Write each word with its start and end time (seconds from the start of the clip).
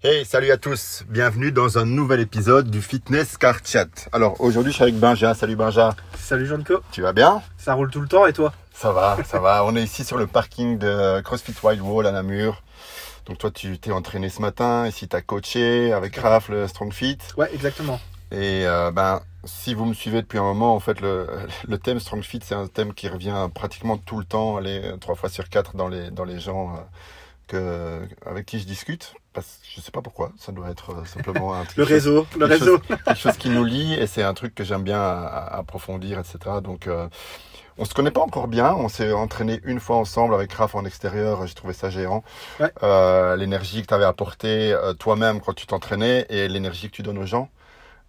Hey, 0.00 0.24
salut 0.24 0.52
à 0.52 0.56
tous. 0.56 1.02
Bienvenue 1.08 1.50
dans 1.50 1.76
un 1.76 1.84
nouvel 1.84 2.20
épisode 2.20 2.70
du 2.70 2.80
Fitness 2.80 3.36
Car 3.36 3.56
Chat. 3.64 4.08
Alors 4.12 4.40
aujourd'hui, 4.40 4.70
je 4.70 4.76
suis 4.76 4.84
avec 4.84 4.94
Benja. 4.94 5.34
Salut 5.34 5.56
Benja. 5.56 5.96
Salut 6.16 6.46
Jean-Co. 6.46 6.82
Tu 6.92 7.02
vas 7.02 7.12
bien? 7.12 7.42
Ça 7.56 7.74
roule 7.74 7.90
tout 7.90 8.00
le 8.00 8.06
temps 8.06 8.24
et 8.24 8.32
toi? 8.32 8.52
Ça 8.72 8.92
va, 8.92 9.18
ça 9.24 9.40
va. 9.40 9.64
On 9.64 9.74
est 9.74 9.82
ici 9.82 10.04
sur 10.04 10.16
le 10.16 10.28
parking 10.28 10.78
de 10.78 11.20
CrossFit 11.22 11.52
Wild 11.64 11.80
Wall 11.80 12.06
à 12.06 12.12
Namur. 12.12 12.62
Donc 13.26 13.38
toi, 13.38 13.50
tu 13.50 13.76
t'es 13.80 13.90
entraîné 13.90 14.28
ce 14.28 14.40
matin. 14.40 14.86
Ici, 14.86 15.08
tu 15.08 15.16
as 15.16 15.20
coaché 15.20 15.92
avec 15.92 16.14
Raph, 16.14 16.48
le 16.48 16.68
Strong 16.68 16.92
Fit. 16.92 17.18
Ouais, 17.36 17.52
exactement. 17.52 17.98
Et 18.30 18.68
euh, 18.68 18.92
ben, 18.92 19.20
si 19.42 19.74
vous 19.74 19.84
me 19.84 19.94
suivez 19.94 20.22
depuis 20.22 20.38
un 20.38 20.44
moment, 20.44 20.76
en 20.76 20.80
fait, 20.80 21.00
le, 21.00 21.26
le 21.66 21.76
thème 21.76 21.98
Strong 21.98 22.22
Fit, 22.22 22.38
c'est 22.44 22.54
un 22.54 22.68
thème 22.68 22.94
qui 22.94 23.08
revient 23.08 23.48
pratiquement 23.52 23.98
tout 23.98 24.20
le 24.20 24.24
temps, 24.24 24.58
allez, 24.58 24.92
trois 25.00 25.16
fois 25.16 25.28
sur 25.28 25.48
quatre 25.48 25.74
dans 25.74 25.88
les, 25.88 26.12
dans 26.12 26.24
les 26.24 26.38
gens 26.38 26.76
euh, 26.76 26.80
que, 27.48 28.00
avec 28.24 28.46
qui 28.46 28.60
je 28.60 28.64
discute. 28.66 29.14
Parce, 29.32 29.58
je 29.74 29.80
sais 29.80 29.90
pas 29.90 30.02
pourquoi, 30.02 30.32
ça 30.38 30.52
doit 30.52 30.70
être 30.70 30.90
euh, 30.92 31.04
simplement 31.04 31.54
un 31.54 31.64
Le 31.76 31.84
réseau, 31.84 32.26
le 32.38 32.44
réseau. 32.46 32.78
chose, 32.78 32.98
quelque 33.04 33.14
chose 33.18 33.36
qui 33.36 33.50
nous 33.50 33.64
lie 33.64 33.94
et 33.94 34.06
c'est 34.06 34.22
un 34.22 34.34
truc 34.34 34.54
que 34.54 34.64
j'aime 34.64 34.82
bien 34.82 35.00
à- 35.00 35.26
à 35.26 35.58
approfondir, 35.58 36.18
etc. 36.18 36.38
Donc, 36.62 36.86
euh, 36.86 37.08
on 37.80 37.84
se 37.84 37.94
connaît 37.94 38.10
pas 38.10 38.22
encore 38.22 38.48
bien. 38.48 38.74
On 38.74 38.88
s'est 38.88 39.12
entraîné 39.12 39.60
une 39.64 39.78
fois 39.78 39.96
ensemble 39.96 40.34
avec 40.34 40.52
Raph 40.52 40.74
en 40.74 40.84
extérieur. 40.84 41.46
J'ai 41.46 41.54
trouvé 41.54 41.72
ça 41.74 41.90
géant. 41.90 42.24
Ouais. 42.58 42.72
Euh, 42.82 43.36
l'énergie 43.36 43.82
que 43.82 43.86
tu 43.86 43.94
avais 43.94 44.04
apportée 44.04 44.72
euh, 44.72 44.94
toi-même 44.94 45.40
quand 45.40 45.52
tu 45.54 45.66
t'entraînais 45.66 46.26
et 46.30 46.48
l'énergie 46.48 46.88
que 46.90 46.96
tu 46.96 47.02
donnes 47.02 47.18
aux 47.18 47.26
gens. 47.26 47.48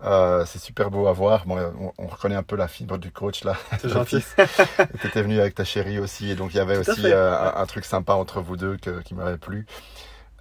Euh, 0.01 0.45
c'est 0.45 0.59
super 0.59 0.89
beau 0.91 1.07
à 1.07 1.11
voir. 1.13 1.45
Bon, 1.45 1.57
on, 1.79 1.91
on 1.97 2.07
reconnaît 2.07 2.35
un 2.35 2.43
peu 2.43 2.55
la 2.55 2.67
fibre 2.69 2.97
du 2.97 3.11
coach 3.11 3.43
là. 3.43 3.55
C'est 3.79 3.89
gentil. 3.89 4.23
Tu 5.01 5.07
étais 5.07 5.21
venu 5.21 5.39
avec 5.39 5.55
ta 5.55 5.65
chérie 5.65 5.99
aussi, 5.99 6.31
et 6.31 6.35
donc 6.35 6.53
il 6.53 6.57
y 6.57 6.59
avait 6.61 6.81
Tout 6.81 6.91
aussi 6.91 7.01
euh, 7.11 7.37
un, 7.37 7.61
un 7.61 7.65
truc 7.65 7.83
sympa 7.85 8.13
entre 8.13 8.39
vous 8.39 8.55
deux 8.55 8.77
que- 8.77 9.01
qui 9.01 9.13
m'avait 9.13 9.37
plu. 9.37 9.65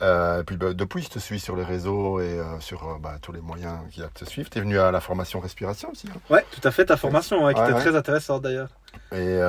Euh, 0.01 0.43
et 0.43 0.45
puis 0.45 0.57
bah, 0.57 0.75
depuis, 0.75 1.03
je 1.03 1.09
te 1.09 1.19
suis 1.19 1.41
sur 1.41 1.57
les 1.57 1.65
réseaux 1.65 2.21
et 2.21 2.39
euh, 2.39 2.61
sur 2.61 2.85
euh, 2.89 2.99
bah, 3.01 3.17
tous 3.21 3.33
les 3.33 3.41
moyens 3.41 3.79
qu'il 3.91 4.03
y 4.03 4.05
a 4.05 4.09
de 4.09 4.13
te 4.13 4.25
suivre. 4.25 4.49
Tu 4.49 4.59
es 4.59 4.61
venu 4.61 4.79
à 4.79 4.93
la 4.93 5.01
formation 5.01 5.41
respiration 5.41 5.91
aussi. 5.91 6.07
hein. 6.09 6.21
Ouais, 6.31 6.45
tout 6.53 6.61
à 6.63 6.71
fait, 6.71 6.85
ta 6.85 6.97
formation, 6.97 7.45
ouais, 7.45 7.53
qui 7.53 7.61
Ouais, 7.61 7.67
était 7.67 7.75
ouais. 7.75 7.81
très 7.85 7.97
intéressante 7.97 8.43
d'ailleurs. 8.43 8.69
Et, 9.11 9.41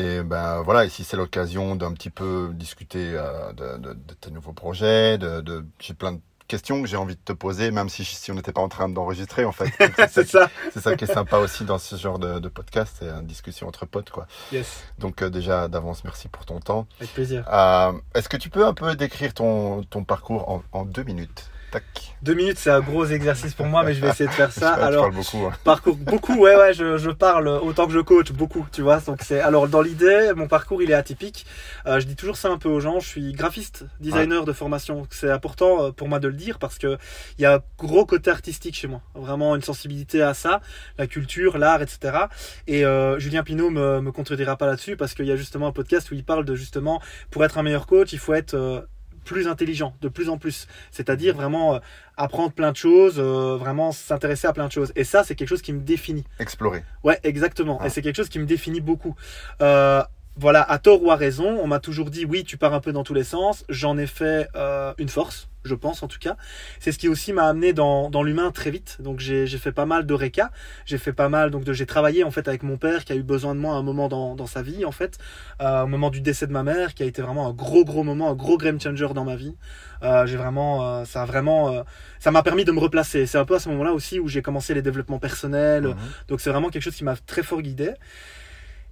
et 0.00 0.22
ben 0.22 0.62
voilà, 0.62 0.84
ici 0.84 1.02
c'est 1.02 1.16
l'occasion 1.16 1.74
d'un 1.74 1.92
petit 1.94 2.10
peu 2.10 2.50
discuter 2.54 3.10
de, 3.56 3.76
de- 3.78 3.92
de 3.94 4.14
tes 4.20 4.30
nouveaux 4.30 4.52
projets. 4.52 5.18
De, 5.18 5.40
de... 5.40 5.64
J'ai 5.80 5.94
plein 5.94 6.12
de 6.12 6.20
questions 6.50 6.82
que 6.82 6.88
j'ai 6.88 6.96
envie 6.96 7.14
de 7.14 7.20
te 7.24 7.32
poser, 7.32 7.70
même 7.70 7.88
si, 7.88 8.04
si 8.04 8.30
on 8.30 8.34
n'était 8.34 8.52
pas 8.52 8.60
en 8.60 8.68
train 8.68 8.88
d'enregistrer 8.88 9.44
en 9.44 9.52
fait. 9.52 9.70
C'est 10.10 10.28
ça. 10.28 10.50
C'est 10.72 10.80
ça 10.80 10.96
qui 10.96 11.04
est 11.04 11.12
sympa 11.14 11.38
aussi 11.38 11.64
dans 11.64 11.78
ce 11.78 11.94
genre 11.96 12.18
de, 12.18 12.40
de 12.40 12.48
podcast, 12.48 12.96
c'est 12.98 13.08
une 13.08 13.26
discussion 13.26 13.68
entre 13.68 13.86
potes 13.86 14.10
quoi. 14.10 14.26
Yes, 14.52 14.82
Donc 14.98 15.22
euh, 15.22 15.30
déjà 15.30 15.68
d'avance, 15.68 16.02
merci 16.04 16.28
pour 16.28 16.44
ton 16.44 16.58
temps. 16.60 16.86
avec 16.98 17.12
plaisir. 17.14 17.44
Euh, 17.52 17.92
Est-ce 18.14 18.28
que 18.28 18.36
tu 18.36 18.50
peux 18.50 18.66
un 18.66 18.74
peu 18.74 18.96
décrire 18.96 19.32
ton, 19.32 19.82
ton 19.84 20.02
parcours 20.04 20.48
en, 20.50 20.62
en 20.72 20.84
deux 20.84 21.04
minutes? 21.04 21.48
Tac. 21.70 21.84
Deux 22.22 22.34
minutes, 22.34 22.58
c'est 22.58 22.70
un 22.70 22.80
gros 22.80 23.06
exercice 23.06 23.54
pour 23.54 23.66
moi, 23.66 23.82
mais 23.82 23.94
je 23.94 24.00
vais 24.00 24.08
essayer 24.08 24.28
de 24.28 24.34
faire 24.34 24.52
ça. 24.60 24.74
tu 24.76 24.82
Alors, 24.82 25.04
parles 25.10 25.14
beaucoup. 25.14 25.46
hein. 25.46 25.52
parcours, 25.64 25.96
beaucoup, 25.96 26.34
ouais, 26.38 26.54
ouais, 26.56 26.74
je, 26.74 26.98
je 26.98 27.10
parle 27.10 27.48
autant 27.48 27.86
que 27.86 27.92
je 27.92 28.00
coach, 28.00 28.32
beaucoup, 28.32 28.66
tu 28.72 28.82
vois. 28.82 28.98
Donc 29.00 29.20
c'est, 29.22 29.40
alors 29.40 29.68
dans 29.68 29.80
l'idée, 29.80 30.32
mon 30.36 30.48
parcours 30.48 30.82
il 30.82 30.90
est 30.90 30.94
atypique. 30.94 31.46
Euh, 31.86 32.00
je 32.00 32.06
dis 32.06 32.16
toujours 32.16 32.36
ça 32.36 32.48
un 32.48 32.58
peu 32.58 32.68
aux 32.68 32.80
gens. 32.80 33.00
Je 33.00 33.06
suis 33.08 33.32
graphiste, 33.32 33.84
designer 34.00 34.44
de 34.44 34.52
formation. 34.52 35.06
C'est 35.10 35.30
important 35.30 35.84
euh, 35.84 35.90
pour 35.92 36.08
moi 36.08 36.18
de 36.18 36.28
le 36.28 36.34
dire 36.34 36.58
parce 36.58 36.78
que 36.78 36.98
il 37.38 37.42
y 37.42 37.46
a 37.46 37.54
un 37.54 37.60
gros 37.78 38.04
côté 38.04 38.30
artistique 38.30 38.74
chez 38.76 38.88
moi. 38.88 39.00
Vraiment 39.14 39.54
une 39.56 39.62
sensibilité 39.62 40.22
à 40.22 40.34
ça, 40.34 40.60
la 40.98 41.06
culture, 41.06 41.56
l'art, 41.58 41.80
etc. 41.82 42.24
Et 42.66 42.84
euh, 42.84 43.18
Julien 43.18 43.42
Pinault 43.42 43.70
me, 43.70 44.00
me 44.00 44.12
contredira 44.12 44.56
pas 44.56 44.66
là-dessus 44.66 44.96
parce 44.96 45.14
qu'il 45.14 45.26
y 45.26 45.32
a 45.32 45.36
justement 45.36 45.68
un 45.68 45.72
podcast 45.72 46.10
où 46.10 46.14
il 46.14 46.24
parle 46.24 46.44
de 46.44 46.54
justement 46.54 47.00
pour 47.30 47.44
être 47.44 47.56
un 47.58 47.62
meilleur 47.62 47.86
coach, 47.86 48.12
il 48.12 48.18
faut 48.18 48.34
être 48.34 48.54
euh, 48.54 48.80
plus 49.24 49.48
intelligent, 49.48 49.94
de 50.00 50.08
plus 50.08 50.28
en 50.28 50.38
plus. 50.38 50.66
C'est-à-dire 50.90 51.34
vraiment 51.34 51.74
euh, 51.74 51.78
apprendre 52.16 52.52
plein 52.52 52.72
de 52.72 52.76
choses, 52.76 53.18
euh, 53.18 53.56
vraiment 53.56 53.92
s'intéresser 53.92 54.46
à 54.46 54.52
plein 54.52 54.66
de 54.66 54.72
choses. 54.72 54.92
Et 54.96 55.04
ça, 55.04 55.24
c'est 55.24 55.34
quelque 55.34 55.48
chose 55.48 55.62
qui 55.62 55.72
me 55.72 55.80
définit. 55.80 56.24
Explorer. 56.38 56.82
Ouais, 57.04 57.18
exactement. 57.22 57.78
Ah. 57.80 57.86
Et 57.86 57.90
c'est 57.90 58.02
quelque 58.02 58.16
chose 58.16 58.28
qui 58.28 58.38
me 58.38 58.46
définit 58.46 58.80
beaucoup. 58.80 59.14
Euh, 59.60 60.02
voilà, 60.36 60.62
à 60.62 60.78
tort 60.78 61.02
ou 61.02 61.10
à 61.10 61.16
raison, 61.16 61.58
on 61.62 61.66
m'a 61.66 61.80
toujours 61.80 62.10
dit 62.10 62.24
oui, 62.24 62.44
tu 62.44 62.56
pars 62.56 62.72
un 62.72 62.80
peu 62.80 62.92
dans 62.92 63.04
tous 63.04 63.14
les 63.14 63.24
sens. 63.24 63.64
J'en 63.68 63.98
ai 63.98 64.06
fait 64.06 64.48
une 64.96 65.08
force, 65.08 65.49
je 65.64 65.74
pense 65.74 66.02
en 66.02 66.08
tout 66.08 66.18
cas. 66.18 66.36
C'est 66.78 66.92
ce 66.92 66.98
qui 66.98 67.08
aussi 67.08 67.32
m'a 67.32 67.44
amené 67.48 67.72
dans, 67.72 68.10
dans 68.10 68.22
l'humain 68.22 68.50
très 68.50 68.70
vite. 68.70 68.98
Donc 69.00 69.20
j'ai 69.20 69.46
j'ai 69.46 69.58
fait 69.58 69.72
pas 69.72 69.86
mal 69.86 70.06
de 70.06 70.14
réca, 70.14 70.50
j'ai 70.86 70.98
fait 70.98 71.12
pas 71.12 71.28
mal 71.28 71.50
donc 71.50 71.64
de 71.64 71.72
j'ai 71.72 71.86
travaillé 71.86 72.24
en 72.24 72.30
fait 72.30 72.48
avec 72.48 72.62
mon 72.62 72.76
père 72.76 73.04
qui 73.04 73.12
a 73.12 73.16
eu 73.16 73.22
besoin 73.22 73.54
de 73.54 73.60
moi 73.60 73.74
à 73.74 73.78
un 73.78 73.82
moment 73.82 74.08
dans, 74.08 74.34
dans 74.34 74.46
sa 74.46 74.62
vie 74.62 74.84
en 74.84 74.92
fait, 74.92 75.18
euh, 75.60 75.82
au 75.82 75.86
moment 75.86 76.10
du 76.10 76.20
décès 76.20 76.46
de 76.46 76.52
ma 76.52 76.62
mère, 76.62 76.94
qui 76.94 77.02
a 77.02 77.06
été 77.06 77.22
vraiment 77.22 77.46
un 77.46 77.52
gros 77.52 77.84
gros 77.84 78.02
moment, 78.04 78.30
un 78.30 78.34
gros 78.34 78.56
game 78.58 78.80
changer 78.80 79.08
dans 79.14 79.24
ma 79.24 79.36
vie. 79.36 79.56
Euh, 80.02 80.26
j'ai 80.26 80.36
vraiment, 80.38 80.82
euh, 81.00 81.04
ça 81.04 81.22
a 81.22 81.24
vraiment, 81.26 81.70
euh, 81.72 81.82
ça 82.18 82.30
m'a 82.30 82.42
permis 82.42 82.64
de 82.64 82.72
me 82.72 82.80
replacer. 82.80 83.26
C'est 83.26 83.36
un 83.38 83.44
peu 83.44 83.56
à 83.56 83.58
ce 83.58 83.68
moment-là 83.68 83.92
aussi 83.92 84.18
où 84.18 84.28
j'ai 84.28 84.40
commencé 84.42 84.72
les 84.74 84.82
développements 84.82 85.18
personnels, 85.18 85.86
Mhm. 85.88 85.96
donc 86.28 86.40
c'est 86.40 86.50
vraiment 86.50 86.70
quelque 86.70 86.82
chose 86.82 86.96
qui 86.96 87.04
m'a 87.04 87.16
très 87.16 87.42
fort 87.42 87.60
guidé. 87.62 87.92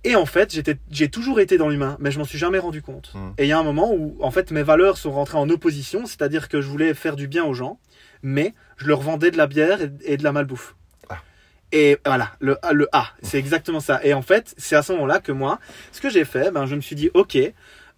Et 0.09 0.17
en 0.17 0.25
fait, 0.25 0.59
j'ai 0.91 1.09
toujours 1.09 1.39
été 1.39 1.59
dans 1.59 1.69
l'humain, 1.69 1.97
mais 2.01 2.11
je 2.11 2.19
m'en 2.19 2.25
suis 2.25 2.39
jamais 2.39 2.59
rendu 2.59 2.81
compte. 2.81 3.13
Mm. 3.15 3.31
Et 3.37 3.45
il 3.45 3.49
y 3.49 3.53
a 3.53 3.59
un 3.59 3.63
moment 3.63 3.93
où, 3.93 4.17
en 4.21 4.31
fait, 4.31 4.51
mes 4.51 4.63
valeurs 4.63 4.97
sont 4.97 5.13
rentrées 5.13 5.37
en 5.37 5.51
opposition, 5.51 6.07
c'est-à-dire 6.07 6.49
que 6.49 6.63
je 6.63 6.67
voulais 6.69 6.95
faire 6.95 7.15
du 7.15 7.29
bien 7.29 7.45
aux 7.45 7.53
gens, 7.53 7.79
mais 8.23 8.55
je 8.79 8.87
leur 8.87 9.01
vendais 9.03 9.31
de 9.31 9.37
la 9.37 9.47
bière 9.47 9.83
et, 9.83 9.91
et 10.05 10.17
de 10.17 10.25
la 10.25 10.33
malbouffe. 10.33 10.77
Ah. 11.11 11.19
Et 11.73 11.99
voilà, 12.07 12.33
le, 12.41 12.57
A- 12.65 12.73
le 12.73 12.89
A, 12.93 13.09
c'est 13.23 13.39
exactement 13.39 13.81
ça. 13.81 14.01
Et 14.03 14.15
en 14.15 14.23
fait, 14.23 14.55
c'est 14.57 14.77
à 14.77 14.83
ce 14.83 14.93
moment-là 14.93 15.21
que 15.21 15.31
moi, 15.33 15.59
ce 15.93 16.01
que 16.01 16.09
j'ai 16.09 16.25
fait, 16.25 16.51
ben, 16.51 16.65
je 16.65 16.75
me 16.75 16.81
suis 16.81 16.97
dit, 16.97 17.11
ok, 17.13 17.37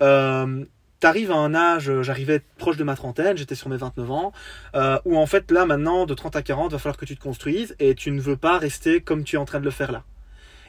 euh, 0.03 0.65
T'arrives 1.01 1.31
à 1.31 1.37
un 1.37 1.55
âge, 1.55 1.89
euh, 1.89 2.03
j'arrivais 2.03 2.43
proche 2.59 2.77
de 2.77 2.85
ma 2.85 2.95
trentaine, 2.95 3.35
j'étais 3.35 3.55
sur 3.55 3.71
mes 3.71 3.79
29 3.79 4.11
ans, 4.11 4.33
euh, 4.75 4.99
où 5.07 5.17
en 5.17 5.25
fait 5.25 5.51
là 5.51 5.65
maintenant 5.65 6.05
de 6.05 6.13
30 6.13 6.37
à 6.37 6.43
40, 6.43 6.73
va 6.73 6.79
falloir 6.79 6.99
que 6.99 7.07
tu 7.07 7.17
te 7.17 7.23
construises 7.23 7.75
et 7.79 7.95
tu 7.95 8.11
ne 8.11 8.21
veux 8.21 8.37
pas 8.37 8.59
rester 8.59 9.01
comme 9.01 9.25
tu 9.25 9.37
es 9.37 9.39
en 9.39 9.47
train 9.47 9.61
de 9.61 9.65
le 9.65 9.71
faire 9.71 9.93
là. 9.93 10.05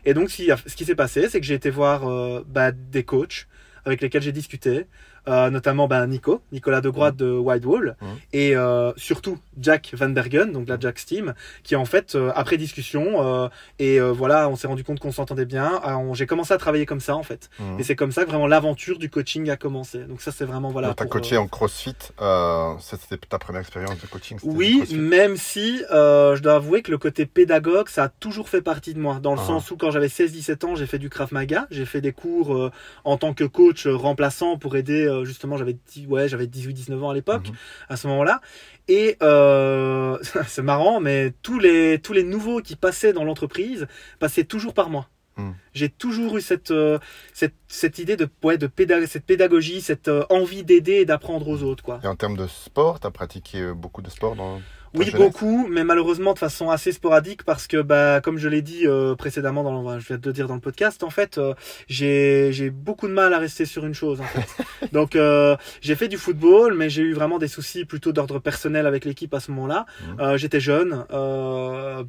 Et 0.06 0.14
donc, 0.14 0.30
ce 0.32 0.76
qui, 0.76 0.86
s'est 0.86 0.96
passé, 0.96 1.30
c'est 1.30 1.40
que 1.40 1.46
j'ai 1.46 1.54
été 1.54 1.70
voir 1.70 2.08
euh, 2.08 2.44
bah, 2.48 2.72
des 2.72 3.04
coachs 3.04 3.48
avec 3.86 4.02
lesquels 4.02 4.22
j'ai 4.22 4.32
discuté, 4.32 4.86
notamment 5.28 5.88
bah, 5.88 6.06
Nico, 6.08 6.42
Nicolas 6.52 6.82
Degroite 6.82 7.16
de 7.16 7.32
Wide 7.32 7.66
Wall, 7.66 7.96
Mhm. 8.02 8.08
et 8.34 8.56
euh, 8.56 8.92
surtout 8.98 9.38
Jack 9.60 9.92
Van 9.94 10.10
Bergen, 10.10 10.52
donc 10.52 10.68
la 10.68 10.80
Jack's 10.80 11.06
Team, 11.06 11.34
qui 11.64 11.76
en 11.76 11.86
fait, 11.86 12.16
euh, 12.16 12.32
après 12.36 12.58
discussion, 12.58 13.26
euh, 13.26 13.48
et 13.80 14.00
euh, 14.00 14.12
voilà, 14.12 14.50
on 14.50 14.56
s'est 14.56 14.68
rendu 14.68 14.84
compte 14.84 15.00
qu'on 15.00 15.12
s'entendait 15.12 15.46
bien, 15.46 15.82
j'ai 16.14 16.26
commencé 16.26 16.54
à 16.54 16.58
travailler 16.58 16.86
comme 16.86 17.00
ça 17.00 17.16
en 17.16 17.24
fait. 17.24 17.50
Mhm. 17.60 17.80
Et 17.80 17.84
c'est 17.84 17.96
comme 17.96 18.12
ça 18.12 18.24
que 18.26 18.30
vraiment 18.30 18.48
l'aventure 18.48 18.98
du 18.98 19.10
coaching 19.10 19.50
a 19.50 19.58
commencé. 19.58 20.00
Donc 20.06 20.22
ça, 20.22 20.32
c'est 20.32 20.46
vraiment 20.46 20.70
voilà. 20.70 20.90
T'as 20.96 21.04
pour, 21.06 21.12
coaché 21.12 21.36
euh, 21.36 21.42
en 21.42 21.48
CrossFit. 21.48 21.96
Euh, 22.22 22.74
c'était 22.80 23.18
ta 23.28 23.38
première 23.40 23.62
expérience 23.62 24.00
de 24.02 24.08
coaching. 24.08 24.38
Oui, 24.44 24.84
même 24.96 25.38
si 25.38 25.84
euh, 25.92 26.36
je 26.36 26.42
dois 26.42 26.56
avouer 26.56 26.82
que 26.82 26.92
le 26.92 26.98
côté 26.98 27.26
pédagogue, 27.26 27.90
ça 27.90 28.04
a 28.06 28.10
toujours 28.10 28.50
fait 28.50 28.62
partie 28.62 28.94
de 28.94 29.00
moi. 29.00 29.20
Dans 29.22 29.34
le 29.36 29.40
Ah. 29.42 29.46
sens 29.48 29.72
où 29.72 29.78
quand 29.78 29.92
j'avais 29.92 30.08
16-17 30.10 30.64
ans, 30.66 30.76
j'ai 30.76 30.86
fait 30.88 31.00
du 31.00 31.10
Krav 31.10 31.34
Maga, 31.34 31.68
j'ai 31.72 31.86
fait 31.86 32.02
des 32.02 32.12
cours 32.12 32.56
euh, 32.56 32.72
en 33.04 33.18
tant 33.18 33.34
que 33.34 33.44
coach 33.44 33.86
euh, 33.88 33.96
remplaçant 33.96 34.58
pour 34.58 34.76
aider 34.76 35.06
euh, 35.06 35.11
justement, 35.24 35.58
j'avais 35.58 35.78
ouais, 36.08 36.28
j'avais 36.28 36.48
18-19 36.48 37.04
ans 37.04 37.10
à 37.10 37.14
l'époque, 37.14 37.50
Mhm. 37.50 37.56
à 37.90 37.98
ce 37.98 38.08
moment-là. 38.08 38.42
Et 38.88 39.18
euh, 39.22 40.18
c'est 40.48 40.62
marrant, 40.64 41.00
mais 41.00 41.34
tous 41.42 41.60
les 41.60 42.00
tous 42.00 42.14
les 42.14 42.24
nouveaux 42.24 42.62
qui 42.62 42.76
passaient 42.76 43.14
dans 43.14 43.24
l'entreprise 43.24 43.88
passaient 44.20 44.44
toujours 44.46 44.74
par 44.74 44.90
moi. 44.90 45.08
Mm. 45.38 45.52
J'ai 45.74 45.88
toujours 45.90 46.36
eu 46.38 46.42
cette, 46.42 46.72
euh, 46.72 47.00
cette 47.34 47.54
cette 47.70 48.00
idée 48.00 48.18
de 48.18 48.28
ouais, 48.44 48.58
de 48.58 48.68
pédag- 48.68 49.06
cette 49.08 49.26
pédagogie, 49.26 49.80
cette 49.80 50.10
euh, 50.10 50.26
envie 50.30 50.64
d'aider 50.64 50.96
et 50.96 51.06
d'apprendre 51.06 51.48
aux 51.48 51.64
autres 51.64 51.84
quoi. 51.84 52.02
Et 52.04 52.08
en 52.08 52.16
termes 52.18 52.36
de 52.36 52.48
sport, 52.48 53.00
t'as 53.00 53.12
pratiqué 53.12 53.62
euh, 53.62 53.74
beaucoup 53.74 54.02
de 54.02 54.10
sport 54.10 54.36
dans. 54.36 54.62
Oui, 54.94 55.06
jeunesse 55.06 55.20
beaucoup, 55.22 55.68
mais 55.70 55.84
malheureusement 55.84 56.34
de 56.34 56.40
façon 56.40 56.70
assez 56.70 56.92
sporadique 56.92 57.44
parce 57.44 57.68
que, 57.68 57.82
bah, 57.82 58.20
comme 58.22 58.38
je 58.38 58.50
l'ai 58.50 58.62
dit 58.62 58.86
euh, 58.88 59.16
précédemment, 59.16 59.64
dans, 59.64 59.90
le- 59.94 60.00
je 60.00 60.08
vais 60.14 60.20
te 60.20 60.28
le 60.28 60.34
dire 60.34 60.48
dans 60.48 60.56
le 60.56 60.60
podcast, 60.62 61.04
en 61.04 61.10
fait, 61.10 61.38
euh, 61.38 61.54
j'ai 61.88 62.50
j'ai 62.52 62.70
beaucoup 62.70 63.08
de 63.08 63.14
mal 63.14 63.34
à 63.34 63.40
rester 63.40 63.66
sur 63.66 63.86
une 63.86 63.94
chose. 63.94 64.20
En 64.20 64.26
fait. 64.26 64.64
Donc, 64.92 65.16
euh, 65.16 65.56
j'ai 65.82 65.96
fait 65.96 66.08
du 66.10 66.18
football, 66.18 66.74
mais 66.76 66.90
j'ai 66.90 67.04
eu 67.04 67.14
vraiment 67.14 67.40
des 67.40 67.48
soucis 67.48 67.86
plutôt 67.86 68.12
d'ordre 68.12 68.40
personnel 68.40 68.86
avec 68.86 69.06
l'équipe 69.06 69.34
à 69.34 69.40
ce 69.40 69.52
moment-là. 69.52 69.86
Mhm. 70.10 70.20
Euh, 70.20 70.38
J'étais 70.38 70.60
jeune. 70.60 71.06
Euh, 71.12 72.04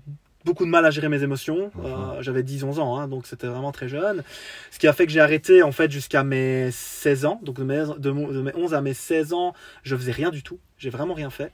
Beaucoup 0.44 0.64
de 0.64 0.70
mal 0.70 0.84
à 0.84 0.90
gérer 0.90 1.08
mes 1.08 1.22
émotions. 1.22 1.70
Mhm. 1.76 1.84
Euh, 1.86 2.20
J'avais 2.20 2.42
10-11 2.42 2.80
ans, 2.80 2.98
hein, 2.98 3.06
donc 3.06 3.28
c'était 3.28 3.46
vraiment 3.46 3.70
très 3.70 3.86
jeune. 3.86 4.24
Ce 4.72 4.80
qui 4.80 4.88
a 4.88 4.92
fait 4.92 5.06
que 5.06 5.12
j'ai 5.12 5.20
arrêté 5.20 5.62
en 5.62 5.70
fait 5.70 5.88
jusqu'à 5.88 6.24
mes 6.24 6.68
16 6.72 7.26
ans. 7.26 7.38
Donc 7.44 7.58
de 7.58 7.62
mes, 7.62 7.84
de 7.96 8.10
mes 8.10 8.50
11 8.56 8.74
à 8.74 8.80
mes 8.80 8.92
16 8.92 9.34
ans, 9.34 9.54
je 9.84 9.94
faisais 9.94 10.10
rien 10.10 10.30
du 10.30 10.42
tout. 10.42 10.58
J'ai 10.78 10.90
vraiment 10.90 11.14
rien 11.14 11.30
fait. 11.30 11.52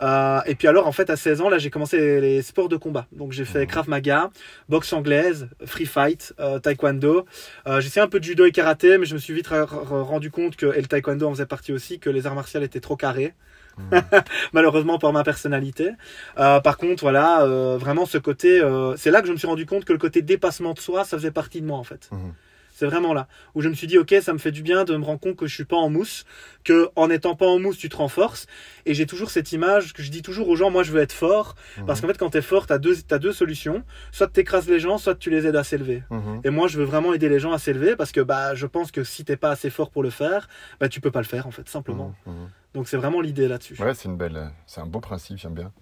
Euh, 0.00 0.40
et 0.46 0.54
puis 0.54 0.68
alors 0.68 0.86
en 0.86 0.92
fait 0.92 1.10
à 1.10 1.16
16 1.16 1.40
ans 1.40 1.48
là 1.48 1.58
j'ai 1.58 1.70
commencé 1.70 2.20
les, 2.20 2.42
sports 2.42 2.68
de 2.68 2.76
combat. 2.76 3.06
Donc 3.12 3.32
j'ai 3.32 3.44
fait 3.44 3.60
Mhm. 3.60 3.66
Krav 3.66 3.88
Maga, 3.88 4.30
boxe 4.68 4.92
anglaise, 4.92 5.48
free 5.64 5.86
fight, 5.86 6.34
euh, 6.40 6.58
taekwondo. 6.58 7.26
Euh, 7.66 7.80
j'ai 7.80 7.88
fait 7.90 8.00
un 8.00 8.08
peu 8.08 8.20
de 8.20 8.24
judo 8.24 8.44
et 8.44 8.52
karaté 8.52 8.98
mais 8.98 9.06
je 9.06 9.14
me 9.14 9.18
suis 9.18 9.34
vite 9.34 9.48
rendu 9.48 10.30
compte 10.30 10.56
que 10.56 10.66
et 10.76 10.80
le 10.80 10.86
taekwondo 10.86 11.26
en 11.26 11.32
faisait 11.32 11.46
partie 11.46 11.72
aussi 11.72 11.98
que 11.98 12.10
les 12.10 12.26
arts 12.26 12.34
martiaux 12.34 12.60
étaient 12.62 12.80
trop 12.80 12.96
carrés. 12.96 13.34
Mhm. 13.78 14.00
Malheureusement 14.52 14.98
pour 14.98 15.12
ma 15.12 15.24
personnalité. 15.24 15.90
Euh, 16.38 16.60
par 16.60 16.78
contre 16.78 17.02
voilà 17.02 17.42
euh, 17.42 17.76
vraiment 17.78 18.06
ce 18.06 18.18
côté 18.18 18.60
euh, 18.60 18.96
c'est 18.96 19.10
là 19.10 19.20
que 19.20 19.26
je 19.28 19.32
me 19.32 19.36
suis 19.36 19.46
rendu 19.46 19.66
compte 19.66 19.84
que 19.84 19.92
le 19.92 19.98
côté 19.98 20.22
dépassement 20.22 20.74
de 20.74 20.80
soi 20.80 21.04
ça 21.04 21.16
faisait 21.16 21.30
partie 21.30 21.60
de 21.60 21.66
moi 21.66 21.78
en 21.78 21.84
fait. 21.84 22.08
Mhm. 22.12 22.32
C'est 22.78 22.86
vraiment 22.86 23.12
là 23.12 23.26
où 23.56 23.60
je 23.60 23.68
me 23.68 23.74
suis 23.74 23.88
dit 23.88 23.98
ok, 23.98 24.14
ça 24.22 24.32
me 24.32 24.38
fait 24.38 24.52
du 24.52 24.62
bien 24.62 24.84
de 24.84 24.96
me 24.96 25.04
rendre 25.04 25.18
compte 25.18 25.34
que 25.34 25.48
je 25.48 25.54
suis 25.54 25.64
pas 25.64 25.74
en 25.74 25.90
mousse, 25.90 26.24
que 26.62 26.88
en 26.94 27.10
étant 27.10 27.34
pas 27.34 27.46
en 27.48 27.58
mousse, 27.58 27.76
tu 27.76 27.88
te 27.88 27.96
renforces. 27.96 28.46
Et 28.86 28.94
j'ai 28.94 29.04
toujours 29.04 29.30
cette 29.32 29.50
image 29.50 29.92
que 29.94 30.00
je 30.00 30.12
dis 30.12 30.22
toujours 30.22 30.48
aux 30.48 30.54
gens, 30.54 30.70
moi 30.70 30.84
je 30.84 30.92
veux 30.92 31.00
être 31.00 31.12
fort, 31.12 31.56
parce 31.88 31.98
Mhm. 31.98 32.02
qu'en 32.02 32.12
fait 32.12 32.18
quand 32.18 32.30
tu 32.30 32.38
es 32.38 32.42
fort, 32.42 32.68
tu 32.68 32.72
as 32.72 32.78
deux, 32.78 32.94
t'as 33.02 33.18
deux 33.18 33.32
solutions. 33.32 33.82
Soit 34.12 34.28
tu 34.32 34.38
écrases 34.38 34.68
les 34.68 34.78
gens, 34.78 34.96
soit 34.96 35.16
tu 35.16 35.28
les 35.28 35.44
aides 35.48 35.56
à 35.56 35.64
s'élever. 35.64 36.04
Mhm. 36.10 36.42
Et 36.44 36.50
moi 36.50 36.68
je 36.68 36.78
veux 36.78 36.84
vraiment 36.84 37.12
aider 37.12 37.28
les 37.28 37.40
gens 37.40 37.50
à 37.52 37.58
s'élever 37.58 37.96
parce 37.96 38.12
que 38.12 38.20
bah 38.20 38.54
je 38.54 38.66
pense 38.66 38.92
que 38.92 39.02
si 39.02 39.24
t'es 39.24 39.36
pas 39.36 39.50
assez 39.50 39.70
fort 39.70 39.90
pour 39.90 40.04
le 40.04 40.10
faire, 40.10 40.48
bah 40.78 40.88
tu 40.88 41.00
peux 41.00 41.10
pas 41.10 41.20
le 41.20 41.26
faire 41.26 41.48
en 41.48 41.50
fait, 41.50 41.68
simplement. 41.68 42.14
Mhm. 42.26 42.48
Donc 42.74 42.86
c'est 42.86 42.96
vraiment 42.96 43.20
l'idée 43.20 43.48
là-dessus. 43.48 43.74
Ouais, 43.82 43.92
c'est 43.94 44.08
une 44.08 44.16
belle, 44.16 44.52
c'est 44.66 44.80
un 44.80 44.86
beau 44.86 45.00
principe, 45.00 45.38
j'aime 45.38 45.54
bien. 45.54 45.72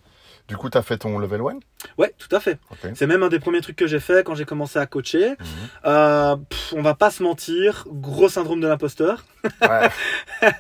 Du 0.49 0.57
coup, 0.57 0.71
tu 0.71 0.79
as 0.79 0.83
fait 0.83 0.97
ton 0.99 1.19
level 1.19 1.41
1 1.41 1.45
Ouais, 1.99 2.15
tout 2.19 2.35
à 2.35 2.41
fait. 2.41 2.59
C'est 2.95 3.07
même 3.07 3.23
un 3.23 3.29
des 3.29 3.39
premiers 3.41 3.61
trucs 3.61 3.77
que 3.77 3.87
j'ai 3.87 4.01
fait 4.01 4.25
quand 4.25 4.35
j'ai 4.35 4.45
commencé 4.45 4.79
à 4.79 4.87
coacher. 4.87 5.31
Mhm. 5.31 5.37
Euh, 5.87 6.37
pff, 6.37 6.73
on 6.77 6.83
va 6.83 6.95
pas 6.95 7.11
se 7.11 7.23
mentir, 7.23 7.85
gros 7.89 8.29
syndrome 8.29 8.61
de 8.61 8.69
l'imposteur. 8.69 9.25
Ouais. 9.63 9.89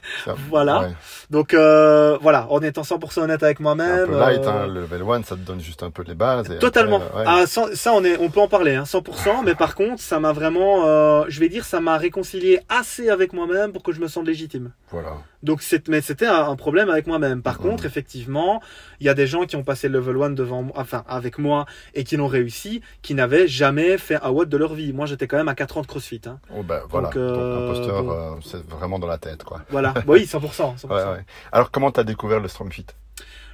Voilà. 0.48 0.80
ouais. 0.80 0.92
Donc 1.30 1.54
euh, 1.54 2.16
voilà, 2.20 2.46
en 2.50 2.60
étant 2.62 2.82
100% 2.82 3.20
honnête 3.20 3.42
avec 3.42 3.58
C'est 3.58 3.62
un 3.62 3.64
moi-même. 3.64 4.06
peu 4.08 4.18
light, 4.18 4.40
euh, 4.44 4.48
hein, 4.50 4.66
le 4.66 4.80
level 4.82 5.02
1, 5.02 5.22
ça 5.24 5.34
te 5.36 5.40
donne 5.40 5.60
juste 5.60 5.82
un 5.82 5.90
peu 5.90 6.02
les 6.02 6.14
bases. 6.14 6.50
et 6.50 6.58
Totalement. 6.58 6.96
après, 6.98 7.18
ouais. 7.20 7.24
Ah, 7.26 7.46
sans- 7.46 7.74
ça, 7.74 7.92
on, 7.92 8.02
est, 8.04 8.18
on 8.18 8.28
peut 8.30 8.40
en 8.40 8.48
parler, 8.48 8.74
hein, 8.74 8.84
100%. 8.84 9.42
mais 9.44 9.54
par 9.54 9.74
contre, 9.74 10.00
ça 10.02 10.18
m'a 10.20 10.32
vraiment, 10.32 11.26
je 11.28 11.40
vais 11.40 11.48
dire, 11.48 11.64
ça 11.64 11.80
m'a 11.80 11.96
réconcilié 11.98 12.60
assez 12.68 13.10
avec 13.10 13.32
moi-même 13.32 13.72
pour 13.72 13.82
que 13.82 13.92
je 13.92 14.00
me 14.00 14.08
sente 14.08 14.26
légitime. 14.26 14.70
Voilà. 14.90 15.12
Donc, 15.46 15.62
c'est, 15.62 15.88
mais 15.88 16.00
c'était 16.00 16.26
un, 16.26 16.50
un 16.50 16.56
problème 16.56 16.90
avec 16.90 17.06
moi-même. 17.06 17.40
Par 17.40 17.58
contre, 17.58 17.86
effectivement, 17.86 18.60
il 19.00 19.06
y 19.06 19.08
a 19.08 19.14
des 19.14 19.26
gens 19.26 19.44
qui 19.46 19.56
ont 19.56 19.62
passé 19.62 19.88
le 19.88 19.98
level 20.00 20.20
1 20.22 20.30
devant 20.30 20.66
enfin, 20.74 21.04
avec 21.08 21.38
moi, 21.38 21.64
et 21.94 22.04
qui 22.04 22.16
l'ont 22.16 22.26
réussi, 22.26 22.82
qui 23.00 23.14
n'avaient 23.14 23.46
jamais 23.46 23.96
fait 23.96 24.16
un 24.22 24.30
WOD 24.30 24.48
de 24.48 24.56
leur 24.56 24.74
vie. 24.74 24.92
Moi, 24.92 25.06
j'étais 25.06 25.26
quand 25.28 25.36
même 25.36 25.48
à 25.48 25.54
4 25.54 25.78
ans 25.78 25.82
de 25.82 25.86
CrossFit. 25.86 26.20
Hein. 26.26 26.40
Oh, 26.54 26.62
bah, 26.62 26.82
voilà. 26.90 27.06
Donc, 27.08 27.16
euh, 27.16 27.70
imposteur, 27.70 28.02
bon. 28.02 28.10
euh, 28.10 28.34
c'est 28.44 28.62
vraiment 28.68 28.98
dans 28.98 29.06
la 29.06 29.18
tête, 29.18 29.44
quoi. 29.44 29.62
Voilà. 29.70 29.94
oui, 30.06 30.24
100%. 30.24 30.76
100%. 30.78 30.86
Ouais, 30.88 30.94
ouais. 31.16 31.24
Alors, 31.52 31.70
comment 31.70 31.92
tu 31.92 32.00
as 32.00 32.04
découvert 32.04 32.40
le 32.40 32.48
Strong 32.48 32.72
Fit? 32.72 32.86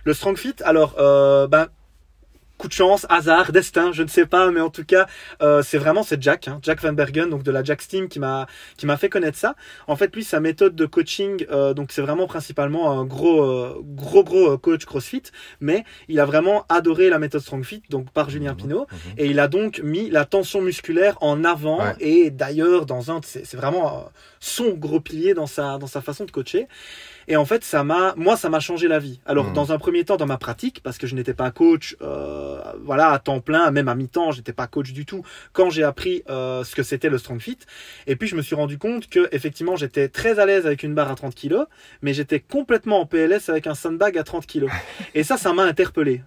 Le 0.05 0.15
Strong 0.15 0.37
Fit, 0.39 0.55
alors, 0.65 0.97
euh, 0.99 1.47
ben, 1.47 1.69
coup 2.63 2.69
de 2.69 2.73
chance, 2.73 3.07
hasard, 3.09 3.51
destin, 3.51 3.91
je 3.93 4.03
ne 4.05 4.09
sais 4.09 4.25
pas, 4.25 4.51
mais 4.53 4.61
en 4.61 4.71
tout 4.71 4.85
cas, 4.85 5.07
euh, 5.43 5.63
c'est 5.63 5.79
vraiment 5.79 6.05
c'est 6.05 6.23
Jack, 6.23 6.47
hein, 6.47 6.61
Jack 6.63 6.81
Van 6.81 6.93
Bergen, 6.93 7.29
donc 7.29 7.43
de 7.43 7.51
la 7.51 7.65
Jack 7.65 7.83
Steam, 7.83 8.09
qui 8.09 8.21
m'a 8.21 8.47
qui 8.77 8.87
m'a 8.87 8.97
fait 8.97 9.09
connaître 9.09 9.37
ça. 9.37 9.57
En 9.89 9.97
fait, 9.97 10.15
lui, 10.15 10.23
sa 10.23 10.39
méthode 10.39 10.77
de 10.77 10.87
coaching, 10.87 11.45
euh, 11.51 11.75
donc 11.75 11.91
c'est 11.91 12.03
vraiment 12.03 12.27
principalement 12.29 12.93
un 12.93 13.05
gros 13.05 13.43
euh, 13.43 13.81
gros 13.83 14.23
gros 14.23 14.53
euh, 14.53 14.57
coach 14.59 14.85
CrossFit, 14.87 15.25
mais 15.61 15.85
il 16.09 16.21
a 16.21 16.25
vraiment 16.25 16.65
adoré 16.69 17.11
la 17.11 17.19
méthode 17.19 17.41
Strong 17.43 17.65
Fit, 17.65 17.83
donc 17.91 18.11
par 18.13 18.31
Julien 18.31 18.53
Mhm, 18.53 18.57
Pinault. 18.57 18.87
mhm. 18.93 18.99
Et 19.19 19.27
il 19.27 19.41
a 19.41 19.49
donc 19.49 19.81
mis 19.83 20.09
la 20.09 20.25
tension 20.25 20.61
musculaire 20.63 21.17
en 21.21 21.43
avant 21.45 21.79
Ouais. 21.81 21.95
et 22.01 22.31
d'ailleurs 22.31 22.87
dans 22.87 23.11
un 23.11 23.21
c'est 23.25 23.45
c'est 23.45 23.57
vraiment 23.57 23.89
euh, 23.89 24.01
son 24.39 24.71
gros 24.75 25.01
pilier 25.01 25.35
dans 25.35 25.47
sa 25.49 25.79
dans 25.79 25.89
sa 25.89 26.01
façon 26.01 26.25
de 26.25 26.31
coacher. 26.31 26.69
Et 27.29 27.37
en 27.37 27.45
fait, 27.45 27.65
ça 27.65 27.85
m'a 27.85 28.15
moi 28.17 28.37
ça 28.37 28.49
m'a 28.49 28.61
changé 28.61 28.89
la 28.89 28.99
vie. 28.99 29.21
Alors 29.27 29.47
Mhm. 29.47 29.53
dans 29.55 29.73
un 29.73 29.79
premier 29.79 30.05
temps 30.05 30.17
dans 30.17 30.27
ma 30.27 30.39
pratique 30.39 30.81
parce 30.83 30.99
que 30.99 31.07
je 31.07 31.15
n'étais 31.15 31.35
pas 31.35 31.51
coach 31.51 31.97
euh, 32.03 32.61
voilà 32.83 33.11
à 33.11 33.19
temps 33.19 33.41
plein, 33.41 33.71
même 33.71 33.89
à 33.89 33.95
mi-temps, 33.95 34.33
j'étais 34.33 34.53
pas 34.53 34.67
coach 34.67 34.93
du 34.93 35.05
tout 35.07 35.23
quand 35.53 35.71
j'ai 35.71 35.83
appris 35.85 36.23
euh, 36.31 36.65
ce 36.65 36.75
que 36.75 36.83
c'était 36.83 37.09
le 37.09 37.19
Strong 37.19 37.41
Fit. 37.41 37.59
Et 38.07 38.17
puis 38.17 38.29
je 38.29 38.37
me 38.37 38.43
suis 38.43 38.55
rendu 38.55 38.79
compte 38.79 39.09
que 39.09 39.29
effectivement, 39.33 39.77
j'étais 39.77 40.09
très 40.09 40.39
à 40.39 40.47
l'aise 40.47 40.67
avec 40.67 40.83
une 40.83 40.95
barre 40.95 41.11
à 41.11 41.15
30 41.15 41.35
kg, 41.35 41.65
mais 42.03 42.15
j'étais 42.15 42.41
complètement 42.41 43.01
en 43.01 43.07
PLS 43.07 43.49
avec 43.49 43.67
un 43.67 43.75
sandbag 43.75 44.19
à 44.19 44.25
30 44.25 44.47
kg. 44.47 44.67
Et 45.15 45.23
ça 45.23 45.37
ça 45.37 45.53
m'a 45.53 45.65
interpellé. 45.65 46.23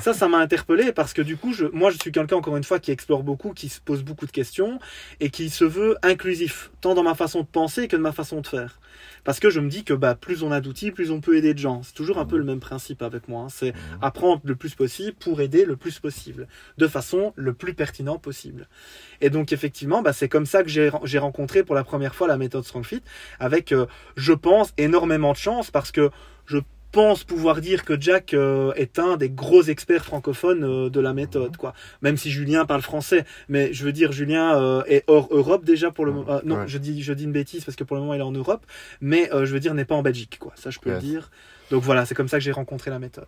Ça, 0.00 0.14
ça 0.14 0.28
m'a 0.28 0.38
interpellé 0.38 0.92
parce 0.92 1.12
que 1.12 1.20
du 1.22 1.36
coup, 1.36 1.52
je, 1.52 1.66
moi, 1.66 1.90
je 1.90 1.98
suis 1.98 2.12
quelqu'un, 2.12 2.36
encore 2.36 2.56
une 2.56 2.64
fois, 2.64 2.78
qui 2.78 2.90
explore 2.90 3.22
beaucoup, 3.22 3.52
qui 3.52 3.68
se 3.68 3.80
pose 3.80 4.02
beaucoup 4.02 4.26
de 4.26 4.30
questions 4.32 4.78
et 5.20 5.28
qui 5.30 5.50
se 5.50 5.64
veut 5.64 5.96
inclusif, 6.02 6.70
tant 6.80 6.94
dans 6.94 7.02
ma 7.02 7.14
façon 7.14 7.40
de 7.42 7.46
penser 7.46 7.88
que 7.88 7.96
de 7.96 8.00
ma 8.00 8.12
façon 8.12 8.40
de 8.40 8.46
faire. 8.46 8.80
Parce 9.24 9.38
que 9.38 9.50
je 9.50 9.60
me 9.60 9.68
dis 9.68 9.84
que 9.84 9.94
bah, 9.94 10.14
plus 10.14 10.42
on 10.42 10.50
a 10.50 10.60
d'outils, 10.60 10.90
plus 10.92 11.10
on 11.10 11.20
peut 11.20 11.36
aider 11.36 11.52
de 11.54 11.58
gens. 11.58 11.82
C'est 11.82 11.92
toujours 11.94 12.18
un 12.18 12.24
peu 12.26 12.36
le 12.38 12.44
même 12.44 12.58
principe 12.60 13.02
avec 13.02 13.28
moi. 13.28 13.42
hein. 13.44 13.48
C'est 13.50 13.72
Mhm. 13.72 13.98
apprendre 14.02 14.40
le 14.44 14.56
plus 14.56 14.74
possible 14.74 15.16
pour 15.18 15.40
aider 15.40 15.64
le 15.64 15.76
plus 15.76 15.98
possible, 15.98 16.48
de 16.78 16.88
façon 16.88 17.32
le 17.36 17.52
plus 17.52 17.74
pertinent 17.74 18.18
possible. 18.18 18.68
Et 19.20 19.30
donc 19.30 19.52
effectivement, 19.52 20.02
bah, 20.02 20.12
c'est 20.12 20.28
comme 20.28 20.46
ça 20.46 20.62
que 20.62 20.68
j'ai 20.68 20.90
j'ai 21.04 21.18
rencontré 21.18 21.62
pour 21.64 21.74
la 21.74 21.84
première 21.84 22.14
fois 22.14 22.26
la 22.28 22.36
méthode 22.38 22.64
StrongFit, 22.64 23.02
avec, 23.38 23.72
euh, 23.72 23.86
je 24.16 24.32
pense, 24.32 24.72
énormément 24.78 25.32
de 25.32 25.36
chance, 25.38 25.70
parce 25.70 25.92
que 25.92 26.10
je 26.46 26.58
pense 26.92 27.24
pouvoir 27.24 27.60
dire 27.60 27.84
que 27.84 28.00
Jack 28.00 28.34
euh, 28.34 28.72
est 28.74 28.98
un 28.98 29.16
des 29.16 29.30
gros 29.30 29.62
experts 29.62 30.04
francophones 30.04 30.62
euh, 30.62 30.90
de 30.90 31.00
la 31.00 31.12
méthode, 31.14 31.56
quoi. 31.56 31.72
Même 32.02 32.16
si 32.16 32.30
Julien 32.30 32.64
parle 32.66 32.82
français, 32.82 33.24
mais 33.48 33.72
je 33.72 33.84
veux 33.84 33.92
dire, 33.92 34.12
Julien 34.12 34.60
euh, 34.60 34.82
est 34.86 35.02
hors 35.06 35.28
Europe 35.30 35.64
déjà 35.64 35.90
pour 35.90 36.04
le 36.04 36.12
Mhm. 36.12 36.18
moment. 36.18 36.32
euh, 36.32 36.40
non, 36.44 36.56
Ouais. 36.58 36.68
je 36.68 36.78
dis, 36.78 37.02
je 37.02 37.12
dis 37.12 37.24
une 37.24 37.32
bêtise 37.32 37.64
parce 37.64 37.76
que 37.76 37.84
pour 37.84 37.96
le 37.96 38.02
moment 38.02 38.14
il 38.14 38.20
est 38.20 38.22
en 38.22 38.30
Europe, 38.32 38.64
mais 39.00 39.32
euh, 39.32 39.44
je 39.46 39.52
veux 39.52 39.60
dire 39.60 39.74
n'est 39.74 39.84
pas 39.86 39.94
en 39.96 40.02
Belgique, 40.02 40.36
quoi. 40.38 40.52
Ça, 40.54 40.70
je 40.70 40.78
peux 40.78 40.90
Yes. 40.90 41.02
le 41.02 41.08
dire. 41.08 41.30
Donc 41.70 41.82
voilà, 41.82 42.04
c'est 42.04 42.14
comme 42.14 42.28
ça 42.28 42.36
que 42.38 42.44
j'ai 42.44 42.52
rencontré 42.52 42.90
la 42.90 42.98
méthode. 42.98 43.24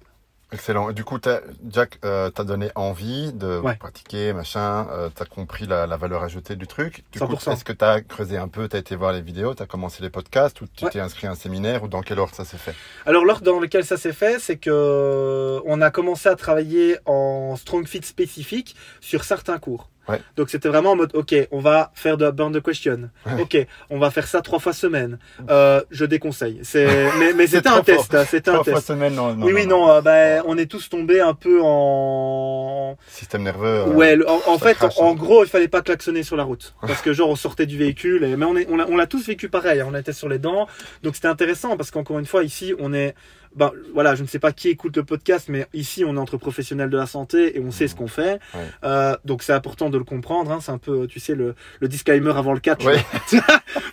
Excellent. 0.55 0.89
Et 0.89 0.95
du 0.95 1.05
coup, 1.05 1.19
t'as- 1.19 1.41
Jack 1.69 1.99
euh, 2.05 2.31
t'a 2.31 2.45
donné 2.45 2.71
envie 2.77 3.33
de 3.33 3.59
Ouais. 3.59 3.75
pratiquer, 3.77 4.33
machin. 4.33 4.87
Euh, 4.91 5.11
t'as 5.15 5.25
compris 5.25 5.67
la, 5.67 5.87
la 5.87 5.97
valeur 5.97 6.23
ajoutée 6.23 6.57
du 6.57 6.67
truc. 6.67 7.05
Du 7.13 7.19
coup, 7.19 7.27
100%. 7.27 7.53
est-ce 7.53 7.65
que 7.65 7.73
t'as 7.73 8.01
creusé 8.01 8.39
un 8.39 8.49
peu, 8.49 8.69
t'as 8.69 8.79
été 8.79 8.95
voir 8.97 9.13
les 9.13 9.21
vidéos, 9.21 9.53
t'as 9.55 9.67
commencé 9.67 10.03
les 10.03 10.11
podcasts, 10.11 10.61
ou 10.61 10.67
tu 10.75 10.85
Ouais. 10.85 10.91
t'es 10.91 11.01
inscrit 11.01 11.27
à 11.27 11.33
un 11.33 11.35
séminaire, 11.35 11.83
ou 11.83 11.89
dans 11.89 12.03
quel 12.03 12.19
ordre 12.21 12.35
ça 12.35 12.45
s'est 12.45 12.57
fait? 12.57 12.75
Alors 13.05 13.25
l'ordre 13.25 13.43
dans 13.45 13.59
lequel 13.61 13.85
ça 13.85 13.97
s'est 13.97 14.13
fait, 14.13 14.39
c'est 14.39 14.57
que 14.57 14.71
euh, 14.73 15.61
on 15.67 15.81
a 15.81 15.91
commencé 15.91 16.29
à 16.29 16.37
travailler 16.37 16.99
en 17.05 17.57
strong 17.57 17.87
fit 17.87 18.03
spécifique 18.03 18.77
sur 19.01 19.25
certains 19.25 19.59
cours. 19.59 19.89
Ouais. 20.09 20.21
Donc 20.37 20.51
c'était 20.51 20.69
vraiment 20.69 20.91
en 20.93 20.97
mode, 20.97 21.11
ok, 21.15 21.35
on 21.51 21.61
va 21.61 21.91
faire 21.95 22.17
de 22.17 22.31
burn 22.31 22.53
the 22.53 22.63
question. 22.63 23.09
Ouais. 23.27 23.41
Ok, 23.43 23.67
on 23.91 23.99
va 23.99 24.11
faire 24.11 24.27
ça 24.27 24.43
trois 24.43 24.59
fois 24.59 24.73
semaine. 24.73 25.19
Euh, 25.51 25.81
je 25.91 26.05
déconseille. 26.05 26.61
C'est, 26.63 26.87
mais, 27.19 27.33
mais 27.33 27.47
c'était 27.47 27.69
un 27.69 27.83
test. 27.83 28.15
hein, 28.15 28.25
C'était 28.29 28.51
un 28.51 28.55
Trois 28.55 28.65
fois 28.65 28.75
test. 28.75 28.87
semaine, 28.89 29.15
non, 29.15 29.35
non. 29.35 29.47
oui, 29.47 29.53
oui, 29.55 29.67
non. 29.67 29.91
euh, 29.91 30.01
ben, 30.03 30.43
on 30.47 30.59
est 30.59 30.67
tous 30.67 30.89
tombés 30.91 31.21
un 31.21 31.35
peu 31.35 31.61
en. 32.09 32.97
Système 33.09 33.43
nerveux. 33.43 33.67
euh, 33.67 33.87
Ouais, 33.87 34.17
le- 34.17 34.29
en, 34.29 34.59
fait, 34.59 34.75
crache, 34.75 34.99
en 34.99 35.15
gros, 35.15 35.45
il 35.45 35.49
fallait 35.49 35.69
pas 35.69 35.83
klaxonner 35.83 36.23
sur 36.23 36.37
la 36.37 36.45
route. 36.45 36.75
Parce 36.81 37.01
que 37.03 37.13
genre, 37.13 37.29
on 37.31 37.37
sortait 37.37 37.67
du 37.67 37.79
véhicule, 37.79 38.25
et, 38.25 38.37
mais 38.37 38.45
on 38.47 38.57
est, 38.57 38.67
on 38.71 38.77
l'a, 38.77 38.87
on 38.89 38.97
l'a 38.97 39.07
tous 39.07 39.27
vécu 39.27 39.49
pareil, 39.49 39.81
hein, 39.81 39.87
on 39.91 39.95
était 39.95 40.13
sur 40.13 40.29
les 40.29 40.39
dents. 40.39 40.67
Donc 41.03 41.15
c'était 41.15 41.29
intéressant 41.29 41.77
parce 41.77 41.91
qu'encore 41.91 42.19
une 42.19 42.27
fois, 42.27 42.45
ici, 42.45 42.75
on 42.79 42.93
est, 42.93 43.15
ben, 43.57 43.73
voilà, 43.93 44.15
je 44.15 44.23
ne 44.23 44.29
sais 44.29 44.39
pas 44.39 44.53
qui 44.53 44.69
écoute 44.69 44.97
le 44.97 45.05
podcast, 45.05 45.47
mais 45.49 45.67
ici, 45.75 46.05
on 46.05 46.17
est 46.17 46.19
entre 46.19 46.37
professionnels 46.37 46.91
de 46.91 46.97
la 46.97 47.07
santé 47.07 47.57
et 47.57 47.61
on 47.61 47.71
sait 47.71 47.89
ce 47.89 47.95
qu'on 47.95 48.09
fait. 48.09 48.41
Ouais. 48.55 48.61
Euh, 48.85 49.17
donc 49.25 49.43
c'est 49.43 49.53
important 49.53 49.91
de 49.91 49.99
le 49.99 50.05
comprendre, 50.05 50.51
hein, 50.51 50.59
c'est 50.61 50.73
un 50.73 50.79
peu, 50.79 51.07
tu 51.07 51.21
sais, 51.21 51.35
le, 51.35 51.55
le 51.81 51.89
disclaimer 51.89 52.33
avant 52.37 52.53
le 52.53 52.61
catch. 52.61 52.85
Ouais. 52.85 52.99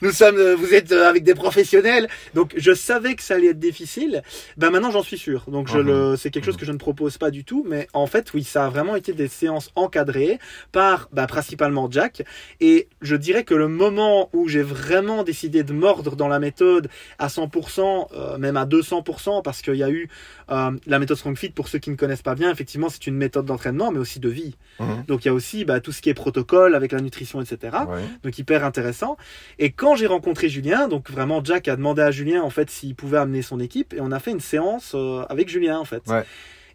Nous 0.01 0.11
sommes, 0.11 0.37
euh, 0.37 0.55
vous 0.55 0.73
êtes 0.73 0.91
euh, 0.91 1.07
avec 1.09 1.23
des 1.23 1.35
professionnels. 1.35 2.07
Donc 2.33 2.53
je 2.57 2.73
savais 2.73 3.15
que 3.15 3.23
ça 3.23 3.35
allait 3.35 3.47
être 3.49 3.59
difficile. 3.59 4.21
Ben 4.57 4.69
maintenant 4.69 4.91
j'en 4.91 5.03
suis 5.03 5.17
sûr. 5.17 5.43
Donc 5.47 5.67
je 5.67 5.77
Mhm. 5.77 5.87
le, 5.87 6.15
c'est 6.15 6.29
quelque 6.31 6.45
chose 6.45 6.57
que 6.57 6.65
je 6.65 6.71
ne 6.71 6.77
propose 6.77 7.17
pas 7.17 7.31
du 7.31 7.43
tout. 7.43 7.65
Mais 7.67 7.87
en 7.93 8.07
fait 8.07 8.33
oui, 8.33 8.43
ça 8.43 8.65
a 8.65 8.69
vraiment 8.69 8.95
été 8.95 9.13
des 9.13 9.27
séances 9.27 9.71
encadrées 9.75 10.39
par 10.71 11.07
bah, 11.11 11.27
principalement 11.27 11.89
Jack. 11.89 12.23
Et 12.59 12.87
je 13.01 13.15
dirais 13.15 13.43
que 13.43 13.53
le 13.53 13.67
moment 13.67 14.29
où 14.33 14.47
j'ai 14.47 14.63
vraiment 14.63 15.23
décidé 15.23 15.63
de 15.63 15.73
mordre 15.73 16.15
dans 16.15 16.27
la 16.27 16.39
méthode 16.39 16.89
à 17.19 17.27
100%, 17.27 18.07
euh, 18.13 18.37
même 18.37 18.57
à 18.57 18.65
200%, 18.65 19.41
parce 19.51 19.61
qu'il 19.61 19.75
y 19.75 19.83
a 19.83 19.89
eu 19.89 20.09
euh, 20.49 20.71
la 20.87 20.99
méthode 20.99 21.17
Strong 21.17 21.37
Fit, 21.37 21.49
pour 21.49 21.67
ceux 21.67 21.79
qui 21.79 21.89
ne 21.89 21.95
connaissent 21.95 22.21
pas 22.21 22.35
bien, 22.35 22.51
effectivement 22.51 22.89
c'est 22.89 23.05
une 23.07 23.15
méthode 23.15 23.45
d'entraînement, 23.45 23.91
mais 23.91 23.99
aussi 23.99 24.19
de 24.19 24.29
vie. 24.29 24.55
Mhm. 24.79 25.03
Donc 25.07 25.25
il 25.25 25.27
y 25.27 25.29
a 25.29 25.33
aussi 25.33 25.65
bah, 25.65 25.79
tout 25.79 25.91
ce 25.91 26.01
qui 26.01 26.09
est 26.09 26.13
protocole 26.13 26.73
avec 26.75 26.91
la 26.91 27.01
nutrition, 27.01 27.41
etc. 27.41 27.77
Ouais. 27.87 28.01
Donc 28.23 28.37
hyper 28.37 28.63
intéressant. 28.63 29.17
Et 29.59 29.71
quand 29.71 29.95
j'ai 29.95 30.07
rencontré 30.07 30.49
Julien, 30.49 30.87
donc 30.87 31.09
vraiment 31.11 31.43
Jack 31.43 31.67
a 31.67 31.75
demandé 31.75 32.01
à 32.01 32.11
Julien 32.11 32.41
en 32.41 32.49
fait 32.49 32.69
s'il 32.69 32.95
pouvait 32.95 33.17
amener 33.17 33.41
son 33.41 33.59
équipe 33.59 33.93
et 33.93 34.01
on 34.01 34.11
a 34.11 34.19
fait 34.19 34.31
une 34.31 34.39
séance 34.39 34.93
euh, 34.95 35.23
avec 35.29 35.49
Julien 35.49 35.77
en 35.77 35.85
fait. 35.85 36.03
Ouais. 36.07 36.25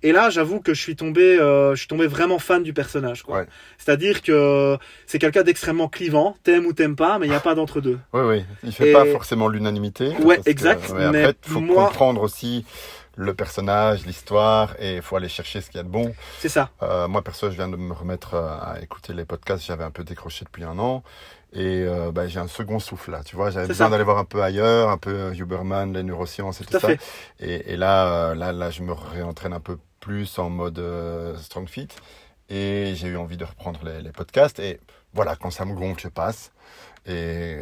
Et 0.02 0.12
là, 0.12 0.30
j'avoue 0.30 0.60
que 0.60 0.74
je 0.74 0.80
suis 0.80 0.96
tombé, 0.96 1.38
euh, 1.38 1.72
je 1.74 1.78
suis 1.80 1.88
tombé 1.88 2.06
vraiment 2.06 2.38
fan 2.38 2.62
du 2.62 2.72
personnage. 2.72 3.22
quoi. 3.22 3.38
Ouais. 3.38 3.46
C'est-à-dire 3.78 4.22
que 4.22 4.76
c'est 5.06 5.18
quelqu'un 5.18 5.42
d'extrêmement 5.42 5.88
clivant, 5.88 6.36
t'aimes 6.42 6.66
ou 6.66 6.72
t'aimes 6.72 6.96
pas, 6.96 7.18
mais 7.18 7.26
il 7.26 7.30
n'y 7.30 7.36
a 7.36 7.40
pas 7.40 7.54
d'entre 7.54 7.80
deux. 7.80 7.98
Oui, 8.12 8.22
oui. 8.22 8.44
Il 8.62 8.72
fait 8.72 8.90
Et- 8.90 8.92
pas 8.92 9.04
forcément 9.06 9.48
l'unanimité. 9.48 10.08
Ouais, 10.22 10.38
que, 10.38 10.50
exact, 10.50 10.88
ouais, 10.90 11.10
mais 11.10 11.24
après, 11.24 11.34
il 11.46 11.52
faut 11.52 11.60
moi- 11.60 11.86
comprendre 11.86 12.22
aussi 12.22 12.64
le 13.18 13.32
personnage, 13.32 14.04
l'histoire, 14.04 14.74
et 14.78 14.96
il 14.96 15.02
faut 15.02 15.16
aller 15.16 15.30
chercher 15.30 15.62
ce 15.62 15.70
qu'il 15.70 15.78
y 15.78 15.80
a 15.80 15.84
de 15.84 15.88
bon. 15.88 16.14
C'est 16.38 16.50
ça. 16.50 16.68
Euh, 16.82 17.08
moi, 17.08 17.22
perso, 17.22 17.48
je 17.50 17.56
viens 17.56 17.68
de 17.68 17.76
me 17.76 17.94
remettre 17.94 18.34
euh, 18.34 18.46
à 18.60 18.76
écouter 18.82 19.14
les 19.14 19.24
podcasts. 19.24 19.64
J'avais 19.64 19.84
un 19.84 19.90
peu 19.90 20.04
décroché 20.04 20.44
depuis 20.44 20.64
un 20.64 20.78
an. 20.78 21.02
Et 21.52 21.84
euh, 21.86 22.12
bah, 22.12 22.26
j'ai 22.26 22.40
un 22.40 22.48
second 22.48 22.78
souffle 22.78 23.12
là, 23.12 23.22
tu 23.24 23.36
vois. 23.36 23.50
J'avais 23.50 23.68
besoin 23.68 23.88
d'aller 23.88 24.04
voir 24.04 24.18
un 24.18 24.24
peu 24.24 24.42
ailleurs, 24.42 24.90
un 24.90 24.98
peu 24.98 25.32
Huberman, 25.34 25.92
les 25.92 26.02
neurosciences 26.02 26.60
et 26.60 26.64
tout, 26.64 26.78
ça. 26.78 26.88
Et, 27.40 27.72
et 27.72 27.76
là, 27.76 28.30
euh, 28.30 28.34
là, 28.34 28.52
là, 28.52 28.70
je 28.70 28.82
me 28.82 28.92
réentraîne 28.92 29.52
un 29.52 29.60
peu 29.60 29.78
plus 30.00 30.38
en 30.38 30.50
mode 30.50 30.78
euh, 30.78 31.36
strong 31.38 31.68
fit. 31.68 31.88
Et 32.48 32.92
j'ai 32.94 33.08
eu 33.08 33.16
envie 33.16 33.36
de 33.36 33.44
reprendre 33.44 33.80
les, 33.84 34.02
les 34.02 34.12
podcasts. 34.12 34.58
Et 34.60 34.80
voilà, 35.14 35.34
quand 35.36 35.50
ça 35.50 35.64
me 35.64 35.74
gonfle, 35.74 36.00
je 36.02 36.08
passe. 36.08 36.52
Et, 37.06 37.12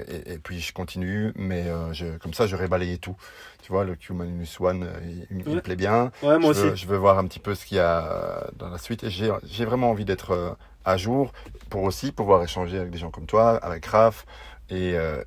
et, 0.09 0.33
et 0.33 0.39
puis 0.39 0.59
je 0.59 0.73
continue, 0.73 1.33
mais 1.37 1.67
euh, 1.69 1.93
je, 1.93 2.17
comme 2.17 2.33
ça, 2.33 2.47
j'aurais 2.47 2.67
balayé 2.67 2.97
tout. 2.97 3.15
Tu 3.63 3.71
vois, 3.71 3.85
le 3.85 3.95
Q 3.95 4.15
Minus 4.15 4.59
One, 4.59 4.85
euh, 4.85 5.27
il, 5.31 5.45
il 5.47 5.55
me 5.55 5.61
plaît 5.61 5.77
bien. 5.77 6.11
Ouais, 6.23 6.39
moi 6.39 6.55
je, 6.55 6.61
aussi. 6.61 6.63
veux, 6.63 6.75
je 6.75 6.87
veux 6.87 6.97
voir 6.97 7.19
un 7.19 7.27
petit 7.27 7.41
peu 7.41 7.55
ce 7.55 7.67
qu'il 7.67 7.77
y 7.77 7.81
a 7.81 8.47
dans 8.57 8.71
la 8.71 8.79
suite. 8.79 9.05
Et 9.05 9.11
j'ai 9.11 9.31
j'ai 9.45 9.67
vraiment 9.67 9.91
envie 9.91 10.07
d'être 10.07 10.31
euh, 10.31 10.51
à 10.85 10.97
jour 10.97 11.33
pour 11.71 11.83
aussi 11.83 12.13
pouvoir 12.13 12.43
échanger 12.43 12.79
avec 12.79 12.91
des 12.91 12.99
gens 12.99 13.11
comme 13.11 13.27
toi, 13.27 13.57
avec 13.57 13.87
Raph, 13.87 14.27
et, 14.71 14.95
euh, 14.97 15.23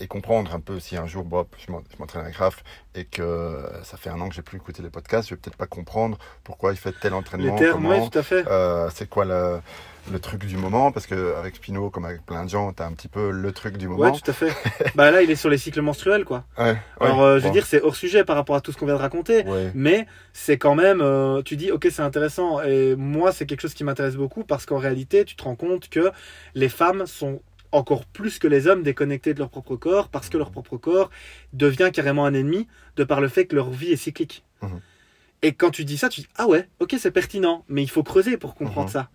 et, 0.00 0.06
comprendre 0.06 0.54
un 0.54 0.60
peu 0.60 0.80
si 0.80 0.96
un 0.96 1.06
jour, 1.06 1.22
Bob, 1.24 1.46
je 1.58 1.70
m'en- 1.70 1.82
je 1.92 1.96
m'entraîne 1.98 2.22
avec 2.22 2.36
Raph, 2.36 2.62
et 2.94 3.04
que 3.04 3.20
euh, 3.20 3.84
ça 3.84 3.96
fait 3.98 4.08
un 4.10 4.18
an 4.20 4.28
que 4.30 4.34
j'ai 4.34 4.42
plus 4.42 4.56
écouté 4.56 4.82
les 4.82 4.88
podcasts, 4.90 5.28
je 5.28 5.34
vais 5.34 5.40
peut-être 5.40 5.56
pas 5.58 5.66
comprendre 5.66 6.16
pourquoi 6.42 6.72
il 6.72 6.78
fait 6.78 6.92
tel 6.98 7.12
Les 7.12 7.18
entraînement, 7.18 7.56
termes, 7.56 7.82
comment, 7.82 8.02
oui, 8.02 8.10
tout 8.10 8.18
à 8.18 8.22
fait. 8.22 8.46
euh, 8.48 8.88
c'est 8.94 9.08
quoi 9.08 9.24
le, 9.26 9.60
le 10.12 10.18
truc 10.20 10.44
du 10.46 10.56
moment, 10.56 10.92
parce 10.92 11.06
que 11.06 11.34
avec 11.36 11.56
Spino, 11.56 11.90
comme 11.90 12.04
avec 12.04 12.24
plein 12.24 12.44
de 12.44 12.50
gens, 12.50 12.72
t'as 12.72 12.86
un 12.86 12.92
petit 12.92 13.08
peu 13.08 13.30
le 13.30 13.52
truc 13.52 13.76
du 13.76 13.88
moment. 13.88 14.00
Ouais, 14.00 14.12
tout 14.12 14.30
à 14.30 14.32
fait. 14.32 14.52
bah 14.94 15.10
là, 15.10 15.22
il 15.22 15.30
est 15.30 15.36
sur 15.36 15.48
les 15.50 15.58
cycles 15.58 15.80
menstruels, 15.82 16.24
quoi. 16.24 16.44
Ouais, 16.58 16.70
ouais, 16.72 16.76
Alors, 17.00 17.22
euh, 17.22 17.38
je 17.38 17.42
veux 17.44 17.48
bon, 17.48 17.52
dire, 17.54 17.66
c'est 17.66 17.82
hors 17.82 17.96
sujet 17.96 18.24
par 18.24 18.36
rapport 18.36 18.56
à 18.56 18.60
tout 18.60 18.72
ce 18.72 18.76
qu'on 18.78 18.86
vient 18.86 18.94
de 18.96 19.00
raconter. 19.00 19.44
ouais. 19.44 19.70
Mais 19.74 20.06
c'est 20.32 20.58
quand 20.58 20.74
même, 20.74 21.00
euh, 21.00 21.42
tu 21.42 21.56
dis, 21.56 21.70
ok, 21.70 21.88
c'est 21.90 22.02
intéressant. 22.02 22.62
Et 22.62 22.94
moi, 22.96 23.32
c'est 23.32 23.46
quelque 23.46 23.60
chose 23.60 23.74
qui 23.74 23.84
m'intéresse 23.84 24.16
beaucoup 24.16 24.44
parce 24.44 24.66
qu'en 24.66 24.78
réalité, 24.78 25.24
tu 25.24 25.36
te 25.36 25.42
rends 25.44 25.56
compte 25.56 25.88
que 25.88 26.10
les 26.54 26.68
femmes 26.68 27.06
sont 27.06 27.40
encore 27.70 28.06
plus 28.06 28.38
que 28.38 28.48
les 28.48 28.66
hommes 28.66 28.82
déconnectés 28.82 29.34
de 29.34 29.38
leur 29.40 29.50
propre 29.50 29.76
corps 29.76 30.08
parce 30.08 30.30
que 30.30 30.38
leur 30.38 30.50
propre 30.50 30.78
corps 30.78 31.10
devient 31.52 31.90
carrément 31.92 32.24
un 32.24 32.32
ennemi 32.32 32.66
de 32.96 33.04
par 33.04 33.20
le 33.20 33.28
fait 33.28 33.44
que 33.46 33.54
leur 33.54 33.68
vie 33.70 33.92
est 33.92 33.96
cyclique. 33.96 34.42
Mhm. 34.62 34.80
Et 35.42 35.52
quand 35.52 35.70
tu 35.70 35.84
dis 35.84 35.98
ça, 35.98 36.08
tu 36.08 36.22
dis, 36.22 36.28
ah 36.36 36.46
ouais, 36.48 36.66
ok, 36.80 36.96
c'est 36.98 37.10
pertinent, 37.12 37.64
mais 37.68 37.82
il 37.82 37.90
faut 37.90 38.02
creuser 38.02 38.38
pour 38.38 38.54
comprendre 38.54 38.86
Mhm. 38.88 38.92
ça. 38.92 39.08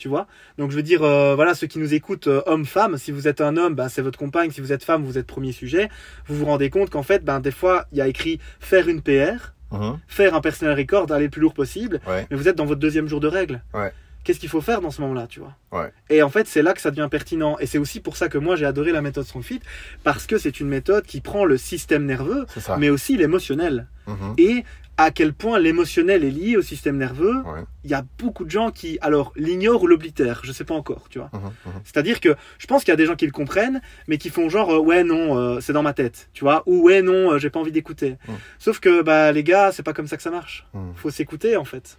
Tu 0.00 0.08
vois 0.08 0.26
Donc 0.56 0.70
je 0.70 0.76
veux 0.76 0.82
dire, 0.82 1.02
euh, 1.02 1.34
voilà, 1.34 1.54
ceux 1.54 1.66
qui 1.66 1.78
nous 1.78 1.92
écoutent, 1.92 2.26
euh, 2.26 2.40
hommes-femmes, 2.46 2.96
si 2.96 3.12
vous 3.12 3.28
êtes 3.28 3.42
un 3.42 3.58
homme, 3.58 3.74
ben, 3.74 3.90
c'est 3.90 4.00
votre 4.00 4.18
compagne, 4.18 4.50
si 4.50 4.62
vous 4.62 4.72
êtes 4.72 4.82
femme, 4.82 5.04
vous 5.04 5.18
êtes 5.18 5.26
premier 5.26 5.52
sujet, 5.52 5.90
vous 6.26 6.36
vous 6.36 6.46
rendez 6.46 6.70
compte 6.70 6.88
qu'en 6.88 7.02
fait, 7.02 7.22
ben, 7.22 7.38
des 7.38 7.50
fois, 7.50 7.84
il 7.92 7.98
y 7.98 8.00
a 8.00 8.08
écrit 8.08 8.40
faire 8.60 8.88
une 8.88 9.02
PR, 9.02 9.52
Mhm. 9.72 9.98
faire 10.08 10.34
un 10.34 10.40
personal 10.40 10.74
record, 10.74 11.12
aller 11.12 11.24
le 11.26 11.30
plus 11.30 11.42
lourd 11.42 11.52
possible, 11.52 12.00
Ouais. 12.08 12.26
mais 12.30 12.36
vous 12.38 12.48
êtes 12.48 12.56
dans 12.56 12.64
votre 12.64 12.80
deuxième 12.80 13.08
jour 13.08 13.20
de 13.20 13.28
règle. 13.28 13.62
Ouais. 13.74 13.92
Qu'est-ce 14.24 14.40
qu'il 14.40 14.48
faut 14.48 14.62
faire 14.62 14.80
dans 14.80 14.90
ce 14.90 15.02
moment-là, 15.02 15.26
tu 15.28 15.40
vois? 15.40 15.54
Ouais. 15.70 15.92
Et 16.08 16.22
en 16.22 16.30
fait, 16.30 16.46
c'est 16.46 16.62
là 16.62 16.72
que 16.72 16.80
ça 16.80 16.90
devient 16.90 17.08
pertinent. 17.10 17.58
Et 17.58 17.66
c'est 17.66 17.78
aussi 17.78 18.00
pour 18.00 18.16
ça 18.16 18.28
que 18.30 18.38
moi, 18.38 18.56
j'ai 18.56 18.64
adoré 18.66 18.92
la 18.92 19.02
méthode 19.02 19.24
StrongFit, 19.26 19.60
parce 20.02 20.26
que 20.26 20.38
c'est 20.38 20.60
une 20.60 20.68
méthode 20.68 21.04
qui 21.04 21.20
prend 21.20 21.44
le 21.44 21.58
système 21.58 22.06
nerveux, 22.06 22.46
mais 22.78 22.88
aussi 22.88 23.16
l'émotionnel. 23.18 23.86
Mhm. 24.06 24.34
Et 24.38 24.64
à 25.04 25.10
quel 25.10 25.32
point 25.32 25.58
l'émotionnel 25.58 26.24
est 26.24 26.30
lié 26.30 26.56
au 26.56 26.62
système 26.62 26.96
nerveux, 26.98 27.42
Ouais. 27.46 27.64
il 27.84 27.90
y 27.90 27.94
a 27.94 28.04
beaucoup 28.18 28.44
de 28.44 28.50
gens 28.50 28.70
qui, 28.70 28.98
alors, 29.00 29.32
l'ignorent 29.36 29.82
ou 29.82 29.86
l'oblitèrent, 29.86 30.40
je 30.44 30.52
sais 30.52 30.64
pas 30.64 30.74
encore, 30.74 31.08
tu 31.08 31.18
vois. 31.18 31.30
Mhm. 31.32 31.40
Mhm. 31.66 31.72
C'est-à-dire 31.84 32.20
que 32.20 32.36
je 32.58 32.66
pense 32.66 32.84
qu'il 32.84 32.92
y 32.92 32.94
a 32.94 32.96
des 32.96 33.06
gens 33.06 33.16
qui 33.16 33.26
le 33.26 33.32
comprennent, 33.32 33.80
mais 34.08 34.18
qui 34.18 34.30
font 34.30 34.48
genre, 34.48 34.70
euh, 34.72 34.78
ouais, 34.78 35.02
non, 35.04 35.38
euh, 35.38 35.60
c'est 35.60 35.72
dans 35.72 35.82
ma 35.82 35.92
tête, 35.94 36.28
tu 36.32 36.44
vois, 36.44 36.62
ou 36.66 36.82
ouais, 36.84 37.02
non, 37.02 37.32
euh, 37.32 37.38
j'ai 37.38 37.50
pas 37.50 37.60
envie 37.60 37.72
d'écouter. 37.72 38.18
Mm. 38.28 38.32
Sauf 38.58 38.80
que, 38.80 39.02
bah, 39.02 39.32
les 39.32 39.42
gars, 39.44 39.72
c'est 39.72 39.82
pas 39.82 39.92
comme 39.92 40.06
ça 40.06 40.16
que 40.16 40.22
ça 40.22 40.30
marche. 40.30 40.66
Mhm. 40.74 40.92
Faut 40.96 41.10
s'écouter, 41.10 41.56
en 41.56 41.64
fait. 41.64 41.96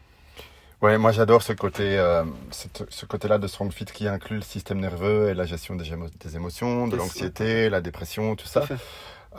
Ouais, 0.81 0.97
moi 0.97 1.11
j'adore 1.11 1.43
ce 1.43 1.53
côté, 1.53 1.97
euh, 1.99 2.23
cette- 2.49 2.85
ce 2.89 3.05
côté-là 3.05 3.37
de 3.37 3.45
Strong 3.45 3.71
Fit 3.71 3.85
qui 3.85 4.07
inclut 4.07 4.37
le 4.37 4.41
système 4.41 4.79
nerveux 4.79 5.29
et 5.29 5.35
la 5.35 5.45
gestion 5.45 5.75
des, 5.75 5.85
émo- 5.91 6.09
des 6.19 6.35
émotions, 6.35 6.87
de 6.87 6.95
l'anxiété, 6.95 7.69
la 7.69 7.81
dépression, 7.81 8.35
tout 8.35 8.47
ça. 8.47 8.63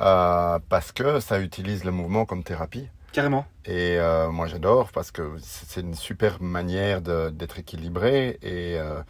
Euh, 0.01 0.59
parce 0.69 0.93
que 0.93 1.19
ça 1.21 1.41
utilise 1.41 1.85
le 1.85 1.91
mouvement 1.91 2.25
comme 2.27 2.45
thérapie. 2.45 2.89
Carrément. 3.13 3.45
Et 3.67 3.97
euh, 3.99 4.31
moi 4.31 4.47
j'adore 4.47 4.91
parce 4.91 5.11
que 5.11 5.37
c'est 5.43 5.81
une 5.83 5.95
super 5.95 6.43
manière 6.43 7.01
d'être 7.03 7.59
équilibré 7.59 8.39
et 8.43 8.79
euh, 8.79 9.03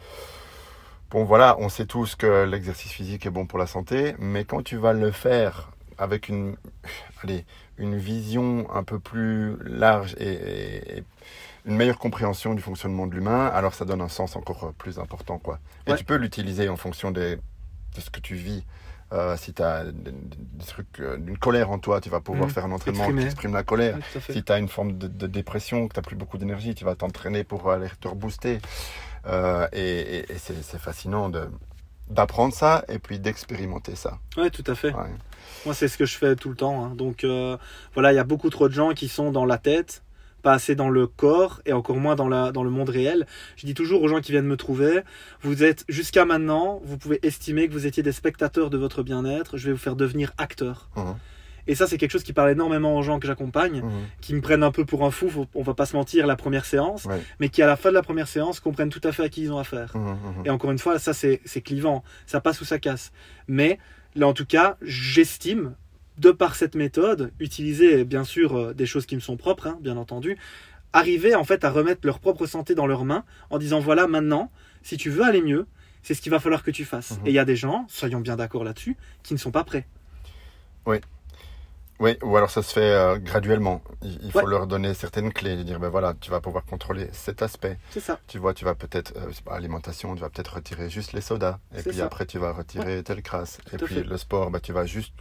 bon 1.09 1.23
voilà, 1.23 1.55
on 1.59 1.69
sait 1.69 1.85
tous 1.85 2.15
que 2.15 2.43
l'exercice 2.43 2.91
physique 2.91 3.25
est 3.25 3.29
bon 3.29 3.45
pour 3.45 3.59
la 3.59 3.67
santé, 3.67 4.15
mais 4.19 4.43
quand 4.43 4.61
tu 4.61 4.75
vas 4.77 4.93
le 4.93 5.11
faire 5.11 5.71
avec 5.97 6.27
une, 6.27 6.57
allez, 7.23 7.45
une 7.77 7.95
vision 7.97 8.67
un 8.75 8.83
peu 8.83 8.99
plus 8.99 9.55
large 9.63 10.15
et, 10.19 10.33
et- 10.33 10.97
et 10.97 11.03
une 11.65 11.77
meilleure 11.77 11.97
compréhension 11.99 12.53
du 12.55 12.61
fonctionnement 12.61 13.07
de 13.07 13.13
l'humain, 13.15 13.45
alors 13.47 13.73
ça 13.73 13.85
donne 13.85 14.01
un 14.01 14.09
sens 14.09 14.35
encore 14.35 14.73
plus 14.77 14.99
important 14.99 15.39
quoi. 15.39 15.59
Et 15.87 15.91
Ouais. 15.91 15.97
tu 15.97 16.03
peux 16.03 16.15
l'utiliser 16.15 16.67
en 16.67 16.75
fonction 16.75 17.09
des, 17.11 17.37
de 17.37 18.01
ce 18.01 18.09
que 18.09 18.19
tu 18.19 18.35
vis. 18.35 18.65
Euh, 19.13 19.37
si 19.37 19.53
tu 19.53 19.61
as 19.61 19.83
des, 19.85 20.11
des 20.11 20.65
trucs, 20.65 20.99
euh, 20.99 21.17
une 21.17 21.37
colère 21.37 21.69
en 21.71 21.77
toi, 21.79 22.01
tu 22.01 22.09
vas 22.09 22.19
pouvoir 22.19 22.47
Mhm. 22.47 22.53
faire 22.53 22.65
un 22.65 22.71
entraînement 22.71 23.03
Exprimer. 23.03 23.21
qui 23.21 23.25
exprime 23.27 23.53
la 23.53 23.63
colère. 23.63 23.99
Si 24.29 24.43
tu 24.43 24.51
as 24.51 24.57
une 24.57 24.67
forme 24.67 24.97
de, 24.97 25.07
de 25.07 25.27
dépression, 25.27 25.87
que 25.87 25.93
tu 25.93 25.99
n'as 25.99 26.03
plus 26.03 26.15
beaucoup 26.15 26.37
d'énergie, 26.39 26.73
tu 26.73 26.83
vas 26.83 26.95
t'entraîner 26.95 27.43
pour 27.43 27.69
aller 27.71 27.87
te 28.01 28.07
rebooster. 28.07 28.59
Euh, 29.25 29.67
et 29.71 29.79
et- 30.19 30.31
et 30.31 30.37
c'est 30.37 30.79
fascinant 30.79 31.29
de 31.29 31.47
d'apprendre 32.09 32.53
ça 32.53 32.83
et 32.89 32.99
puis 32.99 33.17
d'expérimenter 33.17 33.95
ça. 33.95 34.19
Ouais, 34.35 34.49
tout 34.49 34.63
à 34.67 34.75
fait. 34.75 34.93
Ouais. 34.93 35.09
Moi, 35.65 35.73
c'est 35.73 35.87
ce 35.87 35.97
que 35.97 36.05
je 36.05 36.17
fais 36.17 36.35
tout 36.35 36.49
le 36.49 36.55
temps. 36.55 36.83
hein. 36.83 36.93
Donc, 36.95 37.23
euh, 37.23 37.57
voilà, 37.93 38.11
il 38.11 38.15
y 38.17 38.19
a 38.19 38.25
beaucoup 38.25 38.49
trop 38.49 38.67
de 38.67 38.73
gens 38.73 38.89
qui 38.91 39.07
sont 39.07 39.31
dans 39.31 39.45
la 39.45 39.57
tête, 39.57 40.02
pas 40.43 40.53
assez 40.53 40.75
dans 40.75 40.89
le 40.89 41.07
corps 41.07 41.61
et 41.65 41.73
encore 41.73 41.97
moins 41.97 42.15
dans, 42.15 42.27
la, 42.29 42.51
dans 42.51 42.63
le 42.63 42.69
monde 42.69 42.89
réel. 42.89 43.25
Je 43.55 43.65
dis 43.65 43.73
toujours 43.73 44.03
aux 44.03 44.07
gens 44.07 44.21
qui 44.21 44.31
viennent 44.31 44.45
me 44.45 44.57
trouver, 44.57 44.99
vous 45.41 45.63
êtes, 45.63 45.85
jusqu'à 45.89 46.25
maintenant, 46.25 46.81
vous 46.83 46.97
pouvez 46.99 47.19
estimer 47.25 47.67
que 47.67 47.73
vous 47.73 47.87
étiez 47.87 48.03
des 48.03 48.11
spectateurs 48.11 48.69
de 48.69 48.77
votre 48.77 49.01
bien-être. 49.01 49.57
Je 49.57 49.67
vais 49.67 49.71
vous 49.71 49.79
faire 49.79 49.95
devenir 49.95 50.33
acteur. 50.37 50.89
Et 51.65 51.75
ça, 51.75 51.87
c'est 51.87 51.97
quelque 51.97 52.11
chose 52.11 52.23
qui 52.23 52.33
parle 52.33 52.51
énormément 52.51 52.97
aux 52.97 53.03
gens 53.03 53.19
que 53.19 53.25
j'accompagne, 53.27 53.81
qui 54.19 54.35
me 54.35 54.41
prennent 54.41 54.63
un 54.63 54.71
peu 54.71 54.83
pour 54.83 55.05
un 55.05 55.11
fou, 55.11 55.29
faut- 55.29 55.47
on 55.55 55.63
va 55.63 55.73
pas 55.73 55.85
se 55.85 55.95
mentir, 55.95 56.27
la 56.27 56.35
première 56.35 56.65
séance, 56.65 57.05
Ouais. 57.05 57.21
mais 57.39 57.47
qui 57.47 57.61
à 57.61 57.67
la 57.67 57.77
fin 57.77 57.87
de 57.87 57.93
la 57.93 58.01
première 58.01 58.27
séance 58.27 58.59
comprennent 58.59 58.89
tout 58.89 58.99
à 59.05 59.13
fait 59.13 59.23
à 59.23 59.29
qui 59.29 59.43
ils 59.43 59.51
ont 59.53 59.57
affaire. 59.57 59.93
Et 60.43 60.49
encore 60.49 60.71
une 60.71 60.77
fois, 60.77 60.99
ça 60.99 61.13
c'est 61.13 61.39
clivant, 61.63 62.03
ça 62.25 62.41
passe 62.41 62.59
ou 62.59 62.65
ça 62.65 62.79
casse. 62.79 63.13
Mais 63.47 63.79
là 64.13 64.27
en 64.27 64.33
tout 64.33 64.45
cas, 64.45 64.75
j'estime, 64.81 65.73
de 66.17 66.31
par 66.31 66.55
cette 66.55 66.75
méthode, 66.75 67.31
utiliser 67.39 68.03
bien 68.05 68.23
sûr 68.23 68.55
euh, 68.57 68.73
des 68.73 68.85
choses 68.85 69.05
qui 69.05 69.15
me 69.15 69.21
sont 69.21 69.37
propres, 69.37 69.67
hein, 69.67 69.77
bien 69.81 69.97
entendu, 69.97 70.37
arriver 70.93 71.33
en 71.35 71.43
fait 71.43 71.63
à 71.63 71.71
remettre 71.71 72.01
leur 72.05 72.19
propre 72.19 72.45
santé 72.45 72.75
dans 72.75 72.85
leurs 72.87 73.03
mains 73.05 73.23
en 73.49 73.57
disant 73.57 73.79
voilà 73.79 74.07
maintenant, 74.07 74.51
si 74.83 74.97
tu 74.97 75.09
veux 75.09 75.23
aller 75.23 75.41
mieux, 75.41 75.65
c'est 76.03 76.13
ce 76.13 76.21
qu'il 76.21 76.31
va 76.31 76.39
falloir 76.39 76.63
que 76.63 76.71
tu 76.71 76.85
fasses. 76.85 77.11
Mhm. 77.19 77.27
Et 77.27 77.29
il 77.29 77.33
y 77.33 77.39
a 77.39 77.45
des 77.45 77.55
gens, 77.55 77.85
soyons 77.89 78.19
bien 78.19 78.35
d'accord 78.35 78.63
là-dessus, 78.63 78.95
qui 79.23 79.33
ne 79.33 79.39
sont 79.39 79.51
pas 79.51 79.63
prêts. 79.63 79.87
Oui, 81.99 82.17
ou 82.21 82.35
alors 82.35 82.49
ça 82.49 82.61
se 82.63 82.73
fait 82.73 82.81
euh, 82.81 83.17
graduellement. 83.17 83.81
Il, 84.01 84.19
il 84.23 84.31
faut 84.31 84.39
Ouais. 84.39 84.49
leur 84.49 84.67
donner 84.67 84.93
certaines 84.93 85.31
clés, 85.31 85.63
dire 85.63 85.79
ben 85.79 85.87
voilà, 85.89 86.13
tu 86.19 86.31
vas 86.31 86.41
pouvoir 86.41 86.65
contrôler 86.65 87.07
cet 87.13 87.41
aspect. 87.41 87.77
C'est 87.91 87.99
ça. 88.01 88.19
Tu 88.27 88.39
vois, 88.39 88.53
tu 88.53 88.65
vas 88.65 88.75
peut-être, 88.75 89.13
euh, 89.15 89.27
c'est 89.31 89.43
pas, 89.43 89.53
alimentation, 89.55 90.13
tu 90.15 90.21
vas 90.21 90.29
peut-être 90.29 90.55
retirer 90.55 90.89
juste 90.89 91.13
les 91.13 91.21
sodas. 91.21 91.59
Et 91.77 91.81
puis 91.81 91.93
ça. 91.97 92.05
après, 92.05 92.25
tu 92.25 92.39
vas 92.39 92.51
retirer 92.51 93.03
telle 93.03 93.21
crasse. 93.21 93.59
Et 93.71 93.77
Tout 93.77 93.85
puis 93.85 93.95
fait. 93.95 94.03
le 94.03 94.17
sport, 94.17 94.49
bah, 94.51 94.59
tu 94.59 94.73
vas 94.73 94.85
juste 94.85 95.13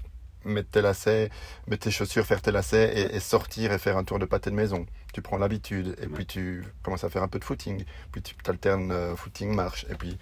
mettre 0.45 0.71
tes 0.71 0.83
lacets, 0.83 1.31
mettre 1.67 1.85
tes 1.85 1.91
chaussures, 1.91 2.25
faire 2.25 2.43
tes 2.43 2.53
lacets 2.53 2.93
et, 2.95 3.17
et 3.17 3.21
sortir 3.21 3.73
et 3.73 3.79
faire 3.79 3.97
un 3.97 4.05
tour 4.05 4.19
de 4.19 4.25
pâté 4.25 4.51
de 4.51 4.55
maison. 4.57 4.87
Tu 5.13 5.23
prends 5.23 5.39
l'habitude 5.39 5.97
et 6.03 6.07
puis 6.07 6.27
tu 6.27 6.65
commences 6.83 7.05
à 7.05 7.11
faire 7.11 7.23
un 7.23 7.29
peu 7.29 7.39
de 7.39 7.45
footing. 7.45 7.85
Puis 8.13 8.23
tu 8.23 8.35
alternes 8.49 8.91
euh, 8.93 9.15
footing, 9.17 9.55
marche. 9.55 9.85
Et 9.91 9.95
puis, 9.95 10.19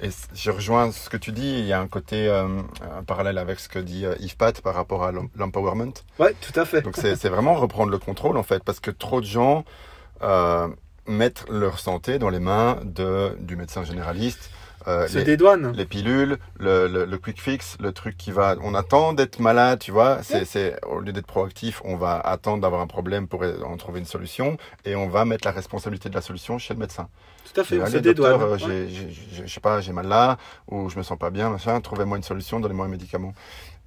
et 0.00 0.10
je 0.34 0.50
rejoins 0.50 0.92
ce 0.92 1.08
que 1.08 1.16
tu 1.16 1.32
dis. 1.32 1.58
Il 1.60 1.64
y 1.66 1.72
a 1.72 1.80
un 1.80 1.86
côté, 1.88 2.28
euh, 2.28 2.60
un 2.98 3.02
parallèle 3.04 3.38
avec 3.38 3.60
ce 3.60 3.68
que 3.68 3.78
dit 3.78 4.04
euh, 4.04 4.14
Yves 4.20 4.36
Pat 4.36 4.60
par 4.60 4.74
rapport 4.74 5.04
à 5.04 5.12
l'em- 5.12 5.28
l'empowerment. 5.36 5.94
Ouais, 6.18 6.34
tout 6.40 6.58
à 6.58 6.64
fait. 6.64 6.82
Donc 6.82 6.96
c'est 6.96 7.16
c'est 7.16 7.28
vraiment 7.30 7.54
reprendre 7.54 7.90
le 7.90 7.98
contrôle 7.98 8.36
en 8.36 8.42
fait, 8.42 8.62
parce 8.64 8.80
que 8.80 8.90
trop 8.90 9.20
de 9.20 9.26
gens 9.26 9.64
mettent 11.06 11.44
leur 11.48 11.78
santé 11.78 12.18
dans 12.18 12.30
les 12.30 12.40
mains 12.40 12.80
de, 12.84 13.36
du 13.38 13.54
médecin 13.56 13.84
généraliste. 13.84 14.50
Euh, 14.88 15.06
Se 15.08 15.18
les, 15.18 15.24
dédouane. 15.24 15.72
les 15.72 15.84
pilules, 15.84 16.38
le, 16.58 16.86
le, 16.86 17.04
le 17.04 17.18
quick 17.18 17.40
fix, 17.40 17.76
le 17.80 17.92
truc 17.92 18.16
qui 18.16 18.30
va... 18.30 18.54
On 18.62 18.74
attend 18.74 19.12
d'être 19.14 19.40
malade, 19.40 19.80
tu 19.80 19.90
vois. 19.90 20.22
C'est, 20.22 20.44
c'est, 20.44 20.78
au 20.86 21.00
lieu 21.00 21.12
d'être 21.12 21.26
proactif, 21.26 21.82
on 21.84 21.96
va 21.96 22.18
attendre 22.20 22.62
d'avoir 22.62 22.80
un 22.80 22.86
problème 22.86 23.26
pour 23.28 23.42
en 23.42 23.76
trouver 23.76 23.98
une 24.00 24.06
solution 24.06 24.56
et 24.84 24.94
on 24.94 25.08
va 25.08 25.24
mettre 25.24 25.46
la 25.46 25.52
responsabilité 25.52 26.08
de 26.08 26.14
la 26.14 26.20
solution 26.20 26.58
chez 26.58 26.74
le 26.74 26.80
médecin. 26.80 27.08
Tout 27.52 27.60
à 27.60 27.64
fait, 27.64 27.76
Dire, 27.76 27.84
on 27.84 27.86
se 27.86 27.92
Allez, 27.92 28.00
dédouane. 28.00 28.30
docteur, 28.38 28.48
euh, 28.48 28.52
Ouais. 28.52 28.58
j'ai, 28.58 28.88
j'ai, 28.88 29.10
j'ai- 29.10 29.46
je 29.46 29.52
sais 29.52 29.60
pas, 29.60 29.80
j'ai 29.80 29.92
mal 29.92 30.06
là, 30.08 30.36
ou 30.70 30.88
je 30.88 30.96
me 30.98 31.02
sens 31.02 31.18
pas 31.18 31.30
bien, 31.30 31.50
machin, 31.50 31.80
trouvez-moi 31.80 32.16
une 32.16 32.22
solution, 32.22 32.60
donnez-moi 32.60 32.86
un 32.86 32.90
médicament. 32.90 33.34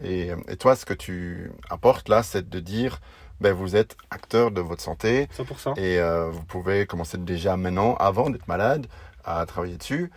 Et, 0.03 0.31
euh, 0.31 0.35
et 0.47 0.55
toi, 0.57 0.75
ce 0.75 0.85
que 0.85 0.93
tu 0.93 1.51
apportes 1.69 2.07
là, 2.09 2.23
c'est 2.23 2.49
de 2.49 2.59
dire, 2.59 2.99
ben, 3.41 3.53
vous 3.53 3.75
êtes 3.75 3.95
acteur 4.11 4.51
de 4.51 4.59
votre 4.61 4.81
santé, 4.81 5.27
100%. 5.37 5.73
et 5.77 5.99
euh, 5.99 6.29
vous 6.29 6.43
pouvez 6.43 6.85
commencer 6.85 7.17
déjà 7.17 7.55
maintenant, 7.57 7.95
avant 7.95 8.29
d'être 8.29 8.47
malade, 8.47 8.87
à 9.25 9.45
travailler 9.45 9.77
dessus. 9.77 10.09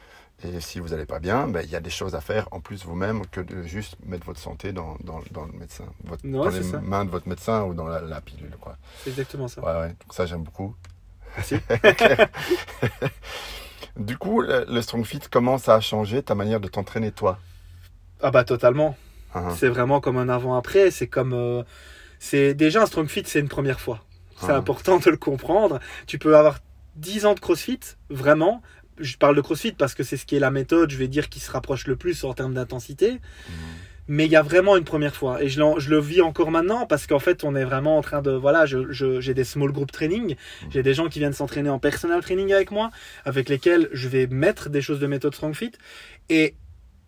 Et 0.45 0.61
si 0.61 0.81
vous 0.81 0.89
n'allez 0.89 1.07
pas 1.07 1.21
bien, 1.21 1.47
ben, 1.47 1.61
il 1.63 1.71
y 1.71 1.77
a 1.77 1.81
des 1.81 1.91
choses 1.91 2.15
à 2.17 2.21
faire 2.21 2.49
en 2.51 2.59
plus 2.61 2.85
vous-même 2.85 3.25
que 3.27 3.41
de 3.41 3.63
juste 3.63 3.97
mettre 4.05 4.27
votre 4.27 4.41
santé 4.41 4.73
dans, 4.73 4.97
dans, 5.05 5.21
dans 5.31 5.45
le 5.45 5.53
médecin, 5.53 5.85
votre, 6.05 6.27
dans 6.27 6.49
les 6.49 6.63
ça. 6.65 6.81
mains 6.81 7.05
de 7.05 7.11
votre 7.11 7.29
médecin 7.29 7.63
ou 7.63 7.75
dans 7.75 7.87
la, 7.87 8.01
la 8.01 8.21
pilule. 8.21 8.57
Quoi. 8.61 8.77
C'est 9.05 9.11
exactement 9.11 9.47
ça. 9.47 9.61
Ouais, 9.63 9.81
ouais. 9.81 9.89
Donc 9.89 10.13
ça, 10.13 10.27
j'aime 10.27 10.43
beaucoup. 10.43 10.75
Merci. 11.37 11.57
Du 13.97 14.17
coup, 14.17 14.41
le, 14.41 14.65
le 14.69 14.81
Strong 14.83 15.05
Fit 15.05 15.21
commence 15.31 15.69
à 15.69 15.79
changer 15.81 16.23
ta 16.23 16.35
manière 16.35 16.61
de 16.61 16.69
t'entraîner 16.69 17.13
toi? 17.13 17.39
Ah 18.23 18.31
bah 18.31 18.43
totalement. 18.45 18.97
Hein. 19.35 19.51
C'est 19.57 19.69
vraiment 19.69 20.01
comme 20.01 20.17
un 20.17 20.29
avant-après. 20.31 20.91
C'est 20.91 21.09
comme. 21.09 21.35
euh, 21.35 21.63
c'est 22.19 22.55
Déjà, 22.55 22.83
un 22.83 22.87
Strong 22.87 23.09
Fit, 23.09 23.25
c'est 23.27 23.41
une 23.41 23.49
première 23.51 23.81
fois. 23.81 24.03
C'est 24.41 24.51
Ah. 24.53 24.57
important 24.57 24.99
de 24.99 25.11
le 25.11 25.17
comprendre. 25.19 25.79
Tu 26.07 26.19
peux 26.19 26.37
avoir 26.37 26.59
10 26.97 27.27
ans 27.27 27.35
de 27.35 27.41
CrossFit, 27.41 27.81
vraiment. 28.09 28.63
Je 29.03 29.17
parle 29.19 29.37
de 29.37 29.41
CrossFit 29.41 29.73
parce 29.73 29.95
que 29.95 30.03
c'est 30.03 30.17
ce 30.17 30.25
qui 30.27 30.37
est 30.37 30.41
la 30.41 30.51
méthode, 30.51 30.91
je 30.91 30.97
vais 30.97 31.09
dire, 31.09 31.29
qui 31.29 31.41
se 31.41 31.51
rapproche 31.51 31.87
le 31.87 31.97
plus 31.97 32.25
en 32.25 32.33
termes 32.35 32.55
d'intensité. 32.55 33.13
Mhm. 33.13 33.21
Mais 34.09 34.27
il 34.27 34.33
y 34.33 34.37
a 34.37 34.43
vraiment 34.43 34.77
une 34.77 34.85
première 34.85 35.15
fois. 35.15 35.43
Et 35.43 35.49
je, 35.49 35.61
le 35.61 36.01
vis 36.01 36.21
encore 36.23 36.51
maintenant 36.51 36.87
parce 36.87 37.07
qu'en 37.07 37.21
fait, 37.21 37.45
on 37.45 37.55
est 37.55 37.65
vraiment 37.65 37.97
en 37.99 38.03
train 38.03 38.21
de. 38.21 38.33
Voilà, 38.33 38.67
je- 38.67 38.91
je- 38.91 39.21
j'ai 39.21 39.33
des 39.33 39.45
small 39.45 39.71
group 39.71 39.93
training. 39.93 40.35
J'ai 40.71 40.83
des 40.83 40.93
gens 40.93 41.09
qui 41.09 41.21
viennent 41.21 41.33
s'entraîner 41.33 41.71
en 41.71 41.79
personal 41.79 42.21
training 42.21 42.53
avec 42.53 42.73
moi, 42.73 42.91
avec 43.25 43.49
lesquels 43.49 43.89
je 43.93 44.09
vais 44.09 44.27
mettre 44.27 44.71
des 44.71 44.83
choses 44.83 44.99
de 44.99 45.07
méthode 45.07 45.35
Strong 45.35 45.55
Fit. 45.55 45.73
Et 46.31 46.57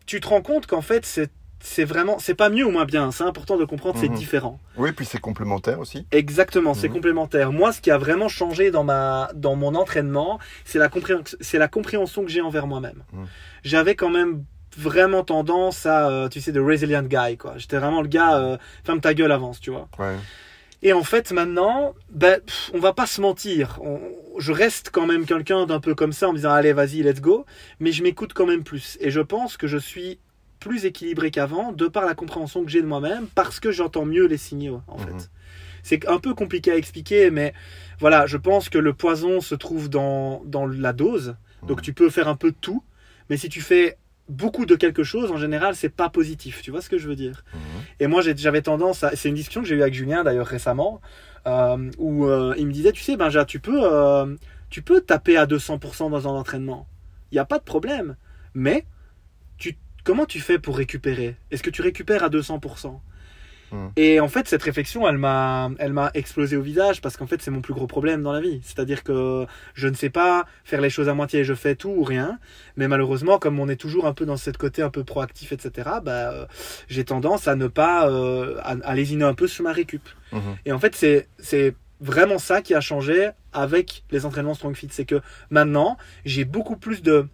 tu 0.07 0.21
te 0.21 0.29
rends 0.29 0.41
compte 0.43 0.67
qu'en 0.67 0.83
fait, 0.83 1.05
c'est. 1.05 1.31
C'est 1.67 1.85
vraiment, 1.85 2.19
c'est 2.19 2.35
pas 2.35 2.51
mieux 2.51 2.67
ou 2.67 2.71
moins 2.71 2.85
bien. 2.85 3.11
C'est 3.11 3.25
important 3.25 3.57
de 3.57 3.65
comprendre, 3.65 3.99
c'est 3.99 4.11
Mhm. 4.11 4.17
différent. 4.17 4.61
Oui, 4.77 4.93
puis 4.93 5.07
c'est 5.07 5.19
complémentaire 5.19 5.81
aussi. 5.81 6.07
Exactement, 6.13 6.75
c'est 6.75 6.89
Mhm. 6.89 6.95
complémentaire. 6.95 7.53
Moi, 7.53 7.73
ce 7.73 7.81
qui 7.81 7.91
a 7.91 7.97
vraiment 7.97 8.29
changé 8.29 8.71
dans 8.71 8.85
ma, 8.85 9.31
dans 9.35 9.57
mon 9.57 9.75
entraînement, 9.75 10.39
c'est 10.67 10.79
la 10.79 10.91
compréhension, 10.91 11.39
c'est 11.41 11.57
la 11.59 11.69
compréhension 11.69 12.23
que 12.23 12.31
j'ai 12.31 12.43
envers 12.43 12.67
moi-même. 12.67 13.03
Mhm. 13.15 13.27
J'avais 13.65 13.95
quand 13.95 14.11
même 14.11 14.45
vraiment 14.77 15.25
tendance 15.25 15.87
à, 15.87 16.11
euh, 16.11 16.29
tu 16.29 16.43
sais, 16.43 16.53
de 16.53 16.61
resilient 16.61 17.03
guy, 17.05 17.39
quoi. 17.39 17.55
J'étais 17.57 17.79
vraiment 17.79 18.03
le 18.03 18.09
gars, 18.09 18.37
euh, 18.39 18.59
ferme 18.85 19.01
ta 19.01 19.15
gueule, 19.15 19.33
avance, 19.33 19.59
tu 19.59 19.71
vois. 19.71 19.89
Ouais. 19.99 20.17
Et 20.83 20.93
en 20.93 21.03
fait, 21.03 21.33
maintenant, 21.33 21.95
ben, 22.11 22.41
pff, 22.45 22.73
on 22.75 22.79
va 22.79 22.93
pas 22.93 23.07
se 23.07 23.23
mentir. 23.23 23.79
On- 23.83 24.01
je 24.39 24.53
reste 24.53 24.91
quand 24.93 25.07
même 25.07 25.25
quelqu'un 25.25 25.65
d'un 25.65 25.81
peu 25.81 25.95
comme 25.95 26.13
ça 26.13 26.29
en 26.29 26.33
me 26.33 26.37
disant, 26.37 26.51
allez, 26.53 26.75
vas-y, 26.75 27.03
let's 27.03 27.23
go. 27.23 27.47
Mais 27.81 27.91
je 27.91 28.03
m'écoute 28.03 28.35
quand 28.35 28.45
même 28.45 28.65
plus. 28.65 28.99
Et 29.01 29.11
je 29.11 29.21
pense 29.21 29.57
que 29.57 29.67
je 29.67 29.79
suis 29.79 30.19
plus 30.65 30.87
équilibré 30.87 31.31
qu'avant 31.31 31.73
de 31.73 31.87
par 31.89 32.07
la 32.07 32.15
compréhension 32.15 32.65
que 32.65 32.71
j'ai 32.71 32.81
de 32.81 32.87
moi-même 32.87 33.27
parce 33.35 33.61
que 33.61 33.71
j'entends 33.71 34.07
mieux 34.07 34.27
les 34.27 34.39
signaux, 34.39 34.81
en 34.89 34.99
Mhm. 34.99 35.05
fait. 35.05 35.31
C'est 35.83 36.09
un 36.09 36.19
peu 36.19 36.33
compliqué 36.35 36.73
à 36.73 36.77
expliquer, 36.77 37.31
mais 37.31 37.53
voilà, 38.01 38.25
je 38.27 38.39
pense 38.39 38.71
que 38.71 38.79
le 38.79 38.95
poison 38.95 39.43
se 39.43 39.55
trouve 39.55 39.91
dans, 39.91 40.43
dans 40.47 40.67
la 40.67 40.95
dose. 40.95 41.37
Donc 41.69 41.79
Mhm. 41.79 41.83
tu 41.85 41.93
peux 41.93 42.09
faire 42.09 42.29
un 42.29 42.37
peu 42.37 42.51
de 42.51 42.57
tout, 42.59 42.83
mais 43.29 43.37
si 43.37 43.51
tu 43.51 43.61
fais 43.61 43.99
beaucoup 44.31 44.65
de 44.65 44.75
quelque 44.75 45.05
chose, 45.05 45.31
en 45.31 45.37
général, 45.37 45.77
c'est 45.77 45.91
pas 45.91 46.09
positif. 46.09 46.63
Tu 46.63 46.71
vois 46.71 46.81
ce 46.81 46.89
que 46.89 46.97
je 46.97 47.07
veux 47.09 47.17
dire? 47.17 47.45
Mhm. 47.53 47.61
Et 48.01 48.07
moi, 48.07 48.23
j'avais 48.23 48.63
tendance 48.63 49.05
à. 49.05 49.15
C'est 49.17 49.29
une 49.29 49.35
discussion 49.35 49.61
que 49.61 49.69
j'ai 49.69 49.75
eue 49.77 49.83
avec 49.83 49.93
Julien 49.93 50.25
d'ailleurs 50.25 50.47
récemment, 50.47 51.03
euh, 51.47 51.91
où 51.99 52.25
euh, 52.25 52.55
il 52.57 52.67
me 52.67 52.73
disait, 52.73 52.93
tu 52.93 53.03
sais, 53.03 53.19
Benja, 53.19 53.45
tu 53.45 53.61
peux, 53.61 53.81
euh, 53.85 54.35
tu 54.71 54.81
peux 54.81 55.03
taper 55.03 55.37
à 55.37 55.45
200% 55.45 56.09
dans 56.09 56.27
un 56.27 56.31
entraînement. 56.33 56.87
Il 57.31 57.35
n'y 57.35 57.39
a 57.41 57.45
pas 57.45 57.59
de 57.59 57.65
problème. 57.65 58.17
Mais 58.55 58.87
comment 60.05 60.27
tu 60.27 60.41
fais 60.41 60.59
pour 60.59 60.77
récupérer? 60.77 61.37
Est-ce 61.51 61.63
que 61.63 61.71
tu 61.71 61.83
récupères 61.83 62.23
à 62.23 62.29
200% 62.29 63.01
Hmm. 63.75 63.89
Et 63.97 64.21
en 64.21 64.29
fait, 64.29 64.47
cette 64.47 64.63
réflexion, 64.63 65.09
elle 65.09 65.19
m'a, 65.19 65.71
elle 65.79 65.93
m'a 65.93 66.11
explosé 66.15 66.57
au 66.57 66.63
visage 66.63 67.01
parce 67.01 67.17
qu'en 67.17 67.27
fait, 67.27 67.43
c'est 67.43 67.51
mon 67.51 67.61
plus 67.61 67.75
gros 67.75 67.87
problème 67.87 68.23
dans 68.23 68.33
la 68.33 68.41
vie. 68.41 68.61
C'est-à-dire 68.63 69.03
que 69.03 69.47
je 69.75 69.89
ne 69.89 69.95
sais 69.95 70.11
pas 70.11 70.47
faire 70.65 70.81
les 70.81 70.91
choses 70.91 71.09
à 71.09 71.15
moitié 71.15 71.41
et 71.41 71.45
je 71.45 71.55
fais 71.55 71.75
tout 71.75 71.91
ou 71.91 72.05
rien. 72.05 72.39
Mais 72.77 72.89
malheureusement, 72.89 73.39
comme 73.39 73.59
on 73.59 73.69
est 73.69 73.77
toujours 73.77 74.07
un 74.07 74.13
peu 74.13 74.27
dans 74.27 74.37
cette 74.37 74.59
côté 74.59 74.83
un 74.83 74.91
peu 74.91 75.03
proactif, 75.03 75.53
etc., 75.53 75.91
bah, 76.03 76.33
euh, 76.33 76.47
j'ai 76.89 77.05
tendance 77.05 77.49
à 77.49 77.57
ne 77.57 77.67
pas, 77.67 78.09
euh, 78.09 78.59
à, 78.63 78.77
à 78.85 78.95
lésiner 78.95 79.25
un 79.25 79.35
peu 79.35 79.47
sur 79.47 79.65
ma 79.65 79.73
récup. 79.73 80.09
Mhm. 80.33 80.41
Et 80.67 80.73
en 80.73 80.79
fait, 80.79 80.95
c'est, 80.95 81.29
c'est 81.39 81.75
vraiment 82.01 82.39
ça 82.39 82.63
qui 82.63 82.75
a 82.75 82.81
changé 82.81 83.31
avec 83.53 84.05
les 84.11 84.25
entraînements 84.25 84.55
Strong 84.55 84.77
Fit. 84.77 84.89
C'est 84.91 85.05
que 85.05 85.21
maintenant, 85.51 85.97
j'ai 86.25 86.45
beaucoup 86.45 86.77
plus 86.77 87.03
de, 87.03 87.27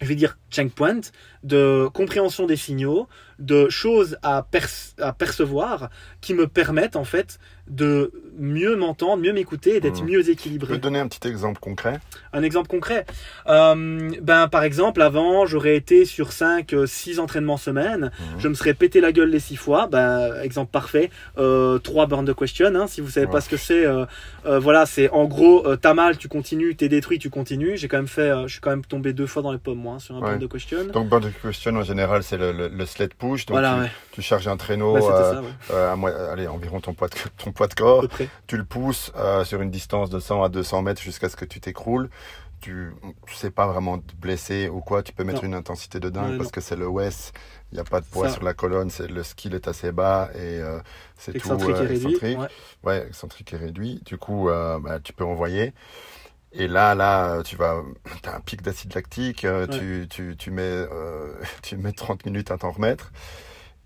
je 0.00 0.06
vais 0.06 0.14
dire, 0.14 0.38
checkpoint, 0.54 1.00
de 1.42 1.88
compréhension 1.92 2.46
des 2.46 2.56
signaux, 2.56 3.08
de 3.40 3.68
choses 3.68 4.16
à, 4.22 4.42
perce- 4.48 4.94
à 5.00 5.12
percevoir 5.12 5.90
qui 6.20 6.34
me 6.34 6.46
permettent 6.46 6.94
en 6.96 7.02
fait 7.04 7.38
de 7.66 8.12
mieux 8.38 8.76
m'entendre, 8.76 9.22
mieux 9.22 9.32
m'écouter 9.32 9.76
et 9.76 9.80
d'être 9.80 10.02
Mhm. 10.02 10.08
mieux 10.10 10.20
Tu 10.20 10.26
peux 10.26 10.32
équilibré. 10.32 10.78
donner 10.78 11.00
un 11.00 11.08
petit 11.08 11.26
exemple 11.26 11.58
concret 11.60 11.98
Un 12.32 12.42
exemple 12.42 12.68
concret. 12.68 13.06
Euh, 13.48 14.10
ben, 14.22 14.48
par 14.48 14.62
exemple, 14.64 15.00
avant, 15.02 15.46
j'aurais 15.46 15.76
été 15.76 16.04
sur 16.04 16.32
5, 16.32 16.74
6 16.86 17.18
entraînements 17.20 17.56
semaine. 17.56 18.10
Mhm. 18.34 18.40
Je 18.40 18.48
me 18.48 18.54
serais 18.54 18.74
pété 18.74 19.00
la 19.00 19.12
gueule 19.12 19.30
les 19.30 19.40
6 19.40 19.56
fois. 19.56 19.86
Ben, 19.86 20.32
exemple 20.42 20.70
parfait. 20.70 21.10
Euh, 21.38 21.78
3 21.78 22.06
burn 22.06 22.24
de 22.24 22.32
question. 22.32 22.66
Hein, 22.74 22.86
si 22.86 23.00
vous 23.00 23.08
savez 23.10 23.26
Ouais. 23.26 23.32
pas 23.32 23.40
ce 23.40 23.48
que 23.48 23.56
c'est, 23.56 23.84
euh, 23.86 24.04
euh, 24.46 24.58
voilà, 24.58 24.86
c'est 24.86 25.08
en 25.10 25.24
gros, 25.24 25.66
euh, 25.66 25.76
t'as 25.76 25.94
mal, 25.94 26.18
tu 26.18 26.28
continues, 26.28 26.76
t'es 26.76 26.88
détruit, 26.88 27.18
tu 27.18 27.30
continues. 27.30 27.76
J'ai 27.76 27.88
quand 27.88 27.96
même 27.98 28.08
fait, 28.08 28.30
euh, 28.30 28.46
je 28.46 28.52
suis 28.52 28.60
quand 28.60 28.70
même 28.70 28.84
tombé 28.84 29.12
deux 29.12 29.26
fois 29.26 29.42
dans 29.42 29.52
les 29.52 29.58
pommes, 29.58 29.78
moi, 29.78 29.94
hein, 29.94 29.98
sur 29.98 30.14
un 30.16 30.20
Ouais. 30.20 30.28
burn 30.30 30.38
question. 30.48 30.84
Donc, 30.86 31.08
the 31.10 31.32
question, 31.42 31.74
en 31.76 31.82
général, 31.82 32.22
c'est 32.22 32.36
le, 32.36 32.52
le, 32.52 32.68
le 32.68 32.86
sled 32.86 33.14
push. 33.14 33.46
Donc, 33.46 33.54
voilà, 33.54 33.74
tu, 33.74 33.80
ouais. 33.82 33.90
tu 34.12 34.22
charges 34.22 34.48
un 34.48 34.56
traîneau 34.56 34.96
c'était 35.00 35.12
euh, 35.12 35.32
ça, 35.34 35.40
ouais, 35.40 36.10
euh, 36.10 36.28
à 36.28 36.32
allez, 36.32 36.46
environ 36.46 36.80
ton 36.80 36.94
poids, 36.94 37.08
de, 37.08 37.14
ton 37.42 37.52
poids 37.52 37.66
de 37.68 37.74
corps. 37.74 38.06
Tu 38.46 38.56
le 38.56 38.64
pousses 38.64 39.12
euh, 39.16 39.44
sur 39.44 39.60
une 39.62 39.70
distance 39.70 40.10
de 40.10 40.18
100 40.20 40.42
à 40.42 40.48
200 40.48 40.82
mètres 40.82 41.02
jusqu'à 41.02 41.28
ce 41.28 41.36
que 41.36 41.44
tu 41.44 41.60
t'écroules. 41.60 42.08
Tu 42.60 42.72
ne 43.02 43.12
sais 43.34 43.50
pas 43.50 43.66
vraiment 43.66 43.98
te 43.98 44.14
blesser 44.16 44.68
ou 44.70 44.80
quoi. 44.80 45.02
Tu 45.02 45.12
peux 45.12 45.22
mettre 45.24 45.42
Non. 45.42 45.48
une 45.48 45.54
intensité 45.54 46.00
de 46.00 46.08
dingue 46.08 46.30
Ouais, 46.30 46.36
parce 46.38 46.48
non. 46.48 46.50
que 46.52 46.60
c'est 46.62 46.76
le 46.76 46.86
West. 46.86 47.34
Il 47.72 47.74
n'y 47.74 47.80
a 47.80 47.84
pas 47.84 48.00
de 48.00 48.06
poids 48.06 48.28
Ça. 48.28 48.34
sur 48.34 48.42
la 48.42 48.54
colonne. 48.54 48.88
C'est, 48.88 49.06
le 49.06 49.22
skill 49.22 49.54
est 49.54 49.68
assez 49.68 49.92
bas 49.92 50.30
et 50.34 50.60
c'est 51.18 51.32
tout 51.32 51.38
Excentrique 51.38 51.76
et 51.76 51.80
réduit. 51.80 52.14
excentrique. 52.14 52.38
ouais. 52.84 53.06
Excentrique 53.08 53.52
et 53.52 53.56
réduit. 53.58 54.00
Du 54.06 54.16
coup, 54.16 54.48
bah, 54.48 54.98
tu 55.02 55.12
peux 55.12 55.24
envoyer. 55.24 55.74
Et 56.56 56.68
là, 56.68 56.94
là, 56.94 57.42
tu 57.42 57.56
vas, 57.56 57.82
as 58.24 58.36
un 58.36 58.40
pic 58.40 58.62
d'acide 58.62 58.94
lactique. 58.94 59.44
euh, 59.44 59.66
Ouais. 59.66 59.78
tu, 59.78 60.06
tu, 60.08 60.36
tu 60.36 60.50
mets, 60.50 60.62
euh, 60.62 61.32
tu 61.62 61.76
mets 61.76 61.92
30 61.92 62.24
minutes 62.26 62.50
à 62.50 62.58
t'en 62.58 62.70
remettre. 62.70 63.12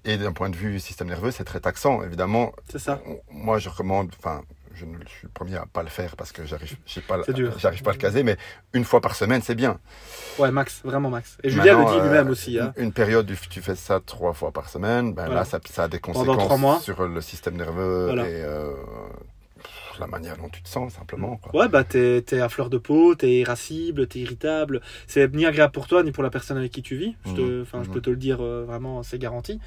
Et 0.05 0.17
d'un 0.17 0.33
point 0.33 0.49
de 0.51 0.57
vue 0.57 0.79
système 0.79 1.09
nerveux, 1.09 1.31
c'est 1.31 1.45
très 1.45 1.61
taxant. 1.61 2.03
Évidemment, 2.03 2.53
C'est 2.71 2.79
ça. 2.79 3.01
moi, 3.31 3.59
je 3.59 3.69
recommande, 3.69 4.11
enfin, 4.19 4.43
je 4.75 4.85
ne 4.85 4.93
suis 5.07 5.25
le 5.25 5.29
premier 5.31 5.57
à 5.57 5.67
pas 5.67 5.83
le 5.83 5.89
faire 5.89 6.15
parce 6.17 6.31
que 6.31 6.47
j'arrive, 6.47 6.77
pas, 7.07 7.19
j'arrive 7.59 7.83
pas 7.83 7.91
à 7.91 7.95
le 7.95 7.99
caser, 7.99 8.23
mais 8.23 8.37
une 8.75 8.85
fois 8.85 9.01
par 9.01 9.17
semaine, 9.17 9.43
c'est 9.43 9.57
bien. 9.57 9.81
Ouais, 10.39 10.51
max, 10.53 10.83
vraiment 10.85 11.11
max. 11.11 11.37
Et 11.43 11.51
Julien 11.51 11.79
le 11.79 11.85
dit 11.93 12.01
lui-même 12.01 12.29
euh, 12.29 12.33
aussi. 12.33 12.59
Hein. 12.61 12.73
Une, 12.77 12.85
une 12.85 12.93
période 12.93 13.29
où 13.31 13.35
tu 13.51 13.61
fais 13.61 13.75
ça 13.75 13.99
trois 14.05 14.33
fois 14.35 14.53
par 14.53 14.69
semaine, 14.69 15.15
ben 15.15 15.25
Voilà. 15.27 15.41
là, 15.41 15.45
ça, 15.45 15.59
ça 15.69 15.85
a 15.85 15.89
des 15.89 15.99
conséquences 15.99 16.85
sur 16.85 17.07
le 17.07 17.21
système 17.21 17.57
nerveux 17.57 18.05
Voilà. 18.07 18.23
et 18.29 18.43
euh, 18.45 18.73
la 20.01 20.07
manière 20.07 20.37
dont 20.37 20.49
tu 20.49 20.63
te 20.63 20.69
sens, 20.69 20.95
simplement. 20.95 21.37
Quoi. 21.37 21.61
Ouais, 21.63 21.69
bah 21.69 21.85
t'es 21.85 22.23
à 22.41 22.49
fleur 22.49 22.71
de 22.71 22.79
peau, 22.79 23.15
t'es 23.15 23.31
irascible, 23.41 24.07
t'es 24.07 24.21
irritable. 24.21 24.81
C'est 25.07 25.33
ni 25.35 25.47
agréable 25.47 25.73
pour 25.73 25.87
toi 25.87 26.03
ni 26.03 26.13
pour 26.13 26.23
la 26.23 26.31
personne 26.31 26.57
avec 26.57 26.73
qui 26.73 26.83
tu 26.83 26.97
vis. 26.97 27.17
Je, 27.27 27.33
te, 27.33 27.63
enfin, 27.63 27.83
je 27.83 27.89
Mhm. 27.89 27.95
peux 27.95 28.01
te 28.01 28.11
le 28.11 28.17
dire 28.17 28.39
euh, 28.41 28.65
vraiment, 28.67 29.03
c'est 29.03 29.19
garanti. 29.19 29.61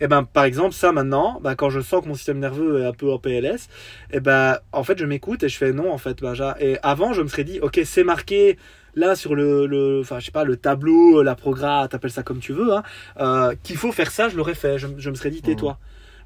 Et 0.00 0.08
ben, 0.08 0.24
par 0.24 0.44
exemple, 0.44 0.74
ça 0.74 0.92
maintenant, 0.92 1.40
bah, 1.42 1.54
quand 1.54 1.70
je 1.70 1.80
sens 1.80 2.02
que 2.02 2.08
mon 2.08 2.14
système 2.14 2.38
nerveux 2.38 2.82
est 2.82 2.86
un 2.86 2.92
peu 2.92 3.12
en 3.12 3.18
PLS, 3.18 3.68
et 4.12 4.20
ben, 4.20 4.58
en 4.72 4.84
fait, 4.84 4.98
je 4.98 5.04
m'écoute 5.04 5.42
et 5.42 5.48
je 5.48 5.56
fais 5.56 5.72
non, 5.72 5.92
en 5.92 5.98
fait, 5.98 6.20
ben, 6.20 6.34
Et 6.60 6.78
avant, 6.82 7.12
je 7.12 7.22
me 7.22 7.28
serais 7.28 7.44
dit, 7.44 7.60
ok, 7.60 7.80
c'est 7.84 8.04
marqué 8.04 8.58
là 8.94 9.14
sur 9.14 9.34
le, 9.34 9.66
le, 9.66 10.00
enfin, 10.00 10.18
je 10.18 10.26
sais 10.26 10.32
pas, 10.32 10.44
le 10.44 10.56
tableau, 10.56 11.22
la 11.22 11.34
programme, 11.34 11.88
t'appelles 11.88 12.10
ça 12.10 12.22
comme 12.22 12.40
tu 12.40 12.52
veux, 12.52 12.72
hein, 12.74 12.82
euh, 13.20 13.54
qu'il 13.62 13.76
faut 13.76 13.92
faire 13.92 14.10
ça, 14.10 14.28
je 14.28 14.36
l'aurais 14.36 14.54
fait. 14.54 14.78
Je, 14.78 14.86
je 14.98 15.10
me 15.10 15.14
serais 15.14 15.30
dit, 15.30 15.42
tais-toi. 15.42 15.78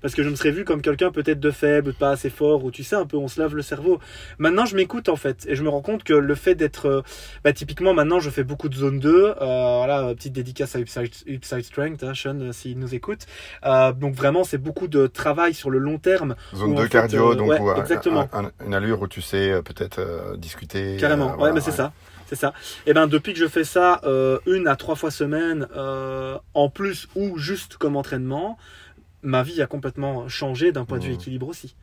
Parce 0.04 0.14
que 0.14 0.22
je 0.22 0.28
me 0.28 0.34
serais 0.34 0.50
vu 0.50 0.66
comme 0.66 0.82
quelqu'un 0.82 1.10
peut-être 1.10 1.40
de 1.40 1.50
faible, 1.50 1.92
de 1.92 1.96
pas 1.96 2.10
assez 2.10 2.28
fort, 2.28 2.62
ou 2.62 2.70
tu 2.70 2.84
sais, 2.84 2.94
un 2.94 3.06
peu, 3.06 3.16
on 3.16 3.26
se 3.26 3.40
lave 3.40 3.54
le 3.56 3.62
cerveau. 3.62 4.00
Maintenant, 4.36 4.66
je 4.66 4.76
m'écoute 4.76 5.08
en 5.08 5.16
fait, 5.16 5.46
et 5.48 5.56
je 5.56 5.62
me 5.62 5.70
rends 5.70 5.80
compte 5.80 6.04
que 6.04 6.12
le 6.12 6.34
fait 6.34 6.54
d'être, 6.54 6.86
euh, 6.90 7.02
bah, 7.42 7.54
typiquement 7.54 7.94
maintenant, 7.94 8.20
je 8.20 8.28
fais 8.28 8.44
beaucoup 8.44 8.68
de 8.68 8.74
zone 8.74 8.98
2. 9.00 9.08
Euh, 9.28 9.34
voilà, 9.40 10.14
petite 10.14 10.34
dédicace 10.34 10.76
à 10.76 10.80
Upside, 10.80 11.08
Upside 11.26 11.62
Strength, 11.64 12.02
hein, 12.04 12.12
Sean, 12.14 12.38
euh, 12.38 12.52
s'il 12.52 12.78
nous 12.78 12.94
écoute. 12.94 13.20
Euh, 13.64 13.92
donc 13.94 14.14
vraiment, 14.14 14.44
c'est 14.44 14.58
beaucoup 14.58 14.88
de 14.88 15.06
travail 15.06 15.54
sur 15.54 15.70
le 15.70 15.78
long 15.78 15.96
terme. 15.96 16.34
Zone 16.54 16.72
Ou 16.72 16.74
en 16.74 16.76
2 16.76 16.82
fait, 16.82 16.88
cardio, 16.90 17.32
euh, 17.32 17.34
donc 17.36 17.48
ouais, 17.48 17.58
un- 17.70 17.76
exactement. 17.76 18.28
un- 18.34 18.44
un- 18.44 18.50
une 18.66 18.74
allure 18.74 19.00
où 19.00 19.08
tu 19.08 19.22
sais 19.22 19.52
euh, 19.52 19.62
peut-être 19.62 20.00
euh, 20.00 20.36
discuter. 20.36 20.98
Carrément, 21.00 21.28
euh, 21.28 21.30
ouais, 21.30 21.36
voilà, 21.38 21.54
mais 21.54 21.60
c'est 21.62 21.70
ça. 21.72 21.94
C'est 22.26 22.36
ça. 22.36 22.52
Et 22.86 22.92
ben 22.92 23.06
depuis 23.06 23.32
que 23.32 23.38
je 23.38 23.46
fais 23.46 23.64
ça 23.64 24.00
euh, 24.04 24.38
une 24.46 24.66
à 24.68 24.76
trois 24.76 24.96
fois 24.96 25.10
semaine, 25.10 25.66
euh, 25.76 26.36
en 26.54 26.68
plus 26.68 27.06
ou 27.14 27.38
juste 27.38 27.76
comme 27.78 27.96
entraînement, 27.96 28.58
ma 29.24 29.42
vie 29.42 29.62
a 29.62 29.66
complètement 29.66 30.28
changé 30.28 30.72
d'un 30.72 30.84
point 30.86 30.98
de 31.00 31.04
vue 31.04 31.12
Mhm. 31.12 31.14
équilibre 31.14 31.48
aussi. 31.48 31.76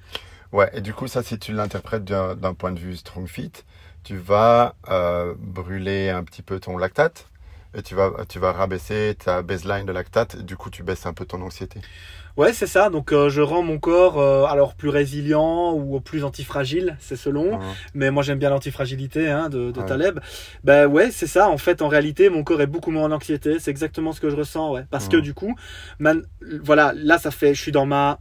Ouais, 0.52 0.70
et 0.74 0.82
du 0.82 0.94
coup, 0.94 1.08
ça, 1.08 1.24
si 1.24 1.40
tu 1.40 1.54
l'interprètes 1.54 2.04
d'un 2.04 2.36
d'un 2.36 2.54
point 2.54 2.72
de 2.72 2.80
vue 2.80 2.98
strong 2.98 3.28
fit, 3.28 3.52
tu 4.04 4.18
vas 4.18 4.76
euh, 4.90 5.34
brûler 5.38 6.10
un 6.10 6.24
petit 6.24 6.42
peu 6.42 6.60
ton 6.60 6.78
lactate 6.78 7.31
et 7.74 7.82
tu 7.82 7.96
vas, 7.96 8.12
tu 8.28 8.40
vas 8.40 8.52
rabaisser 8.52 9.16
ta 9.24 9.42
baseline 9.42 9.86
de 9.86 9.92
lactate 9.92 10.36
et 10.36 10.44
du 10.44 10.58
coup, 10.58 10.70
tu 10.70 10.84
baisses 10.84 11.06
un 11.06 11.14
peu 11.14 11.26
ton 11.26 11.42
anxiété. 11.42 11.80
Ouais, 12.38 12.54
c'est 12.54 12.68
ça. 12.68 12.90
Donc 12.90 13.12
euh, 13.12 13.30
je 13.30 13.42
rends 13.42 13.62
mon 13.62 13.78
corps 13.78 14.18
euh, 14.20 14.46
alors 14.46 14.76
plus 14.76 14.88
résilient 14.90 15.74
ou 15.74 16.00
plus 16.00 16.24
antifragile, 16.24 16.96
c'est 17.00 17.18
selon. 17.18 17.60
Mais 17.94 18.10
moi 18.10 18.24
j'aime 18.24 18.40
bien 18.40 18.50
l'antifragilité 18.50 19.30
hein, 19.30 19.50
de, 19.50 19.72
de 19.72 19.80
Ouais. 19.82 19.86
Taleb. 19.86 20.20
Ben 20.64 20.86
ouais, 20.88 21.12
c'est 21.12 21.28
ça. 21.28 21.50
En 21.50 21.58
fait, 21.58 21.82
en 21.82 21.88
réalité, 21.90 22.30
mon 22.30 22.44
corps 22.44 22.62
est 22.62 22.68
beaucoup 22.68 22.92
moins 22.92 23.04
en 23.04 23.12
anxiété. 23.12 23.60
C'est 23.60 23.72
exactement 23.72 24.14
ce 24.14 24.22
que 24.22 24.30
je 24.30 24.36
ressens, 24.36 24.72
ouais. 24.72 24.86
Parce 24.90 25.10
que 25.10 25.18
du 25.18 25.34
coup, 25.34 25.56
man, 26.00 26.24
voilà, 26.64 26.94
là 26.96 27.18
ça 27.18 27.32
fait, 27.32 27.54
je 27.54 27.62
suis 27.62 27.72
dans 27.74 27.86
ma, 27.86 28.20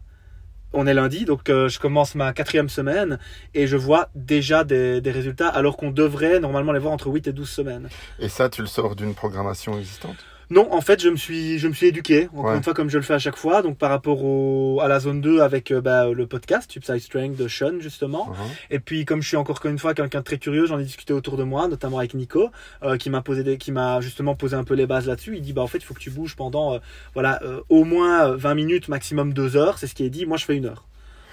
on 0.72 0.86
est 0.86 0.94
lundi, 0.94 1.24
donc 1.24 1.48
euh, 1.48 1.68
je 1.68 1.78
commence 1.78 2.14
ma 2.14 2.32
quatrième 2.32 2.68
semaine 2.68 3.18
et 3.54 3.66
je 3.66 3.76
vois 3.76 4.08
déjà 4.14 4.64
des, 4.64 5.00
des 5.00 5.10
résultats 5.10 5.48
alors 5.48 5.76
qu'on 5.76 5.90
devrait 5.90 6.40
normalement 6.40 6.72
les 6.72 6.78
voir 6.78 6.92
entre 6.92 7.08
8 7.08 7.28
et 7.28 7.32
12 7.32 7.48
semaines. 7.48 7.88
Et 8.18 8.28
ça, 8.28 8.48
tu 8.48 8.62
le 8.62 8.68
sors 8.68 8.96
d'une 8.96 9.14
programmation 9.14 9.78
existante? 9.78 10.16
Non, 10.50 10.72
en 10.72 10.80
fait, 10.80 11.00
je 11.00 11.08
me 11.08 11.14
suis, 11.16 11.60
je 11.60 11.68
me 11.68 11.72
suis 11.72 11.86
éduqué, 11.86 12.28
encore 12.32 12.46
Ouais. 12.50 12.56
une 12.56 12.62
fois, 12.64 12.74
comme 12.74 12.90
je 12.90 12.96
le 12.96 13.04
fais 13.04 13.14
à 13.14 13.20
chaque 13.20 13.36
fois, 13.36 13.62
donc 13.62 13.78
par 13.78 13.88
rapport 13.88 14.24
au, 14.24 14.80
à 14.82 14.88
la 14.88 14.98
zone 14.98 15.20
2 15.20 15.40
avec 15.40 15.70
euh, 15.70 15.80
bah, 15.80 16.08
le 16.10 16.26
podcast, 16.26 16.68
Tubeside 16.68 16.98
Strength 17.00 17.36
de 17.36 17.46
Sean, 17.46 17.78
justement. 17.78 18.26
Mhm. 18.30 18.34
Et 18.70 18.78
puis, 18.80 19.04
comme 19.04 19.22
je 19.22 19.28
suis 19.28 19.36
encore 19.36 19.60
une 19.64 19.78
fois 19.78 19.94
quelqu'un 19.94 20.18
de 20.18 20.24
très 20.24 20.38
curieux, 20.38 20.66
j'en 20.66 20.78
ai 20.80 20.82
discuté 20.84 21.12
autour 21.12 21.36
de 21.36 21.44
moi, 21.44 21.68
notamment 21.68 21.98
avec 21.98 22.14
Nico, 22.14 22.50
euh, 22.82 22.96
qui 22.96 23.10
m'a 23.10 23.22
posé 23.22 23.44
des, 23.44 23.58
qui 23.58 23.70
m'a 23.70 24.00
justement 24.00 24.34
posé 24.34 24.56
un 24.56 24.64
peu 24.64 24.74
les 24.74 24.86
bases 24.86 25.06
là-dessus. 25.06 25.36
Il 25.36 25.42
dit, 25.42 25.52
bah, 25.52 25.62
en 25.62 25.68
fait, 25.68 25.78
il 25.78 25.84
faut 25.84 25.94
que 25.94 26.00
tu 26.00 26.10
bouges 26.10 26.34
pendant, 26.34 26.74
euh, 26.74 26.78
voilà, 27.14 27.40
euh, 27.44 27.60
au 27.68 27.84
moins 27.84 28.30
euh, 28.30 28.36
20 28.36 28.54
minutes, 28.54 28.88
maximum 28.88 29.32
2 29.32 29.56
heures. 29.56 29.78
C'est 29.78 29.86
ce 29.86 29.94
qui 29.94 30.04
est 30.04 30.10
dit. 30.10 30.26
Moi, 30.26 30.36
je 30.36 30.44
fais 30.46 30.56
une 30.56 30.66
heure. 30.66 30.84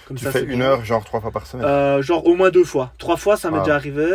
Comme 0.08 0.16
Tu 0.18 0.24
ça, 0.24 0.32
fais 0.32 0.44
une 0.44 0.62
heure, 0.62 0.86
genre 0.86 1.04
trois 1.04 1.20
fois 1.20 1.32
par 1.32 1.46
semaine. 1.46 1.66
Euh, 1.66 2.02
genre 2.02 2.26
au 2.26 2.36
moins 2.36 2.50
deux 2.50 2.64
fois. 2.64 2.94
Trois 2.98 3.18
fois, 3.18 3.36
ça 3.36 3.52
m'est 3.52 3.58
Ah. 3.58 3.64
déjà 3.64 3.76
arrivé. 3.76 4.08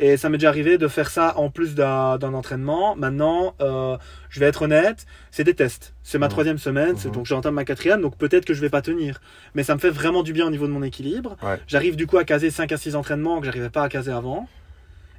Et 0.00 0.16
ça 0.16 0.28
m'est 0.30 0.38
déjà 0.38 0.48
arrivé 0.48 0.78
de 0.78 0.88
faire 0.88 1.10
ça 1.10 1.34
en 1.36 1.50
plus 1.50 1.74
d'un 1.74 2.16
d'un 2.16 2.32
entraînement. 2.34 2.96
Maintenant, 2.96 3.54
euh, 3.60 3.96
je 4.30 4.40
vais 4.40 4.46
être 4.46 4.62
honnête, 4.62 5.04
c'est 5.30 5.44
des 5.44 5.54
tests. 5.54 5.94
C'est 6.02 6.18
ma 6.18 6.26
Mhm. 6.26 6.30
troisième 6.30 6.58
semaine, 6.58 6.96
Mhm. 7.04 7.12
donc 7.12 7.26
j'entame 7.26 7.54
ma 7.54 7.64
quatrième, 7.64 8.00
donc 8.00 8.16
peut-être 8.16 8.44
que 8.46 8.54
je 8.54 8.60
vais 8.62 8.70
pas 8.70 8.80
tenir. 8.82 9.20
Mais 9.54 9.62
ça 9.62 9.74
me 9.74 9.80
fait 9.80 9.90
vraiment 9.90 10.22
du 10.22 10.32
bien 10.32 10.46
au 10.46 10.50
niveau 10.50 10.66
de 10.66 10.72
mon 10.72 10.82
équilibre. 10.82 11.36
Ouais. 11.42 11.60
J'arrive 11.66 11.94
du 11.96 12.06
coup 12.06 12.16
à 12.16 12.24
caser 12.24 12.50
5 12.50 12.72
à 12.72 12.76
6 12.78 12.96
entraînements 12.96 13.38
que 13.40 13.44
j'arrivais 13.46 13.70
pas 13.70 13.82
à 13.82 13.88
caser 13.90 14.12
avant. 14.12 14.48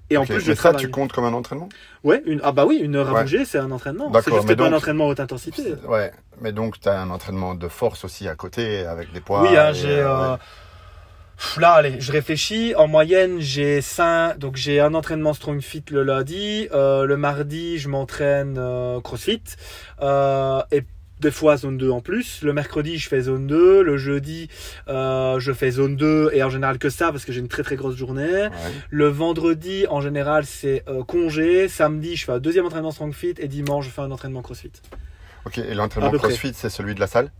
Et 0.10 0.18
en 0.18 0.26
plus, 0.26 0.40
je 0.40 0.50
mais 0.50 0.56
ça, 0.56 0.74
tu 0.74 0.90
comptes 0.90 1.12
comme 1.14 1.26
un 1.26 1.34
entraînement? 1.34 1.68
Ouais, 2.04 2.22
une... 2.26 2.40
ah 2.44 2.52
bah 2.52 2.66
oui, 2.66 2.78
une 2.78 2.96
heure 2.96 3.10
à 3.10 3.14
Ouais. 3.14 3.22
bouger, 3.24 3.44
c'est 3.46 3.58
un 3.58 3.72
entraînement. 3.72 4.10
D'accord, 4.12 4.24
C'est 4.24 4.32
juste 4.36 4.48
mais 4.48 4.56
pas 4.56 4.68
un 4.68 4.74
entraînement 4.74 5.06
à 5.06 5.08
haute 5.10 5.20
intensité. 5.20 5.74
Ouais, 5.88 6.12
mais 6.42 6.52
donc 6.52 6.80
tu 6.80 6.88
as 6.88 7.00
un 7.02 7.10
entraînement 7.10 7.56
de 7.56 7.68
force 7.68 8.06
aussi 8.06 8.28
à 8.28 8.36
côté 8.36 8.86
avec 8.86 9.12
des 9.14 9.20
poids. 9.22 9.42
Oui, 9.42 9.58
hein, 9.58 9.74
j'ai. 9.74 9.90
euh, 9.90 10.08
euh, 10.08 10.32
ouais. 10.34 10.38
Là, 11.58 11.72
allez, 11.74 12.00
je 12.00 12.12
réfléchis. 12.14 12.76
En 12.76 12.88
moyenne, 12.88 13.40
j'ai 13.42 13.82
cinq. 13.82 14.38
Donc, 14.38 14.56
j'ai 14.56 14.80
un 14.80 14.94
entraînement 14.94 15.34
Strong 15.34 15.60
Fit 15.60 15.84
le 15.92 16.04
lundi. 16.04 16.70
Euh, 16.72 17.06
le 17.06 17.18
mardi, 17.18 17.78
je 17.78 17.90
m'entraîne 17.90 18.56
euh, 18.58 19.02
CrossFit. 19.02 19.44
Euh, 20.02 20.62
et 20.72 20.84
des 21.26 21.32
fois 21.32 21.58
zone 21.58 21.78
2 21.78 21.90
en 21.90 22.02
plus. 22.02 22.44
Le 22.44 22.54
mercredi, 22.54 23.00
je 23.00 23.10
fais 23.10 23.22
zone 23.22 23.48
2. 23.48 23.82
Le 23.82 23.98
jeudi, 23.98 24.48
euh, 24.88 25.40
je 25.40 25.52
fais 25.54 25.72
zone 25.72 25.96
2 25.96 26.30
et 26.34 26.44
en 26.44 26.52
général 26.52 26.78
que 26.78 26.90
ça 26.90 27.12
parce 27.12 27.26
que 27.26 27.34
j'ai 27.34 27.40
une 27.40 27.48
très 27.48 27.64
très 27.64 27.76
grosse 27.76 27.96
journée. 27.96 28.44
Ouais. 28.44 28.52
Le 28.92 29.08
vendredi, 29.08 29.88
en 29.90 30.02
général, 30.02 30.46
c'est 30.46 30.84
euh, 30.88 31.04
congé. 31.04 31.68
Samedi, 31.68 32.16
je 32.16 32.26
fais 32.26 32.34
un 32.34 32.40
deuxième 32.40 32.66
entraînement 32.66 32.92
Strong 32.92 33.14
Fit 33.14 33.34
et 33.40 33.48
dimanche, 33.48 33.86
je 33.86 33.90
fais 33.90 34.02
un 34.02 34.12
entraînement 34.12 34.44
CrossFit. 34.44 34.72
Ok, 35.46 35.58
et 35.58 35.74
l'entraînement. 35.74 36.12
CrossFit, 36.12 36.54
c'est 36.54 36.70
celui 36.70 36.94
de 36.94 37.00
la 37.00 37.08
salle? 37.08 37.32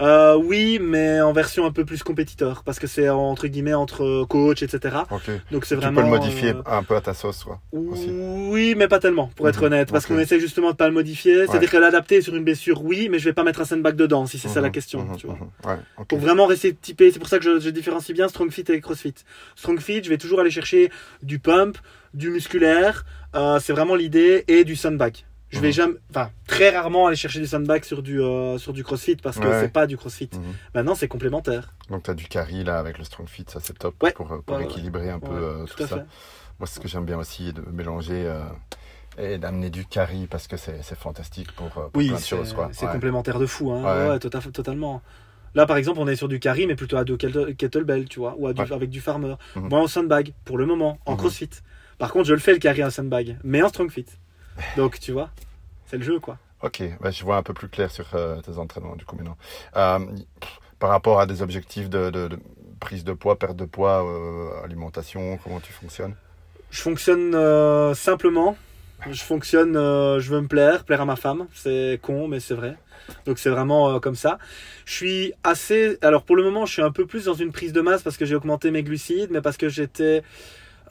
Euh, 0.00 0.34
oui, 0.36 0.78
mais 0.80 1.20
en 1.20 1.32
version 1.32 1.66
un 1.66 1.72
peu 1.72 1.84
plus 1.84 2.02
compétiteur 2.02 2.62
parce 2.64 2.78
que 2.78 2.86
c'est 2.86 3.10
entre 3.10 3.46
guillemets 3.48 3.74
entre 3.74 4.24
coach, 4.24 4.62
etc. 4.62 4.96
Ok. 5.10 5.30
Donc 5.50 5.66
c'est 5.66 5.74
Tu 5.74 5.80
vraiment. 5.82 5.96
peux 5.96 6.02
le 6.02 6.08
modifier 6.08 6.50
euh, 6.50 6.62
un 6.64 6.82
peu 6.82 6.96
à 6.96 7.02
ta 7.02 7.12
sauce, 7.12 7.44
quoi. 7.44 7.60
aussi. 7.72 8.08
Oui, 8.10 8.74
mais 8.76 8.88
pas 8.88 8.98
tellement, 8.98 9.28
pour 9.36 9.48
être 9.48 9.58
Mhm, 9.60 9.64
honnête, 9.66 9.92
parce 9.92 10.06
qu'on 10.06 10.18
essaie 10.18 10.40
justement 10.40 10.70
de 10.70 10.76
pas 10.76 10.88
le 10.88 10.94
modifier. 10.94 11.46
C'est-à-dire 11.46 11.60
Ouais. 11.60 11.66
que 11.68 11.76
l'adapter 11.76 12.22
sur 12.22 12.34
une 12.34 12.44
blessure, 12.44 12.82
oui, 12.82 13.08
mais 13.10 13.18
je 13.18 13.24
vais 13.26 13.34
pas 13.34 13.44
mettre 13.44 13.60
un 13.60 13.64
sandbag 13.66 13.94
dedans, 13.94 14.24
si 14.26 14.38
c'est 14.38 14.48
ça 14.48 14.60
la 14.62 14.68
Mhm, 14.68 14.72
question. 14.72 15.04
mhm, 15.04 15.16
tu 15.16 15.26
vois. 15.26 15.36
Ouais, 15.66 15.78
ok. 15.98 16.06
Pour 16.08 16.18
vraiment 16.18 16.46
rester 16.46 16.74
typé, 16.74 17.10
c'est 17.12 17.18
pour 17.18 17.28
ça 17.28 17.38
que 17.38 17.44
je, 17.44 17.60
je 17.60 17.68
différencie 17.70 18.14
bien 18.16 18.28
Strong 18.28 18.50
Fit 18.50 18.64
et 18.68 18.80
CrossFit. 18.80 19.14
Strong 19.54 19.80
Fit, 19.80 20.02
je 20.02 20.08
vais 20.08 20.18
toujours 20.18 20.40
aller 20.40 20.50
chercher 20.50 20.90
du 21.22 21.38
pump, 21.38 21.76
du 22.14 22.30
musculaire, 22.30 23.04
euh, 23.36 23.60
c'est 23.60 23.72
vraiment 23.74 23.96
l'idée, 23.96 24.44
et 24.48 24.64
du 24.64 24.76
sandbag. 24.76 25.18
Je 25.50 25.58
vais 25.60 25.68
Mhm. 25.68 25.72
jamais, 25.72 25.94
enfin, 26.10 26.30
très 26.46 26.70
rarement 26.70 27.06
aller 27.08 27.16
chercher 27.16 27.40
du 27.40 27.46
sandbag 27.46 27.82
sur 27.84 28.02
du, 28.02 28.20
euh, 28.22 28.56
sur 28.58 28.72
du 28.72 28.84
CrossFit 28.84 29.16
parce 29.16 29.38
que 29.38 29.46
Ouais. 29.46 29.60
c'est 29.62 29.72
pas 29.72 29.86
du 29.88 29.96
CrossFit. 29.96 30.30
Mhm. 30.32 30.42
Maintenant, 30.74 30.94
c'est 30.94 31.08
complémentaire. 31.08 31.74
Donc 31.88 32.04
tu 32.04 32.10
as 32.10 32.14
du 32.14 32.26
carry 32.26 32.62
là 32.62 32.78
avec 32.78 32.98
le 32.98 33.04
Strong 33.04 33.28
Fit, 33.28 33.44
ça 33.48 33.58
c'est 33.60 33.76
top 33.78 34.00
Ouais. 34.02 34.12
pour, 34.12 34.30
euh, 34.32 34.38
pour 34.46 34.56
Ouais, 34.56 34.64
équilibrer 34.64 35.10
un 35.10 35.18
peu 35.18 35.32
euh, 35.32 35.64
tout 35.66 35.78
ça. 35.86 35.88
fait. 35.88 36.04
Moi, 36.60 36.66
ce 36.66 36.78
que 36.78 36.86
j'aime 36.88 37.04
bien 37.04 37.18
aussi, 37.18 37.52
de 37.52 37.62
mélanger 37.72 38.22
euh, 38.26 38.42
et 39.18 39.38
d'amener 39.38 39.70
du 39.70 39.84
carry 39.86 40.26
parce 40.28 40.46
que 40.46 40.56
c'est 40.56 40.82
c'est 40.82 40.96
fantastique 40.98 41.50
pour, 41.52 41.68
pour 41.70 41.90
Oui, 41.94 42.06
plein 42.08 42.16
de 42.16 42.20
c'est 42.20 42.28
choses. 42.36 42.54
c'est 42.72 42.86
complémentaire 42.86 43.38
de 43.40 43.46
fou, 43.46 43.72
hein. 43.72 43.82
Ouais. 43.82 44.08
Ouais, 44.10 44.18
tout 44.20 44.30
à 44.32 44.40
fait- 44.40 44.52
totalement. 44.52 45.02
Là, 45.56 45.66
par 45.66 45.78
exemple, 45.78 45.98
on 45.98 46.06
est 46.06 46.14
sur 46.14 46.28
du 46.28 46.38
carry, 46.38 46.68
mais 46.68 46.76
plutôt 46.76 46.96
à 46.96 47.02
deux 47.02 47.16
kettle- 47.16 47.56
kettlebell, 47.56 48.08
tu 48.08 48.20
vois, 48.20 48.36
ou 48.38 48.46
à 48.46 48.52
du- 48.52 48.60
Ouais. 48.62 48.72
avec 48.72 48.88
du 48.88 49.00
farmer. 49.00 49.34
Mhm. 49.56 49.68
Moi, 49.68 49.80
en 49.80 49.88
sandbag, 49.88 50.32
pour 50.44 50.58
le 50.58 50.64
moment, 50.66 50.98
en 51.06 51.16
crossfit. 51.16 51.50
Par 51.98 52.12
contre, 52.12 52.26
je 52.28 52.34
le 52.34 52.38
fais 52.40 52.52
le 52.52 52.58
carry 52.60 52.84
en 52.84 52.90
sandbag, 52.90 53.36
mais 53.42 53.60
en 53.62 53.68
strong 53.68 53.90
fit. 53.90 54.06
Donc, 54.76 55.00
tu 55.00 55.12
vois, 55.12 55.30
c'est 55.86 55.96
le 55.96 56.02
jeu, 56.02 56.20
quoi. 56.20 56.38
Ok, 56.62 56.82
je 57.10 57.24
vois 57.24 57.36
un 57.36 57.42
peu 57.42 57.54
plus 57.54 57.68
clair 57.68 57.90
sur 57.90 58.14
euh, 58.14 58.40
tes 58.42 58.58
entraînements 58.58 58.94
du 58.94 59.06
coup 59.06 59.16
maintenant. 59.16 59.38
Euh, 59.76 59.98
par 60.78 60.90
rapport 60.90 61.18
à 61.18 61.26
des 61.26 61.40
objectifs 61.40 61.88
de, 61.88 62.10
de- 62.10 62.28
de 62.28 62.38
prise 62.80 63.02
de 63.04 63.12
poids, 63.14 63.38
perte 63.38 63.56
de 63.56 63.64
poids, 63.64 64.04
euh, 64.06 64.62
alimentation, 64.62 65.38
comment 65.42 65.60
tu 65.60 65.72
fonctionnes? 65.72 66.14
Je 66.70 66.80
fonctionne 66.80 67.32
simplement. 67.94 68.56
Je 69.10 69.22
fonctionne, 69.22 69.74
je 69.74 70.30
veux 70.30 70.40
me 70.42 70.46
plaire, 70.46 70.84
plaire 70.84 71.00
à 71.00 71.04
ma 71.06 71.16
femme. 71.16 71.46
C'est 71.54 71.98
con, 72.02 72.28
mais 72.28 72.38
c'est 72.40 72.54
vrai. 72.54 72.76
Donc 73.26 73.38
c'est 73.38 73.50
vraiment 73.50 73.98
comme 73.98 74.14
ça. 74.14 74.38
Je 74.84 74.92
suis 74.92 75.32
assez. 75.42 75.98
Alors 76.02 76.22
pour 76.22 76.36
le 76.36 76.42
moment, 76.42 76.66
je 76.66 76.74
suis 76.74 76.82
un 76.82 76.92
peu 76.92 77.06
plus 77.06 77.24
dans 77.24 77.34
une 77.34 77.50
prise 77.52 77.72
de 77.72 77.80
masse 77.80 78.02
parce 78.02 78.16
que 78.18 78.26
j'ai 78.26 78.34
augmenté 78.34 78.70
mes 78.70 78.82
glucides, 78.82 79.30
mais 79.30 79.40
parce 79.40 79.56
que 79.56 79.68
j'étais. 79.68 80.22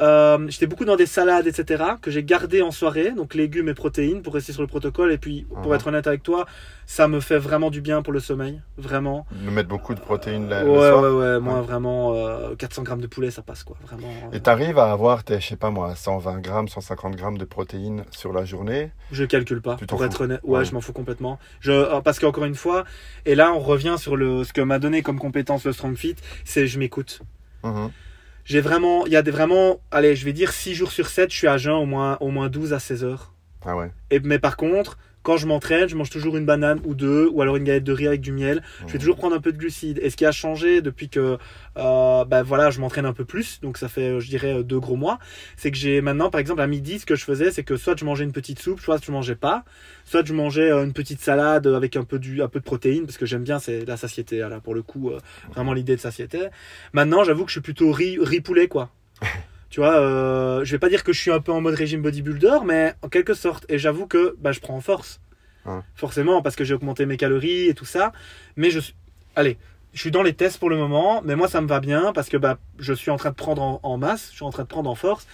Euh, 0.02 0.38
j'étais 0.48 0.68
beaucoup 0.68 0.86
dans 0.86 0.96
des 0.96 1.06
salades, 1.06 1.48
etc., 1.48 1.84
que 2.02 2.12
j'ai 2.12 2.24
gardé 2.24 2.62
en 2.62 2.72
soirée, 2.72 3.12
donc 3.12 3.34
légumes 3.34 3.70
et 3.70 3.74
protéines 3.74 4.22
pour 4.22 4.34
rester 4.34 4.54
sur 4.54 4.62
le 4.62 4.68
protocole. 4.68 5.12
Et 5.12 5.18
puis, 5.18 5.46
pour 5.62 5.68
Mhm. 5.72 5.74
être 5.76 5.88
honnête 5.88 6.08
avec 6.08 6.24
toi, 6.24 6.46
ça 6.86 7.08
me 7.08 7.20
fait 7.20 7.38
vraiment 7.38 7.70
du 7.70 7.82
bien 7.82 8.02
pour 8.02 8.14
le 8.14 8.20
sommeil, 8.20 8.62
vraiment. 8.78 9.26
De 9.32 9.50
mettre 9.52 9.70
beaucoup 9.70 9.94
de 9.94 10.00
protéines 10.00 10.50
le, 10.50 10.64
le 10.64 10.70
ouais, 10.72 10.90
soir 10.90 11.04
ouais, 11.04 11.10
ouais, 11.10 11.40
moi 11.40 11.56
Ouais. 11.60 11.66
vraiment 11.68 12.14
euh, 12.16 12.56
400 12.56 12.84
grammes 12.84 13.02
de 13.02 13.08
poulet, 13.08 13.30
ça 13.32 13.42
passe 13.42 13.64
quoi, 13.64 13.78
vraiment. 13.84 14.10
Et 14.34 14.40
tu 14.42 14.50
arrives 14.50 14.80
à 14.80 14.92
avoir 14.92 15.24
tes, 15.24 15.40
je 15.40 15.48
sais 15.48 15.56
pas 15.56 15.70
moi, 15.70 15.96
120 15.96 16.40
grammes, 16.40 16.68
150 16.68 17.16
grammes 17.16 17.38
de 17.38 17.46
protéines 17.46 18.06
sur 18.12 18.34
la 18.34 18.46
journée? 18.46 18.92
Je 19.12 19.24
calcule 19.26 19.62
pas, 19.62 19.76
pour 19.88 20.04
être 20.06 20.22
honnête. 20.22 20.40
Ouais, 20.44 20.60
Ouais. 20.60 20.66
je 20.66 20.74
m'en 20.74 20.82
fous 20.82 20.94
complètement. 20.94 21.40
Je, 21.60 21.72
euh, 21.72 22.02
parce 22.02 22.20
qu'encore 22.20 22.46
une 22.46 22.56
fois, 22.56 22.86
et 23.26 23.36
là 23.36 23.52
on 23.54 23.60
revient 23.60 23.96
sur 23.98 24.16
le, 24.16 24.44
ce 24.44 24.54
que 24.54 24.62
m'a 24.62 24.80
donné 24.80 25.02
comme 25.02 25.20
compétence 25.20 25.66
le 25.66 25.74
Strong 25.74 25.96
Fit, 25.96 26.16
c'est 26.46 26.68
je 26.68 26.80
m'écoute. 26.80 27.22
Mhm. 27.64 27.92
J'ai 28.50 28.62
vraiment, 28.62 29.06
il 29.06 29.12
y 29.12 29.16
a 29.16 29.22
des 29.22 29.30
vraiment, 29.30 29.80
allez, 29.92 30.16
je 30.16 30.26
vais 30.26 30.34
dire 30.34 30.52
6 30.52 30.74
jours 30.74 30.92
sur 30.92 31.08
7, 31.08 31.32
je 31.32 31.38
suis 31.38 31.48
à 31.48 31.60
jeun 31.60 31.76
au 31.76 31.86
moins, 31.86 32.18
au 32.20 32.32
moins 32.32 32.50
12 32.50 32.74
à 32.74 32.80
16 32.80 33.04
heures. 33.04 33.34
Ah 33.64 33.78
ouais. 33.78 33.92
Et, 34.10 34.20
mais 34.22 34.40
par 34.40 34.58
contre, 34.58 34.98
quand 35.30 35.38
je 35.38 35.46
m'entraîne, 35.46 35.88
je 35.88 35.96
mange 35.96 36.10
toujours 36.10 36.38
une 36.38 36.46
banane 36.48 36.82
ou 36.86 36.96
deux, 36.96 37.30
ou 37.32 37.44
alors 37.44 37.56
une 37.56 37.63
galette 37.63 37.84
de 37.84 37.92
riz 37.94 38.08
avec 38.08 38.20
du 38.20 38.32
miel. 38.32 38.63
Je 38.80 38.86
vais 38.86 38.94
Mhm. 38.94 39.00
toujours 39.00 39.15
prendre 39.15 39.36
un 39.36 39.39
peu 39.39 39.52
de 39.52 39.60
glucides. 39.60 40.00
Et 40.02 40.10
ce 40.10 40.18
qui 40.18 40.26
a 40.26 40.32
changé 40.32 40.82
depuis 40.82 41.08
que 41.08 41.38
euh, 41.78 42.26
bah 42.26 42.42
voilà, 42.42 42.72
je 42.72 42.80
m'entraîne 42.82 43.06
un 43.06 43.13
peu 43.13 43.26
plus, 43.26 43.62
donc 43.62 43.78
ça 43.78 43.89
fait, 43.89 44.20
je 44.20 44.28
dirais, 44.28 44.56
euh, 44.56 44.63
deux 44.63 44.80
gros 44.80 44.96
mois, 44.96 45.20
c'est 45.56 45.70
que 45.70 45.78
j'ai 45.78 46.02
maintenant, 46.02 46.32
par 46.32 46.39
exemple, 46.42 46.62
à 46.62 46.68
midi, 46.68 46.98
ce 46.98 47.06
que 47.06 47.15
je 47.15 47.24
faisais, 47.24 47.52
c'est 47.52 47.63
que 47.63 47.78
soit 47.78 47.96
je 47.98 48.06
mangeais 48.06 48.24
une 48.24 48.32
petite 48.32 48.58
soupe, 48.60 48.80
soit 48.82 49.00
je 49.06 49.12
mangeais 49.12 49.36
pas, 49.36 49.63
soit 50.04 50.26
je 50.26 50.34
mangeais 50.34 50.72
euh, 50.72 50.84
une 50.84 50.94
petite 50.94 51.22
salade 51.22 51.68
avec 51.68 51.96
un 51.96 52.04
peu, 52.06 52.18
du, 52.18 52.42
un 52.42 52.48
peu 52.48 52.58
de 52.60 52.65
protéines, 52.65 53.06
parce 53.06 53.20
que 53.20 53.28
j'aime 53.28 53.44
bien, 53.44 53.60
c'est 53.60 53.86
la 53.86 53.98
satiété, 53.98 54.39
là, 54.39 54.60
pour 54.60 54.74
le 54.74 54.82
coup, 54.82 55.12
euh, 55.12 55.20
vraiment 55.54 55.74
l'idée 55.74 55.96
de 55.96 56.02
satiété. 56.02 56.39
Maintenant, 56.92 57.24
j'avoue 57.24 57.44
que 57.44 57.50
je 57.50 57.54
suis 57.54 57.62
plutôt 57.62 57.92
riz, 57.92 58.18
riz 58.20 58.42
poulet, 58.42 58.68
quoi. 58.68 58.89
Tu 59.69 59.79
vois, 59.79 59.99
euh, 59.99 60.63
je 60.65 60.71
vais 60.71 60.79
pas 60.79 60.89
dire 60.89 61.03
que 61.03 61.13
je 61.13 61.19
suis 61.19 61.32
un 61.32 61.39
peu 61.39 61.51
en 61.51 61.62
mode 61.62 61.75
régime 61.75 62.01
bodybuilder, 62.01 62.60
mais 62.65 62.93
en 63.01 63.10
quelque 63.10 63.34
sorte. 63.34 63.65
Et 63.69 63.77
j'avoue 63.77 64.08
que 64.08 64.36
bah, 64.39 64.51
je 64.51 64.60
prends 64.60 64.75
en 64.75 64.82
force. 64.82 65.21
Forcément, 65.93 66.41
parce 66.41 66.55
que 66.55 66.63
j'ai 66.63 66.73
augmenté 66.73 67.05
mes 67.05 67.17
calories 67.17 67.67
et 67.67 67.73
tout 67.75 67.86
ça. 67.86 68.12
Mais 68.55 68.71
je 68.71 68.79
suis. 68.79 68.95
Allez, 69.36 69.58
je 69.93 69.99
suis 69.99 70.12
dans 70.12 70.23
les 70.23 70.34
tests 70.34 70.58
pour 70.58 70.69
le 70.69 70.77
moment, 70.77 71.21
mais 71.23 71.36
moi 71.36 71.47
ça 71.47 71.62
me 71.62 71.67
va 71.67 71.79
bien 71.79 72.12
parce 72.13 72.29
que 72.29 72.38
bah, 72.38 72.58
je 72.79 72.93
suis 72.93 73.12
en 73.12 73.17
train 73.17 73.29
de 73.29 73.36
prendre 73.36 73.62
en, 73.62 73.79
en 73.84 73.97
masse, 73.97 74.29
je 74.32 74.38
suis 74.38 74.45
en 74.45 74.49
train 74.49 74.63
de 74.63 74.67
prendre 74.67 74.89
en 74.89 74.95
force. 74.95 75.27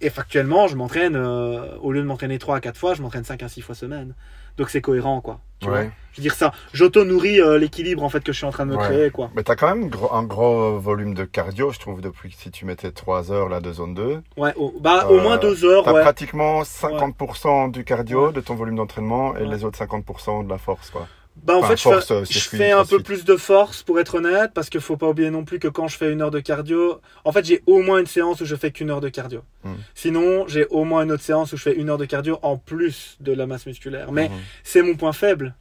Et 0.00 0.08
factuellement, 0.10 0.66
je 0.66 0.76
m'entraîne, 0.76 1.14
euh, 1.16 1.76
au 1.78 1.92
lieu 1.92 2.00
de 2.00 2.06
m'entraîner 2.06 2.38
3 2.38 2.56
à 2.56 2.60
4 2.60 2.76
fois, 2.78 2.94
je 2.94 3.02
m'entraîne 3.02 3.24
5 3.24 3.42
à 3.42 3.48
6 3.48 3.60
fois 3.60 3.74
semaine. 3.74 4.14
Donc 4.56 4.70
c'est 4.70 4.80
cohérent, 4.80 5.20
quoi. 5.20 5.40
Tu 5.60 5.68
vois 5.68 5.78
Ouais. 5.78 5.90
je 6.12 6.20
veux 6.20 6.22
dire 6.22 6.34
ça, 6.34 6.52
j'auto-nourris 6.72 7.40
euh, 7.40 7.58
l'équilibre 7.58 8.02
en 8.02 8.08
fait 8.08 8.20
que 8.24 8.32
je 8.32 8.38
suis 8.38 8.46
en 8.46 8.50
train 8.50 8.66
de 8.66 8.72
me 8.72 8.76
Ouais. 8.76 8.84
créer, 8.84 9.10
quoi. 9.10 9.30
Mais 9.36 9.42
tu 9.44 9.50
as 9.52 9.56
quand 9.56 9.68
même 9.74 9.88
gros- 9.88 10.12
un 10.12 10.22
gros 10.24 10.78
volume 10.78 11.14
de 11.14 11.24
cardio, 11.24 11.70
je 11.70 11.78
trouve, 11.78 12.00
depuis 12.00 12.30
que 12.30 12.36
si 12.36 12.50
tu 12.50 12.64
mettais 12.64 12.90
3 12.90 13.30
heures 13.30 13.48
là 13.48 13.60
de 13.60 13.72
zone 13.72 13.94
2. 13.94 14.22
Ouais, 14.36 14.52
au, 14.56 14.74
bah, 14.80 15.06
au 15.10 15.18
Euh, 15.18 15.22
moins 15.22 15.36
2 15.36 15.64
heures, 15.64 15.84
Tu 15.84 15.90
as 15.90 15.92
ouais. 15.94 16.00
pratiquement 16.02 16.64
50% 16.64 17.68
du 17.68 17.84
cardio 17.84 18.32
de 18.32 18.40
ton 18.40 18.54
volume 18.54 18.76
d'entraînement 18.76 19.36
et 19.36 19.44
les 19.46 19.64
autres 19.64 19.76
50% 19.78 20.42
de 20.44 20.48
la 20.48 20.58
force. 20.58 20.90
quoi. 20.90 21.06
Bah 21.42 21.54
en 21.54 21.60
Enfin, 21.60 21.68
fait, 21.68 21.76
je 21.76 21.82
fais, 21.82 22.12
euh, 22.12 22.24
je 22.24 22.32
circuit, 22.38 22.58
fais 22.58 22.70
un 22.72 22.84
peu 22.84 23.00
plus 23.02 23.24
de 23.24 23.36
force 23.36 23.82
pour 23.82 23.98
être 23.98 24.16
honnête, 24.16 24.50
parce 24.52 24.68
qu'il 24.68 24.80
faut 24.82 24.98
pas 24.98 25.08
oublier 25.08 25.30
non 25.30 25.44
plus 25.44 25.58
que 25.58 25.68
quand 25.68 25.88
je 25.88 25.96
fais 25.96 26.12
une 26.12 26.20
heure 26.20 26.30
de 26.30 26.40
cardio, 26.40 27.00
en 27.24 27.32
fait 27.32 27.44
j'ai 27.46 27.62
au 27.66 27.80
moins 27.80 27.98
une 28.00 28.06
séance 28.06 28.40
où 28.42 28.44
je 28.44 28.54
fais 28.56 28.70
qu'une 28.72 28.90
heure 28.90 29.00
de 29.00 29.08
cardio. 29.08 29.42
Mm. 29.64 29.70
Sinon, 29.94 30.46
j'ai 30.48 30.66
au 30.66 30.84
moins 30.84 31.02
une 31.04 31.12
autre 31.12 31.22
séance 31.22 31.52
où 31.52 31.56
je 31.56 31.62
fais 31.62 31.74
une 31.74 31.88
heure 31.88 31.96
de 31.98 32.04
cardio 32.04 32.38
en 32.42 32.58
plus 32.58 33.16
de 33.20 33.32
la 33.32 33.46
masse 33.46 33.64
musculaire. 33.64 34.12
Mais 34.12 34.28
Mhm. 34.28 34.34
c'est 34.64 34.82
mon 34.82 34.96
point 34.96 35.12
faible. 35.14 35.54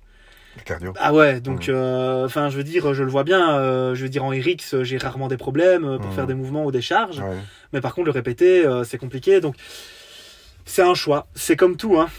Le 0.57 0.63
cardio. 0.63 0.93
Ah 0.99 1.13
ouais, 1.13 1.39
donc 1.39 1.67
Mm. 1.69 1.71
euh, 1.73 2.25
enfin 2.25 2.49
je 2.49 2.57
veux 2.57 2.63
dire, 2.63 2.93
je 2.93 3.03
le 3.03 3.09
vois 3.09 3.23
bien. 3.23 3.57
euh, 3.59 3.95
je 3.95 4.03
veux 4.03 4.09
dire 4.09 4.25
en 4.25 4.29
RX, 4.31 4.81
j'ai 4.83 4.97
rarement 4.97 5.29
des 5.29 5.37
problèmes 5.37 5.97
pour 6.01 6.13
faire 6.13 6.27
des 6.27 6.33
mouvements 6.33 6.65
ou 6.65 6.71
des 6.71 6.81
charges. 6.81 7.19
Ouais. 7.19 7.37
Mais 7.71 7.79
par 7.79 7.93
contre 7.95 8.07
le 8.07 8.11
répéter, 8.11 8.65
euh, 8.65 8.83
c'est 8.83 8.97
compliqué. 8.97 9.39
Donc 9.39 9.55
c'est 10.65 10.81
un 10.81 10.95
choix. 10.95 11.27
C'est 11.35 11.55
comme 11.55 11.77
tout, 11.77 11.97
hein. 11.99 12.09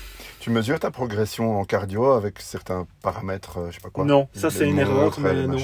Tu 0.41 0.51
mesures 0.51 0.81
ta 0.81 0.91
progression 0.91 1.61
en 1.61 1.65
cardio 1.65 2.13
avec 2.13 2.41
certains 2.41 2.87
paramètres, 3.03 3.59
euh, 3.59 3.67
je 3.71 3.75
sais 3.77 3.81
pas 3.81 3.91
quoi. 3.91 4.05
Non, 4.05 4.29
ça, 4.33 4.49
c'est 4.51 4.67
une 4.67 4.79
erreur, 4.79 5.15
mais 5.21 5.47
non. 5.47 5.59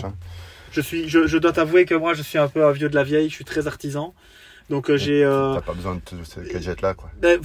Je 0.71 0.81
suis, 0.83 1.09
je, 1.09 1.27
je 1.27 1.39
dois 1.39 1.53
t'avouer 1.53 1.87
que 1.87 1.95
moi 1.95 2.12
je 2.12 2.23
suis 2.23 2.37
un 2.39 2.49
peu 2.49 2.67
un 2.67 2.73
vieux 2.73 2.89
de 2.91 2.95
la 2.95 3.03
vieille. 3.05 3.31
Je 3.31 3.35
suis 3.35 3.45
très 3.47 3.67
artisan. 3.67 4.12
Donc 4.69 4.91
euh, 4.91 4.97
j'ai. 4.97 5.25
euh, 5.25 5.55
T'as 5.55 5.61
pas 5.62 5.73
besoin 5.73 5.95
de 5.95 6.01
ces 6.25 6.53
gadgets 6.53 6.83
là 6.83 6.93
quoi. 6.93 7.09
Ben, 7.23 7.41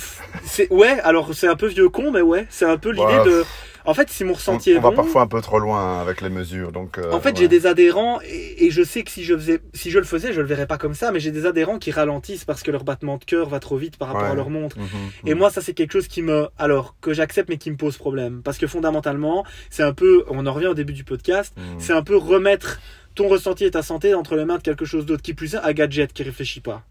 ouais 0.72 1.00
alors 1.02 1.34
c'est 1.34 1.48
un 1.48 1.56
peu 1.56 1.68
vieux 1.68 1.88
con 1.88 2.12
mais 2.12 2.22
ouais 2.22 2.48
c'est 2.50 2.66
un 2.66 2.78
peu 2.78 2.90
l'idée 2.90 3.04
Bah, 3.06 3.24
de 3.24 3.46
En 3.86 3.94
fait, 3.94 4.10
si 4.10 4.24
mon 4.24 4.32
On, 4.32 4.36
ressenti 4.36 4.72
est 4.72 4.78
on 4.78 4.82
va 4.82 4.92
parfois 4.92 5.22
un 5.24 5.28
peu 5.28 5.42
trop 5.42 5.60
loin 5.60 6.00
avec 6.02 6.22
les 6.22 6.30
mesures. 6.30 6.72
Donc, 6.72 6.98
euh, 6.98 7.12
en 7.12 7.20
fait, 7.20 7.30
ouais. 7.30 7.36
j'ai 7.38 7.48
des 7.48 7.66
adhérents 7.66 8.20
et, 8.24 8.66
et 8.66 8.72
je 8.72 8.84
sais 8.84 9.04
que 9.04 9.10
si 9.12 9.24
je 9.24 9.34
faisais, 9.36 9.60
si 9.74 9.90
je 9.92 9.98
le 10.00 10.06
faisais, 10.06 10.34
je 10.34 10.42
le 10.42 10.48
verrais 10.48 10.68
pas 10.68 10.78
comme 10.78 10.94
ça, 10.94 11.12
mais 11.12 11.20
j'ai 11.20 11.32
des 11.32 11.46
adhérents 11.46 11.80
qui 11.80 11.92
ralentissent 11.92 12.46
parce 12.46 12.62
que 12.64 12.72
leur 12.72 12.84
battement 12.84 13.18
de 13.18 13.24
cœur 13.26 13.50
va 13.50 13.60
trop 13.60 13.78
vite 13.78 13.98
par 13.98 14.10
rapport 14.10 14.24
Ouais. 14.24 14.30
à 14.30 14.36
leur 14.36 14.50
montre. 14.50 14.78
Mhm, 14.78 14.86
Et 15.26 15.34
mhm. 15.34 15.40
moi, 15.40 15.50
ça, 15.50 15.62
c'est 15.62 15.74
quelque 15.74 15.94
chose 15.94 16.08
qui 16.08 16.22
me, 16.22 16.48
alors, 16.58 16.96
que 17.02 17.14
j'accepte, 17.14 17.50
mais 17.50 17.58
qui 17.58 17.72
me 17.72 17.78
pose 17.78 17.98
problème. 17.98 18.42
Parce 18.44 18.58
que 18.58 18.68
fondamentalement, 18.68 19.46
c'est 19.70 19.84
un 19.84 19.94
peu, 19.94 20.24
on 20.30 20.46
en 20.46 20.54
revient 20.54 20.68
au 20.68 20.74
début 20.76 20.94
du 20.94 21.04
podcast, 21.04 21.54
Mhm. 21.58 21.80
c'est 21.80 21.94
un 21.94 22.04
peu 22.04 22.16
remettre 22.18 22.80
ton 23.16 23.28
ressenti 23.28 23.66
et 23.66 23.72
ta 23.72 23.82
santé 23.84 24.14
entre 24.14 24.36
les 24.36 24.46
mains 24.46 24.58
de 24.58 24.62
quelque 24.64 24.86
chose 24.86 25.06
d'autre 25.06 25.22
qui 25.22 25.34
plus 25.34 25.56
est 25.56 25.58
un 25.58 25.74
gadget 25.74 26.14
qui 26.14 26.24
réfléchit 26.24 26.62
pas. 26.62 26.84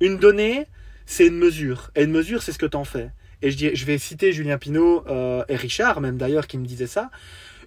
Une 0.00 0.18
donnée, 0.18 0.66
c'est 1.04 1.26
une 1.26 1.36
mesure. 1.38 1.90
Et 1.96 2.04
une 2.04 2.12
mesure, 2.12 2.42
c'est 2.44 2.52
ce 2.52 2.58
que 2.58 2.66
t'en 2.66 2.84
fais. 2.84 3.10
Et 3.42 3.50
je, 3.50 3.56
dis- 3.56 3.74
je 3.74 3.84
vais 3.84 3.98
citer 3.98 4.32
Julien 4.32 4.58
Pinault 4.58 5.04
euh, 5.08 5.44
et 5.48 5.56
Richard, 5.56 6.00
même 6.00 6.16
d'ailleurs, 6.16 6.46
qui 6.46 6.58
me 6.58 6.64
disaient 6.66 6.86
ça. 6.88 7.10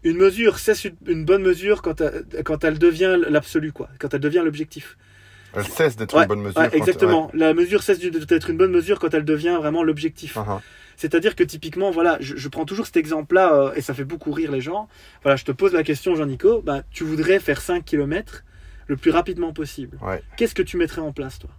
Une 0.04 0.18
mesure, 0.18 0.58
c'est 0.60 0.84
une- 0.86 0.96
une 1.08 1.26
bonne 1.26 1.44
mesure 1.44 1.82
quand 1.82 2.02
elle, 2.02 2.26
quand 2.44 2.64
elle 2.64 2.80
devient 2.80 3.18
l'absolu, 3.30 3.72
quoi. 3.72 3.90
Quand 4.00 4.14
elle 4.14 4.20
devient 4.20 4.42
l'objectif. 4.44 4.98
Elle 5.54 5.66
cesse 5.66 5.96
d'être 5.98 6.16
Ouais, 6.16 6.22
une 6.24 6.28
bonne 6.30 6.42
mesure. 6.42 6.60
Ouais, 6.62 6.70
exactement. 6.76 7.30
La 7.34 7.54
mesure 7.54 7.84
cesse 7.84 8.00
d'être 8.00 8.50
une 8.50 8.58
bonne 8.58 8.72
mesure 8.72 9.00
quand 9.00 9.14
elle 9.14 9.26
devient 9.26 9.58
vraiment 9.60 9.84
l'objectif. 9.84 10.38
Mhm. 10.38 10.60
C'est-à-dire 10.98 11.36
que 11.36 11.44
typiquement, 11.44 11.90
voilà, 11.92 12.18
je, 12.20 12.36
je 12.36 12.48
prends 12.48 12.66
toujours 12.66 12.86
cet 12.86 12.96
exemple-là 12.98 13.54
euh, 13.54 13.74
et 13.76 13.82
ça 13.82 13.94
fait 13.94 14.04
beaucoup 14.06 14.32
rire 14.32 14.52
les 14.52 14.62
gens. 14.62 14.88
Voilà, 15.24 15.36
je 15.36 15.44
te 15.46 15.52
pose 15.52 15.74
la 15.74 15.84
question, 15.84 16.16
Jean-Nico, 16.16 16.62
bah, 16.62 16.84
tu 16.92 17.04
voudrais 17.04 17.40
faire 17.40 17.60
5 17.62 17.84
km 17.86 18.44
le 18.88 18.98
plus 18.98 19.12
rapidement 19.12 19.52
possible. 19.52 19.98
Qu'est-ce 20.38 20.54
que 20.56 20.62
tu 20.62 20.78
mettrais 20.78 21.02
en 21.02 21.12
place, 21.12 21.40
toi? 21.40 21.50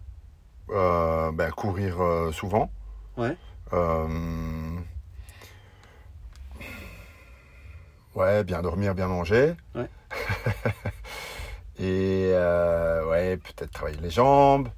Euh, 0.71 1.33
ben, 1.33 1.51
courir 1.51 2.01
euh, 2.01 2.31
souvent. 2.33 2.71
Ouais. 3.17 3.37
Euh, 3.73 4.07
Ouais, 8.15 8.45
bien 8.45 8.61
dormir, 8.61 8.95
bien 8.95 9.07
manger. 9.09 9.55
Ouais. 9.75 9.89
Et 11.79 12.31
euh, 12.35 13.07
ouais, 13.09 13.39
peut-être 13.39 13.71
travailler 13.73 13.97
les 14.03 14.11
jambes, 14.11 14.69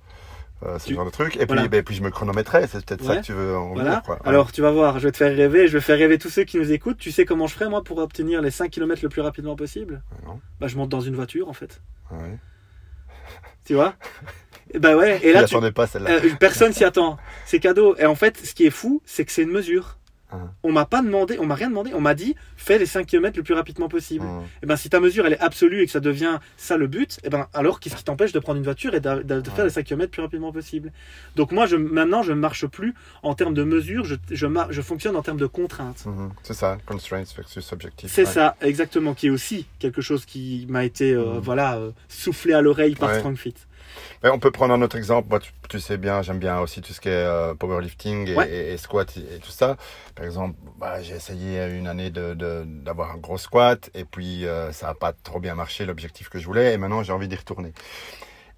euh, 0.62 0.78
ce 0.78 0.86
Tu- 0.86 0.94
genre 0.94 1.04
de 1.04 1.10
trucs. 1.10 1.36
Et 1.36 1.44
Voilà. 1.44 1.62
puis, 1.62 1.68
ben, 1.68 1.82
puis 1.82 1.96
je 1.96 2.02
me 2.02 2.10
chronométrais, 2.10 2.68
c'est 2.68 2.84
peut-être 2.86 3.02
ça 3.02 3.16
que 3.16 3.22
tu 3.22 3.32
veux 3.32 3.56
en 3.58 3.74
Voilà. 3.74 3.82
venir. 3.90 4.02
Quoi. 4.04 4.14
Ouais. 4.16 4.28
Alors, 4.28 4.52
tu 4.52 4.62
vas 4.62 4.70
voir, 4.70 5.00
je 5.00 5.08
vais 5.08 5.12
te 5.12 5.16
faire 5.16 5.34
rêver, 5.36 5.66
je 5.66 5.72
vais 5.72 5.80
faire 5.80 5.98
rêver 5.98 6.16
tous 6.18 6.30
ceux 6.30 6.44
qui 6.44 6.58
nous 6.58 6.70
écoutent. 6.70 6.98
Tu 6.98 7.10
sais 7.10 7.24
comment 7.24 7.48
je 7.48 7.54
ferais, 7.54 7.68
moi, 7.68 7.82
pour 7.82 7.98
obtenir 7.98 8.40
les 8.40 8.52
5 8.52 8.70
km 8.70 9.02
le 9.02 9.08
plus 9.08 9.20
rapidement 9.22 9.56
possible? 9.56 10.02
Non. 10.24 10.40
Bah, 10.60 10.68
je 10.68 10.76
monte 10.76 10.90
dans 10.90 11.00
une 11.00 11.16
voiture, 11.16 11.48
en 11.48 11.54
fait. 11.54 11.82
Ouais. 12.12 12.38
Tu 13.64 13.74
vois? 13.74 13.94
Bah 14.78 14.96
ouais, 14.96 15.20
et 15.22 15.32
là, 15.32 15.44
tu... 15.44 15.56
pas 15.72 15.86
celle-là. 15.86 16.10
euh, 16.10 16.30
personne 16.40 16.72
s'y 16.72 16.84
attend. 16.84 17.16
C'est 17.46 17.60
cadeau. 17.60 17.96
Et 17.98 18.06
en 18.06 18.14
fait, 18.14 18.36
ce 18.44 18.54
qui 18.54 18.64
est 18.66 18.70
fou, 18.70 19.00
c'est 19.04 19.24
que 19.24 19.32
c'est 19.32 19.42
une 19.42 19.50
mesure. 19.52 19.98
Ah. 20.32 20.38
On 20.64 20.72
m'a 20.72 20.84
pas 20.84 21.00
demandé, 21.00 21.36
on 21.38 21.46
m'a 21.46 21.54
rien 21.54 21.68
demandé. 21.68 21.92
On 21.94 22.00
m'a 22.00 22.14
dit, 22.14 22.34
fais 22.56 22.76
les 22.78 22.86
5 22.86 23.06
km 23.06 23.36
le 23.36 23.44
plus 23.44 23.54
rapidement 23.54 23.88
possible. 23.88 24.24
Mhm. 24.26 24.42
Et 24.64 24.66
ben 24.66 24.74
si 24.74 24.90
ta 24.90 24.98
mesure 24.98 25.26
elle 25.26 25.34
est 25.34 25.38
absolue 25.40 25.82
et 25.82 25.86
que 25.86 25.92
ça 25.92 26.00
devient 26.00 26.38
ça 26.56 26.76
le 26.76 26.88
but, 26.88 27.20
et 27.22 27.28
ben 27.28 27.46
alors 27.54 27.78
qu'est-ce 27.78 27.94
qui 27.94 28.02
t'empêche 28.02 28.32
de 28.32 28.40
prendre 28.40 28.56
une 28.58 28.64
voiture 28.64 28.94
et 28.94 29.00
de, 29.00 29.22
de- 29.22 29.40
de 29.42 29.48
faire 29.50 29.58
Ouais. 29.58 29.64
les 29.64 29.70
5 29.70 29.84
km 29.84 30.06
le 30.06 30.08
plus 30.10 30.22
rapidement 30.22 30.50
possible? 30.50 30.90
Donc 31.36 31.52
moi 31.52 31.66
je 31.66 31.76
maintenant 31.76 32.22
je 32.24 32.32
ne 32.32 32.38
marche 32.38 32.66
plus 32.66 32.94
en 33.22 33.34
termes 33.34 33.54
de 33.54 33.62
mesure, 33.62 34.04
je, 34.06 34.16
je, 34.28 34.46
mar- 34.46 34.72
je 34.72 34.80
fonctionne 34.82 35.14
en 35.14 35.22
termes 35.22 35.38
de 35.38 35.46
contraintes. 35.46 36.04
Mhm. 36.06 36.30
C'est 36.42 36.54
ça, 36.54 36.78
constraints 36.84 37.22
versus 37.36 37.72
objectif. 37.72 38.10
C'est 38.10 38.24
ouais. 38.26 38.32
ça 38.32 38.56
exactement 38.60 39.14
qui 39.14 39.28
est 39.28 39.30
aussi 39.30 39.66
quelque 39.78 40.00
chose 40.00 40.24
qui 40.24 40.66
m'a 40.68 40.84
été 40.84 41.12
euh, 41.12 41.34
Mhm. 41.34 41.38
voilà 41.40 41.76
euh, 41.76 41.90
soufflé 42.08 42.54
à 42.54 42.60
l'oreille 42.62 42.96
par 42.96 43.10
Ouais. 43.10 43.18
Strong 43.18 43.36
On 44.22 44.38
peut 44.38 44.50
prendre 44.50 44.74
un 44.74 44.82
autre 44.82 44.96
exemple. 44.96 45.28
Moi, 45.28 45.40
tu, 45.40 45.52
tu 45.68 45.80
sais 45.80 45.96
bien, 45.96 46.22
j'aime 46.22 46.38
bien 46.38 46.58
aussi 46.60 46.80
tout 46.80 46.92
ce 46.92 47.00
qui 47.00 47.08
est 47.08 47.12
euh, 47.12 47.54
powerlifting 47.54 48.28
et, 48.28 48.34
Ouais. 48.36 48.50
et- 48.50 48.72
et 48.72 48.76
squat 48.76 49.16
et, 49.16 49.38
tout 49.38 49.50
ça. 49.50 49.76
Par 50.14 50.24
exemple, 50.24 50.56
bah, 50.78 51.02
j'ai 51.02 51.14
essayé 51.14 51.66
une 51.76 51.86
année 51.86 52.10
de, 52.10 52.34
de- 52.34 52.64
d'avoir 52.66 53.10
un 53.12 53.16
gros 53.18 53.38
squat 53.38 53.90
et 53.94 54.04
puis 54.04 54.46
euh, 54.46 54.72
ça 54.72 54.86
n'a 54.88 54.94
pas 54.94 55.12
trop 55.12 55.40
bien 55.40 55.54
marché, 55.54 55.84
l'objectif 55.86 56.28
que 56.28 56.38
je 56.38 56.46
voulais, 56.46 56.72
et 56.74 56.78
maintenant 56.78 57.02
j'ai 57.02 57.12
envie 57.12 57.28
d'y 57.28 57.36
retourner. 57.36 57.72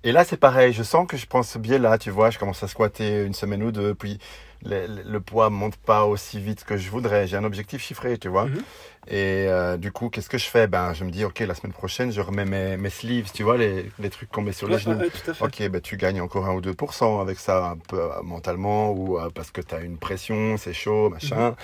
Et 0.05 0.13
là, 0.13 0.25
c'est 0.25 0.37
pareil. 0.37 0.73
Je 0.73 0.83
sens 0.85 1.07
que 1.09 1.17
je 1.17 1.27
prends 1.27 1.43
ce 1.43 1.59
biais-là, 1.59 1.99
tu 1.99 2.11
vois. 2.11 2.31
Je 2.31 2.39
commence 2.39 2.63
à 2.63 2.69
squatter 2.69 3.25
une 3.25 3.35
semaine 3.35 3.63
ou 3.63 3.73
deux, 3.73 3.95
puis 3.95 4.19
le, 4.65 4.87
le- 5.05 5.21
poids 5.21 5.51
monte 5.51 5.77
pas 5.77 6.05
aussi 6.05 6.41
vite 6.41 6.65
que 6.65 6.77
je 6.77 6.91
voudrais. 6.91 7.27
J'ai 7.27 7.37
un 7.37 7.45
objectif 7.45 7.83
chiffré, 7.83 8.19
tu 8.19 8.29
vois. 8.29 8.47
Mhm. 8.47 8.63
Et 9.09 9.47
euh, 9.49 9.77
du 9.77 9.93
coup, 9.93 10.09
qu'est-ce 10.11 10.29
que 10.29 10.39
je 10.39 10.47
fais? 10.49 10.67
Ben, 10.67 10.93
je 10.93 11.05
me 11.05 11.11
dis, 11.11 11.25
ok, 11.25 11.39
la 11.41 11.55
semaine 11.55 11.73
prochaine, 11.73 12.11
je 12.11 12.21
remets 12.21 12.45
mes, 12.45 12.77
mes 12.77 12.91
sleeves, 12.91 13.31
tu 13.33 13.45
vois, 13.45 13.57
les, 13.57 13.91
les 14.01 14.11
trucs 14.11 14.31
qu'on 14.31 14.43
met 14.43 14.53
sur 14.53 14.67
les 14.69 14.79
genoux. 14.79 14.99
ouais. 14.99 15.11
Ok, 15.41 15.69
ben 15.69 15.81
tu 15.81 15.97
gagnes 15.97 16.21
encore 16.21 16.47
1 16.47 16.55
ou 16.55 16.61
2% 16.61 17.21
avec 17.21 17.39
ça, 17.39 17.67
un 17.71 17.77
peu 17.77 18.01
euh, 18.01 18.23
mentalement, 18.23 18.91
ou 18.91 19.19
euh, 19.19 19.31
parce 19.31 19.53
que 19.53 19.61
tu 19.61 19.75
as 19.77 19.81
une 19.81 19.99
pression, 19.99 20.57
c'est 20.57 20.73
chaud, 20.73 21.09
machin. 21.11 21.55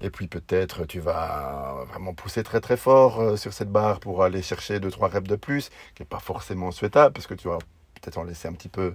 Et 0.00 0.10
puis 0.10 0.28
peut-être 0.28 0.84
tu 0.84 1.00
vas 1.00 1.84
vraiment 1.88 2.14
pousser 2.14 2.42
très 2.44 2.60
très 2.60 2.76
fort 2.76 3.36
sur 3.38 3.52
cette 3.52 3.70
barre 3.70 3.98
pour 4.00 4.22
aller 4.22 4.42
chercher 4.42 4.78
2-3 4.78 5.08
reps 5.08 5.28
de 5.28 5.36
plus, 5.36 5.70
qui 5.94 6.02
n'est 6.02 6.06
pas 6.06 6.20
forcément 6.20 6.70
souhaitable, 6.70 7.12
parce 7.14 7.26
que 7.26 7.34
tu 7.34 7.48
vas 7.48 7.58
peut-être 8.00 8.18
en 8.18 8.24
laisser 8.24 8.48
un 8.48 8.52
petit 8.52 8.68
peu 8.68 8.94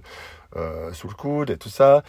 euh, 0.56 0.92
sous 0.92 1.08
le 1.08 1.14
coude 1.14 1.50
et 1.50 1.56
tout 1.58 1.68
ça. 1.68 2.02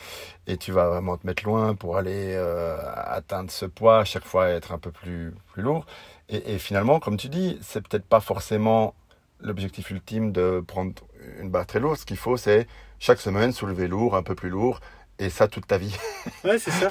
Et 0.47 0.57
tu 0.57 0.71
vas 0.71 0.87
vraiment 0.89 1.17
te 1.17 1.25
mettre 1.27 1.43
loin 1.45 1.75
pour 1.75 1.97
aller 1.97 2.33
euh, 2.35 2.77
atteindre 2.95 3.51
ce 3.51 3.65
poids, 3.65 3.99
à 3.99 4.03
chaque 4.05 4.25
fois 4.25 4.49
être 4.49 4.71
un 4.71 4.77
peu 4.79 4.91
plus, 4.91 5.33
plus 5.53 5.61
lourd. 5.61 5.85
Et, 6.29 6.55
et 6.55 6.59
finalement, 6.59 6.99
comme 6.99 7.17
tu 7.17 7.29
dis, 7.29 7.57
c'est 7.61 7.81
peut-être 7.87 8.05
pas 8.05 8.19
forcément 8.19 8.93
l'objectif 9.41 9.89
ultime 9.91 10.31
de 10.31 10.63
prendre 10.65 10.93
une 11.39 11.49
barre 11.49 11.65
très 11.65 11.79
lourde. 11.79 11.97
Ce 11.97 12.05
qu'il 12.05 12.17
faut, 12.17 12.37
c'est 12.37 12.67
chaque 12.99 13.19
semaine 13.19 13.51
soulever 13.53 13.87
lourd, 13.87 14.15
un 14.15 14.23
peu 14.23 14.35
plus 14.35 14.49
lourd, 14.49 14.79
et 15.17 15.29
ça 15.29 15.47
toute 15.47 15.67
ta 15.67 15.77
vie. 15.77 15.95
Ouais, 16.43 16.59
c'est 16.59 16.71
ça. 16.71 16.89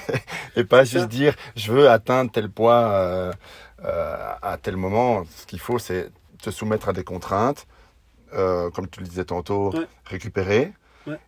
et 0.57 0.65
pas 0.65 0.79
ça. 0.79 0.99
juste 0.99 1.09
dire 1.09 1.35
je 1.55 1.71
veux 1.73 1.89
atteindre 1.89 2.31
tel 2.33 2.51
poids 2.51 2.75
euh, 2.91 3.33
euh, 3.85 4.33
à 4.43 4.57
tel 4.59 4.77
moment. 4.77 5.25
Ce 5.37 5.47
qu'il 5.47 5.61
faut, 5.61 5.79
c'est 5.79 6.11
te 6.43 6.51
soumettre 6.51 6.89
à 6.89 6.93
des 6.93 7.05
contraintes, 7.05 7.67
euh, 8.35 8.71
comme 8.71 8.89
tu 8.89 9.01
le 9.01 9.07
disais 9.07 9.25
tantôt, 9.25 9.73
Ouais. 9.75 9.87
récupérer. 10.07 10.73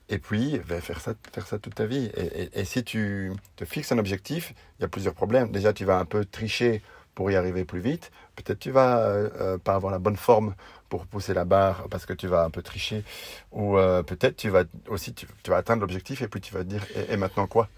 Et 0.08 0.18
puis, 0.18 0.60
ben, 0.68 0.80
faire, 0.80 1.00
ça, 1.00 1.14
faire 1.32 1.46
ça 1.46 1.58
toute 1.58 1.74
ta 1.74 1.86
vie. 1.86 2.10
Et, 2.54 2.64
si 2.64 2.84
tu 2.84 3.32
te 3.56 3.64
fixes 3.64 3.92
un 3.92 3.98
objectif, 3.98 4.54
il 4.78 4.82
y 4.82 4.84
a 4.84 4.88
plusieurs 4.88 5.14
problèmes. 5.14 5.50
Déjà, 5.50 5.72
tu 5.72 5.84
vas 5.84 5.98
un 5.98 6.04
peu 6.04 6.24
tricher 6.24 6.82
pour 7.14 7.30
y 7.30 7.36
arriver 7.36 7.64
plus 7.64 7.80
vite. 7.80 8.10
Peut-être 8.36 8.58
tu 8.58 8.70
vas 8.70 8.98
euh, 9.00 9.28
euh, 9.40 9.58
pas 9.58 9.74
avoir 9.74 9.92
la 9.92 9.98
bonne 9.98 10.16
forme 10.16 10.54
pour 10.88 11.06
pousser 11.06 11.34
la 11.34 11.44
barre 11.44 11.86
parce 11.90 12.06
que 12.06 12.12
tu 12.12 12.26
vas 12.26 12.44
un 12.44 12.50
peu 12.50 12.62
tricher. 12.62 13.04
Ou 13.52 13.76
euh, 13.78 14.02
peut-être 14.02 14.36
tu 14.36 14.48
vas 14.48 14.64
aussi 14.88 15.12
tu, 15.12 15.26
vas 15.48 15.56
atteindre 15.56 15.82
l'objectif 15.82 16.22
et 16.22 16.28
puis 16.28 16.40
tu 16.40 16.54
vas 16.54 16.60
te 16.60 16.68
dire 16.68 16.84
et 17.08 17.16
maintenant 17.16 17.46
quoi? 17.46 17.68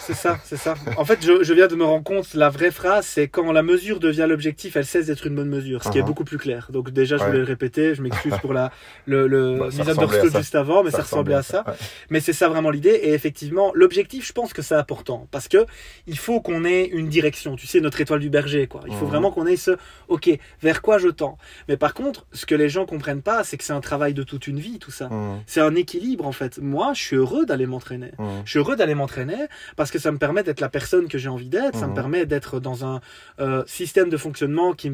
C'est 0.00 0.14
ça, 0.14 0.38
c'est 0.44 0.56
ça. 0.56 0.74
En 0.96 1.04
fait, 1.04 1.18
je, 1.24 1.42
je 1.42 1.52
viens 1.54 1.66
de 1.66 1.74
me 1.74 1.84
rendre 1.84 2.04
compte, 2.04 2.32
la 2.34 2.48
vraie 2.48 2.70
phrase, 2.70 3.06
c'est 3.06 3.28
quand 3.28 3.52
la 3.52 3.62
mesure 3.62 4.00
devient 4.00 4.26
l'objectif, 4.28 4.76
elle 4.76 4.86
cesse 4.86 5.06
d'être 5.06 5.26
une 5.26 5.34
bonne 5.34 5.48
mesure, 5.48 5.82
ce 5.84 5.90
qui 5.90 5.98
est 5.98 6.00
Mhm. 6.00 6.06
beaucoup 6.06 6.24
plus 6.24 6.38
clair. 6.38 6.68
Donc 6.72 6.90
déjà, 6.90 7.16
je 7.16 7.22
Ouais. 7.22 7.28
voulais 7.28 7.38
le 7.40 7.44
répéter, 7.44 7.94
je 7.94 8.02
m'excuse 8.02 8.32
pour 8.42 8.52
la 8.52 8.70
le, 9.06 9.26
le 9.26 9.58
Bah, 9.58 9.70
juste 9.70 10.54
avant, 10.54 10.82
mais 10.82 10.90
ça, 10.90 11.02
ressemblait 11.02 11.34
à 11.34 11.42
ça. 11.42 11.64
ouais. 11.66 11.74
Mais 12.10 12.20
c'est 12.20 12.32
ça 12.32 12.48
vraiment 12.48 12.70
l'idée. 12.70 12.90
Et 13.02 13.12
effectivement, 13.12 13.72
l'objectif, 13.74 14.26
je 14.26 14.32
pense 14.32 14.52
que 14.52 14.62
c'est 14.62 14.74
important 14.74 15.26
parce 15.30 15.48
que 15.48 15.66
il 16.06 16.16
faut 16.18 16.40
qu'on 16.40 16.64
ait 16.64 16.84
une 16.86 17.08
direction. 17.08 17.56
Tu 17.56 17.66
sais, 17.66 17.80
notre 17.80 18.00
étoile 18.00 18.20
du 18.20 18.30
berger, 18.30 18.66
quoi. 18.66 18.80
Il 18.86 18.94
faut 18.94 19.04
Mhm. 19.04 19.10
vraiment 19.10 19.30
qu'on 19.30 19.46
ait 19.46 19.56
ce, 19.56 19.72
ok, 20.08 20.30
vers 20.62 20.82
quoi 20.82 20.98
je 20.98 21.08
tends? 21.08 21.36
Mais 21.68 21.76
par 21.76 21.94
contre, 21.94 22.26
ce 22.32 22.46
que 22.46 22.54
les 22.54 22.68
gens 22.68 22.86
comprennent 22.86 23.22
pas, 23.22 23.44
c'est 23.44 23.56
que 23.56 23.64
c'est 23.64 23.72
un 23.72 23.80
travail 23.80 24.14
de 24.14 24.22
toute 24.22 24.46
une 24.46 24.58
vie, 24.60 24.78
tout 24.78 24.90
ça. 24.90 25.08
Mmh, 25.08 25.42
C'est 25.46 25.60
un 25.60 25.74
équilibre 25.74 26.26
en 26.26 26.32
fait. 26.32 26.58
Moi, 26.58 26.92
je 26.94 27.02
suis 27.02 27.16
heureux 27.16 27.44
d'aller 27.46 27.66
m'entraîner. 27.66 28.12
mmh. 28.18 28.24
Je 28.44 28.50
suis 28.50 28.58
heureux 28.58 28.76
d'aller 28.76 28.94
m'entraîner 28.94 29.36
parce 29.76 29.87
que 29.90 29.98
ça 29.98 30.12
me 30.12 30.18
permet 30.18 30.42
d'être 30.42 30.60
la 30.60 30.68
personne 30.68 31.08
que 31.08 31.18
j'ai 31.18 31.28
envie 31.28 31.48
d'être, 31.48 31.74
ça 31.78 31.86
me 31.86 31.90
Mhm. 31.90 31.94
permet 31.94 32.26
d'être 32.26 32.60
dans 32.60 32.84
un 32.84 33.00
euh, 33.40 33.62
système 33.66 34.08
de 34.10 34.16
fonctionnement 34.16 34.72
qui, 34.74 34.92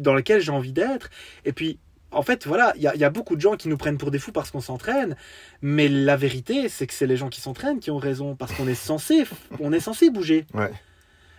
dans 0.00 0.14
lequel 0.14 0.40
j'ai 0.40 0.52
envie 0.52 0.72
d'être. 0.72 1.08
Et 1.44 1.52
puis, 1.52 1.78
en 2.10 2.22
fait, 2.22 2.46
voilà, 2.46 2.72
il 2.76 2.82
y 2.82 2.86
a, 2.86 2.94
il 2.94 3.00
y 3.00 3.04
a 3.04 3.10
beaucoup 3.10 3.36
de 3.36 3.40
gens 3.40 3.56
qui 3.56 3.68
nous 3.68 3.76
prennent 3.76 3.98
pour 3.98 4.10
des 4.10 4.18
fous 4.18 4.32
parce 4.32 4.50
qu'on 4.50 4.60
s'entraîne, 4.62 5.14
mais 5.62 5.88
la 5.88 6.16
vérité, 6.16 6.68
c'est 6.68 6.86
que 6.86 6.94
c'est 6.94 7.06
les 7.06 7.16
gens 7.18 7.28
qui 7.28 7.40
s'entraînent 7.40 7.80
qui 7.80 7.90
ont 7.90 7.98
raison 7.98 8.34
parce 8.34 8.52
qu'on 8.54 8.66
est 8.66 8.74
censé, 8.74 9.24
on 9.60 9.72
est 9.72 9.80
censé 9.80 10.08
bouger. 10.10 10.46
Ouais. 10.54 10.70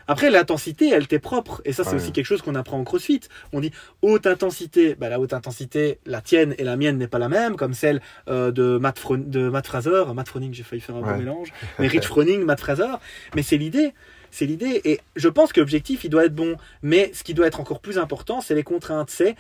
Après, 0.10 0.30
l'intensité, 0.30 0.90
elle 0.90 1.08
t'est 1.08 1.20
propre. 1.20 1.62
Et 1.66 1.72
ça, 1.72 1.84
c'est 1.84 1.92
Ouais. 1.92 1.96
aussi 1.98 2.12
quelque 2.12 2.26
chose 2.26 2.42
qu'on 2.42 2.56
apprend 2.56 2.78
en 2.80 2.84
crossfit. 2.84 3.22
On 3.54 3.60
dit 3.62 3.72
haute 4.02 4.28
intensité. 4.28 4.96
Bah, 4.96 5.08
la 5.08 5.20
haute 5.20 5.34
intensité, 5.34 6.00
la 6.06 6.20
tienne 6.20 6.56
et 6.58 6.64
la 6.64 6.76
mienne 6.76 6.98
n'est 6.98 7.08
pas 7.08 7.20
la 7.20 7.30
même, 7.30 7.56
comme 7.56 7.74
celle 7.74 8.02
euh, 8.28 8.52
de, 8.52 8.78
Matt 8.78 9.00
Fro- 9.00 9.18
de 9.18 9.50
Matt 9.50 9.68
Fraser. 9.68 10.04
Matt 10.16 10.28
Froning, 10.28 10.54
j'ai 10.54 10.64
failli 10.64 10.82
faire 10.82 10.96
un 10.96 11.02
Ouais. 11.04 11.14
bon 11.14 11.20
mélange. 11.20 11.54
Mais 11.80 11.88
Rich 11.88 12.06
Froning, 12.08 12.44
Matt 12.44 12.60
Fraser. 12.60 12.92
Mais 13.36 13.44
c'est 13.44 13.58
l'idée. 13.58 13.94
C'est 14.32 14.46
l'idée. 14.46 14.82
Et 14.84 15.00
je 15.16 15.30
pense 15.30 15.54
que 15.54 15.60
l'objectif, 15.60 16.04
il 16.04 16.10
doit 16.10 16.26
être 16.26 16.36
bon. 16.36 16.56
Mais 16.82 17.12
ce 17.14 17.24
qui 17.24 17.34
doit 17.34 17.48
être 17.48 17.60
encore 17.60 17.80
plus 17.80 17.98
important, 17.98 18.42
c'est 18.42 18.56
les 18.56 18.64
contraintes. 18.64 19.10
C'est 19.10 19.36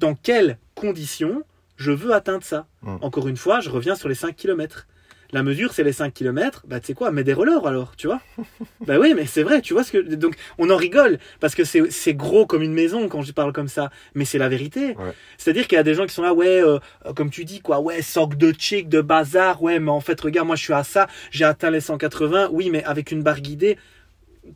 dans 0.00 0.14
quelles 0.14 0.58
conditions 0.74 1.42
je 1.76 1.90
veux 1.90 2.12
atteindre 2.14 2.44
ça. 2.44 2.66
Mm. 2.82 2.96
Encore 3.00 3.26
une 3.26 3.36
fois, 3.36 3.58
je 3.60 3.68
reviens 3.70 3.96
sur 3.96 4.08
les 4.08 4.14
5 4.14 4.36
km. 4.36 4.86
La 5.34 5.42
mesure, 5.42 5.72
c'est 5.72 5.82
les 5.82 5.92
5 5.92 6.14
km. 6.14 6.62
Bah, 6.64 6.78
tu 6.78 6.86
sais 6.86 6.94
quoi, 6.94 7.10
mets 7.10 7.24
des 7.24 7.32
rollers 7.32 7.66
alors, 7.66 7.96
tu 7.96 8.06
vois. 8.06 8.20
bah 8.86 9.00
oui, 9.00 9.14
mais 9.16 9.26
c'est 9.26 9.42
vrai, 9.42 9.62
tu 9.62 9.72
vois 9.72 9.82
ce 9.82 9.90
que. 9.90 9.98
Donc, 9.98 10.36
on 10.58 10.70
en 10.70 10.76
rigole, 10.76 11.18
parce 11.40 11.56
que 11.56 11.64
c'est 11.64 12.14
gros 12.14 12.46
comme 12.46 12.62
une 12.62 12.72
maison 12.72 13.08
quand 13.08 13.20
je 13.22 13.32
parle 13.32 13.52
comme 13.52 13.66
ça. 13.66 13.90
Mais 14.14 14.24
c'est 14.24 14.38
la 14.38 14.48
vérité. 14.48 14.94
Ouais. 14.96 15.12
C'est-à-dire 15.36 15.66
qu'il 15.66 15.74
y 15.74 15.80
a 15.80 15.82
des 15.82 15.94
gens 15.94 16.06
qui 16.06 16.14
sont 16.14 16.22
là, 16.22 16.32
ouais, 16.32 16.62
euh, 16.62 16.78
euh, 17.04 17.12
comme 17.14 17.30
tu 17.30 17.44
dis, 17.44 17.60
quoi, 17.60 17.80
ouais, 17.80 18.00
soc 18.00 18.36
de 18.36 18.54
chic, 18.56 18.88
de 18.88 19.00
bazar, 19.00 19.60
ouais, 19.60 19.80
mais 19.80 19.90
en 19.90 19.98
fait, 20.00 20.20
regarde, 20.20 20.46
moi, 20.46 20.54
je 20.54 20.62
suis 20.62 20.72
à 20.72 20.84
ça, 20.84 21.08
j'ai 21.32 21.44
atteint 21.44 21.72
les 21.72 21.80
180, 21.80 22.50
oui, 22.52 22.70
mais 22.70 22.84
avec 22.84 23.10
une 23.10 23.24
barre 23.24 23.40
guidée. 23.40 23.76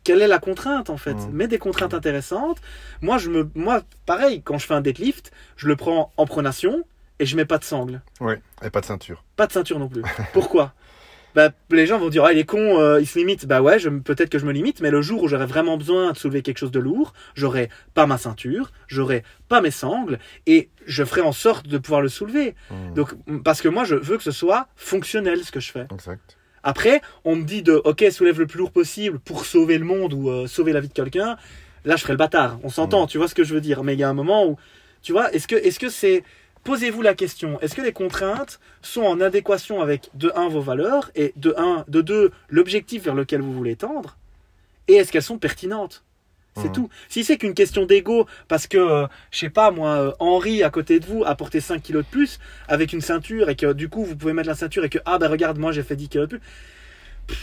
quelle 0.05 0.21
est 0.21 0.27
la 0.27 0.39
contrainte 0.39 0.89
en 0.89 0.97
fait? 0.97 1.15
Mhm. 1.15 1.31
Mets 1.33 1.47
des 1.49 1.57
contraintes 1.57 1.93
intéressantes. 1.93 2.61
Moi, 3.01 3.17
je 3.17 3.29
me, 3.29 3.49
moi, 3.53 3.81
pareil, 4.05 4.43
quand 4.45 4.57
je 4.57 4.65
fais 4.65 4.75
un 4.75 4.81
deadlift, 4.81 5.33
je 5.57 5.67
le 5.67 5.75
prends 5.75 6.13
en 6.15 6.25
pronation 6.25 6.85
et 7.19 7.25
je 7.25 7.35
mets 7.35 7.45
pas 7.45 7.57
de 7.57 7.63
sangle, 7.63 8.01
Oui, 8.19 8.33
et 8.63 8.69
pas 8.69 8.81
de 8.81 8.85
ceinture. 8.85 9.23
pas 9.35 9.47
de 9.47 9.51
ceinture 9.51 9.79
non 9.79 9.87
plus. 9.89 10.01
Pourquoi? 10.33 10.73
Bah, 11.35 11.51
les 11.69 11.85
gens 11.85 11.99
vont 11.99 12.09
dire 12.09 12.23
ah 12.25 12.33
il 12.33 12.39
est 12.39 12.43
con, 12.45 12.79
euh, 12.79 12.99
il 12.99 13.05
se 13.05 13.19
limite. 13.19 13.45
Bah 13.45 13.61
ouais, 13.61 13.77
peut-être 14.03 14.29
que 14.29 14.39
je 14.39 14.45
me 14.45 14.51
limite, 14.51 14.81
mais 14.81 14.89
le 14.89 15.01
jour 15.03 15.21
où 15.21 15.27
j'aurai 15.27 15.45
vraiment 15.45 15.77
besoin 15.77 16.11
de 16.11 16.17
soulever 16.17 16.41
quelque 16.41 16.57
chose 16.57 16.71
de 16.71 16.79
lourd, 16.79 17.13
j'aurai 17.35 17.69
pas 17.93 18.07
ma 18.07 18.17
ceinture, 18.17 18.71
j'aurai 18.87 19.23
pas 19.47 19.61
mes 19.61 19.69
sangles 19.69 20.17
et 20.47 20.69
je 20.87 21.03
ferai 21.03 21.21
en 21.21 21.31
sorte 21.31 21.67
de 21.67 21.77
pouvoir 21.77 22.01
le 22.01 22.09
soulever. 22.09 22.55
Mhm. 22.71 22.93
Donc 22.95 23.13
parce 23.43 23.61
que 23.61 23.67
moi 23.67 23.83
je 23.83 23.93
veux 23.95 24.17
que 24.17 24.23
ce 24.23 24.31
soit 24.31 24.67
fonctionnel 24.75 25.43
ce 25.43 25.51
que 25.51 25.59
je 25.59 25.71
fais. 25.71 25.85
Exact. 25.93 26.35
Après, 26.63 27.01
on 27.25 27.35
me 27.35 27.43
dit 27.43 27.61
de 27.61 27.73
ok, 27.85 28.03
soulève 28.11 28.39
le 28.39 28.47
plus 28.47 28.57
lourd 28.57 28.71
possible 28.71 29.19
pour 29.19 29.45
sauver 29.45 29.77
le 29.77 29.85
monde 29.85 30.13
ou 30.13 30.29
euh, 30.29 30.47
sauver 30.47 30.73
la 30.73 30.79
vie 30.81 30.89
de 30.89 30.93
quelqu'un. 30.93 31.37
Là, 31.85 31.95
je 31.95 32.01
ferai 32.01 32.13
le 32.13 32.17
bâtard. 32.17 32.59
On 32.63 32.69
s'entend, 32.69 33.07
tu 33.07 33.17
vois 33.17 33.27
ce 33.29 33.35
que 33.35 33.43
je 33.45 33.53
veux 33.53 33.61
dire. 33.61 33.83
Mais 33.83 33.93
il 33.93 33.99
y 33.99 34.03
a 34.03 34.09
un 34.09 34.13
moment 34.13 34.45
où, 34.45 34.57
tu 35.01 35.13
vois, 35.13 35.31
est-ce 35.33 35.47
que 35.47 35.55
est-ce 35.55 35.79
que 35.79 35.87
c'est 35.89 36.23
Posez-vous 36.69 37.01
la 37.01 37.15
question, 37.15 37.59
est-ce 37.61 37.73
que 37.73 37.81
les 37.81 37.93
contraintes 37.93 38.59
sont 38.83 39.01
en 39.01 39.19
adéquation 39.21 39.81
avec, 39.81 40.11
de 40.13 40.31
1, 40.35 40.49
vos 40.49 40.61
valeurs, 40.61 41.09
et 41.15 41.33
de 41.35 41.55
1, 41.57 41.85
de 41.87 42.01
2, 42.01 42.31
l'objectif 42.47 43.05
vers 43.05 43.15
lequel 43.15 43.41
vous 43.41 43.53
voulez 43.53 43.75
tendre, 43.75 44.17
et 44.87 44.93
est-ce 44.93 45.11
qu'elles 45.11 45.23
sont 45.23 45.39
pertinentes? 45.39 46.03
C'est 46.57 46.65
Mhm. 46.65 46.71
tout. 46.73 46.89
Si 47.09 47.23
c'est 47.23 47.37
qu'une 47.39 47.55
question 47.55 47.87
d'ego, 47.87 48.27
parce 48.47 48.67
que, 48.67 48.77
euh, 48.77 49.07
je 49.31 49.39
sais 49.39 49.49
pas, 49.49 49.71
moi, 49.71 49.89
euh, 49.95 50.11
Henri, 50.19 50.61
à 50.61 50.69
côté 50.69 50.99
de 50.99 51.07
vous, 51.07 51.23
a 51.25 51.33
porté 51.33 51.59
5 51.59 51.81
kilos 51.81 52.05
de 52.05 52.09
plus, 52.11 52.37
avec 52.67 52.93
une 52.93 53.01
ceinture, 53.01 53.49
et 53.49 53.55
que 53.55 53.73
du 53.73 53.89
coup, 53.89 54.05
vous 54.05 54.15
pouvez 54.15 54.33
mettre 54.33 54.49
la 54.49 54.53
ceinture, 54.53 54.83
et 54.85 54.89
que, 54.89 54.99
ah 55.05 55.17
ben 55.17 55.27
regarde, 55.27 55.57
moi, 55.57 55.71
j'ai 55.71 55.81
fait 55.81 55.95
10 55.95 56.07
kilos 56.07 56.29
de 56.29 56.37
plus. 56.37 56.47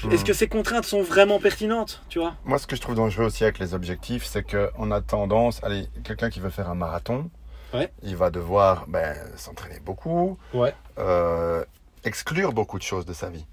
Mhm. 0.04 0.12
Est-ce 0.12 0.24
que 0.24 0.34
ces 0.34 0.46
contraintes 0.46 0.84
sont 0.84 1.02
vraiment 1.02 1.40
pertinentes, 1.40 2.00
tu 2.08 2.20
vois? 2.20 2.36
Moi, 2.44 2.58
ce 2.60 2.68
que 2.68 2.76
je 2.76 2.80
trouve 2.80 2.94
dangereux 2.94 3.24
aussi 3.26 3.42
avec 3.42 3.58
les 3.58 3.74
objectifs, 3.74 4.24
c'est 4.24 4.44
qu'on 4.44 4.92
a 4.92 5.00
tendance, 5.00 5.58
allez, 5.64 5.88
quelqu'un 6.04 6.30
qui 6.30 6.38
veut 6.38 6.50
faire 6.50 6.70
un 6.70 6.76
marathon, 6.76 7.28
Ouais. 7.74 7.90
il 8.02 8.16
va 8.16 8.30
devoir 8.30 8.86
ben, 8.88 9.16
s'entraîner 9.36 9.80
beaucoup, 9.80 10.38
Ouais. 10.54 10.72
euh, 10.98 11.64
exclure 12.04 12.52
beaucoup 12.52 12.78
de 12.78 12.82
choses 12.84 13.04
de 13.06 13.12
sa 13.12 13.28
vie. 13.28 13.44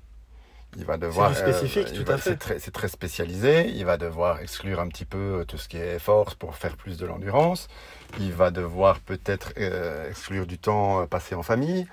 Il 0.75 0.85
va 0.85 0.97
devoir. 0.97 1.35
spécifique, 1.35 1.93
tout 1.93 2.03
va- 2.03 2.15
à 2.15 2.17
fait. 2.17 2.31
C'est 2.31 2.37
très, 2.37 2.59
c'est 2.59 2.71
très 2.71 2.87
spécialisé. 2.87 3.69
Il 3.69 3.85
va 3.85 3.97
devoir 3.97 4.39
exclure 4.39 4.79
un 4.79 4.87
petit 4.87 5.05
peu 5.05 5.41
euh, 5.41 5.45
tout 5.45 5.57
ce 5.59 5.67
qui 5.69 5.77
est 5.77 5.99
force 5.99 6.33
pour 6.33 6.55
faire 6.55 6.75
plus 6.77 6.97
de 6.97 7.05
l'endurance. 7.05 7.67
Il 8.19 8.31
va 8.33 8.49
devoir 8.49 8.99
peut-être 8.99 9.53
euh, 9.59 10.09
exclure 10.09 10.47
du 10.47 10.57
temps 10.57 11.01
euh, 11.01 11.05
passé 11.05 11.35
en 11.35 11.43
famille. 11.43 11.85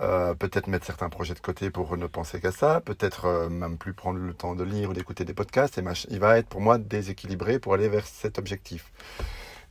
Euh, 0.00 0.34
peut-être 0.34 0.68
mettre 0.68 0.86
certains 0.86 1.08
projets 1.08 1.34
de 1.34 1.40
côté 1.40 1.70
pour 1.70 1.96
ne 1.96 2.06
penser 2.06 2.40
qu'à 2.40 2.52
ça, 2.52 2.80
peut-être 2.80 3.24
euh, 3.24 3.48
même 3.48 3.76
plus 3.76 3.92
prendre 3.92 4.20
le 4.20 4.32
temps 4.32 4.54
de 4.54 4.62
lire 4.62 4.90
ou 4.90 4.92
d'écouter 4.92 5.24
des 5.24 5.34
podcasts. 5.34 5.76
Et 5.76 5.82
mach- 5.82 6.06
il 6.08 6.20
va 6.20 6.38
être 6.38 6.46
pour 6.46 6.60
moi 6.60 6.78
déséquilibré 6.78 7.58
pour 7.58 7.74
aller 7.74 7.88
vers 7.88 8.06
cet 8.06 8.38
objectif. 8.38 8.92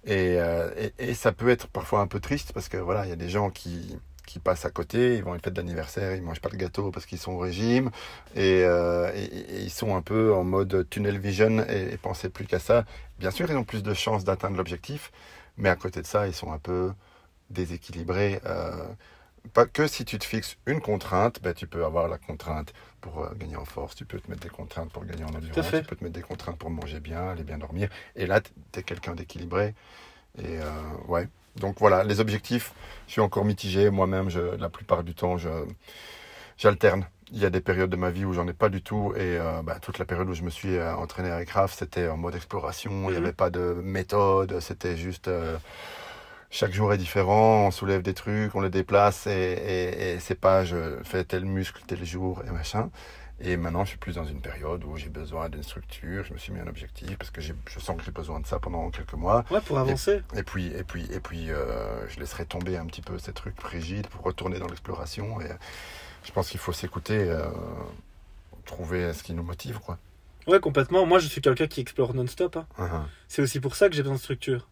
Et, 0.07 0.37
euh, 0.39 0.69
et, 0.99 1.13
ça 1.13 1.33
peut 1.33 1.49
être 1.49 1.67
parfois 1.67 1.99
un 1.99 2.07
peu 2.07 2.19
triste 2.21 2.53
parce 2.53 2.69
que 2.69 2.77
voilà, 2.77 3.05
il 3.05 3.09
y 3.09 3.13
a 3.13 3.17
des 3.17 3.29
gens 3.29 3.49
qui, 3.49 3.97
qui 4.25 4.39
passent 4.39 4.65
à 4.65 4.69
côté, 4.69 5.17
ils 5.17 5.23
vont 5.23 5.33
à 5.33 5.35
une 5.35 5.41
fête 5.41 5.53
d'anniversaire, 5.53 6.15
ils 6.15 6.21
mangent 6.21 6.39
pas 6.41 6.49
de 6.49 6.55
gâteau 6.55 6.91
parce 6.91 7.05
qu'ils 7.05 7.17
sont 7.19 7.33
au 7.33 7.39
régime 7.39 7.91
et, 8.35 8.63
euh, 8.63 9.11
ils 9.51 9.69
sont 9.69 9.95
un 9.97 10.01
peu 10.01 10.33
en 10.33 10.45
mode 10.45 10.87
tunnel 10.89 11.19
vision 11.19 11.59
et, 11.67 11.93
et 11.93 11.97
pensaient 11.97 12.29
plus 12.29 12.45
qu'à 12.45 12.59
ça. 12.59 12.85
Bien 13.19 13.31
sûr, 13.31 13.51
ils 13.51 13.57
ont 13.57 13.65
plus 13.65 13.83
de 13.83 13.93
chances 13.93 14.23
d'atteindre 14.23 14.55
l'objectif, 14.57 15.11
mais 15.57 15.69
à 15.69 15.75
côté 15.75 16.01
de 16.01 16.07
ça, 16.07 16.25
ils 16.27 16.33
sont 16.33 16.53
un 16.53 16.59
peu 16.59 16.93
déséquilibrés. 17.49 18.39
euh, 18.45 18.87
pas 19.53 19.65
que 19.65 19.87
si 19.87 20.05
tu 20.05 20.17
te 20.19 20.25
fixes 20.25 20.57
une 20.65 20.81
contrainte, 20.81 21.41
ben, 21.41 21.53
tu 21.53 21.67
peux 21.67 21.85
avoir 21.85 22.07
la 22.07 22.17
contrainte 22.17 22.73
pour 23.01 23.23
euh, 23.23 23.29
gagner 23.35 23.55
en 23.55 23.65
force, 23.65 23.95
tu 23.95 24.05
peux 24.05 24.19
te 24.19 24.29
mettre 24.29 24.41
des 24.43 24.49
contraintes 24.49 24.91
pour 24.91 25.05
gagner 25.05 25.23
en 25.23 25.27
endurance, 25.33 25.65
tu 25.71 25.83
peux 25.83 25.95
te 25.95 26.03
mettre 26.03 26.15
des 26.15 26.21
contraintes 26.21 26.57
pour 26.57 26.69
manger 26.69 26.99
bien, 26.99 27.29
aller 27.29 27.43
bien 27.43 27.57
dormir. 27.57 27.89
Et 28.15 28.25
là, 28.27 28.41
tu 28.41 28.51
es 28.79 28.83
quelqu'un 28.83 29.15
d'équilibré. 29.15 29.75
Et 30.37 30.57
euh, 30.59 30.63
ouais. 31.07 31.27
Donc 31.55 31.79
voilà, 31.79 32.03
les 32.03 32.19
objectifs, 32.19 32.73
je 33.07 33.13
suis 33.13 33.21
encore 33.21 33.45
mitigé. 33.45 33.89
Moi-même, 33.89 34.29
la 34.59 34.69
plupart 34.69 35.03
du 35.03 35.15
temps, 35.15 35.37
je, 35.37 35.49
j'alterne. 36.57 37.07
Il 37.31 37.39
y 37.39 37.45
a 37.45 37.49
des 37.49 37.61
périodes 37.61 37.89
de 37.89 37.95
ma 37.97 38.09
vie 38.09 38.23
où 38.25 38.33
j'en 38.33 38.47
ai 38.47 38.53
pas 38.53 38.69
du 38.69 38.81
tout. 38.81 39.13
Et 39.15 39.37
euh, 39.37 39.61
bah, 39.63 39.79
toute 39.81 39.97
la 39.99 40.05
période 40.05 40.29
où 40.29 40.33
je 40.33 40.43
me 40.43 40.49
suis 40.49 40.79
entraîné 40.81 41.29
avec 41.31 41.49
Raph, 41.49 41.73
c'était 41.73 42.07
en 42.07 42.17
mode 42.17 42.35
exploration. 42.35 42.91
Il 43.09 43.11
n'y 43.13 43.17
Mhm. 43.17 43.23
avait 43.23 43.33
pas 43.33 43.49
de 43.49 43.75
méthode. 43.83 44.59
C'était 44.59 44.95
juste. 44.97 45.29
Chaque 46.49 46.73
jour 46.73 46.93
est 46.93 46.97
différent. 46.97 47.67
On 47.67 47.71
soulève 47.71 48.01
des 48.01 48.13
trucs, 48.13 48.55
on 48.55 48.61
les 48.61 48.69
déplace. 48.69 49.27
Et, 49.27 49.31
et, 49.31 50.13
et 50.13 50.19
c'est 50.19 50.39
pas 50.39 50.65
je 50.65 51.01
fais 51.03 51.23
tel 51.23 51.45
muscle 51.45 51.81
tel 51.87 52.03
jour 52.05 52.43
et 52.47 52.51
machin. 52.51 52.89
Et 53.39 53.55
maintenant, 53.55 53.85
je 53.85 53.89
suis 53.89 53.99
plus 53.99 54.15
dans 54.15 54.25
une 54.25 54.41
période 54.41 54.83
où 54.83 54.97
j'ai 54.97 55.09
besoin 55.09 55.47
d'une 55.47 55.61
structure. 55.61 56.23
Je 56.23 56.33
me 56.33 56.39
suis 56.39 56.51
mis 56.51 56.59
un 56.59 56.65
objectif 56.65 57.15
parce 57.19 57.29
que 57.29 57.39
je 57.39 57.53
sens 57.79 57.95
que 57.95 58.03
j'ai 58.03 58.11
besoin 58.11 58.39
de 58.39 58.47
ça 58.47 58.57
pendant 58.57 58.89
quelques 58.89 59.13
mois. 59.13 59.45
Ouais, 59.51 59.61
pour 59.61 59.77
avancer. 59.77 60.23
Et 60.35 60.41
puis, 60.41 60.67
et 60.73 60.83
puis, 60.83 61.05
et 61.11 61.19
puis, 61.19 61.51
euh, 61.51 62.07
je 62.09 62.19
laisserai 62.19 62.47
tomber 62.47 62.77
un 62.77 62.87
petit 62.87 63.03
peu 63.03 63.19
ces 63.19 63.33
trucs 63.33 63.61
rigides 63.61 64.07
pour 64.07 64.23
retourner 64.23 64.57
dans 64.57 64.65
l'exploration. 64.65 65.39
Et 65.41 65.49
je 66.23 66.31
pense 66.31 66.49
qu'il 66.49 66.59
faut 66.59 66.73
s'écouter, 66.73 67.29
euh, 67.29 67.45
trouver 68.65 69.13
ce 69.13 69.21
qui 69.21 69.35
nous 69.35 69.43
motive, 69.43 69.77
quoi. 69.79 69.99
Ouais, 70.47 70.59
complètement. 70.59 71.05
Moi, 71.05 71.19
je 71.19 71.27
suis 71.27 71.41
quelqu'un 71.41 71.67
qui 71.67 71.79
explore 71.81 72.15
non-stop. 72.15 72.55
hein. 72.57 72.65
Uh-huh. 72.79 73.03
C'est 73.27 73.43
aussi 73.43 73.59
pour 73.59 73.75
ça 73.75 73.87
que 73.87 73.95
j'ai 73.95 74.01
besoin 74.01 74.15
de 74.15 74.21
structure. 74.21 74.67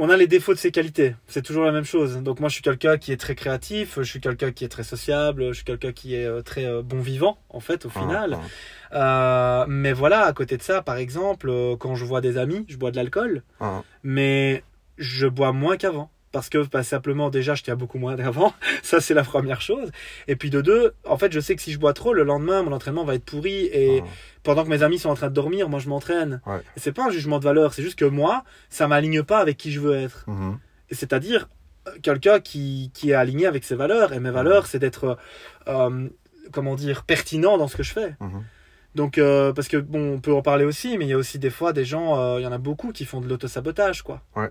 On 0.00 0.10
a 0.10 0.16
les 0.16 0.28
défauts 0.28 0.54
de 0.54 0.58
ses 0.58 0.70
qualités. 0.70 1.16
C'est 1.26 1.42
toujours 1.42 1.64
la 1.64 1.72
même 1.72 1.84
chose. 1.84 2.18
Donc 2.22 2.38
moi, 2.38 2.48
je 2.48 2.54
suis 2.54 2.62
quelqu'un 2.62 2.98
qui 2.98 3.10
est 3.10 3.16
très 3.16 3.34
créatif. 3.34 3.96
Je 3.96 4.08
suis 4.08 4.20
quelqu'un 4.20 4.52
qui 4.52 4.64
est 4.64 4.68
très 4.68 4.84
sociable. 4.84 5.48
Je 5.48 5.54
suis 5.54 5.64
quelqu'un 5.64 5.90
qui 5.90 6.14
est 6.14 6.24
euh, 6.24 6.40
très 6.40 6.66
euh, 6.66 6.82
bon 6.82 7.00
vivant, 7.00 7.36
en 7.48 7.58
fait, 7.58 7.84
au 7.84 7.90
final. 7.90 8.34
Uh-huh. 8.34 8.92
Euh, 8.92 9.64
mais 9.66 9.92
voilà, 9.92 10.20
à 10.22 10.32
côté 10.32 10.56
de 10.56 10.62
ça, 10.62 10.82
par 10.82 10.98
exemple, 10.98 11.52
quand 11.80 11.96
je 11.96 12.04
vois 12.04 12.20
des 12.20 12.38
amis, 12.38 12.64
je 12.68 12.76
bois 12.76 12.92
de 12.92 12.96
l'alcool. 12.96 13.42
Uh-huh. 13.60 13.82
mais 14.04 14.62
je 14.98 15.26
bois 15.26 15.52
moins 15.52 15.76
qu'avant. 15.76 16.12
Parce 16.30 16.48
que 16.50 16.58
bah, 16.66 16.82
simplement, 16.82 17.30
déjà, 17.30 17.54
je 17.54 17.62
tiens 17.62 17.76
beaucoup 17.76 17.98
moins 17.98 18.16
qu'avant. 18.16 18.52
Ça, 18.82 19.00
c'est 19.00 19.14
la 19.14 19.24
première 19.24 19.60
chose. 19.62 19.90
Et 20.26 20.36
puis 20.36 20.50
de 20.50 20.60
deux, 20.60 20.94
en 21.06 21.16
fait, 21.16 21.32
je 21.32 21.40
sais 21.40 21.56
que 21.56 21.62
si 21.62 21.72
je 21.72 21.78
bois 21.78 21.94
trop, 21.94 22.12
le 22.12 22.22
lendemain, 22.22 22.62
mon 22.62 22.72
entraînement 22.72 23.04
va 23.04 23.14
être 23.14 23.24
pourri. 23.24 23.66
Et 23.72 24.00
Uh-huh. 24.00 24.04
pendant 24.42 24.64
que 24.64 24.68
mes 24.68 24.82
amis 24.82 24.98
sont 24.98 25.08
en 25.08 25.14
train 25.14 25.28
de 25.28 25.34
dormir, 25.34 25.68
moi, 25.68 25.80
je 25.80 25.88
m'entraîne. 25.88 26.40
Ouais. 26.46 26.60
C'est 26.76 26.92
pas 26.92 27.06
un 27.06 27.10
jugement 27.10 27.38
de 27.38 27.44
valeur, 27.44 27.72
c'est 27.74 27.82
juste 27.82 27.98
que 27.98 28.04
moi, 28.04 28.44
ça 28.68 28.86
m'aligne 28.88 29.22
pas 29.22 29.38
avec 29.38 29.56
qui 29.56 29.72
je 29.72 29.80
veux 29.80 29.94
être. 29.96 30.24
Mhm. 30.26 30.58
C'est-à-dire 30.90 31.48
euh, 31.86 31.92
quelqu'un 32.02 32.40
qui, 32.40 32.90
qui 32.94 33.10
est 33.10 33.14
aligné 33.14 33.46
avec 33.46 33.64
ses 33.64 33.74
valeurs. 33.74 34.12
Et 34.12 34.20
mes 34.20 34.30
valeurs, 34.30 34.66
c'est 34.66 34.78
d'être, 34.78 35.16
euh, 35.68 36.08
comment 36.52 36.74
dire, 36.74 37.04
pertinent 37.04 37.56
dans 37.58 37.68
ce 37.68 37.76
que 37.76 37.82
je 37.82 37.92
fais. 37.92 38.14
Mhm. 38.20 38.44
Donc, 38.94 39.18
euh, 39.18 39.52
parce 39.52 39.68
que 39.68 39.76
bon, 39.76 40.14
on 40.14 40.20
peut 40.20 40.32
en 40.32 40.42
parler 40.42 40.64
aussi, 40.64 40.98
mais 40.98 41.04
il 41.04 41.08
y 41.08 41.12
a 41.12 41.18
aussi 41.18 41.38
des 41.38 41.50
fois 41.50 41.72
des 41.72 41.84
gens, 41.84 42.18
euh, 42.18 42.40
il 42.40 42.42
y 42.42 42.46
en 42.46 42.52
a 42.52 42.58
beaucoup 42.58 42.90
qui 42.92 43.04
font 43.04 43.20
de 43.20 43.28
l'autosabotage, 43.28 44.02
quoi. 44.02 44.22
Ouais. 44.34 44.50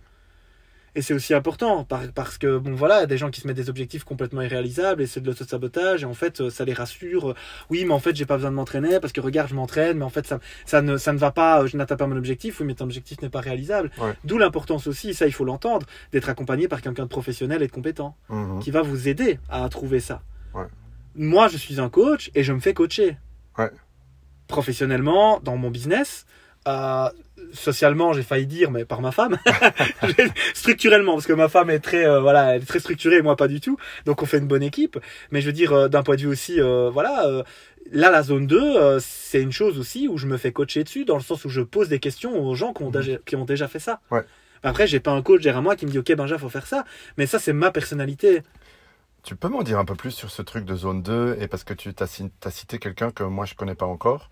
Et 0.98 1.04
c'est 1.04 1.14
aussi 1.14 1.36
important 1.36 1.84
par- 1.84 2.12
parce 2.16 2.40
que 2.40 2.58
bon 2.58 2.74
voilà, 2.74 3.06
des 3.06 3.20
gens 3.20 3.30
qui 3.30 3.40
se 3.40 3.46
mettent 3.48 3.56
des 3.56 3.70
objectifs 3.70 4.04
complètement 4.04 4.42
irréalisables 4.42 5.00
et 5.04 5.06
c'est 5.06 5.22
de 5.22 5.28
l'autosabotage 5.28 6.02
et 6.02 6.06
en 6.06 6.16
fait 6.16 6.42
euh, 6.42 6.50
ça 6.50 6.66
les 6.66 6.74
rassure. 6.74 7.36
Oui, 7.70 7.86
mais 7.86 7.94
en 7.94 8.00
fait 8.00 8.16
j'ai 8.16 8.26
pas 8.26 8.36
besoin 8.38 8.50
de 8.50 8.56
m'entraîner 8.56 9.00
parce 9.00 9.14
que 9.14 9.22
regarde 9.22 9.48
je 9.50 9.54
m'entraîne, 9.54 10.00
mais 10.00 10.06
en 10.06 10.10
fait 10.10 10.26
ça, 10.26 10.40
ça 10.66 10.82
ne 10.82 10.98
ça 10.98 11.14
ne 11.14 11.20
va 11.20 11.30
pas, 11.30 11.62
euh, 11.62 11.68
je 11.68 11.78
n'atteins 11.78 11.98
pas 11.98 12.08
mon 12.08 12.18
objectif. 12.18 12.60
Oui, 12.60 12.66
mais 12.66 12.74
ton 12.74 12.86
objectif 12.86 13.22
n'est 13.22 13.30
pas 13.30 13.42
réalisable. 13.42 13.92
Ouais. 14.02 14.14
D'où 14.24 14.40
l'importance 14.40 14.88
aussi, 14.88 15.14
ça 15.14 15.28
il 15.28 15.32
faut 15.34 15.46
l'entendre, 15.46 15.86
d'être 16.12 16.30
accompagné 16.30 16.68
par 16.68 16.82
quelqu'un 16.82 17.04
de 17.04 17.10
professionnel 17.10 17.62
et 17.62 17.68
de 17.68 17.72
compétent 17.72 18.18
Mhm. 18.30 18.60
qui 18.60 18.72
va 18.72 18.82
vous 18.82 19.08
aider 19.08 19.40
à 19.50 19.70
trouver 19.70 20.00
ça. 20.00 20.24
Ouais. 20.56 20.66
Moi, 21.14 21.48
je 21.48 21.58
suis 21.58 21.80
un 21.80 21.90
coach 21.90 22.32
et 22.34 22.44
je 22.44 22.54
me 22.54 22.60
fais 22.60 22.74
coacher. 22.74 23.18
Ouais. 23.60 23.70
Professionnellement, 24.48 25.40
dans 25.44 25.58
mon 25.58 25.70
business, 25.70 26.26
euh, 26.68 27.10
socialement, 27.54 28.14
j'ai 28.14 28.24
failli 28.24 28.46
dire, 28.48 28.72
mais 28.72 28.86
par 28.86 29.02
ma 29.02 29.12
femme. 29.12 29.38
Structurellement, 30.54 31.14
parce 31.14 31.28
que 31.28 31.34
ma 31.34 31.50
femme 31.50 31.70
est 31.70 31.80
très, 31.80 32.06
euh, 32.06 32.20
voilà, 32.20 32.56
elle 32.56 32.64
est 32.64 32.66
très 32.66 32.80
structurée, 32.80 33.22
moi 33.22 33.36
pas 33.36 33.48
du 33.48 33.60
tout. 33.62 33.78
Donc 34.06 34.22
on 34.22 34.26
fait 34.26 34.38
une 34.38 34.48
bonne 34.48 34.64
équipe. 34.64 35.00
Mais 35.32 35.42
je 35.42 35.48
veux 35.48 35.54
dire, 35.54 35.74
euh, 35.74 35.88
d'un 35.88 36.04
point 36.04 36.16
de 36.16 36.22
vue 36.22 36.28
aussi, 36.28 36.60
euh, 36.60 36.90
voilà. 36.92 37.44
Là, 37.92 38.12
la 38.12 38.22
zone 38.22 38.48
2, 38.48 38.60
euh, 38.60 39.00
c'est 39.02 39.42
une 39.42 39.52
chose 39.52 39.80
aussi 39.80 40.08
où 40.08 40.18
je 40.18 40.28
me 40.28 40.38
fais 40.38 40.52
coacher 40.52 40.84
dessus, 40.84 41.06
dans 41.06 41.16
le 41.16 41.22
sens 41.22 41.46
où 41.46 41.50
je 41.50 41.62
pose 41.62 41.88
des 41.90 42.00
questions 42.00 42.38
aux 42.46 42.56
gens 42.56 42.74
qui 42.74 42.84
ont, 42.84 42.88
Mhm. 42.88 42.92
déjà, 42.92 43.18
qui 43.26 43.36
ont 43.36 43.46
déjà 43.46 43.68
fait 43.68 43.80
ça. 43.80 44.02
Ouais. 44.12 44.24
Après, 44.64 44.88
j'ai 44.88 45.00
pas 45.00 45.12
un 45.12 45.22
coach 45.22 45.42
derrière 45.42 45.62
moi 45.62 45.76
qui 45.76 45.86
me 45.86 45.92
dit, 45.92 46.00
OK, 46.00 46.12
Benja, 46.14 46.38
faut 46.38 46.50
faire 46.50 46.68
ça. 46.68 46.84
Mais 47.18 47.28
ça, 47.28 47.40
c'est 47.40 47.54
ma 47.54 47.72
personnalité. 47.72 48.42
Tu 49.24 49.36
peux 49.36 49.48
m'en 49.48 49.62
dire 49.62 49.80
un 49.80 49.86
peu 49.86 49.96
plus 49.96 50.12
sur 50.12 50.32
ce 50.32 50.42
truc 50.42 50.66
de 50.66 50.76
zone 50.76 51.02
2 51.02 51.38
et 51.40 51.48
parce 51.48 51.64
que 51.64 51.74
tu 51.74 51.94
as, 52.00 52.52
cité 52.52 52.80
quelqu'un 52.80 53.12
que 53.12 53.24
moi 53.24 53.46
je 53.46 53.56
connais 53.56 53.76
pas 53.76 53.86
encore. 53.86 54.30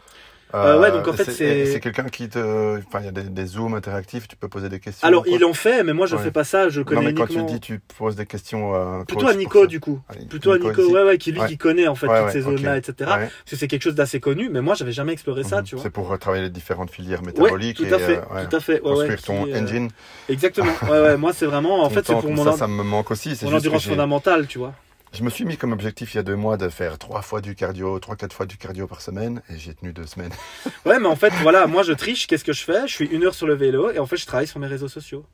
Euh, 0.54 0.80
ouais, 0.80 0.92
donc 0.92 1.08
en 1.08 1.14
fait, 1.14 1.26
c'est- 1.26 1.66
C'est 1.66 1.80
quelqu'un 1.82 2.04
qui 2.06 2.30
te. 2.30 2.78
Enfin, 2.78 3.00
il 3.00 3.06
y 3.06 3.10
a 3.10 3.12
des, 3.12 3.24
des 3.24 3.46
zooms 3.46 3.74
interactifs, 3.74 4.28
tu 4.28 4.36
peux 4.38 4.48
poser 4.48 4.70
des 4.70 4.80
questions. 4.80 5.06
Alors, 5.06 5.28
il 5.28 5.44
en 5.44 5.54
fait, 5.54 5.84
mais 5.84 5.92
moi, 5.94 6.06
je 6.06 6.16
Ouais. 6.16 6.22
fais 6.24 6.32
pas 6.32 6.44
ça. 6.46 6.70
Je 6.70 6.82
connais 6.82 7.02
Non, 7.02 7.08
mais 7.08 7.14
quand 7.14 7.26
uniquement... 7.26 7.46
tu 7.48 7.54
dis 7.56 7.60
tu 7.60 7.80
poses 7.98 8.16
des 8.16 8.26
questions. 8.26 8.74
un 8.76 9.04
Plutôt 9.04 9.28
à 9.28 9.34
Nico, 9.34 9.66
du 9.68 9.80
coup. 9.80 10.00
Allez, 10.08 10.26
Plutôt 10.28 10.52
à 10.52 10.58
Nico, 10.60 10.82
ici. 10.82 10.94
ouais, 10.94 11.04
ouais, 11.04 11.18
qui 11.18 11.32
lui, 11.34 11.42
Ouais. 11.42 11.48
qui 11.48 11.58
connaît, 11.58 11.88
en 11.88 11.96
fait, 11.96 12.08
toutes 12.08 12.32
ces 12.32 12.42
zones-là, 12.42 12.78
etc. 12.78 12.94
Parce 13.00 13.30
que 13.50 13.56
c'est 13.58 13.68
quelque 13.68 13.82
chose 13.84 13.96
d'assez 13.96 14.20
connu, 14.20 14.50
mais 14.50 14.62
moi, 14.62 14.76
j'avais 14.76 14.92
jamais 14.94 15.12
exploré 15.14 15.44
ça, 15.44 15.58
Mhm. 15.58 15.64
tu 15.64 15.76
vois. 15.76 15.84
C'est 15.84 15.90
pour 15.90 16.18
travailler 16.20 16.44
les 16.44 16.50
différentes 16.50 16.92
filières 16.92 17.24
métaboliques 17.24 17.78
tout 17.78 17.86
et 17.86 17.94
à 17.94 18.00
fait, 18.00 18.18
euh, 18.20 18.36
ouais, 18.36 18.48
tout 18.48 18.56
à 18.56 18.60
fait. 18.60 18.80
Construire 18.80 19.22
ton 19.24 19.48
euh, 19.48 19.62
engine. 19.62 19.90
Exactement. 20.30 20.72
Ouais, 20.84 21.02
ouais, 21.02 21.18
moi, 21.18 21.34
c'est 21.34 21.46
vraiment, 21.48 21.84
en 21.84 21.90
fait, 21.90 22.06
c'est 22.06 22.14
pour 22.14 22.30
mon, 22.32 22.44
ça, 22.44 22.54
ça 22.54 22.68
me 22.68 22.84
manque 22.84 23.10
aussi. 23.12 23.36
C'est 23.36 23.46
endurance 23.48 23.86
fondamentale, 23.88 24.48
tu 24.48 24.60
vois. 24.60 24.74
Je 25.14 25.24
me 25.24 25.30
suis 25.30 25.46
mis 25.46 25.56
comme 25.56 25.72
objectif 25.72 26.14
il 26.14 26.18
y 26.18 26.20
a 26.20 26.24
deux 26.24 26.36
mois 26.36 26.58
de 26.58 26.68
faire 26.68 26.98
trois 26.98 27.22
fois 27.22 27.40
du 27.40 27.56
cardio, 27.56 27.98
trois, 28.00 28.16
quatre 28.18 28.34
fois 28.34 28.46
du 28.46 28.58
cardio 28.58 28.86
par 28.86 29.02
semaine 29.02 29.42
et 29.50 29.58
j'ai 29.58 29.74
tenu 29.74 29.94
deux 29.94 30.06
semaines. 30.06 30.34
Ouais, 30.86 31.00
mais 31.00 31.08
en 31.08 31.16
fait, 31.16 31.32
voilà, 31.42 31.68
moi 31.68 31.84
je 31.84 31.94
triche. 32.04 32.28
Qu'est-ce 32.28 32.44
que 32.44 32.54
je 32.54 32.64
fais? 32.64 32.88
Je 32.88 32.94
suis 32.94 33.06
une 33.08 33.24
heure 33.24 33.34
sur 33.36 33.48
le 33.48 33.54
vélo 33.56 33.92
et 33.92 34.00
en 34.00 34.06
fait, 34.06 34.18
je 34.18 34.26
travaille 34.26 34.48
sur 34.48 34.60
mes 34.60 34.68
réseaux 34.68 34.88
sociaux. 34.90 35.26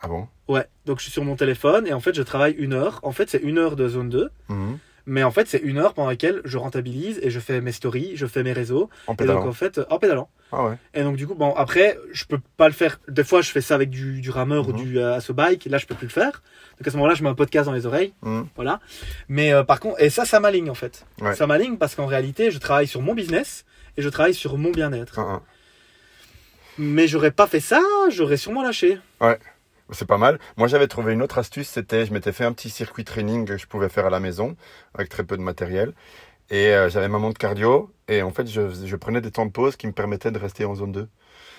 Ah 0.00 0.08
bon? 0.08 0.28
Ouais, 0.48 0.66
donc 0.84 0.98
je 0.98 1.04
suis 1.04 1.12
sur 1.12 1.24
mon 1.24 1.36
téléphone 1.36 1.86
et 1.86 1.92
en 1.92 2.00
fait, 2.00 2.14
je 2.14 2.22
travaille 2.22 2.52
une 2.58 2.72
heure. 2.74 3.00
En 3.02 3.12
fait, 3.12 3.30
c'est 3.30 3.38
une 3.42 3.56
heure 3.58 3.76
de 3.76 3.88
zone 3.88 4.10
2. 4.10 4.30
Mhm. 4.48 4.78
Mais 5.06 5.22
en 5.24 5.30
fait, 5.32 5.48
c'est 5.48 5.58
une 5.58 5.78
heure 5.78 5.94
pendant 5.94 6.08
laquelle 6.08 6.40
je 6.44 6.58
rentabilise 6.58 7.18
et 7.22 7.30
je 7.30 7.40
fais 7.40 7.60
mes 7.60 7.72
stories, 7.72 8.12
je 8.14 8.26
fais 8.26 8.42
mes 8.42 8.52
réseaux. 8.52 8.88
En 9.06 9.12
Et 9.14 9.16
donc, 9.16 9.18
pédalant. 9.18 9.46
en 9.48 9.52
fait, 9.52 9.80
en 9.90 9.98
pédalant. 9.98 10.28
Ah 10.52 10.66
ouais. 10.68 10.74
Et 10.94 11.02
donc, 11.02 11.16
du 11.16 11.26
coup, 11.26 11.34
bon, 11.34 11.52
après, 11.54 11.98
je 12.12 12.24
peux 12.24 12.38
pas 12.56 12.68
le 12.68 12.74
faire. 12.74 13.00
Des 13.08 13.24
fois, 13.24 13.40
je 13.42 13.50
fais 13.50 13.60
ça 13.60 13.74
avec 13.74 13.90
du, 13.90 14.20
du 14.20 14.30
rameur 14.30 14.68
ou 14.68 14.72
Mhm. 14.72 14.76
du 14.84 14.98
euh, 14.98 15.14
asso 15.16 15.32
bike. 15.32 15.64
Là, 15.64 15.78
je 15.78 15.86
peux 15.86 15.94
plus 15.94 16.06
le 16.06 16.12
faire. 16.12 16.42
Donc, 16.78 16.86
à 16.86 16.90
ce 16.90 16.96
moment-là, 16.96 17.14
je 17.14 17.22
mets 17.24 17.30
un 17.30 17.34
podcast 17.34 17.66
dans 17.66 17.72
les 17.72 17.86
oreilles. 17.86 18.12
Mhm. 18.22 18.46
Voilà. 18.54 18.78
Mais 19.28 19.52
euh, 19.52 19.64
par 19.64 19.80
contre, 19.80 20.00
et 20.00 20.10
ça, 20.10 20.24
ça 20.24 20.38
m'aligne 20.40 20.70
en 20.70 20.74
fait. 20.74 21.04
Ouais. 21.20 21.34
Ça 21.34 21.46
m'aligne 21.46 21.78
parce 21.78 21.94
qu'en 21.94 22.06
réalité, 22.06 22.50
je 22.50 22.58
travaille 22.58 22.86
sur 22.86 23.02
mon 23.02 23.14
business 23.14 23.64
et 23.96 24.02
je 24.02 24.08
travaille 24.08 24.34
sur 24.34 24.56
mon 24.58 24.70
bien-être. 24.70 25.18
Ah, 25.18 25.26
ah. 25.28 25.42
Mais 26.78 27.06
j'aurais 27.08 27.32
pas 27.32 27.46
fait 27.46 27.60
ça, 27.60 27.80
j'aurais 28.10 28.36
sûrement 28.38 28.62
lâché. 28.62 28.98
C'est 29.92 30.06
pas 30.06 30.18
mal. 30.18 30.38
Moi, 30.56 30.68
j'avais 30.68 30.88
trouvé 30.88 31.12
une 31.12 31.22
autre 31.22 31.38
astuce. 31.38 31.68
C'était, 31.68 32.06
je 32.06 32.12
m'étais 32.12 32.32
fait 32.32 32.44
un 32.44 32.52
petit 32.52 32.70
circuit 32.70 33.04
training 33.04 33.46
que 33.46 33.56
je 33.56 33.66
pouvais 33.66 33.88
faire 33.88 34.06
à 34.06 34.10
la 34.10 34.20
maison 34.20 34.56
avec 34.94 35.08
très 35.08 35.24
peu 35.24 35.36
de 35.36 35.42
matériel. 35.42 35.92
Et 36.50 36.68
euh, 36.74 36.88
j'avais 36.88 37.08
ma 37.08 37.18
montre 37.18 37.38
cardio. 37.38 37.90
Et 38.08 38.22
en 38.22 38.30
fait, 38.30 38.46
je, 38.46 38.62
je 38.84 38.96
prenais 38.96 39.20
des 39.20 39.30
temps 39.30 39.46
de 39.46 39.52
pause 39.52 39.76
qui 39.76 39.86
me 39.86 39.92
permettaient 39.92 40.30
de 40.30 40.38
rester 40.38 40.64
en 40.64 40.74
zone 40.74 40.92
2. 40.92 41.08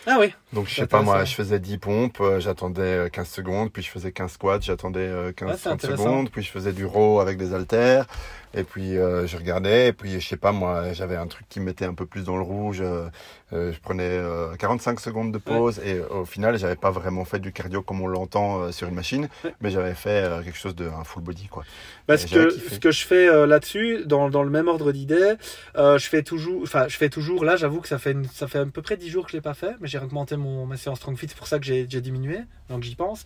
Ah 0.05 0.17
oui. 0.19 0.33
Donc, 0.51 0.67
je 0.67 0.75
sais 0.75 0.87
pas, 0.87 1.01
moi, 1.01 1.23
je 1.23 1.33
faisais 1.33 1.59
10 1.59 1.77
pompes, 1.77 2.19
euh, 2.19 2.39
j'attendais 2.41 2.81
euh, 2.81 3.09
15 3.09 3.27
secondes, 3.29 3.71
puis 3.71 3.81
je 3.81 3.89
faisais 3.89 4.11
15 4.11 4.31
squats, 4.33 4.59
j'attendais 4.59 4.99
euh, 4.99 5.27
Ouais, 5.27 5.33
15 5.33 5.55
c'est 5.55 5.63
30 5.69 5.73
intéressant. 5.73 6.03
secondes, 6.03 6.29
puis 6.29 6.43
je 6.43 6.51
faisais 6.51 6.73
du 6.73 6.85
row 6.85 7.21
avec 7.21 7.37
des 7.37 7.53
haltères, 7.53 8.05
et 8.53 8.63
puis 8.63 8.97
euh, 8.97 9.25
je 9.27 9.37
regardais, 9.37 9.87
et 9.87 9.93
puis 9.93 10.19
je 10.19 10.27
sais 10.27 10.37
pas, 10.37 10.51
moi, 10.51 10.93
j'avais 10.93 11.15
un 11.15 11.27
truc 11.27 11.47
qui 11.49 11.59
me 11.59 11.65
mettait 11.65 11.85
un 11.85 11.93
peu 11.93 12.05
plus 12.05 12.23
dans 12.25 12.35
le 12.37 12.43
rouge, 12.43 12.79
euh, 12.81 13.07
euh, 13.53 13.71
je 13.73 13.79
prenais 13.79 14.03
euh, 14.09 14.55
45 14.55 14.99
secondes 14.99 15.31
de 15.31 15.37
pause, 15.37 15.79
et 15.85 15.99
au 15.99 16.25
final, 16.25 16.57
j'avais 16.57 16.75
pas 16.75 16.91
vraiment 16.91 17.25
fait 17.25 17.39
du 17.39 17.51
cardio 17.51 17.81
comme 17.81 18.01
on 18.01 18.07
l'entend 18.07 18.61
euh, 18.61 18.71
sur 18.71 18.87
une 18.87 18.95
machine, 18.95 19.27
Ouais. 19.43 19.53
mais 19.61 19.69
j'avais 19.71 19.93
fait 19.93 20.23
euh, 20.23 20.41
quelque 20.43 20.57
chose 20.57 20.75
de 20.75 20.87
un 20.87 21.03
full 21.03 21.23
body, 21.23 21.47
quoi. 21.47 21.63
Parce 22.07 22.25
que 22.25 22.53
kiffé. 22.53 22.75
ce 22.75 22.79
que 22.79 22.91
je 22.91 23.05
fais 23.05 23.45
là-dessus, 23.47 24.03
dans, 24.05 24.29
dans 24.29 24.43
le 24.43 24.49
même 24.49 24.67
ordre 24.67 24.91
d'idée, 24.91 25.33
euh, 25.77 25.97
je 25.97 26.07
fais 26.09 26.21
toujours, 26.23 26.61
enfin, 26.63 26.87
je 26.87 26.97
fais 26.97 27.09
toujours. 27.09 27.45
Là, 27.45 27.55
j'avoue 27.55 27.79
que 27.81 27.87
ça 27.87 27.97
fait 27.97 28.11
une- 28.11 28.25
ça 28.25 28.47
fait 28.47 28.59
à 28.59 28.65
peu 28.65 28.81
près 28.81 28.97
10 28.97 29.09
jours 29.09 29.25
que 29.25 29.31
je 29.31 29.37
l'ai 29.37 29.41
pas 29.41 29.53
fait, 29.53 29.75
mais 29.79 29.87
j'ai 29.87 29.99
augmenté 29.99 30.35
mon 30.35 30.65
ma 30.65 30.75
séance 30.77 30.97
Strong 30.97 31.17
Fit, 31.17 31.27
c'est 31.29 31.37
pour 31.37 31.47
ça 31.47 31.59
que 31.59 31.65
j'ai 31.65 31.85
j'ai 31.89 32.01
diminué, 32.01 32.39
donc 32.69 32.83
j'y 32.83 32.95
pense. 32.95 33.25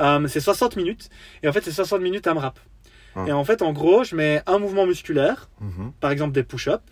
Euh, 0.00 0.26
c'est 0.28 0.40
60 0.40 0.76
minutes, 0.76 1.08
et 1.42 1.48
en 1.48 1.52
fait, 1.52 1.62
c'est 1.62 1.72
60 1.72 2.00
minutes 2.02 2.26
à 2.26 2.34
me 2.34 2.38
rap. 2.40 2.58
Et 3.26 3.32
en 3.32 3.44
fait, 3.44 3.62
en 3.62 3.72
gros, 3.72 4.04
je 4.04 4.14
mets 4.14 4.42
un 4.46 4.58
mouvement 4.58 4.86
musculaire, 4.86 5.48
Mhm. 5.60 5.92
par 6.00 6.10
exemple 6.10 6.32
des 6.32 6.42
push-ups, 6.42 6.82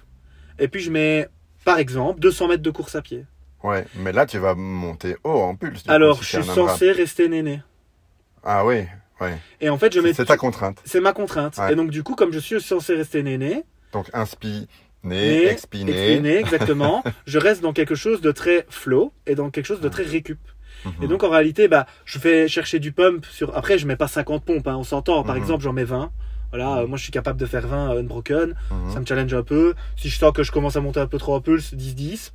et 0.59 0.69
puis 0.69 0.81
je 0.81 0.91
mets, 0.91 1.29
par 1.65 1.79
exemple, 1.79 2.21
200 2.21 2.49
mètres 2.49 2.63
de 2.63 2.71
course 2.71 2.95
à 2.95 3.03
pied. 3.03 3.25
Ouais, 3.63 3.85
mais 3.97 4.13
là, 4.13 4.27
tu 4.27 4.39
vas 4.39 4.55
monter 4.55 5.17
haut 5.25 5.41
en 5.41 5.55
pulse. 5.57 5.83
coup, 5.83 5.91
Alors, 5.91 6.19
si 6.23 6.37
je 6.37 6.43
suis 6.43 6.53
censé 6.53 6.93
rester 6.93 7.29
néné. 7.29 7.63
Ah 8.45 8.65
oui, 8.65 8.85
ouais. 9.21 9.39
Et 9.61 9.69
en 9.71 9.79
fait, 9.79 9.93
je 9.93 10.01
mets 10.01 10.13
C'est 10.15 10.25
ta 10.27 10.37
contrainte. 10.37 10.81
c'est 10.85 11.01
ma 11.01 11.13
contrainte. 11.13 11.57
Ouais. 11.59 11.73
Et 11.73 11.75
donc, 11.75 11.91
du 11.91 12.03
coup, 12.03 12.15
comme 12.15 12.33
je 12.33 12.39
suis 12.39 12.61
censé 12.61 12.95
rester 12.95 13.23
néné, 13.23 13.65
Donc, 13.93 14.09
inspire, 14.13 14.67
Né, 15.05 15.15
né, 15.45 15.47
expiné. 15.47 15.93
expiné, 15.93 16.37
exactement, 16.37 17.03
je 17.27 17.39
reste 17.39 17.63
dans 17.63 17.73
quelque 17.73 17.95
chose 17.95 18.21
de 18.21 18.33
très 18.33 18.67
flow 18.69 19.13
et 19.27 19.35
dans 19.37 19.51
quelque 19.51 19.67
chose 19.67 19.81
de 19.81 19.89
très 19.89 20.03
récup. 20.03 20.39
Mhm. 20.85 20.93
Et 21.03 21.07
donc, 21.09 21.25
en 21.25 21.31
réalité, 21.31 21.69
bah, 21.69 21.87
je 22.05 22.19
vais 22.19 22.49
chercher 22.49 22.79
du 22.79 22.93
pump 22.93 23.25
sur. 23.27 23.57
Après, 23.57 23.79
je 23.79 23.87
mets 23.87 23.97
pas 23.97 24.09
50 24.09 24.45
pompes, 24.45 24.67
hein, 24.69 24.77
on 24.77 24.85
s'entend. 24.85 25.23
Par 25.25 25.35
Mhm. 25.37 25.43
exemple, 25.43 25.63
j'en 25.65 25.73
mets 25.73 25.85
20. 25.85 26.11
Voilà, 26.51 26.79
euh, 26.79 26.87
moi 26.87 26.97
je 26.97 27.03
suis 27.03 27.11
capable 27.13 27.41
de 27.41 27.45
faire 27.45 27.67
20 27.67 27.91
unbroken, 27.99 28.55
Mhm. 28.71 28.93
ça 28.93 29.01
me 29.01 29.05
challenge 29.05 29.35
un 29.35 29.43
peu. 29.43 29.75
Si 29.97 30.09
je 30.09 30.17
sens 30.17 30.33
que 30.33 30.45
je 30.45 30.53
commence 30.53 30.77
à 30.77 30.81
monter 30.81 31.01
un 31.01 31.09
peu 31.09 31.19
trop 31.19 31.35
en 31.35 31.41
pulse, 31.41 31.75
10-10, 31.75 32.33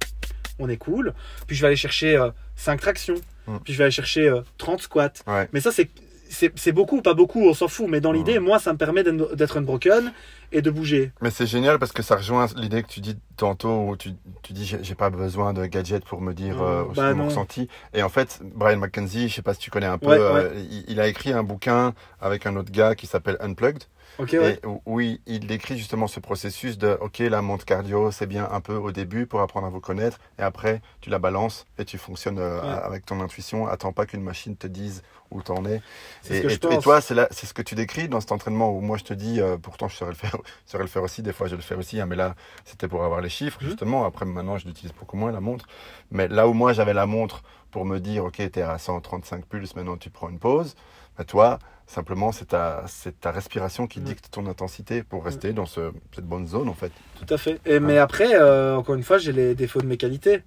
on 0.60 0.68
est 0.68 0.76
cool. 0.78 1.14
Puis 1.48 1.56
je 1.56 1.62
vais 1.62 1.68
aller 1.68 1.76
chercher 1.78 2.18
euh, 2.18 2.30
5 2.58 2.82
tractions, 2.82 3.16
Mhm. 3.48 3.60
puis 3.64 3.72
je 3.74 3.78
vais 3.78 3.86
aller 3.86 3.92
chercher 3.92 4.28
euh, 4.28 4.42
30 4.58 4.82
squats. 4.82 5.14
Ouais. 5.28 5.48
Mais 5.54 5.62
ça, 5.62 5.72
c'est 5.72 5.90
c'est 6.34 6.72
beaucoup 6.72 6.98
ou 6.98 7.02
pas 7.02 7.14
beaucoup, 7.14 7.46
on 7.46 7.54
s'en 7.54 7.68
fout. 7.68 7.88
Mais 7.90 8.00
dans 8.00 8.12
Mhm. 8.12 8.18
l'idée, 8.18 8.40
moi, 8.40 8.58
ça 8.60 8.72
me 8.74 8.78
permet 8.78 9.04
d'être 9.04 9.36
d'être 9.36 9.58
unbroken 9.58 10.14
et 10.52 10.62
de 10.62 10.70
bouger. 10.72 11.12
Mais 11.22 11.32
c'est 11.32 11.46
génial 11.48 11.80
parce 11.80 11.92
que 11.92 12.02
ça 12.04 12.16
rejoint 12.18 12.48
l'idée 12.56 12.84
que 12.84 12.88
tu 12.88 13.00
dis 13.00 13.18
tantôt 13.38 13.90
où 13.90 13.98
tu, 13.98 14.12
tu 14.44 14.54
dis 14.54 14.66
j'ai 14.82 14.96
pas 14.96 15.10
besoin 15.10 15.54
de 15.54 15.66
gadgets 15.66 16.04
pour 16.06 16.22
me 16.22 16.34
dire 16.34 16.62
euh, 16.62 16.84
bah 16.96 17.14
mon 17.14 17.26
ressenti. 17.26 17.68
Et 17.94 18.04
en 18.04 18.10
fait, 18.10 18.40
Brian 18.56 18.78
McKenzie, 18.78 19.30
je 19.30 19.36
sais 19.36 19.42
pas 19.42 19.54
si 19.54 19.60
tu 19.60 19.72
connais 19.72 19.86
un 19.86 19.98
peu, 19.98 20.08
Ouais, 20.08 20.20
euh, 20.20 20.54
il, 20.70 20.86
il 20.88 21.00
a 21.00 21.08
écrit 21.08 21.32
un 21.34 21.44
bouquin 21.44 21.94
avec 22.20 22.46
un 22.46 22.56
autre 22.56 22.72
gars 22.72 22.96
qui 22.96 23.08
s'appelle 23.08 23.38
Unplugged. 23.40 23.84
Ok, 24.22 24.30
ouais. 24.34 24.60
Et 24.64 24.66
où- 24.68 24.82
où 24.86 25.00
il, 25.02 25.20
il 25.26 25.48
décrit 25.48 25.78
justement 25.78 26.08
ce 26.08 26.20
processus 26.20 26.78
de 26.78 26.98
ok 27.02 27.20
la 27.20 27.42
montre 27.42 27.66
cardio 27.66 28.12
c'est 28.12 28.28
bien 28.28 28.48
un 28.52 28.62
peu 28.62 28.76
au 28.76 28.92
début 28.92 29.26
pour 29.26 29.42
apprendre 29.42 29.68
à 29.68 29.70
vous 29.70 29.80
connaître 29.80 30.20
et 30.40 30.42
après 30.44 30.82
tu 31.02 31.10
la 31.10 31.20
balances 31.20 31.66
et 31.78 31.86
tu 31.86 31.98
fonctionnes 31.98 32.40
euh, 32.40 32.62
Ouais. 32.62 32.82
avec 32.84 33.06
ton 33.06 33.20
intuition. 33.22 33.68
Attends 33.68 33.94
pas 33.94 34.06
qu'une 34.06 34.24
machine 34.24 34.56
te 34.56 34.68
dise 34.68 35.02
où 35.32 35.42
t'en 35.42 35.64
es. 35.66 35.82
Et, 36.30 36.58
toi, 36.80 37.00
c'est 37.00 37.16
là- 37.16 37.30
c'est 37.32 37.48
ce 37.48 37.54
que 37.54 37.62
tu 37.62 37.74
décris 37.74 38.10
dans 38.10 38.20
cet 38.20 38.34
entraînement 38.34 38.70
où 38.76 38.82
moi 38.82 38.98
je 38.98 39.04
te 39.06 39.14
dis, 39.14 39.40
euh, 39.40 39.58
pourtant 39.58 39.88
je 39.88 39.96
saurais 39.96 40.12
le 40.12 40.18
faire, 40.18 40.36
je 40.66 40.72
saurais 40.72 40.84
le 40.84 40.90
faire 40.90 41.04
aussi, 41.04 41.22
des 41.22 41.32
fois 41.32 41.48
je 41.48 41.56
le 41.56 41.62
fais 41.62 41.76
aussi, 41.76 42.02
hein, 42.02 42.06
mais 42.06 42.18
là 42.18 42.36
c'était 42.66 42.88
pour 42.90 43.04
avoir 43.04 43.22
les 43.22 43.30
chiffres 43.30 43.58
Mhm. 43.62 43.68
justement. 43.70 44.06
Après 44.06 44.26
maintenant 44.26 44.58
je 44.58 44.66
l'utilise 44.68 44.94
beaucoup 44.94 45.16
moins 45.18 45.32
la 45.32 45.40
montre. 45.40 45.66
Mais 46.12 46.28
là 46.28 46.48
où 46.50 46.54
moi 46.54 46.74
j'avais 46.74 46.94
la 46.94 47.06
montre 47.06 47.44
pour 47.72 47.86
me 47.86 48.00
dire, 48.00 48.26
ok, 48.26 48.42
t'es 48.52 48.62
à 48.62 48.78
135 48.78 49.46
pulses, 49.46 49.76
maintenant 49.76 49.96
tu 49.96 50.10
prends 50.10 50.28
une 50.30 50.40
pause. 50.40 50.76
Bah, 51.18 51.24
toi, 51.24 51.60
simplement 51.92 52.32
c'est 52.32 52.48
ta, 52.50 52.86
respiration 53.26 53.86
qui 53.88 54.00
dicte 54.00 54.30
ton 54.32 54.48
intensité 54.48 55.04
pour 55.04 55.24
rester 55.26 55.54
dans 55.54 55.66
ce- 55.66 55.92
cette 56.16 56.26
bonne 56.26 56.48
zone 56.48 56.70
en 56.70 56.74
fait. 56.74 56.92
Tout 57.20 57.34
à 57.34 57.38
fait. 57.38 57.60
Et, 57.66 57.80
Mais 57.80 57.98
après, 57.98 58.34
euh, 58.34 58.76
encore 58.78 58.96
une 58.96 59.04
fois, 59.04 59.18
j'ai 59.18 59.32
les 59.34 59.56
défauts 59.56 59.82
de 59.82 59.86
mes 59.88 59.98
qualités. 59.98 60.44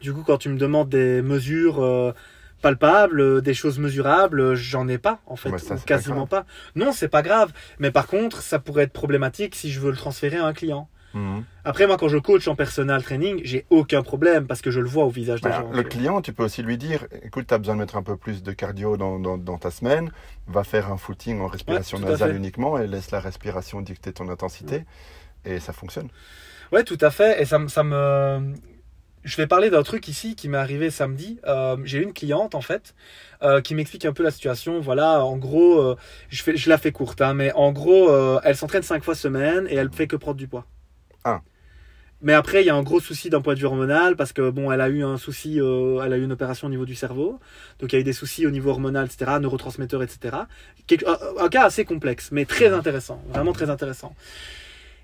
Du 0.00 0.12
coup, 0.12 0.22
quand 0.26 0.38
tu 0.38 0.48
me 0.48 0.58
demandes 0.58 0.88
des 0.88 1.22
mesures 1.22 1.82
euh, 1.82 2.12
palpables, 2.62 3.20
euh, 3.20 3.40
des 3.40 3.54
choses 3.54 3.78
mesurables, 3.78 4.54
j'en 4.54 4.88
ai 4.88 4.98
pas, 4.98 5.20
en 5.26 5.36
fait. 5.36 5.50
Ça, 5.50 5.58
c'est 5.58 5.68
pas 5.68 5.80
quasiment 5.86 6.26
pas, 6.26 6.44
Non, 6.74 6.92
c'est 6.92 7.08
pas 7.08 7.22
grave. 7.22 7.52
Mais 7.78 7.90
par 7.90 8.06
contre, 8.06 8.42
ça 8.42 8.58
pourrait 8.58 8.84
être 8.84 8.92
problématique 8.92 9.54
si 9.54 9.70
je 9.70 9.80
veux 9.80 9.90
le 9.90 9.96
transférer 9.96 10.36
à 10.38 10.46
un 10.46 10.52
client. 10.52 10.88
Mhm. 11.12 11.44
Après, 11.64 11.86
moi, 11.86 11.96
quand 11.96 12.08
je 12.08 12.18
coach 12.18 12.46
en 12.48 12.54
personal 12.54 13.02
training, 13.02 13.40
j'ai 13.44 13.66
aucun 13.70 14.02
problème 14.02 14.46
parce 14.46 14.60
que 14.62 14.70
je 14.70 14.80
le 14.80 14.88
vois 14.88 15.04
au 15.04 15.10
visage 15.10 15.40
des 15.40 15.50
gens. 15.50 15.70
le 15.72 15.82
client, 15.82 16.20
tu 16.22 16.32
peux 16.32 16.44
aussi 16.44 16.62
lui 16.62 16.78
dire, 16.78 17.06
écoute, 17.22 17.46
tu 17.48 17.54
as 17.54 17.58
besoin 17.58 17.74
de 17.74 17.80
mettre 17.80 17.96
un 17.96 18.02
peu 18.02 18.16
plus 18.16 18.42
de 18.42 18.52
cardio 18.52 18.96
dans, 18.96 19.18
dans- 19.18 19.36
dans 19.38 19.58
ta 19.58 19.70
semaine, 19.70 20.10
va 20.46 20.62
faire 20.64 20.90
un 20.92 20.96
footing 20.96 21.40
en 21.40 21.46
respiration 21.48 21.98
nasale 21.98 22.36
uniquement 22.36 22.78
et 22.78 22.86
laisse 22.86 23.10
la 23.10 23.20
respiration 23.20 23.80
dicter 23.82 24.12
ton 24.12 24.28
intensité. 24.28 24.84
Et 25.44 25.58
ça 25.58 25.72
fonctionne. 25.72 26.08
Ouais, 26.72 26.84
tout 26.84 26.98
à 27.00 27.10
fait. 27.10 27.42
Et 27.42 27.44
ça, 27.44 27.58
me- 27.58 27.68
ça 27.68 27.82
me. 27.82 28.54
Je 29.22 29.36
vais 29.36 29.46
parler 29.46 29.68
d'un 29.68 29.82
truc 29.82 30.08
ici 30.08 30.34
qui 30.34 30.48
m'est 30.48 30.56
arrivé 30.56 30.88
samedi. 30.90 31.40
Euh, 31.46 31.76
j'ai 31.84 31.98
une 32.02 32.14
cliente 32.14 32.54
en 32.54 32.62
fait 32.62 32.94
euh, 33.42 33.60
qui 33.60 33.74
m'explique 33.74 34.06
un 34.06 34.12
peu 34.14 34.22
la 34.22 34.30
situation. 34.30 34.80
Voilà, 34.80 35.22
en 35.24 35.36
gros, 35.36 35.78
euh, 35.78 35.96
je, 36.30 36.42
fais, 36.42 36.56
je 36.56 36.68
la 36.70 36.78
fais 36.78 36.90
courte, 36.92 37.20
hein, 37.20 37.34
mais 37.34 37.52
en 37.52 37.70
gros, 37.72 38.10
elle 38.44 38.56
s'entraîne 38.56 38.82
cinq 38.82 39.02
fois 39.04 39.14
semaine 39.14 39.66
et 39.68 39.74
elle 39.74 39.90
fait 39.92 40.06
que 40.06 40.16
prendre 40.16 40.38
du 40.38 40.48
poids. 40.48 40.64
Ah. 41.24 41.42
Mais 42.22 42.34
après, 42.34 42.62
il 42.62 42.66
y 42.66 42.70
a 42.70 42.74
un 42.74 42.82
gros 42.82 43.00
souci 43.00 43.30
d'un 43.30 43.40
point 43.40 43.54
de 43.54 43.58
vue 43.58 43.64
hormonal 43.64 44.14
parce 44.14 44.32
que 44.32 44.50
bon, 44.50 44.70
elle 44.70 44.82
a 44.82 44.90
eu 44.90 45.02
un 45.02 45.16
souci, 45.16 45.58
euh, 45.60 46.02
elle 46.04 46.12
a 46.12 46.18
eu 46.18 46.24
une 46.24 46.32
opération 46.32 46.66
au 46.66 46.70
niveau 46.70 46.84
du 46.84 46.94
cerveau, 46.94 47.40
donc 47.78 47.92
il 47.92 47.96
y 47.96 47.98
a 47.98 48.00
eu 48.00 48.04
des 48.04 48.12
soucis 48.12 48.46
au 48.46 48.50
niveau 48.50 48.70
hormonal, 48.70 49.06
etc., 49.06 49.38
neurotransmetteurs, 49.40 50.02
etc. 50.02 50.36
Un, 51.06 51.44
un 51.44 51.48
cas 51.48 51.64
assez 51.64 51.86
complexe, 51.86 52.30
mais 52.30 52.44
très 52.44 52.74
intéressant, 52.74 53.22
vraiment 53.32 53.52
très 53.52 53.70
intéressant. 53.70 54.14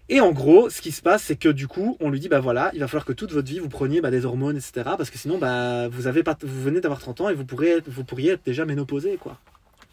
Et 0.09 0.21
en 0.21 0.31
gros, 0.31 0.71
ce 0.71 0.81
qui 0.81 0.93
se 0.93 1.03
passe, 1.03 1.25
c'est 1.25 1.37
que 1.37 1.49
du 1.49 1.67
coup, 1.67 1.97
on 2.01 2.11
lui 2.11 2.21
dit, 2.21 2.29
bah 2.29 2.39
voilà, 2.39 2.71
il 2.75 2.81
va 2.81 2.87
falloir 2.87 3.05
que 3.05 3.13
toute 3.13 3.33
votre 3.33 3.49
vie, 3.49 3.59
vous 3.59 3.69
preniez 3.69 4.01
bah, 4.01 4.11
des 4.11 4.25
hormones, 4.25 4.57
etc. 4.57 4.73
Parce 4.97 5.11
que 5.11 5.19
sinon, 5.19 5.39
bah, 5.39 5.89
vous, 5.89 6.07
avez 6.07 6.23
pas, 6.23 6.37
vous 6.41 6.63
venez 6.63 6.81
d'avoir 6.81 7.01
30 7.01 7.23
ans 7.23 7.29
et 7.29 7.35
vous, 7.35 7.45
pourrez, 7.45 7.83
vous 7.87 8.05
pourriez 8.05 8.33
être 8.33 8.45
déjà 8.45 8.65
ménopausé, 8.65 9.17
quoi. 9.17 9.37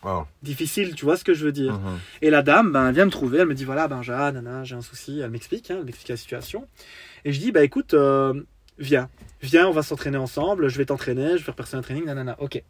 Wow. 0.04 0.26
Difficile, 0.42 0.96
tu 0.96 1.06
vois 1.06 1.18
ce 1.18 1.24
que 1.24 1.34
je 1.34 1.46
veux 1.46 1.52
dire. 1.52 1.74
Mhm. 1.74 2.00
Et 2.22 2.30
la 2.30 2.42
dame, 2.42 2.72
ben, 2.72 2.90
elle 2.90 2.96
vient 2.96 3.06
me 3.06 3.12
trouver, 3.12 3.40
elle 3.40 3.48
me 3.48 3.54
dit, 3.54 3.66
voilà, 3.66 3.88
ben, 3.88 4.02
j'ai 4.02 4.76
un 4.76 4.82
souci. 4.82 5.20
Elle 5.20 5.32
m'explique, 5.32 5.72
hein, 5.72 5.78
elle 5.80 5.86
m'explique 5.86 6.10
la 6.10 6.18
situation. 6.18 6.68
Et 7.26 7.32
je 7.32 7.40
dis, 7.40 7.52
bah 7.52 7.64
écoute, 7.64 7.94
euh, 7.94 8.34
viens, 8.80 9.10
viens, 9.42 9.68
on 9.68 9.72
va 9.72 9.82
s'entraîner 9.84 10.18
ensemble, 10.18 10.68
je 10.70 10.78
vais 10.78 10.86
t'entraîner, 10.86 11.30
je 11.30 11.34
vais 11.38 11.40
faire 11.44 11.56
personal 11.56 11.84
training, 11.84 12.06
nanana, 12.06 12.36
ok. 12.40 12.62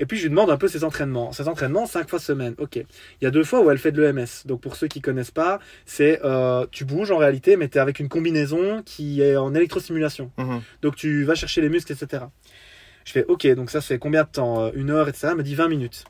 Et 0.00 0.06
puis 0.06 0.16
je 0.16 0.22
lui 0.22 0.30
demande 0.30 0.50
un 0.50 0.56
peu 0.56 0.66
ses 0.66 0.82
entraînements. 0.82 1.30
Ses 1.32 1.46
entraînements, 1.46 1.86
cinq 1.86 2.08
fois 2.10 2.18
semaine, 2.18 2.54
ok. 2.58 2.76
Il 2.76 2.86
y 3.22 3.26
a 3.26 3.30
deux 3.30 3.44
fois 3.44 3.60
où 3.60 3.70
elle 3.70 3.78
fait 3.78 3.92
de 3.92 4.02
l'EMS. 4.02 4.26
Donc 4.46 4.60
pour 4.60 4.74
ceux 4.74 4.88
qui 4.88 5.00
connaissent 5.00 5.30
pas, 5.30 5.60
c'est 5.86 6.20
euh, 6.24 6.66
tu 6.72 6.84
bouges 6.84 7.12
en 7.12 7.18
réalité, 7.18 7.56
mais 7.56 7.68
tu 7.68 7.78
es 7.78 7.80
avec 7.80 8.00
une 8.00 8.08
combinaison 8.08 8.82
qui 8.84 9.22
est 9.22 9.36
en 9.36 9.54
électrostimulation. 9.54 10.32
Mhm. 10.38 10.62
Donc 10.82 10.96
tu 10.96 11.22
vas 11.22 11.36
chercher 11.36 11.60
les 11.60 11.68
muscles, 11.68 11.92
etc. 11.92 12.24
Je 13.04 13.12
fais 13.12 13.24
ok, 13.26 13.46
donc 13.54 13.70
ça 13.70 13.80
c'est 13.80 13.98
combien 13.98 14.24
de 14.24 14.28
temps 14.28 14.64
Euh, 14.64 14.70
Une 14.74 14.90
heure, 14.90 15.08
etc. 15.08 15.28
Elle 15.30 15.36
me 15.36 15.42
dit 15.44 15.54
20 15.54 15.68
minutes. 15.68 16.04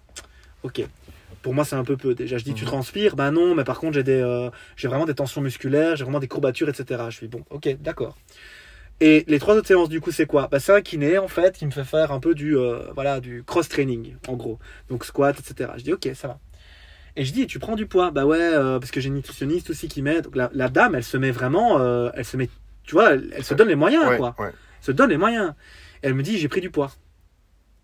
Ok. 0.64 0.82
Pour 1.42 1.52
moi, 1.54 1.64
c'est 1.64 1.76
un 1.76 1.84
peu 1.84 1.96
peu. 1.96 2.14
Déjà, 2.14 2.38
je 2.38 2.44
dis, 2.44 2.54
tu 2.54 2.64
Mhm. 2.64 2.70
transpires 2.70 3.16
Ben 3.16 3.30
non, 3.30 3.54
mais 3.54 3.64
par 3.64 3.78
contre, 3.78 3.94
j'ai 3.94 4.02
des, 4.02 4.20
euh, 4.20 4.48
j'ai 4.76 4.88
vraiment 4.88 5.04
des 5.04 5.14
tensions 5.14 5.40
musculaires, 5.42 5.94
j'ai 5.94 6.04
vraiment 6.04 6.18
des 6.20 6.26
courbatures, 6.28 6.68
etc. 6.68 7.02
Je 7.10 7.16
suis 7.16 7.28
bon, 7.28 7.44
ok, 7.50 7.76
d'accord. 7.80 8.16
Et 9.00 9.24
les 9.28 9.38
trois 9.38 9.54
autres 9.56 9.66
séances, 9.68 9.88
du 9.90 10.00
coup, 10.00 10.10
c'est 10.10 10.24
quoi? 10.26 10.48
Bah, 10.50 10.58
C'est 10.60 10.72
un 10.72 10.80
kiné, 10.80 11.18
en 11.18 11.28
fait, 11.28 11.56
qui 11.58 11.66
me 11.66 11.70
fait 11.70 11.84
faire 11.84 12.12
un 12.12 12.20
peu 12.20 12.34
du, 12.34 12.56
euh, 12.56 12.90
voilà, 12.94 13.20
du 13.20 13.42
cross-training, 13.44 14.14
en 14.28 14.34
gros. 14.36 14.58
Donc 14.88 15.04
squat, 15.04 15.36
etc. 15.38 15.72
Je 15.76 15.82
dis, 15.82 15.92
ok, 15.92 16.08
ça 16.14 16.28
va. 16.28 16.38
Et 17.16 17.24
je 17.24 17.32
dis, 17.32 17.46
tu 17.46 17.58
prends 17.58 17.76
du 17.76 17.86
poids? 17.86 18.10
Bah 18.10 18.24
ouais, 18.24 18.38
euh, 18.40 18.78
parce 18.78 18.90
que 18.90 19.00
j'ai 19.00 19.08
une 19.08 19.14
nutritionniste 19.14 19.68
aussi 19.70 19.86
qui 19.88 20.00
met. 20.00 20.22
Donc 20.22 20.34
la, 20.36 20.50
la 20.54 20.68
dame, 20.68 20.94
elle 20.94 21.04
se 21.04 21.16
met 21.16 21.30
vraiment, 21.30 21.78
euh, 21.80 22.10
elle 22.14 22.24
se 22.24 22.36
met, 22.36 22.48
tu 22.84 22.94
vois, 22.94 23.12
elle, 23.12 23.30
elle 23.36 23.44
se 23.44 23.54
donne 23.54 23.68
les 23.68 23.74
moyens, 23.76 24.08
Ouais, 24.08 24.16
quoi. 24.16 24.34
ouais. 24.38 24.48
Elle 24.80 24.86
se 24.86 24.92
donne 24.92 25.10
les 25.10 25.16
moyens. 25.18 25.52
Et 26.02 26.06
elle 26.06 26.14
me 26.14 26.22
dit, 26.22 26.38
j'ai 26.38 26.48
pris 26.48 26.60
du 26.60 26.70
poids. 26.70 26.90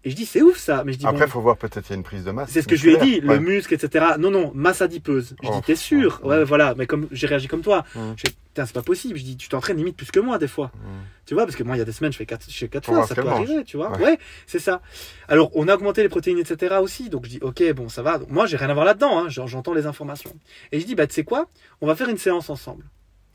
Et 0.02 0.10
je 0.10 0.16
dis, 0.16 0.24
c'est 0.24 0.40
ouf 0.40 0.56
ça. 0.56 0.82
Mais 0.84 0.94
je 0.94 0.98
dis, 0.98 1.06
Après, 1.06 1.26
bon, 1.26 1.32
faut 1.32 1.40
voir 1.42 1.58
peut-être 1.58 1.86
il 1.88 1.90
y 1.90 1.92
a 1.92 1.96
une 1.96 2.02
prise 2.02 2.24
de 2.24 2.30
masse. 2.30 2.48
c'est 2.50 2.62
ce 2.62 2.68
que 2.68 2.74
je 2.76 2.86
lui 2.86 2.94
ai 2.94 2.98
dit, 2.98 3.20
le 3.20 3.38
muscle, 3.38 3.74
etc. 3.74 4.06
Non, 4.18 4.30
non, 4.30 4.50
masse 4.54 4.80
adipeuse. 4.80 5.34
Je 5.42 5.48
Oh, 5.48 5.54
dis, 5.56 5.62
t'es 5.62 5.76
sûr 5.76 6.20
ouais, 6.22 6.38
Ouais, 6.38 6.44
voilà. 6.44 6.74
Mais 6.74 6.86
comme 6.86 7.06
j'ai 7.12 7.26
réagi 7.26 7.48
comme 7.48 7.60
toi, 7.60 7.84
Mm. 7.94 8.12
je 8.16 8.22
dis, 8.24 8.34
c'est 8.54 8.72
pas 8.72 8.82
possible. 8.82 9.18
Je 9.18 9.24
dis, 9.24 9.36
tu 9.36 9.48
t'entraînes 9.50 9.76
limite 9.76 9.96
plus 9.98 10.10
que 10.10 10.18
moi 10.20 10.38
des 10.38 10.48
fois. 10.48 10.70
Mm. 10.74 10.88
Tu 11.26 11.34
vois, 11.34 11.44
parce 11.44 11.54
que 11.54 11.62
moi, 11.64 11.76
il 11.76 11.80
y 11.80 11.82
a 11.82 11.84
des 11.84 11.92
semaines, 11.92 12.12
je 12.12 12.16
fais 12.16 12.24
4, 12.24 12.46
je 12.50 12.56
fais 12.56 12.68
quatre 12.68 12.86
fois, 12.86 13.06
ça 13.06 13.14
peut 13.14 13.22
mange. 13.22 13.32
arriver, 13.46 13.62
tu 13.64 13.76
vois. 13.76 13.90
Ouais. 13.98 14.02
Ouais, 14.02 14.18
c'est 14.46 14.58
ça. 14.58 14.80
Alors, 15.28 15.50
on 15.54 15.68
a 15.68 15.74
augmenté 15.74 16.02
les 16.02 16.08
protéines, 16.08 16.38
etc. 16.38 16.76
aussi. 16.80 17.10
Donc, 17.10 17.26
je 17.26 17.30
dis, 17.32 17.38
ok, 17.42 17.62
bon, 17.74 17.90
ça 17.90 18.00
va. 18.02 18.16
Donc, 18.18 18.30
moi, 18.30 18.46
j'ai 18.46 18.56
rien 18.56 18.70
à 18.70 18.74
voir 18.74 18.86
là-dedans, 18.86 19.18
hein. 19.18 19.28
Genre, 19.28 19.48
j'entends 19.48 19.74
les 19.74 19.84
informations. 19.86 20.32
Et 20.72 20.80
je 20.80 20.86
dis, 20.86 20.94
bah, 20.94 21.06
tu 21.06 21.12
sais 21.14 21.24
quoi? 21.24 21.46
On 21.82 21.86
va 21.86 21.94
faire 21.94 22.08
une 22.08 22.16
séance 22.18 22.48
ensemble. 22.48 22.84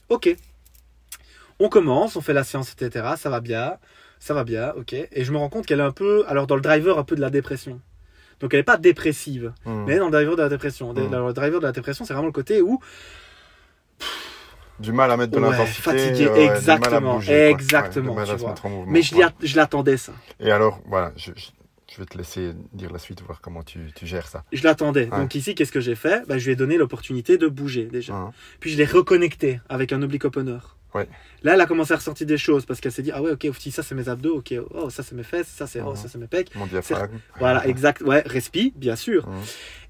Ok. 0.10 0.36
On 1.60 1.70
commence, 1.70 2.16
on 2.16 2.22
fait 2.22 2.34
la 2.34 2.44
séance, 2.44 2.74
etc. 2.78 3.06
Ça 3.18 3.30
va 3.30 3.40
bien. 3.40 3.76
Ça 4.20 4.34
va 4.34 4.44
bien, 4.44 4.74
ok. 4.78 4.94
Et 4.94 5.24
je 5.24 5.32
me 5.32 5.38
rends 5.38 5.50
compte 5.50 5.66
qu'elle 5.66 5.80
est 5.80 5.84
un 5.84 5.92
peu, 5.92 6.24
alors 6.28 6.48
dans 6.48 6.56
le 6.56 6.62
driver, 6.62 6.98
un 6.98 7.04
peu 7.04 7.16
de 7.16 7.22
la 7.22 7.30
dépression. 7.30 7.80
Donc, 8.40 8.54
elle 8.54 8.60
n'est 8.60 8.64
pas 8.64 8.78
dépressive, 8.78 9.54
Mm. 9.66 9.84
mais 9.86 9.92
elle 9.92 9.98
est 9.98 10.00
dans 10.00 10.06
le 10.06 10.12
driver 10.12 10.36
de 10.36 10.42
la 10.42 10.50
dépression. 10.50 10.94
Dans 10.94 11.26
le 11.28 11.34
driver 11.34 11.60
de 11.60 11.66
la 11.66 11.72
dépression, 11.72 12.06
c'est 12.06 12.14
vraiment 12.14 12.28
le 12.28 12.34
côté 12.34 12.62
où 12.62 12.80
Du 14.80 14.92
mal 14.92 15.10
à 15.10 15.16
mettre 15.16 15.32
de 15.32 15.40
Ouais, 15.40 15.52
l'intensité. 15.52 15.82
fatigué, 15.82 16.28
ouais, 16.28 16.34
du 16.34 16.40
mal 16.40 16.50
à 16.50 16.56
exactement, 16.58 17.16
bouger. 17.16 17.32
Ouais, 17.32 17.52
exactement, 17.52 18.12
du 18.12 18.16
mal 18.18 18.30
à 18.30 18.34
tu 18.36 18.40
vois. 18.42 18.56
en 18.64 18.70
mouvement, 18.70 18.92
Mais 18.92 19.02
je, 19.02 19.56
l'attendais, 19.56 19.96
ça. 19.96 20.12
Et 20.42 20.52
alors, 20.52 20.82
voilà, 20.86 21.14
je, 21.16 21.32
je- 21.34 21.52
je 21.90 21.98
vais 22.02 22.06
te 22.06 22.18
laisser 22.18 22.52
dire 22.74 22.92
la 22.92 23.00
suite, 23.00 23.22
voir 23.22 23.40
comment 23.40 23.64
tu, 23.64 23.92
tu 23.96 24.06
gères 24.06 24.28
ça. 24.28 24.44
Je 24.52 24.62
l'attendais. 24.66 25.08
Ouais. 25.10 25.18
Donc 25.18 25.34
ici, 25.34 25.56
qu'est-ce 25.56 25.72
que 25.72 25.80
j'ai 25.80 25.96
fait? 25.96 26.28
Bah, 26.28 26.38
Je 26.38 26.46
lui 26.46 26.52
ai 26.52 26.56
donné 26.58 26.76
l'opportunité 26.78 27.38
de 27.38 27.48
bouger 27.48 27.86
déjà. 27.86 28.16
Hein. 28.16 28.32
Puis 28.60 28.72
je 28.72 28.78
l'ai 28.78 28.84
reconnecté 28.86 29.62
avec 29.70 29.94
un 29.94 30.02
oblique 30.02 30.26
opener. 30.26 30.58
Ouais. 30.96 31.08
Là, 31.44 31.54
elle 31.54 31.62
a 31.62 31.66
commencé 31.68 31.94
à 31.94 31.98
ressortir 31.98 32.26
des 32.26 32.38
choses 32.38 32.66
parce 32.66 32.80
qu'elle 32.82 32.92
s'est 32.92 33.04
dit 33.04 33.12
Ah 33.14 33.22
ouais, 33.22 33.32
ok, 33.32 33.48
si 33.60 33.70
ça 33.70 33.84
c'est 33.84 33.94
mes 33.96 34.10
abdos, 34.10 34.38
ok, 34.38 34.54
oh 34.72 34.90
ça 34.90 35.04
c'est 35.04 35.14
mes 35.14 35.24
fesses, 35.24 35.48
ça 35.48 35.68
c'est 35.68 35.82
oh, 35.82 35.92
Mhm. 35.92 35.96
ça 35.96 36.08
c'est 36.08 36.18
mes 36.18 36.28
pecs. 36.28 36.56
Mon 36.56 36.66
diaphragme. 36.66 37.20
Voilà, 37.38 37.68
exact. 37.68 38.02
Ouais, 38.02 38.24
respi, 38.26 38.74
bien 38.76 38.96
sûr. 38.96 39.28
Mhm. 39.30 39.36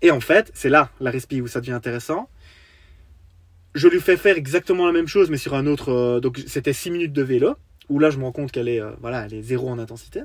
Et 0.02 0.12
en 0.12 0.20
fait, 0.20 0.52
c'est 0.54 0.70
là 0.70 0.90
la 1.00 1.12
respi 1.12 1.40
où 1.42 1.48
ça 1.48 1.62
devient 1.62 1.72
intéressant. 1.74 2.30
Je 3.74 3.88
lui 3.88 4.00
fais 4.00 4.18
faire 4.18 4.38
exactement 4.38 4.86
la 4.86 4.92
même 4.94 5.08
chose, 5.08 5.30
mais 5.30 5.38
sur 5.38 5.54
un 5.54 5.68
autre. 5.68 5.90
euh, 5.92 6.20
donc 6.20 6.42
c'était 6.48 6.74
6 6.74 6.92
minutes 6.92 7.14
de 7.14 7.22
vélo, 7.24 7.56
où 7.90 8.00
là 8.00 8.10
je 8.10 8.18
me 8.18 8.24
rends 8.24 8.32
compte 8.32 8.52
qu'elle 8.52 8.70
est, 8.70 8.82
euh, 8.82 8.92
voilà, 9.02 9.26
elle 9.26 9.34
est 9.34 9.42
zéro 9.42 9.70
en 9.70 9.80
intensité. 9.80 10.22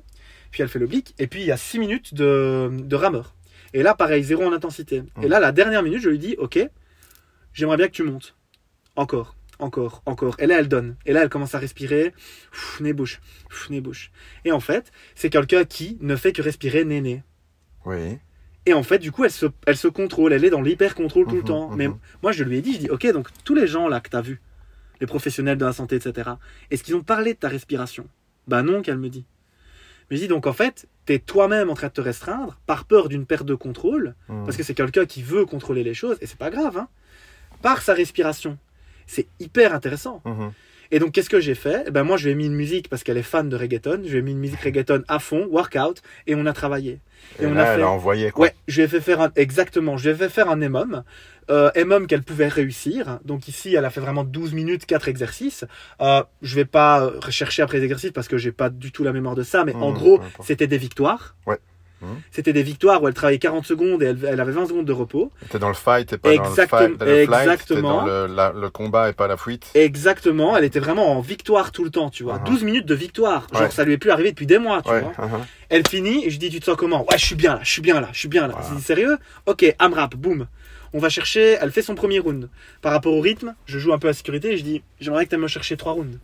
Puis 0.50 0.62
elle 0.62 0.68
fait 0.68 0.78
l'oblique, 0.78 1.14
et 1.18 1.26
puis 1.26 1.40
il 1.40 1.46
y 1.46 1.52
a 1.52 1.56
6 1.56 1.78
minutes 1.78 2.14
de, 2.14 2.70
de 2.72 2.96
rameur. 2.96 3.34
Et 3.72 3.82
là, 3.84 3.94
pareil, 3.94 4.22
zéro 4.24 4.44
en 4.44 4.52
intensité. 4.52 5.02
Et 5.22 5.28
là, 5.28 5.38
la 5.38 5.52
dernière 5.52 5.82
minute, 5.84 6.00
je 6.00 6.08
lui 6.08 6.18
dis 6.18 6.34
Ok, 6.38 6.58
j'aimerais 7.52 7.76
bien 7.76 7.86
que 7.86 7.92
tu 7.92 8.02
montes. 8.02 8.34
Encore, 8.96 9.36
encore, 9.60 10.02
encore. 10.06 10.36
Et 10.38 10.46
là, 10.46 10.58
elle 10.58 10.68
donne. 10.68 10.96
Et 11.06 11.12
là, 11.12 11.22
elle 11.22 11.28
commence 11.28 11.54
à 11.54 11.58
respirer. 11.58 12.12
Ouf, 12.52 12.80
nez 12.80 12.92
bouche, 12.92 13.20
ouf, 13.50 13.70
nez 13.70 13.80
bouche. 13.80 14.10
Et 14.44 14.52
en 14.52 14.60
fait, 14.60 14.90
c'est 15.14 15.30
quelqu'un 15.30 15.64
qui 15.64 15.96
ne 16.00 16.16
fait 16.16 16.32
que 16.32 16.42
respirer 16.42 16.84
nez 16.84 17.00
nez. 17.00 17.22
Oui. 17.84 18.18
Et 18.66 18.74
en 18.74 18.82
fait, 18.82 18.98
du 18.98 19.10
coup, 19.10 19.24
elle 19.24 19.30
se, 19.30 19.46
elle 19.66 19.76
se 19.76 19.88
contrôle, 19.88 20.32
elle 20.32 20.44
est 20.44 20.50
dans 20.50 20.60
l'hyper-contrôle 20.62 21.26
tout 21.26 21.34
le 21.36 21.40
Mhm, 21.40 21.46
temps. 21.46 21.70
mhm. 21.70 21.76
Mais 21.76 21.88
moi, 22.22 22.32
je 22.32 22.44
lui 22.44 22.56
ai 22.58 22.60
dit, 22.62 22.74
je 22.74 22.78
dis, 22.78 22.90
ok, 22.90 23.06
donc 23.12 23.28
tous 23.44 23.54
les 23.54 23.66
gens 23.66 23.88
là 23.88 24.00
que 24.00 24.10
tu 24.10 24.16
as 24.16 24.20
vus, 24.20 24.40
les 25.00 25.06
professionnels 25.06 25.56
de 25.58 25.64
la 25.64 25.72
santé, 25.72 25.96
etc., 25.96 26.30
est-ce 26.70 26.82
qu'ils 26.84 26.94
ont 26.94 27.02
parlé 27.02 27.32
de 27.34 27.38
ta 27.38 27.48
respiration? 27.48 28.06
Bah 28.48 28.62
non, 28.62 28.82
qu'elle 28.82 28.98
me 28.98 29.08
dit. 29.08 29.24
Mais 30.10 30.16
je 30.16 30.22
dis, 30.22 30.28
donc 30.28 30.46
en 30.46 30.52
fait, 30.52 30.86
tu 31.06 31.14
es 31.14 31.18
toi-même 31.20 31.70
en 31.70 31.74
train 31.74 31.86
de 31.86 31.92
te 31.92 32.00
restreindre 32.00 32.58
par 32.66 32.84
peur 32.84 33.08
d'une 33.08 33.24
perte 33.26 33.46
de 33.46 33.54
contrôle, 33.54 34.14
Mm. 34.28 34.44
parce 34.44 34.56
que 34.58 34.62
c'est 34.62 34.74
quelqu'un 34.74 35.06
qui 35.06 35.22
veut 35.22 35.46
contrôler 35.46 35.82
les 35.82 35.94
choses, 35.94 36.18
et 36.20 36.26
c'est 36.26 36.38
pas 36.38 36.50
grave, 36.50 36.76
hein, 36.76 36.88
par 37.62 37.80
sa 37.80 37.94
respiration. 37.94 38.58
C'est 39.10 39.26
hyper 39.40 39.74
intéressant. 39.74 40.22
Mhm. 40.24 40.52
Et 40.92 40.98
donc, 40.98 41.12
qu'est-ce 41.12 41.30
que 41.30 41.40
j'ai 41.40 41.54
fait? 41.54 41.84
Eh 41.86 41.90
ben, 41.90 42.02
Moi, 42.04 42.16
je 42.16 42.24
lui 42.24 42.32
ai 42.32 42.34
mis 42.34 42.46
une 42.46 42.54
musique 42.54 42.88
parce 42.88 43.02
qu'elle 43.04 43.16
est 43.16 43.22
fan 43.22 43.48
de 43.48 43.56
reggaeton. 43.56 44.02
Je 44.04 44.10
lui 44.10 44.18
ai 44.18 44.22
mis 44.22 44.32
une 44.32 44.38
musique 44.38 44.60
reggaeton 44.60 45.02
à 45.08 45.18
fond, 45.20 45.46
workout, 45.50 46.02
et 46.26 46.34
on 46.34 46.46
a 46.46 46.52
travaillé. 46.52 46.98
Et, 47.38 47.44
Et 47.44 47.46
on 47.46 47.54
là, 47.54 47.62
a 47.62 47.66
fait- 47.66 47.72
elle 47.74 47.82
a 47.82 47.90
envoyé 47.90 48.30
quoi. 48.30 48.46
Ouais, 48.46 48.54
je 48.68 48.76
lui 48.76 48.82
ai 48.84 48.88
fait 48.88 49.00
faire 49.00 49.20
un, 49.20 49.30
exactement, 49.36 49.96
je 49.96 50.08
lui 50.08 50.14
ai 50.14 50.18
fait 50.18 50.28
faire 50.28 50.48
un 50.50 50.60
EMOM, 50.60 51.02
euh, 51.50 51.70
EMOM 51.76 52.06
qu'elle 52.08 52.22
pouvait 52.24 52.48
réussir. 52.48 53.18
Donc 53.24 53.46
ici, 53.46 53.74
elle 53.74 53.84
a 53.84 53.90
fait 53.90 54.00
vraiment 54.00 54.24
12 54.24 54.52
minutes, 54.52 54.84
4 54.86 55.08
exercices. 55.08 55.64
Euh, 56.00 56.22
je 56.42 56.54
vais 56.56 56.64
pas 56.64 57.02
euh, 57.02 57.18
rechercher 57.20 57.62
après 57.62 57.78
les 57.78 57.84
exercices 57.84 58.10
parce 58.12 58.26
que 58.28 58.36
j'ai 58.38 58.52
pas 58.52 58.68
du 58.70 58.90
tout 58.90 59.04
la 59.04 59.12
mémoire 59.12 59.34
de 59.36 59.42
ça, 59.44 59.64
mais 59.64 59.74
en 59.74 59.90
Mmh, 59.90 59.94
gros, 59.94 60.20
c'était 60.44 60.66
des 60.66 60.78
victoires. 60.78 61.36
Ouais. 61.46 61.58
Mmh. 62.00 62.06
C'était 62.30 62.52
des 62.52 62.62
victoires 62.62 63.02
où 63.02 63.08
elle 63.08 63.14
travaillait 63.14 63.38
40 63.38 63.64
secondes 63.66 64.02
et 64.02 64.06
elle, 64.06 64.18
elle 64.26 64.40
avait 64.40 64.52
20 64.52 64.66
secondes 64.66 64.86
de 64.86 64.92
repos. 64.92 65.30
T'es 65.50 65.58
dans 65.58 65.68
le 65.68 65.74
fight, 65.74 66.08
t'es 66.08 66.18
pas 66.18 66.30
Exactem- 66.32 66.36
dans 66.36 66.46
le, 66.46 66.56
fight, 66.56 66.98
dans 66.98 67.04
le 67.06 67.24
flight, 67.26 67.30
t'es 67.30 67.52
exactement. 67.52 68.00
dans 68.00 68.06
le, 68.06 68.26
la- 68.26 68.52
le 68.58 68.70
combat 68.70 69.10
et 69.10 69.12
pas 69.12 69.26
la 69.28 69.36
fuite. 69.36 69.70
Exactement, 69.74 70.56
elle 70.56 70.64
était 70.64 70.80
vraiment 70.80 71.12
en 71.16 71.20
victoire 71.20 71.72
tout 71.72 71.84
le 71.84 71.90
temps, 71.90 72.10
tu 72.10 72.22
vois. 72.22 72.38
Mhm. 72.38 72.44
12 72.44 72.64
minutes 72.64 72.86
de 72.86 72.94
victoire. 72.94 73.46
Genre, 73.52 73.62
Ouais. 73.62 73.70
ça 73.70 73.84
lui 73.84 73.92
est 73.92 73.98
plus 73.98 74.10
arrivé 74.10 74.30
depuis 74.30 74.46
des 74.46 74.58
mois, 74.58 74.82
tu 74.82 74.90
Ouais. 74.90 75.00
vois. 75.00 75.26
mhm. 75.26 75.44
Elle 75.68 75.86
finit 75.88 76.24
et 76.26 76.30
je 76.30 76.38
dis 76.38 76.50
tu 76.50 76.58
te 76.60 76.64
sens 76.64 76.76
comment? 76.76 77.02
Ouais 77.10 77.18
je 77.18 77.24
suis 77.26 77.34
bien 77.36 77.54
là, 77.54 77.60
je 77.62 77.70
suis 77.70 77.82
bien 77.82 78.00
là, 78.00 78.08
je 78.12 78.18
suis 78.18 78.28
bien 78.28 78.46
là. 78.48 78.54
Voilà. 78.54 78.68
Je 78.70 78.74
dis 78.76 78.82
sérieux? 78.82 79.18
Ok, 79.46 79.64
AMRAP, 79.78 80.14
boum. 80.16 80.46
On 80.92 80.98
va 80.98 81.08
chercher, 81.08 81.56
elle 81.60 81.70
fait 81.70 81.82
son 81.82 81.94
premier 81.94 82.18
round. 82.18 82.48
Par 82.82 82.90
rapport 82.92 83.12
au 83.14 83.20
rythme, 83.20 83.54
je 83.66 83.78
joue 83.78 83.92
un 83.92 83.98
peu 83.98 84.08
à 84.08 84.12
sécurité 84.12 84.52
et 84.52 84.56
je 84.56 84.64
dis 84.64 84.82
j'aimerais 85.00 85.24
que 85.26 85.30
tu 85.30 85.36
me 85.36 85.46
chercher 85.46 85.76
trois 85.76 85.92
rounds. 85.92 86.18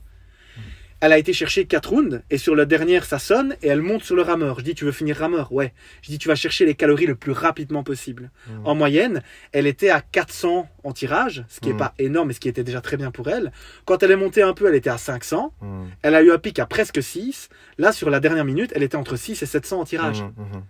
Elle 1.01 1.13
a 1.13 1.19
été 1.19 1.35
chercher 1.35 1.67
quatre 1.67 1.91
rounds 1.91 2.23
et 2.31 2.39
sur 2.39 2.57
la 2.57 2.65
dernière 2.65 3.05
ça 3.05 3.19
sonne 3.19 3.55
et 3.63 3.69
elle 3.69 3.83
monte 3.83 4.03
sur 4.03 4.17
le 4.17 4.23
rameur. 4.23 4.59
Je 4.61 4.65
dis 4.65 4.75
tu 4.75 4.87
veux 4.87 4.93
finir 4.93 5.19
rameur? 5.19 5.53
Ouais. 5.53 5.75
Je 6.01 6.09
dis 6.11 6.19
tu 6.19 6.27
vas 6.27 6.35
chercher 6.35 6.65
les 6.65 6.75
calories 6.75 7.05
le 7.07 7.15
plus 7.15 7.33
rapidement 7.33 7.83
possible. 7.83 8.31
Mhm. 8.49 8.61
En 8.67 8.75
moyenne, 8.75 9.23
elle 9.53 9.67
était 9.67 9.91
à 9.91 10.01
400 10.01 10.69
en 10.85 10.93
tirage, 10.93 11.45
ce 11.49 11.61
qui 11.61 11.69
est 11.69 11.73
Mhm. 11.73 11.79
pas 11.79 11.95
énorme 11.99 12.29
mais 12.29 12.35
ce 12.35 12.41
qui 12.41 12.49
était 12.49 12.65
déjà 12.65 12.81
très 12.81 12.97
bien 12.97 13.11
pour 13.11 13.29
elle. 13.29 13.53
Quand 13.85 14.03
elle 14.03 14.11
est 14.11 14.17
montée 14.17 14.41
un 14.43 14.55
peu, 14.55 14.69
elle 14.69 14.75
était 14.75 14.89
à 14.91 14.97
500. 14.97 15.53
Mhm. 15.61 15.89
Elle 16.03 16.15
a 16.15 16.23
eu 16.23 16.31
un 16.33 16.39
pic 16.39 16.59
à 16.59 16.65
presque 16.67 17.03
6. 17.03 17.51
Là, 17.77 17.93
sur 17.93 18.09
la 18.09 18.19
dernière 18.19 18.47
minute, 18.47 18.73
elle 18.75 18.83
était 18.83 18.97
entre 18.97 19.17
6 19.17 19.43
et 19.43 19.47
700 19.47 19.81
en 19.81 19.85
tirage. 19.85 20.23
Mhm, 20.23 20.63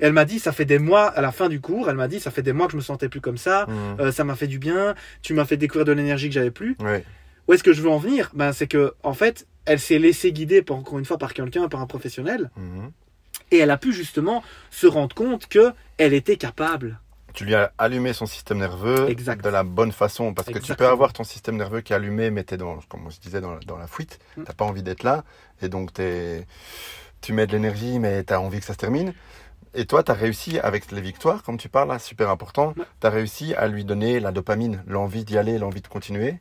Et 0.00 0.06
elle 0.06 0.12
m'a 0.12 0.24
dit, 0.24 0.40
ça 0.40 0.50
fait 0.50 0.64
des 0.64 0.80
mois, 0.80 1.06
à 1.06 1.20
la 1.20 1.30
fin 1.30 1.48
du 1.48 1.60
cours, 1.60 1.88
elle 1.88 1.94
m'a 1.94 2.08
dit, 2.08 2.18
ça 2.18 2.32
fait 2.32 2.42
des 2.42 2.52
mois 2.52 2.66
que 2.66 2.72
je 2.72 2.76
me 2.76 2.82
sentais 2.82 3.08
plus 3.08 3.20
comme 3.20 3.36
ça, 3.36 3.68
euh, 4.00 4.10
ça 4.10 4.24
m'a 4.24 4.34
fait 4.34 4.48
du 4.48 4.58
bien, 4.58 4.96
tu 5.22 5.34
m'as 5.34 5.44
fait 5.44 5.56
découvrir 5.56 5.84
de 5.84 5.92
l'énergie 5.92 6.26
que 6.28 6.34
j'avais 6.34 6.50
plus. 6.50 6.76
Ouais. 6.80 7.04
Où 7.48 7.52
est-ce 7.52 7.62
que 7.62 7.72
je 7.72 7.82
veux 7.82 7.90
en 7.90 7.98
venir? 7.98 8.30
Ben, 8.34 8.52
C'est 8.52 8.66
que, 8.66 8.94
en 9.02 9.14
fait, 9.14 9.46
elle 9.66 9.80
s'est 9.80 9.98
laissée 9.98 10.32
guider, 10.32 10.62
par, 10.62 10.76
encore 10.76 10.98
une 10.98 11.04
fois, 11.04 11.18
par 11.18 11.34
quelqu'un, 11.34 11.68
par 11.68 11.80
un 11.80 11.86
professionnel, 11.86 12.50
Mhm. 12.56 12.90
et 13.50 13.58
elle 13.58 13.70
a 13.70 13.76
pu 13.78 13.92
justement 13.92 14.42
se 14.70 14.86
rendre 14.86 15.14
compte 15.14 15.46
que 15.46 15.72
elle 15.98 16.12
était 16.14 16.36
capable. 16.36 16.98
Tu 17.34 17.44
lui 17.44 17.54
as 17.56 17.72
allumé 17.78 18.12
son 18.12 18.26
système 18.26 18.58
nerveux 18.58 19.08
Exact. 19.10 19.42
de 19.42 19.48
la 19.48 19.64
bonne 19.64 19.90
façon. 19.90 20.32
Parce 20.34 20.48
que 20.48 20.58
tu 20.60 20.72
peux 20.76 20.86
avoir 20.86 21.12
ton 21.12 21.24
système 21.24 21.56
nerveux 21.56 21.80
qui 21.80 21.92
est 21.92 21.96
allumé, 21.96 22.30
mais 22.30 22.44
tu 22.44 22.54
es, 22.54 22.56
dans, 22.56 22.78
comme 22.88 23.06
on 23.06 23.10
se 23.10 23.18
disait, 23.20 23.40
dans, 23.40 23.56
dans 23.66 23.76
la 23.76 23.88
fuite. 23.88 24.20
Mm. 24.36 24.44
T'as 24.44 24.52
pas 24.52 24.64
envie 24.64 24.84
d'être 24.84 25.02
là. 25.02 25.24
Et 25.60 25.68
donc, 25.68 25.92
t'es- 25.92 26.46
tu 27.20 27.32
mets 27.32 27.46
de 27.48 27.52
l'énergie, 27.52 27.98
mais 27.98 28.22
tu 28.22 28.32
as 28.32 28.40
envie 28.40 28.60
que 28.60 28.66
ça 28.66 28.72
se 28.74 28.78
termine. 28.78 29.12
Et 29.74 29.84
toi, 29.86 30.04
tu 30.04 30.12
as 30.12 30.14
réussi 30.14 30.60
avec 30.60 30.92
les 30.92 31.00
victoires, 31.00 31.42
comme 31.42 31.56
tu 31.58 31.68
parles 31.68 31.88
là, 31.88 31.98
super 31.98 32.30
important. 32.30 32.72
Ouais. 32.76 32.84
Tu 33.00 33.06
as 33.08 33.10
réussi 33.10 33.52
à 33.54 33.66
lui 33.66 33.84
donner 33.84 34.20
la 34.20 34.30
dopamine, 34.30 34.84
l'envie 34.86 35.24
d'y 35.24 35.36
aller, 35.36 35.58
l'envie 35.58 35.80
de 35.80 35.88
continuer. 35.88 36.36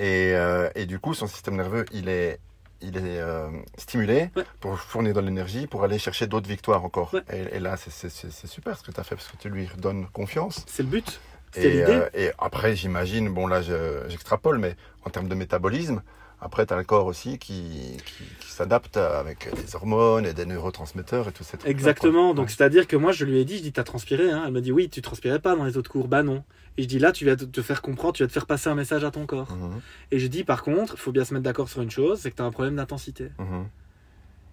Et, 0.00 0.32
euh, 0.34 0.68
et 0.74 0.86
du 0.86 0.98
coup, 0.98 1.12
son 1.14 1.26
système 1.26 1.56
nerveux, 1.56 1.84
il 1.92 2.08
est, 2.08 2.40
il 2.80 2.96
est 2.96 3.20
euh, 3.20 3.48
stimulé 3.76 4.30
Ouais. 4.34 4.44
pour 4.60 4.78
fournir 4.78 5.12
de 5.14 5.20
l'énergie, 5.20 5.66
pour 5.66 5.84
aller 5.84 5.98
chercher 5.98 6.26
d'autres 6.26 6.48
victoires 6.48 6.84
encore. 6.84 7.12
Ouais. 7.12 7.20
Et, 7.32 7.56
et 7.56 7.60
là, 7.60 7.76
c'est- 7.76 8.10
super 8.46 8.76
ce 8.78 8.82
que 8.82 8.90
tu 8.92 8.98
as 9.00 9.04
fait, 9.04 9.14
parce 9.14 9.28
que 9.28 9.36
tu 9.36 9.50
lui 9.50 9.66
redonnes 9.66 10.06
confiance. 10.12 10.64
C'est 10.66 10.82
le 10.82 10.88
but. 10.88 11.20
Et, 11.56 11.68
l'idée. 11.68 11.84
euh, 11.88 12.08
et 12.14 12.30
après, 12.38 12.76
j'imagine, 12.76 13.28
bon 13.28 13.46
là 13.48 13.60
je- 13.60 14.04
j'extrapole, 14.08 14.58
mais 14.58 14.76
en 15.04 15.10
termes 15.10 15.28
de 15.28 15.34
métabolisme, 15.34 16.00
après 16.40 16.64
tu 16.64 16.72
as 16.72 16.76
le 16.76 16.84
corps 16.84 17.06
aussi 17.06 17.38
qui, 17.38 17.98
qui, 18.06 18.24
qui 18.40 18.50
s'adapte 18.50 18.96
avec 18.96 19.48
des 19.54 19.74
hormones 19.74 20.24
et 20.26 20.32
des 20.32 20.46
neurotransmetteurs 20.46 21.28
et 21.28 21.32
tout 21.32 21.42
ça. 21.44 21.58
Exactement. 21.66 22.34
Donc, 22.34 22.50
c'est-à-dire 22.50 22.86
que 22.86 22.96
moi, 22.96 23.10
je 23.12 23.24
lui 23.24 23.38
ai 23.40 23.44
dit, 23.44 23.58
je 23.58 23.62
dis, 23.62 23.72
t'as 23.72 23.82
transpiré, 23.84 24.30
hein 24.30 24.44
Elle 24.46 24.52
m'a 24.52 24.60
dit, 24.60 24.70
oui, 24.72 24.88
tu 24.88 25.02
transpirais 25.02 25.40
pas 25.40 25.56
dans 25.56 25.64
les 25.64 25.76
autres 25.76 25.90
cours. 25.90 26.06
Bah 26.08 26.22
non. 26.22 26.44
Et 26.80 26.84
je 26.84 26.88
dis, 26.88 26.98
là, 26.98 27.12
tu 27.12 27.26
vas 27.26 27.36
te- 27.36 27.60
faire 27.60 27.82
comprendre, 27.82 28.14
tu 28.14 28.22
vas 28.22 28.26
te 28.26 28.32
faire 28.32 28.46
passer 28.46 28.70
un 28.70 28.74
message 28.74 29.04
à 29.04 29.10
ton 29.10 29.26
corps. 29.26 29.54
Mhm, 29.54 29.82
Et 30.12 30.18
je 30.18 30.26
dis, 30.28 30.44
par 30.44 30.62
contre, 30.62 30.94
il 30.94 30.98
faut 30.98 31.12
bien 31.12 31.26
se 31.26 31.34
mettre 31.34 31.44
d'accord 31.44 31.68
sur 31.68 31.82
une 31.82 31.90
chose, 31.90 32.20
c'est 32.20 32.30
que 32.30 32.36
tu 32.36 32.40
as 32.42 32.46
un 32.46 32.50
problème 32.50 32.76
d'intensité. 32.76 33.28
mhm. 33.38 33.66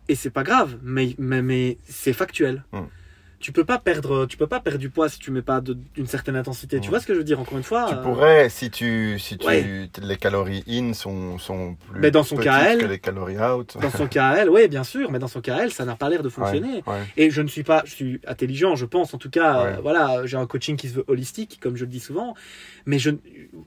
Et 0.09 0.15
c'est 0.15 0.29
pas 0.29 0.43
grave, 0.43 0.77
mais, 0.83 1.15
mais, 1.17 1.41
mais 1.41 1.77
c'est 1.87 2.11
factuel. 2.11 2.65
Mm. 2.73 2.79
Tu 3.39 3.51
peux 3.51 3.63
pas 3.65 3.77
perdre, 3.77 4.25
tu 4.25 4.35
peux 4.35 4.47
pas 4.47 4.59
perdre 4.59 4.79
du 4.79 4.89
poids 4.89 5.09
si 5.09 5.19
tu 5.19 5.29
mets 5.29 5.43
pas 5.43 5.61
de- 5.61 5.77
d'une 5.93 6.07
certaine 6.07 6.35
intensité. 6.35 6.79
Tu 6.79 6.89
vois 6.89 6.99
ce 6.99 7.05
que 7.05 7.13
je 7.13 7.19
veux 7.19 7.23
dire 7.23 7.39
encore 7.39 7.57
une 7.57 7.63
fois 7.63 7.85
Tu 7.87 7.93
euh, 7.93 8.01
pourrais, 8.01 8.49
si 8.49 8.71
tu, 8.71 9.19
si 9.19 9.37
tu, 9.37 9.45
Ouais. 9.45 9.89
les 10.01 10.17
calories 10.17 10.63
in 10.67 10.93
sont, 10.93 11.37
sont 11.37 11.75
plus 11.91 11.99
Mais 11.99 12.09
dans 12.09 12.23
son 12.23 12.39
elle- 12.41 12.79
que 12.79 12.85
les 12.87 12.97
calories 12.97 13.37
out. 13.39 13.77
Dans 13.79 13.91
son 13.91 14.09
elle, 14.09 14.49
oui, 14.49 14.67
bien 14.67 14.83
sûr, 14.83 15.11
mais 15.11 15.19
dans 15.19 15.27
son 15.27 15.41
elle, 15.43 15.71
ça 15.71 15.85
n'a 15.85 15.95
pas 15.95 16.09
l'air 16.09 16.23
de 16.23 16.29
fonctionner. 16.29 16.83
Ouais. 16.87 17.03
Et 17.15 17.29
je 17.29 17.41
ne 17.43 17.47
suis 17.47 17.61
pas, 17.63 17.83
je 17.85 17.91
suis 17.93 18.19
intelligent, 18.25 18.75
je 18.75 18.85
pense. 18.85 19.13
En 19.13 19.19
tout 19.19 19.29
cas, 19.29 19.59
euh, 19.65 19.77
voilà, 19.83 20.25
j'ai 20.25 20.37
un 20.37 20.47
coaching 20.47 20.75
qui 20.75 20.89
se 20.89 20.95
veut 20.95 21.03
holistique, 21.07 21.59
comme 21.61 21.75
je 21.77 21.85
le 21.85 21.91
dis 21.91 21.99
souvent. 21.99 22.33
Mais 22.87 22.97
je, 22.97 23.11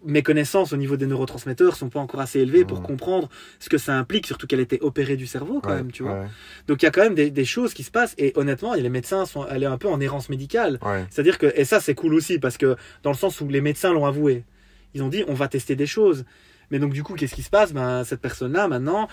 mes 0.04 0.22
connaissances 0.22 0.72
au 0.72 0.76
niveau 0.78 0.96
des 0.96 1.06
neurotransmetteurs 1.06 1.76
sont 1.76 1.90
pas 1.90 2.00
encore 2.00 2.20
assez 2.20 2.40
élevées 2.40 2.64
pour 2.64 2.78
Mhm. 2.80 2.86
comprendre 2.86 3.28
ce 3.60 3.68
que 3.68 3.78
ça 3.78 3.94
implique, 3.96 4.26
surtout 4.26 4.46
qu'elle 4.48 4.60
était 4.60 4.80
opérée 4.80 5.16
du 5.16 5.26
cerveau 5.28 5.60
quand 5.60 5.74
même, 5.74 5.92
tu 5.92 6.02
vois. 6.02 6.24
Donc 6.66 6.82
il 6.82 6.86
y 6.86 6.88
a 6.88 6.90
quand 6.90 7.02
même 7.02 7.14
des, 7.14 7.30
des 7.30 7.44
choses 7.44 7.72
qui 7.72 7.84
se 7.84 7.90
passent 7.92 8.14
et 8.18 8.32
honnêtement, 8.34 8.74
les 8.74 8.88
médecins 8.88 9.26
sont, 9.26 9.46
elle 9.60 9.70
est 9.70 9.72
un 9.72 9.78
peu 9.78 9.88
en 9.88 10.00
errance 10.00 10.28
médicale. 10.28 10.78
Ouais. 10.82 11.04
C'est-à-dire 11.10 11.38
que, 11.38 11.52
et 11.54 11.64
ça 11.64 11.80
c'est 11.80 11.94
cool 11.94 12.14
aussi, 12.14 12.38
parce 12.38 12.56
que 12.56 12.76
dans 13.02 13.10
le 13.10 13.16
sens 13.16 13.40
où 13.40 13.48
les 13.48 13.60
médecins 13.60 13.92
l'ont 13.92 14.06
avoué, 14.06 14.44
ils 14.94 15.02
ont 15.02 15.08
dit 15.08 15.24
on 15.28 15.34
va 15.34 15.48
tester 15.48 15.76
des 15.76 15.86
choses. 15.86 16.24
Mais 16.70 16.78
donc 16.78 16.92
du 16.92 17.02
coup, 17.02 17.14
qu'est-ce 17.14 17.34
qui 17.34 17.42
se 17.42 17.50
passe? 17.50 17.72
Ben, 17.72 18.04
Cette 18.04 18.20
personne-là, 18.20 18.68
maintenant, 18.68 19.08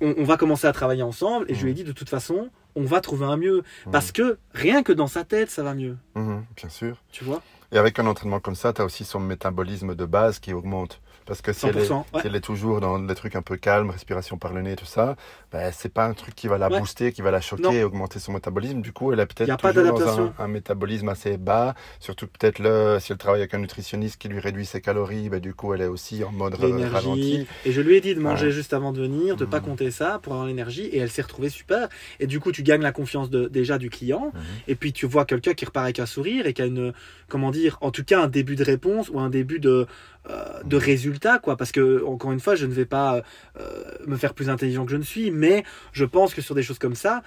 on, 0.00 0.14
on 0.18 0.24
va 0.24 0.36
commencer 0.36 0.66
à 0.66 0.72
travailler 0.72 1.02
ensemble, 1.02 1.46
et 1.48 1.54
je 1.54 1.62
lui 1.64 1.70
ai 1.70 1.74
dit 1.74 1.84
de 1.84 1.92
toute 1.92 2.08
façon, 2.08 2.50
on 2.74 2.84
va 2.84 3.00
trouver 3.00 3.26
un 3.26 3.36
mieux. 3.36 3.62
Mhm. 3.86 3.92
Parce 3.92 4.12
que 4.12 4.38
rien 4.52 4.82
que 4.82 4.92
dans 4.92 5.06
sa 5.06 5.24
tête, 5.24 5.50
ça 5.50 5.62
va 5.62 5.74
mieux. 5.74 5.96
Mhm, 6.14 6.44
bien 6.56 6.68
sûr. 6.68 7.02
Tu 7.10 7.24
vois? 7.24 7.42
Et 7.72 7.78
avec 7.78 7.98
un 7.98 8.06
entraînement 8.06 8.40
comme 8.40 8.54
ça, 8.54 8.72
tu 8.72 8.80
as 8.80 8.84
aussi 8.84 9.04
son 9.04 9.20
métabolisme 9.20 9.94
de 9.94 10.04
base 10.04 10.38
qui 10.38 10.52
augmente. 10.52 11.00
Parce 11.28 11.42
que 11.42 11.52
si 11.52 11.66
elle, 11.66 11.76
est, 11.78 11.84
100%. 11.88 11.92
ouais. 12.14 12.20
si 12.22 12.26
elle 12.26 12.34
est 12.34 12.40
toujours 12.40 12.80
dans 12.80 12.98
des 12.98 13.14
trucs 13.14 13.36
un 13.36 13.42
peu 13.42 13.56
calmes, 13.56 13.90
respiration 13.90 14.38
par 14.38 14.52
le 14.52 14.62
nez, 14.62 14.74
tout 14.76 14.86
ça, 14.86 15.14
ben, 15.52 15.70
c'est 15.72 15.92
pas 15.92 16.06
un 16.06 16.14
truc 16.14 16.34
qui 16.34 16.48
va 16.48 16.58
la 16.58 16.68
Ouais. 16.68 16.80
booster, 16.80 17.12
qui 17.12 17.22
va 17.22 17.30
la 17.30 17.40
choquer 17.42 17.62
Non. 17.64 17.72
et 17.72 17.84
augmenter 17.84 18.18
son 18.18 18.32
métabolisme. 18.32 18.80
Du 18.80 18.92
coup, 18.92 19.12
elle 19.12 19.18
peut-être 19.26 19.50
a 19.50 19.56
pas 19.58 19.72
toujours 19.72 19.92
dans 19.92 19.98
d'adaptation. 19.98 20.32
un, 20.38 20.44
un 20.44 20.48
métabolisme 20.48 21.08
assez 21.10 21.36
bas. 21.36 21.74
Surtout 22.00 22.26
peut-être 22.26 22.58
le, 22.58 22.98
si 22.98 23.12
elle 23.12 23.18
travaille 23.18 23.42
avec 23.42 23.52
un 23.54 23.58
nutritionniste 23.58 24.16
qui 24.16 24.28
lui 24.28 24.40
réduit 24.40 24.66
ses 24.66 24.80
calories, 24.80 25.28
ben, 25.28 25.38
du 25.38 25.52
coup, 25.54 25.74
elle 25.74 25.82
est 25.82 25.86
aussi 25.86 26.24
en 26.24 26.32
mode 26.32 26.54
ralenti. 26.54 27.46
Et 27.64 27.72
je 27.72 27.80
lui 27.80 27.96
ai 27.96 28.00
dit 28.00 28.14
de 28.14 28.20
manger 28.20 28.46
Ouais. 28.46 28.52
juste 28.52 28.72
avant 28.72 28.92
de 28.92 29.00
venir, 29.02 29.36
de 29.36 29.44
pas 29.44 29.58
Mhm. 29.60 29.64
compter 29.66 29.90
ça 29.90 30.18
pour 30.22 30.32
avoir 30.32 30.46
l'énergie. 30.46 30.86
Et 30.86 30.98
elle 30.98 31.10
s'est 31.10 31.22
retrouvée 31.22 31.50
super. 31.50 31.88
Et 32.20 32.26
du 32.26 32.40
coup, 32.40 32.52
tu 32.52 32.62
gagnes 32.62 32.82
la 32.82 32.92
confiance 32.92 33.28
de, 33.30 33.48
déjà 33.48 33.76
du 33.78 33.90
client. 33.90 34.30
Mhm. 34.34 34.40
Et 34.68 34.74
puis 34.74 34.92
tu 34.94 35.06
vois 35.06 35.24
quelqu'un 35.26 35.52
qui 35.54 35.64
repart 35.66 35.84
avec 35.84 35.98
un 35.98 36.06
sourire 36.06 36.46
et 36.46 36.52
qui 36.54 36.62
a 36.62 36.66
une, 36.66 36.92
comment 37.28 37.50
dire, 37.50 37.76
en 37.82 37.90
tout 37.90 38.04
cas 38.04 38.22
un 38.22 38.28
début 38.28 38.56
de 38.56 38.64
réponse 38.64 39.10
ou 39.10 39.20
un 39.20 39.28
début 39.30 39.58
de, 39.60 39.86
euh, 40.30 40.62
de 40.64 40.76
résultat, 40.76 41.38
quoi. 41.38 41.56
Parce 41.56 41.72
que, 41.72 42.04
encore 42.04 42.32
une 42.32 42.40
fois, 42.40 42.54
je 42.54 42.66
ne 42.66 42.72
vais 42.72 42.84
pas 42.86 43.22
euh, 43.58 43.84
me 44.06 44.16
faire 44.16 44.34
plus 44.34 44.50
intelligent 44.50 44.84
que 44.84 44.90
je 44.90 44.96
ne 44.96 45.02
suis, 45.02 45.30
mais 45.30 45.64
je 45.92 46.04
pense 46.04 46.34
que 46.34 46.42
sur 46.42 46.54
des 46.54 46.62
choses 46.62 46.78
comme 46.78 46.94
ça, 46.94 47.22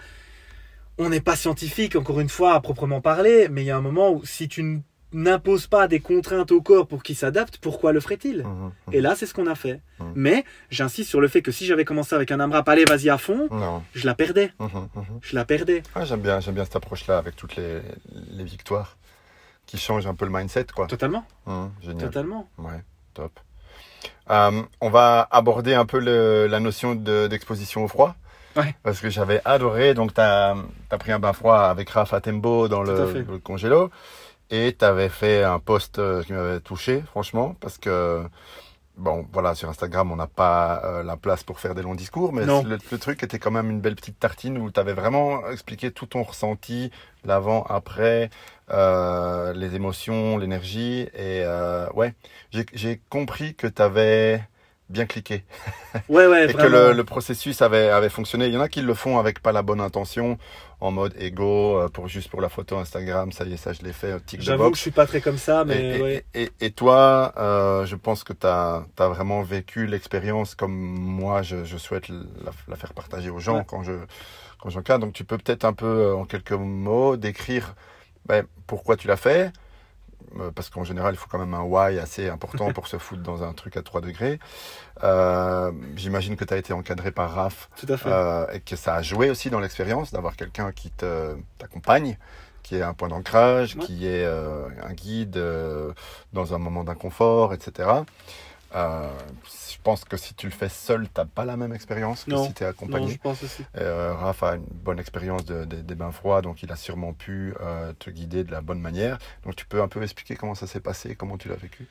on 0.97 1.09
n'est 1.09 1.21
pas 1.21 1.35
scientifique, 1.35 1.95
encore 1.95 2.19
une 2.19 2.29
fois, 2.29 2.53
à 2.53 2.59
proprement 2.59 3.01
parler, 3.01 3.47
mais 3.49 3.63
il 3.63 3.65
y 3.65 3.71
a 3.71 3.77
un 3.77 3.81
moment 3.81 4.11
où 4.11 4.23
si 4.25 4.47
tu 4.47 4.81
n'imposes 5.13 5.67
pas 5.67 5.87
des 5.89 5.99
contraintes 5.99 6.51
au 6.51 6.61
corps 6.61 6.87
pour 6.87 7.03
qu'il 7.03 7.15
s'adapte, 7.17 7.57
pourquoi 7.57 7.91
le 7.91 7.99
ferait-il? 7.99 8.43
Mhm, 8.43 8.71
mhm. 8.87 8.93
Et 8.93 9.01
là, 9.01 9.15
c'est 9.15 9.25
ce 9.25 9.33
qu'on 9.33 9.47
a 9.47 9.55
fait. 9.55 9.81
Mais 10.15 10.45
j'insiste 10.69 11.09
sur 11.09 11.19
le 11.21 11.27
fait 11.27 11.41
que 11.41 11.51
si 11.51 11.65
j'avais 11.65 11.85
commencé 11.85 12.15
avec 12.15 12.31
un 12.31 12.39
AMRAP, 12.39 12.67
allez, 12.69 12.85
vas-y 12.85 13.09
à 13.09 13.17
fond, 13.17 13.47
Non. 13.51 13.83
je 13.93 14.05
la 14.05 14.13
perdais. 14.15 14.51
Je 15.21 15.35
la 15.35 15.43
perdais. 15.45 15.83
Ah, 15.95 16.05
j'aime 16.05 16.21
bien, 16.21 16.39
j'aime 16.39 16.55
bien 16.55 16.63
cette 16.65 16.75
approche-là 16.77 17.17
avec 17.17 17.35
toutes 17.35 17.55
les, 17.55 17.81
les 18.31 18.43
victoires 18.43 18.97
qui 19.71 19.77
changent 19.77 20.05
un 20.05 20.13
peu 20.15 20.25
le 20.25 20.31
mindset, 20.31 20.65
quoi. 20.75 20.85
Totalement. 20.87 21.23
Mhm, 21.45 21.71
génial. 21.81 22.07
Totalement. 22.09 22.49
Ouais, 22.57 22.83
top. 23.13 23.31
Euh, 24.29 24.61
on 24.81 24.89
va 24.89 25.25
aborder 25.31 25.73
un 25.75 25.85
peu 25.85 25.97
le- 25.99 26.45
la 26.47 26.59
notion 26.59 26.93
de- 26.93 27.27
d'exposition 27.27 27.85
au 27.85 27.87
froid. 27.87 28.15
Ouais. 28.57 28.75
Parce 28.83 28.99
que 28.99 29.09
j'avais 29.09 29.39
adoré. 29.45 29.93
Donc, 29.93 30.13
tu 30.13 30.19
as, 30.19 30.55
pris 30.99 31.13
un 31.13 31.19
bain 31.19 31.31
froid 31.31 31.57
avec 31.57 31.89
Raph 31.89 32.13
Tembo 32.21 32.67
dans 32.67 32.83
le, 32.83 33.23
congélo. 33.41 33.89
Et 34.49 34.75
tu 34.77 34.83
avais 34.83 35.07
fait 35.07 35.45
un 35.45 35.59
post 35.59 35.99
euh, 35.99 36.21
qui 36.23 36.33
m'avait 36.33 36.59
touché, 36.59 37.01
franchement. 37.11 37.55
Parce 37.61 37.77
que, 37.77 38.23
bon, 38.97 39.25
voilà, 39.31 39.55
sur 39.55 39.69
Instagram, 39.69 40.11
on 40.11 40.17
n'a 40.17 40.27
pas 40.27 40.81
euh, 40.83 41.01
la 41.03 41.15
place 41.15 41.43
pour 41.43 41.61
faire 41.61 41.75
des 41.75 41.81
longs 41.81 41.95
discours. 41.95 42.33
Mais 42.33 42.45
le, 42.45 42.77
le 42.91 42.97
truc 42.97 43.23
était 43.23 43.39
quand 43.39 43.51
même 43.51 43.69
une 43.69 43.79
belle 43.79 43.95
petite 43.95 44.19
tartine 44.19 44.57
où 44.57 44.69
tu 44.69 44.81
avais 44.81 44.93
vraiment 44.93 45.49
expliqué 45.49 45.91
tout 45.91 46.05
ton 46.07 46.23
ressenti, 46.23 46.91
l'avant, 47.23 47.63
après, 47.69 48.29
euh, 48.71 49.53
les 49.53 49.75
émotions, 49.75 50.37
l'énergie. 50.37 51.01
Et 51.13 51.43
euh, 51.45 51.87
ouais, 51.93 52.13
j'ai- 52.51 52.65
j'ai 52.73 53.01
compris 53.09 53.55
que 53.55 53.67
tu 53.67 53.81
avais 53.81 54.41
bien 54.89 55.05
cliqué 55.05 55.45
Ouais, 56.09 56.27
ouais, 56.27 56.45
et 56.51 56.53
que 56.53 56.67
le, 56.67 56.91
le 56.91 57.03
processus 57.05 57.61
avait, 57.61 57.87
avait 57.89 58.09
fonctionné. 58.09 58.47
Il 58.47 58.53
y 58.53 58.57
en 58.57 58.61
a 58.61 58.67
qui 58.69 58.81
le 58.81 58.93
font 58.93 59.19
avec 59.19 59.41
pas 59.41 59.53
la 59.53 59.61
bonne 59.61 59.79
intention, 59.79 60.37
en 60.81 60.91
mode 60.91 61.13
ego, 61.17 61.77
euh, 61.79 61.87
pour 61.87 62.09
juste 62.09 62.29
pour 62.29 62.41
la 62.41 62.49
photo 62.49 62.77
Instagram. 62.77 63.31
Ça 63.31 63.45
y 63.45 63.53
est, 63.53 63.57
ça 63.57 63.71
je 63.71 63.83
l'ai 63.83 63.93
fait, 63.93 64.19
tic 64.25 64.41
J'avoue 64.41 64.69
que 64.71 64.75
je 64.75 64.81
suis 64.81 64.91
pas 64.91 65.05
très 65.05 65.21
comme 65.21 65.37
ça, 65.37 65.63
mais 65.63 65.77
Et, 65.81 65.95
et- 65.97 66.01
ouais. 66.01 66.25
et- 66.33 66.51
et 66.59 66.71
toi, 66.71 67.33
euh, 67.37 67.85
je 67.85 67.95
pense 67.95 68.25
que 68.25 68.33
tu 68.33 68.45
as, 68.47 68.83
vraiment 68.97 69.43
vécu 69.43 69.85
l'expérience 69.85 70.55
comme 70.55 70.73
moi, 70.73 71.41
je, 71.41 71.63
je 71.63 71.77
souhaite 71.77 72.09
la, 72.09 72.51
la 72.67 72.75
faire 72.75 72.93
partager 72.93 73.29
aux 73.29 73.39
gens 73.39 73.59
Ouais. 73.59 73.65
quand 73.67 73.83
je 73.83 73.93
quand 74.61 74.69
j'en 74.69 74.81
cadre. 74.81 75.05
Donc 75.05 75.13
tu 75.13 75.23
peux 75.23 75.37
peut-être 75.37 75.63
un 75.65 75.73
peu, 75.73 75.85
euh, 75.87 76.15
en 76.15 76.25
quelques 76.25 76.51
mots, 76.51 77.15
décrire 77.17 77.75
ben, 78.25 78.45
pourquoi 78.67 78.95
tu 78.97 79.07
l'as 79.07 79.17
fait? 79.17 79.51
Euh, 80.39 80.51
Parce 80.51 80.69
qu'en 80.69 80.83
général, 80.83 81.13
il 81.13 81.17
faut 81.17 81.27
quand 81.29 81.39
même 81.39 81.53
un 81.53 81.63
why 81.63 81.99
assez 81.99 82.29
important 82.29 82.71
pour 82.71 82.87
se 82.87 82.97
foutre 82.97 83.21
dans 83.23 83.43
un 83.43 83.53
truc 83.53 83.75
à 83.75 83.81
3 83.81 84.01
degrés. 84.01 84.39
Euh, 85.03 85.71
J'imagine 85.95 86.35
que 86.35 86.45
tu 86.45 86.53
as 86.53 86.57
été 86.57 86.73
encadré 86.73 87.11
par 87.11 87.31
Raph 87.31 87.69
Tout 87.77 87.91
à 87.91 87.97
fait. 87.97 88.09
euh, 88.09 88.45
et 88.53 88.59
que 88.59 88.75
ça 88.75 88.95
a 88.95 89.01
joué 89.01 89.29
aussi 89.29 89.49
dans 89.49 89.59
l'expérience 89.59 90.11
d'avoir 90.11 90.35
quelqu'un 90.35 90.71
qui 90.71 90.91
te 90.91 91.35
t'accompagne, 91.57 92.17
qui 92.63 92.75
est 92.77 92.81
un 92.83 92.93
point 92.93 93.09
d'ancrage, 93.09 93.75
Ouais. 93.75 93.85
qui 93.85 94.05
est 94.07 94.23
euh, 94.23 94.67
un 94.83 94.93
guide 94.93 95.37
euh, 95.37 95.91
dans 96.33 96.53
un 96.53 96.59
moment 96.59 96.83
d'inconfort, 96.83 97.53
etc. 97.53 97.89
Euh, 98.73 99.09
je 99.71 99.77
pense 99.83 100.05
que 100.05 100.15
si 100.17 100.33
tu 100.33 100.45
le 100.47 100.51
fais 100.53 100.69
seul, 100.69 101.07
t'as 101.09 101.25
pas 101.25 101.43
la 101.45 101.57
même 101.57 101.73
expérience 101.73 102.23
que 102.23 102.31
Non. 102.31 102.45
si 102.45 102.53
tu 102.53 102.63
es 102.63 102.65
non, 102.65 102.71
accompagné. 102.71 103.11
je 103.11 103.17
pense 103.17 103.43
aussi. 103.43 103.63
Euh, 103.77 104.13
Raph 104.13 104.43
a 104.43 104.55
une 104.55 104.63
bonne 104.65 104.99
expérience 104.99 105.43
de- 105.45 105.65
de- 105.65 105.81
des 105.81 105.95
bains 105.95 106.11
froids, 106.11 106.41
donc 106.41 106.63
il 106.63 106.71
a 106.71 106.75
sûrement 106.75 107.13
pu 107.13 107.53
euh, 107.61 107.91
te 107.99 108.09
guider 108.09 108.43
de 108.43 108.51
la 108.51 108.61
bonne 108.61 108.79
manière. 108.79 109.17
Donc 109.43 109.55
tu 109.55 109.65
peux 109.65 109.81
un 109.81 109.87
peu 109.87 110.01
expliquer 110.03 110.35
comment 110.35 110.55
ça 110.55 110.67
s'est 110.67 110.79
passé, 110.79 111.15
comment 111.15 111.37
tu 111.37 111.49
l'as 111.49 111.55
vécu? 111.55 111.87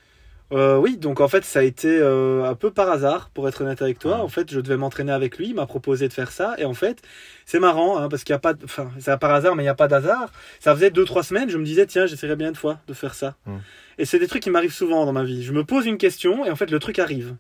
Euh, 0.53 0.77
oui, 0.79 0.97
donc 0.97 1.21
en 1.21 1.29
fait, 1.29 1.45
ça 1.45 1.61
a 1.61 1.63
été 1.63 1.89
euh, 1.89 2.45
un 2.45 2.55
peu 2.55 2.71
par 2.71 2.91
hasard, 2.91 3.31
pour 3.31 3.49
être 3.49 3.61
honnête 3.63 3.83
avec 3.83 3.99
toi. 3.99 4.19
En 4.19 4.29
fait, 4.29 4.51
je 4.51 4.61
devais 4.61 4.77
m'entraîner 4.77 5.13
avec 5.13 5.39
lui, 5.39 5.49
il 5.49 5.55
m'a 5.55 5.67
proposé 5.67 6.09
de 6.09 6.13
faire 6.13 6.33
ça. 6.33 6.55
Et 6.59 6.65
en 6.65 6.75
fait, 6.75 7.03
c'est 7.47 7.61
marrant, 7.61 7.99
hein, 7.99 8.09
parce 8.09 8.25
qu'il 8.25 8.33
n'y 8.33 8.39
a 8.39 8.41
pas 8.41 8.55
de... 8.55 8.65
Enfin, 8.65 8.91
c'est 8.99 9.17
par 9.19 9.33
hasard, 9.33 9.55
mais 9.55 9.63
il 9.63 9.67
n'y 9.67 9.71
a 9.71 9.75
pas 9.75 9.89
d'hasard. 9.89 10.33
Ça 10.59 10.75
faisait 10.75 10.91
deux, 10.91 11.05
trois 11.05 11.23
semaines, 11.23 11.51
je 11.51 11.59
me 11.59 11.65
disais, 11.65 11.87
tiens, 11.87 12.07
j'essaierai 12.07 12.37
bien 12.37 12.49
une 12.49 12.57
fois 12.57 12.81
de 12.89 12.95
faire 12.95 13.15
ça. 13.15 13.37
Mm. 13.47 13.57
Et 13.99 14.05
c'est 14.05 14.19
des 14.19 14.27
trucs 14.27 14.43
qui 14.43 14.51
m'arrivent 14.51 14.73
souvent 14.73 15.07
dans 15.07 15.13
ma 15.13 15.25
vie. 15.25 15.43
Je 15.45 15.53
me 15.53 15.65
pose 15.65 15.87
une 15.87 15.99
question, 15.99 16.45
et 16.45 16.51
en 16.51 16.57
fait, 16.57 16.71
le 16.71 16.79
truc 16.79 16.99
arrive. 16.99 17.37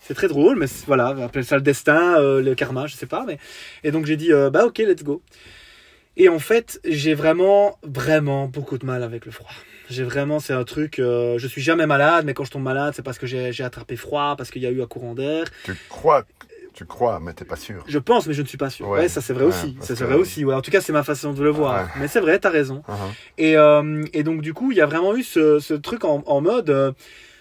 C'est 0.00 0.14
très 0.14 0.28
drôle, 0.28 0.58
mais 0.58 0.66
voilà, 0.86 1.08
appeler 1.24 1.44
ça 1.44 1.54
le 1.54 1.62
destin, 1.62 2.16
euh, 2.18 2.42
le 2.42 2.54
karma, 2.56 2.86
je 2.86 2.96
sais 2.96 3.06
pas. 3.06 3.24
Mais... 3.24 3.38
Et 3.84 3.92
donc 3.92 4.04
j'ai 4.04 4.16
dit, 4.16 4.32
euh, 4.32 4.50
bah 4.50 4.66
ok, 4.66 4.78
let's 4.78 5.04
go. 5.04 5.22
Et 6.16 6.28
en 6.28 6.40
fait, 6.40 6.80
j'ai 6.84 7.14
vraiment, 7.14 7.78
vraiment 7.84 8.48
beaucoup 8.48 8.78
de 8.78 8.84
mal 8.84 9.02
avec 9.04 9.24
le 9.24 9.32
froid. 9.32 9.50
J'ai 9.92 10.04
vraiment, 10.04 10.40
c'est 10.40 10.52
un 10.54 10.64
truc, 10.64 10.98
euh, 10.98 11.38
je 11.38 11.46
suis 11.46 11.60
jamais 11.62 11.86
malade, 11.86 12.24
mais 12.24 12.34
quand 12.34 12.44
je 12.44 12.50
tombe 12.50 12.62
malade, 12.62 12.94
c'est 12.96 13.02
parce 13.02 13.18
que 13.18 13.26
j'ai 13.26 13.62
attrapé 13.62 13.96
froid, 13.96 14.34
parce 14.36 14.50
qu'il 14.50 14.62
y 14.62 14.66
a 14.66 14.70
eu 14.70 14.82
un 14.82 14.86
courant 14.86 15.14
d'air. 15.14 15.44
Tu 15.64 15.76
crois, 15.88 16.24
tu 16.72 16.86
crois, 16.86 17.20
mais 17.20 17.34
t'es 17.34 17.44
pas 17.44 17.56
sûr. 17.56 17.84
Je 17.86 17.98
pense, 17.98 18.26
mais 18.26 18.32
je 18.34 18.40
ne 18.42 18.46
suis 18.46 18.56
pas 18.58 18.70
sûr. 18.70 18.88
Ouais, 18.88 19.00
Ouais, 19.00 19.08
ça 19.08 19.20
c'est 19.20 19.34
vrai 19.34 19.44
ouais, 19.44 19.50
aussi. 19.50 19.76
Ça 19.80 19.94
c'est 19.94 20.04
que- 20.04 20.08
vrai 20.08 20.14
aussi. 20.18 20.44
Ouais. 20.44 20.54
En 20.54 20.62
tout 20.62 20.70
cas, 20.70 20.80
c'est 20.80 20.92
ma 20.94 21.02
façon 21.02 21.32
de 21.34 21.42
le 21.42 21.50
voir. 21.50 21.84
Ouais. 21.84 21.90
Mais 22.00 22.08
c'est 22.08 22.20
vrai, 22.20 22.38
t'as 22.38 22.48
raison. 22.50 22.82
Uh-huh. 22.88 22.94
Et, 23.38 23.56
euh, 23.58 24.02
et 24.14 24.22
donc 24.22 24.40
du 24.40 24.54
coup, 24.54 24.72
il 24.72 24.78
y 24.78 24.80
a 24.80 24.86
vraiment 24.86 25.14
eu 25.14 25.22
ce, 25.22 25.58
ce 25.58 25.74
truc 25.74 26.04
en, 26.04 26.22
en 26.26 26.40
mode, 26.40 26.70
euh, 26.70 26.92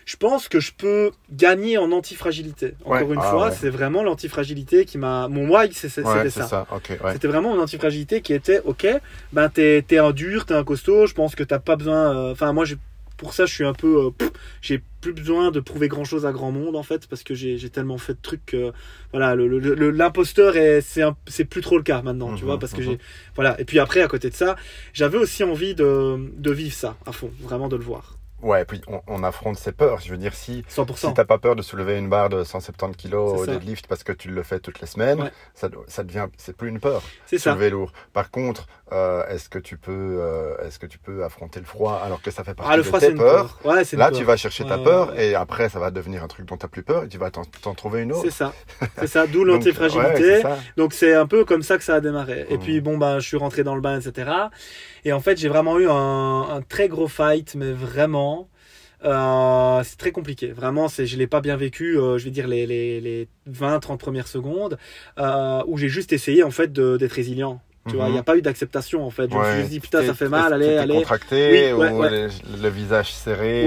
je 0.06 0.16
pense 0.18 0.48
que 0.48 0.60
je 0.60 0.72
peux 0.78 1.12
gagner 1.32 1.78
en 1.78 1.92
antifragilité. 1.92 2.74
Encore 2.86 3.08
Ouais. 3.10 3.16
une 3.16 3.22
Ah, 3.22 3.30
fois, 3.32 3.50
ouais. 3.50 3.56
c'est 3.60 3.70
vraiment 3.70 4.04
l'antifragilité 4.04 4.86
qui 4.86 4.98
m'a... 4.98 5.28
Mon 5.28 5.48
why, 5.50 5.68
Ouais, 5.68 5.70
c'était 5.72 6.30
ça. 6.30 6.66
C'était 7.14 7.28
vraiment 7.28 7.54
une 7.56 7.62
antifragilité 7.62 8.22
qui 8.22 8.34
était, 8.34 8.62
ok, 8.66 8.88
ben 9.34 9.50
t'es 9.50 9.84
t'es 9.88 9.98
un 10.00 10.12
dur, 10.12 10.46
t'es 10.46 10.54
un 10.54 10.64
costaud, 10.64 11.06
je 11.08 11.14
pense 11.14 11.36
que 11.36 11.44
t'as 11.44 11.60
pas 11.60 11.76
besoin... 11.76 12.16
euh, 12.16 12.32
Enfin, 12.32 12.52
moi, 12.54 12.66
j'ai- 12.66 12.78
pour 13.18 13.34
ça, 13.34 13.46
je 13.46 13.54
suis 13.54 13.66
un 13.66 13.74
peu... 13.74 14.08
euh, 14.22 14.28
j'ai 14.62 14.82
plus 15.02 15.14
besoin 15.14 15.52
de 15.52 15.60
prouver 15.60 15.88
grand-chose 15.88 16.26
à 16.26 16.32
grand 16.32 16.52
monde, 16.52 16.76
en 16.76 16.82
fait, 16.84 17.06
parce 17.08 17.22
que 17.24 17.36
j'ai 17.36 17.70
tellement 17.70 18.00
fait 18.00 18.14
de 18.14 18.20
trucs... 18.22 18.46
que, 18.48 18.72
voilà, 19.12 19.36
le- 19.36 19.48
le- 19.48 19.60
le- 19.76 19.92
l'imposteur, 19.92 20.58
est- 20.58 20.82
c'est 20.82 21.04
un- 21.04 21.16
c'est 21.28 21.46
plus 21.46 21.62
trop 21.62 21.78
le 21.78 21.84
cas 21.84 22.02
maintenant, 22.02 22.34
tu 22.36 22.42
Mhm, 22.42 22.48
vois, 22.50 22.58
parce 22.60 22.74
que 22.74 22.82
mhm. 22.82 22.84
j'ai... 22.92 23.00
Voilà, 23.36 23.60
et 23.62 23.66
puis 23.66 23.78
après, 23.80 24.02
à 24.02 24.08
côté 24.08 24.30
de 24.32 24.36
ça, 24.36 24.56
j'avais 24.94 25.18
aussi 25.20 25.44
envie 25.44 25.76
de, 25.76 26.18
de 26.36 26.52
vivre 26.52 26.74
ça 26.76 26.96
à 27.06 27.12
fond, 27.12 27.32
vraiment 27.42 27.68
de 27.68 27.76
le 27.76 27.84
voir. 27.84 28.18
Ouais, 28.42 28.66
puis 28.66 28.82
on, 28.88 29.02
on 29.08 29.24
affronte 29.24 29.58
ses 29.58 29.72
peurs. 29.72 30.00
Je 30.00 30.12
veux 30.12 30.18
dire, 30.18 30.34
si, 30.34 30.64
100%. 30.70 30.96
si 30.96 31.14
t'as 31.14 31.26
pas 31.26 31.38
peur 31.38 31.56
de 31.56 31.62
soulever 31.62 31.98
une 31.98 32.10
barre 32.10 32.30
de 32.30 32.44
170 32.44 32.96
kilos 32.98 33.34
C'est 33.36 33.42
au 33.42 33.46
deadlift 33.54 33.88
parce 33.88 34.04
que 34.04 34.12
tu 34.12 34.30
le 34.30 34.44
fais 34.44 34.60
toutes 34.60 34.80
les 34.82 34.88
semaines, 34.88 35.22
Ouais. 35.22 35.32
ça, 35.54 35.70
ça 35.88 36.04
devient, 36.04 36.28
c'est 36.38 36.56
plus 36.56 36.70
une 36.70 36.80
peur. 36.80 37.02
c'est 37.26 37.38
ça. 37.38 37.52
Soulever 37.52 37.70
lourd. 37.70 37.92
Par 38.14 38.32
contre, 38.32 38.68
euh, 38.92 39.26
est-ce 39.28 39.50
que 39.50 39.60
tu 39.60 39.78
peux, 39.78 39.92
euh, 40.22 40.58
est-ce 40.66 40.80
que 40.80 40.86
tu 40.86 40.98
peux 41.00 41.24
affronter 41.24 41.60
le 41.60 41.66
froid 41.66 42.02
alors 42.04 42.22
que 42.22 42.32
ça 42.32 42.44
fait 42.44 42.54
partie 42.54 42.72
Ah, 42.74 42.78
le 42.78 42.84
de 42.84 42.88
froid, 42.88 43.00
tes 43.00 43.10
une 43.10 43.18
peurs? 43.18 43.58
Peur. 43.62 43.72
Ouais, 43.74 43.84
Là, 43.94 44.10
peur. 44.10 44.18
tu 44.20 44.24
vas 44.24 44.38
chercher 44.38 44.66
ta 44.66 44.78
peur 44.78 45.12
ouais, 45.12 45.30
et 45.30 45.36
après, 45.36 45.70
ça 45.70 45.80
va 45.80 45.92
devenir 45.92 46.24
un 46.24 46.28
truc 46.28 46.46
dont 46.46 46.58
tu 46.58 46.68
plus 46.68 46.84
peur 46.84 47.04
et 47.04 47.08
tu 47.08 47.18
vas 47.18 47.32
t'en 47.32 47.74
trouver 47.74 48.02
une 48.04 48.12
autre. 48.12 48.22
C'est 48.24 48.32
ça. 48.32 48.54
C'est 49.00 49.08
ça, 49.08 49.28
d'où 49.28 49.44
l'antifragilité. 49.46 50.42
Donc 50.78 50.94
c'est 50.94 51.14
un 51.14 51.26
peu 51.28 51.46
comme 51.46 51.64
ça 51.64 51.78
que 51.78 51.84
ça 51.84 51.96
a 51.96 52.00
démarré. 52.02 52.46
Et 52.50 52.54
Mhm. 52.56 52.60
puis 52.60 52.82
bon 52.82 52.98
ben 52.98 53.20
je 53.20 53.28
suis 53.28 53.38
rentré 53.38 53.64
dans 53.64 53.76
le 53.76 53.82
bain 53.82 54.00
etc. 54.00 54.30
Et 55.06 55.14
en 55.14 55.20
fait 55.20 55.38
j'ai 55.38 55.50
vraiment 55.50 55.80
eu 55.80 55.88
un, 55.90 56.42
un 56.50 56.62
très 56.62 56.88
gros 56.88 57.08
fight 57.08 57.56
mais 57.56 57.72
vraiment 57.72 58.50
euh, 59.04 59.82
c'est 59.84 59.98
très 59.98 60.12
compliqué. 60.12 60.52
Vraiment 60.52 60.88
c'est 60.88 61.06
je 61.08 61.18
l'ai 61.18 61.28
pas 61.28 61.42
bien 61.42 61.58
vécu. 61.58 61.98
euh, 61.98 62.18
je 62.18 62.26
vais 62.26 62.32
dire 62.32 62.48
les 62.48 62.68
les, 62.68 63.02
les 63.02 63.28
20-30 63.50 63.98
premières 63.98 64.28
secondes 64.28 64.78
euh, 65.18 65.64
où 65.68 65.78
j'ai 65.78 65.90
juste 65.90 66.14
essayé 66.14 66.44
en 66.44 66.52
fait 66.52 66.72
de- 66.72 66.98
d'être 66.98 67.14
résilient. 67.14 67.62
Tu 67.90 67.96
vois, 67.96 68.06
il 68.06 68.08
Mhm. 68.10 68.14
n'y 68.14 68.20
a 68.20 68.24
pas 68.24 68.38
eu 68.38 68.42
d'acceptation 68.44 69.04
en 69.04 69.10
fait. 69.10 69.32
Je 69.32 69.36
me 69.38 69.44
suis 69.62 69.70
dit 69.70 69.80
putain 69.80 70.06
ça 70.06 70.14
fait 70.14 70.30
mal, 70.30 70.54
allez 70.54 70.78
allez. 70.78 70.96
contracté 70.96 71.74
Oui, 71.74 71.82
ouais, 71.82 71.90
ou 71.92 72.00
ouais. 72.00 72.10
les- 72.12 72.28
le 72.62 72.70
visage 72.70 73.12
serré? 73.12 73.66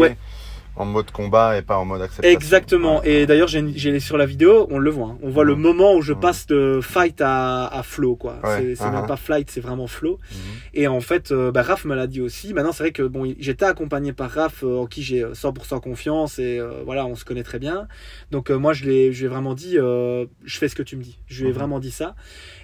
En 0.76 0.84
mode 0.86 1.10
combat 1.12 1.56
et 1.56 1.62
pas 1.62 1.76
en 1.78 1.84
mode 1.84 2.02
acceptation. 2.02 2.36
Exactement. 2.36 3.00
Et 3.04 3.26
d'ailleurs, 3.26 3.46
j'ai 3.46 3.64
j'ai- 3.76 4.00
sur 4.00 4.16
la 4.18 4.26
vidéo, 4.26 4.66
on 4.70 4.78
le 4.78 4.90
voit. 4.90 5.06
hein. 5.10 5.18
On 5.22 5.30
voit 5.30 5.44
le 5.44 5.54
Mhm. 5.54 5.60
moment 5.62 5.94
où 5.94 6.02
je 6.02 6.12
Mhm. 6.12 6.20
passe 6.20 6.46
de 6.48 6.80
fight 6.82 7.20
à, 7.20 7.66
à 7.68 7.82
flow, 7.84 8.16
quoi. 8.16 8.38
Ouais. 8.42 8.58
C'est 8.58 8.74
c'est 8.74 8.84
même 8.90 9.02
Uh-huh. 9.04 9.06
pas 9.06 9.16
flight, 9.16 9.48
c'est 9.50 9.60
vraiment 9.60 9.86
flow. 9.86 10.18
Mhm. 10.32 10.38
Et 10.74 10.88
en 10.88 11.00
fait, 11.00 11.30
euh, 11.30 11.52
bah, 11.52 11.62
Raph 11.62 11.84
me 11.84 11.94
l'a 11.94 12.08
dit 12.08 12.20
aussi. 12.20 12.52
Maintenant, 12.54 12.72
c'est 12.72 12.82
vrai 12.82 12.92
que 12.92 13.04
bon, 13.04 13.32
j'étais 13.38 13.64
accompagné 13.64 14.12
par 14.12 14.30
Raph, 14.30 14.64
euh, 14.64 14.78
en 14.78 14.86
qui 14.86 15.02
j'ai 15.04 15.24
100% 15.32 15.78
confiance 15.80 16.38
et 16.40 16.58
euh, 16.58 16.82
voilà, 16.84 17.06
on 17.06 17.14
se 17.14 17.24
connaît 17.24 17.44
très 17.44 17.60
bien. 17.60 17.86
Donc 18.32 18.50
euh, 18.50 18.56
moi, 18.58 18.72
je 18.72 18.84
l'ai, 18.84 19.12
je 19.12 19.20
lui 19.20 19.26
ai 19.26 19.28
vraiment 19.28 19.54
dit, 19.54 19.78
euh, 19.78 20.26
je 20.44 20.58
fais 20.58 20.66
ce 20.68 20.74
que 20.74 20.82
tu 20.82 20.96
me 20.96 21.02
dis. 21.04 21.18
Je 21.28 21.42
lui 21.42 21.50
ai 21.50 21.52
Mhm. 21.52 21.58
vraiment 21.58 21.78
dit 21.78 21.92
ça. 21.92 22.16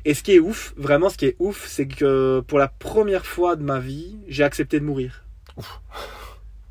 Et 0.04 0.14
ce 0.14 0.22
qui 0.24 0.32
est 0.34 0.40
ouf, 0.40 0.74
vraiment, 0.76 1.10
ce 1.10 1.16
qui 1.16 1.26
est 1.26 1.36
ouf, 1.38 1.64
c'est 1.68 1.86
que 1.86 2.40
pour 2.40 2.58
la 2.58 2.66
première 2.68 3.24
fois 3.24 3.54
de 3.54 3.62
ma 3.62 3.78
vie, 3.78 4.16
j'ai 4.26 4.42
accepté 4.42 4.80
de 4.80 4.84
mourir. 4.84 5.24
Ouf. 5.56 5.80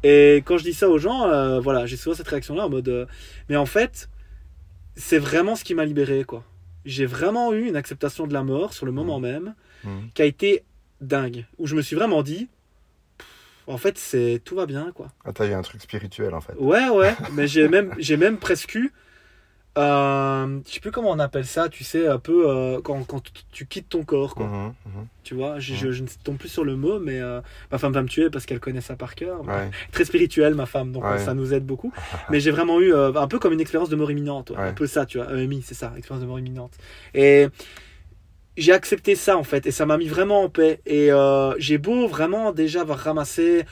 Et 0.04 0.38
quand 0.46 0.58
je 0.58 0.64
dis 0.64 0.74
ça 0.74 0.90
aux 0.90 0.98
gens, 0.98 1.28
euh, 1.28 1.60
voilà, 1.60 1.86
j'ai 1.86 1.98
souvent 1.98 2.16
cette 2.16 2.28
réaction-là 2.28 2.66
en 2.66 2.70
mode, 2.70 2.88
euh, 2.90 3.06
mais 3.50 3.56
en 3.58 3.66
fait, 3.66 4.10
c'est 4.96 5.18
vraiment 5.20 5.56
ce 5.56 5.64
qui 5.64 5.76
m'a 5.76 5.86
libéré, 5.86 6.24
quoi. 6.24 6.44
J'ai 6.86 7.06
vraiment 7.06 7.52
eu 7.54 7.68
une 7.68 7.76
acceptation 7.76 8.26
de 8.26 8.34
la 8.34 8.44
mort 8.44 8.74
sur 8.74 8.86
le 8.86 8.92
moment 8.92 9.20
même 9.20 9.54
Mhm. 9.84 10.10
qui 10.14 10.22
a 10.22 10.26
été 10.26 10.64
dingue. 11.02 11.46
Où 11.58 11.68
je 11.68 11.76
me 11.76 11.82
suis 11.82 11.96
vraiment 11.96 12.24
dit, 12.24 12.48
en 13.68 13.78
fait, 13.78 13.98
c'est 13.98 14.42
tout 14.44 14.56
va 14.56 14.66
bien, 14.66 14.92
quoi. 14.94 15.08
Ah, 15.26 15.32
t'as 15.34 15.48
eu 15.48 15.54
un 15.54 15.62
truc 15.62 15.82
spirituel 15.82 16.34
en 16.34 16.42
fait. 16.42 16.54
Ouais, 16.58 16.90
ouais, 16.90 17.14
mais 17.34 17.48
j'ai 17.48 17.68
même, 17.68 17.94
j'ai 18.00 18.18
même 18.18 18.38
presque 18.38 18.76
eu, 18.76 18.92
euh, 19.80 20.60
je 20.68 20.74
sais 20.74 20.80
plus 20.80 20.92
comment 20.92 21.10
on 21.12 21.20
appelle 21.20 21.46
ça, 21.46 21.70
tu 21.70 21.84
sais, 21.84 22.08
un 22.08 22.20
peu 22.20 22.50
euh, 22.50 22.82
quand, 22.82 23.04
quand 23.06 23.22
tu- 23.52 23.66
quittes 23.66 23.90
ton 23.90 24.04
corps, 24.04 24.36
quoi. 24.36 24.46
Mhm, 24.48 24.74
mhm. 24.86 25.08
Tu 25.24 25.34
vois, 25.36 25.60
je, 25.60 25.74
je- 25.76 25.92
je 25.92 26.04
ne 26.04 26.08
tombe 26.24 26.38
plus 26.38 26.50
sur 26.50 26.64
le 26.66 26.76
mot, 26.76 27.00
mais 27.00 27.20
euh, 27.20 27.40
ma 27.72 27.78
femme 27.78 27.94
va 27.94 28.02
me 28.02 28.08
tuer 28.08 28.30
parce 28.30 28.46
qu'elle 28.46 28.60
connaît 28.60 28.82
ça 28.82 28.96
par 28.96 29.16
cœur. 29.16 29.42
Ouais. 29.48 29.70
Très 29.92 30.06
spirituelle, 30.06 30.54
ma 30.56 30.66
femme, 30.66 30.92
donc 30.92 31.04
Ouais. 31.04 31.12
euh, 31.12 31.18
ça 31.20 31.34
nous 31.34 31.54
aide 31.54 31.66
beaucoup. 31.66 31.92
mais 32.30 32.40
j'ai 32.40 32.52
vraiment 32.52 32.80
eu 32.82 32.94
un 32.94 33.28
peu 33.28 33.40
comme 33.40 33.54
une 33.54 33.62
expérience 33.62 33.90
de 33.90 33.96
mort 33.96 34.12
imminente, 34.12 34.50
ouais. 34.52 34.58
Un 34.58 34.74
peu 34.74 34.86
ça, 34.88 35.06
tu 35.06 35.18
vois, 35.18 35.32
EMI, 35.34 35.62
c'est 35.62 35.76
ça, 35.76 35.94
expérience 35.98 36.24
de 36.24 36.28
mort 36.28 36.40
imminente. 36.40 36.74
Et 37.14 37.48
j'ai 38.58 38.74
accepté 38.74 39.16
ça 39.16 39.38
en 39.38 39.44
fait, 39.44 39.66
et 39.66 39.72
ça 39.72 39.86
m'a 39.86 39.98
mis 39.98 40.08
vraiment 40.08 40.44
en 40.44 40.50
paix. 40.50 40.82
Et 40.86 41.10
j'ai 41.58 41.78
beau 41.78 42.08
vraiment 42.08 42.52
déjà 42.52 42.82
avoir 42.82 42.98
ramassé 43.00 43.64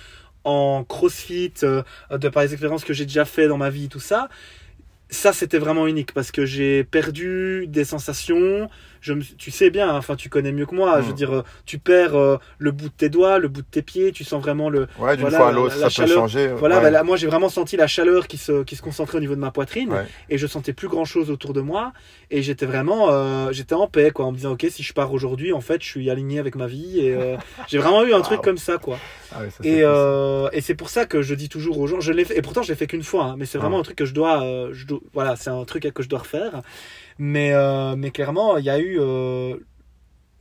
en 0.44 0.86
crossfit, 0.88 1.52
de 1.62 2.30
par 2.30 2.44
les 2.44 2.54
expériences 2.54 2.86
que 2.86 2.94
j'ai 2.94 3.06
déjà 3.06 3.26
fait 3.26 3.48
dans 3.50 3.58
ma 3.58 3.70
vie, 3.70 3.90
tout 3.90 4.00
ça. 4.00 4.30
Ça, 5.10 5.32
c'était 5.32 5.58
vraiment 5.58 5.88
unique 5.88 6.14
parce 6.14 6.32
que 6.32 6.46
j'ai 6.46 6.84
perdu 6.84 7.66
des 7.68 7.86
sensations. 7.86 8.70
Je 9.02 9.14
me, 9.14 9.22
tu 9.24 9.52
sais 9.52 9.70
bien, 9.70 9.90
hein, 9.90 9.98
enfin, 9.98 10.16
tu 10.16 10.30
connais 10.30 10.52
mieux 10.52 10.66
que 10.66 10.76
moi. 10.76 10.98
Mm. 11.00 11.02
Je 11.04 11.08
veux 11.08 11.14
dire, 11.14 11.34
euh, 11.36 11.44
tu 11.66 11.78
perds 11.80 12.16
euh, 12.16 12.38
le 12.58 12.72
bout 12.72 12.90
de 12.90 12.94
tes 12.94 13.10
doigts, 13.10 13.40
le 13.40 13.48
bout 13.48 13.62
de 13.62 13.68
tes 13.70 13.82
pieds. 13.82 14.12
Tu 14.12 14.24
sens 14.24 14.42
vraiment 14.42 14.70
le. 14.70 14.88
Ouais, 15.00 15.16
d'une 15.16 15.22
Voilà, 15.22 15.38
fois 15.38 15.48
à 15.48 15.52
la- 15.52 15.56
l'autre, 15.56 15.76
la 15.76 15.82
ça 15.82 15.86
peut 16.04 16.08
chaleur. 16.08 16.18
changer. 16.18 16.48
Voilà, 16.50 16.78
ouais. 16.78 16.82
bah 16.84 16.90
là, 16.92 17.04
moi, 17.04 17.18
j'ai 17.18 17.28
vraiment 17.28 17.50
senti 17.50 17.78
la 17.78 17.88
chaleur 17.88 18.28
qui 18.28 18.38
se, 18.38 18.64
qui 18.64 18.76
se 18.76 18.82
concentrait 18.82 19.18
au 19.18 19.22
niveau 19.22 19.36
de 19.36 19.40
ma 19.40 19.52
poitrine 19.52 19.92
Ouais. 19.92 20.06
et 20.30 20.38
je 20.38 20.48
sentais 20.48 20.74
plus 20.74 20.88
grand 20.88 21.06
chose 21.06 21.30
autour 21.32 21.54
de 21.54 21.62
moi. 21.62 21.94
Et 22.32 22.42
j'étais 22.42 22.66
vraiment, 22.66 23.10
euh, 23.12 23.52
j'étais 23.52 23.76
en 23.76 23.88
paix, 23.88 24.12
quoi, 24.12 24.26
en 24.26 24.32
me 24.32 24.38
disant, 24.38 24.52
ok, 24.52 24.66
si 24.70 24.84
je 24.84 24.94
pars 24.94 25.12
aujourd'hui, 25.14 25.54
en 25.54 25.62
fait, 25.62 25.82
je 25.82 25.88
suis 25.88 26.10
aligné 26.10 26.40
avec 26.40 26.56
ma 26.56 26.68
vie. 26.68 27.00
Et 27.00 27.14
euh, 27.16 27.38
j'ai 27.68 27.78
vraiment 27.78 28.04
eu 28.06 28.14
un 28.14 28.22
truc 28.22 28.42
comme 28.42 28.58
ça, 28.58 28.78
quoi. 28.78 28.98
Ah 29.34 29.42
ouais, 29.42 29.50
ça, 29.50 29.58
Et, 29.64 29.80
euh, 29.84 30.50
et 30.54 30.62
c'est 30.62 30.76
pour 30.76 30.90
ça 30.90 31.06
que 31.06 31.22
je 31.22 31.34
dis 31.36 31.50
toujours 31.50 31.80
aux 31.80 31.88
gens, 31.88 32.00
je 32.00 32.12
l'ai 32.12 32.26
fait, 32.26 32.38
et 32.38 32.42
pourtant 32.42 32.62
je 32.64 32.70
l'ai 32.70 32.76
fait 32.76 32.88
qu'une 32.88 33.04
fois, 33.04 33.26
hein, 33.26 33.36
mais 33.38 33.46
c'est 33.46 33.58
vraiment 33.58 33.78
Ah. 33.78 33.82
un 33.82 33.84
truc 33.84 33.98
que 33.98 34.06
je 34.06 34.14
dois, 34.14 34.44
euh, 34.44 34.70
je 34.74 34.86
dois- 34.86 35.00
voilà, 35.14 35.36
c'est 35.36 35.50
un 35.50 35.64
truc 35.66 35.84
que 35.94 36.04
je 36.04 36.10
dois 36.10 36.20
refaire. 36.20 36.62
Mais, 37.20 37.52
euh, 37.54 37.96
mais 37.96 38.12
clairement, 38.12 38.58
il 38.58 38.66
y 38.66 38.70
a 38.70 38.80
eu, 38.80 38.98
euh, 39.00 39.56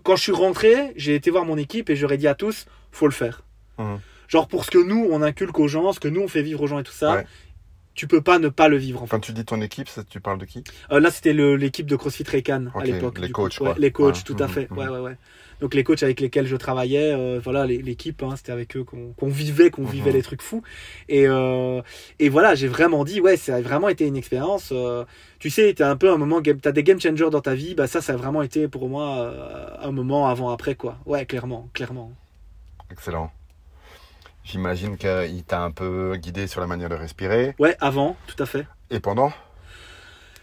quand 0.03 0.17
je 0.17 0.23
suis 0.23 0.33
rentré, 0.33 0.93
j'ai 0.97 1.15
été 1.15 1.31
voir 1.31 1.45
mon 1.45 1.57
équipe 1.57 1.91
et 1.91 1.97
j'aurais 1.97 2.19
dit 2.19 2.29
à 2.29 2.35
tous, 2.35 2.67
faut 2.93 3.07
le 3.07 3.13
faire. 3.13 3.43
Mhm. 3.79 3.99
Genre 4.29 4.49
pour 4.49 4.65
ce 4.65 4.71
que 4.71 4.79
nous 4.79 5.07
on 5.11 5.23
inculque 5.23 5.59
aux 5.59 5.69
gens, 5.69 5.93
ce 5.93 6.01
que 6.01 6.09
nous 6.09 6.21
on 6.23 6.29
fait 6.29 6.43
vivre 6.43 6.63
aux 6.63 6.67
gens 6.67 6.79
et 6.79 6.83
tout 6.83 6.93
ça, 6.93 7.17
Ouais. 7.17 7.27
tu 7.95 8.07
peux 8.09 8.21
pas 8.21 8.39
ne 8.39 8.49
pas 8.49 8.69
le 8.69 8.77
vivre 8.77 9.03
en 9.03 9.07
fait. 9.07 9.11
Quand 9.11 9.21
tu 9.21 9.33
dis 9.33 9.45
ton 9.45 9.61
équipe, 9.61 9.89
ça, 9.89 10.03
tu 10.05 10.21
parles 10.21 10.39
de 10.39 10.45
qui? 10.45 10.65
Euh, 10.91 10.99
là, 11.01 11.11
c'était 11.11 11.33
l'équipe 11.33 11.87
de 11.87 11.97
CrossFit 11.97 12.25
Raycan 12.25 12.67
à 12.75 12.85
l'époque. 12.85 13.19
les 13.21 13.31
coachs, 13.31 13.59
Ouais, 13.61 13.75
les 13.79 13.93
coachs, 13.93 14.17
Ouais. 14.17 14.23
tout 14.25 14.37
à 14.41 14.47
Mhm, 14.47 14.53
fait. 14.53 14.71
Ouais, 14.73 14.89
ouais, 14.89 14.99
ouais. 14.99 15.17
Donc 15.61 15.75
les 15.75 15.85
coachs 15.85 16.03
avec 16.03 16.21
lesquels 16.21 16.47
je 16.47 16.57
travaillais, 16.57 17.13
euh, 17.15 17.41
voilà, 17.43 17.65
l'équipe, 17.67 18.23
hein, 18.23 18.35
c'était 18.37 18.53
avec 18.53 18.77
eux 18.77 18.85
qu'on 18.85 19.29
vivait, 19.29 19.71
qu'on 19.71 19.85
vivait 19.85 20.11
Mhm. 20.11 20.17
les 20.17 20.23
trucs 20.23 20.43
fous. 20.43 20.63
Et, 21.09 21.27
euh, 21.27 21.81
et 22.19 22.29
voilà, 22.29 22.55
j'ai 22.55 22.69
vraiment 22.69 23.05
dit, 23.05 23.21
ouais, 23.21 23.37
ça 23.37 23.57
a 23.57 23.61
vraiment 23.63 23.89
été 23.89 24.07
une 24.07 24.17
expérience. 24.17 24.71
euh, 24.73 25.05
tu 25.39 25.49
sais, 25.51 25.73
t'as 25.77 25.91
un 25.91 25.97
peu 25.97 26.11
un 26.13 26.17
moment, 26.19 26.41
t'as 26.43 26.73
des 26.73 26.83
game 26.83 27.01
changers 27.01 27.31
dans 27.31 27.41
ta 27.41 27.55
vie, 27.55 27.75
bah 27.75 27.87
ça, 27.87 28.01
ça 28.01 28.13
a 28.13 28.17
vraiment 28.17 28.43
été 28.43 28.69
pour 28.69 28.89
moi 28.89 29.33
un 29.81 29.91
moment 29.93 30.29
avant-après, 30.29 30.75
quoi. 30.75 30.99
Ouais, 31.07 31.25
clairement, 31.27 31.69
clairement. 31.73 32.13
Excellent. 32.91 33.31
J'imagine 34.45 34.97
qu'il 34.97 35.43
t'a 35.45 35.63
un 35.63 35.73
peu 35.73 36.17
guidé 36.17 36.47
sur 36.47 36.61
la 36.61 36.67
manière 36.69 36.89
de 36.89 36.95
respirer. 36.95 37.55
Ouais, 37.59 37.77
avant, 37.81 38.17
tout 38.27 38.41
à 38.43 38.47
fait. 38.47 38.67
Et 38.91 39.01
pendant? 39.01 39.33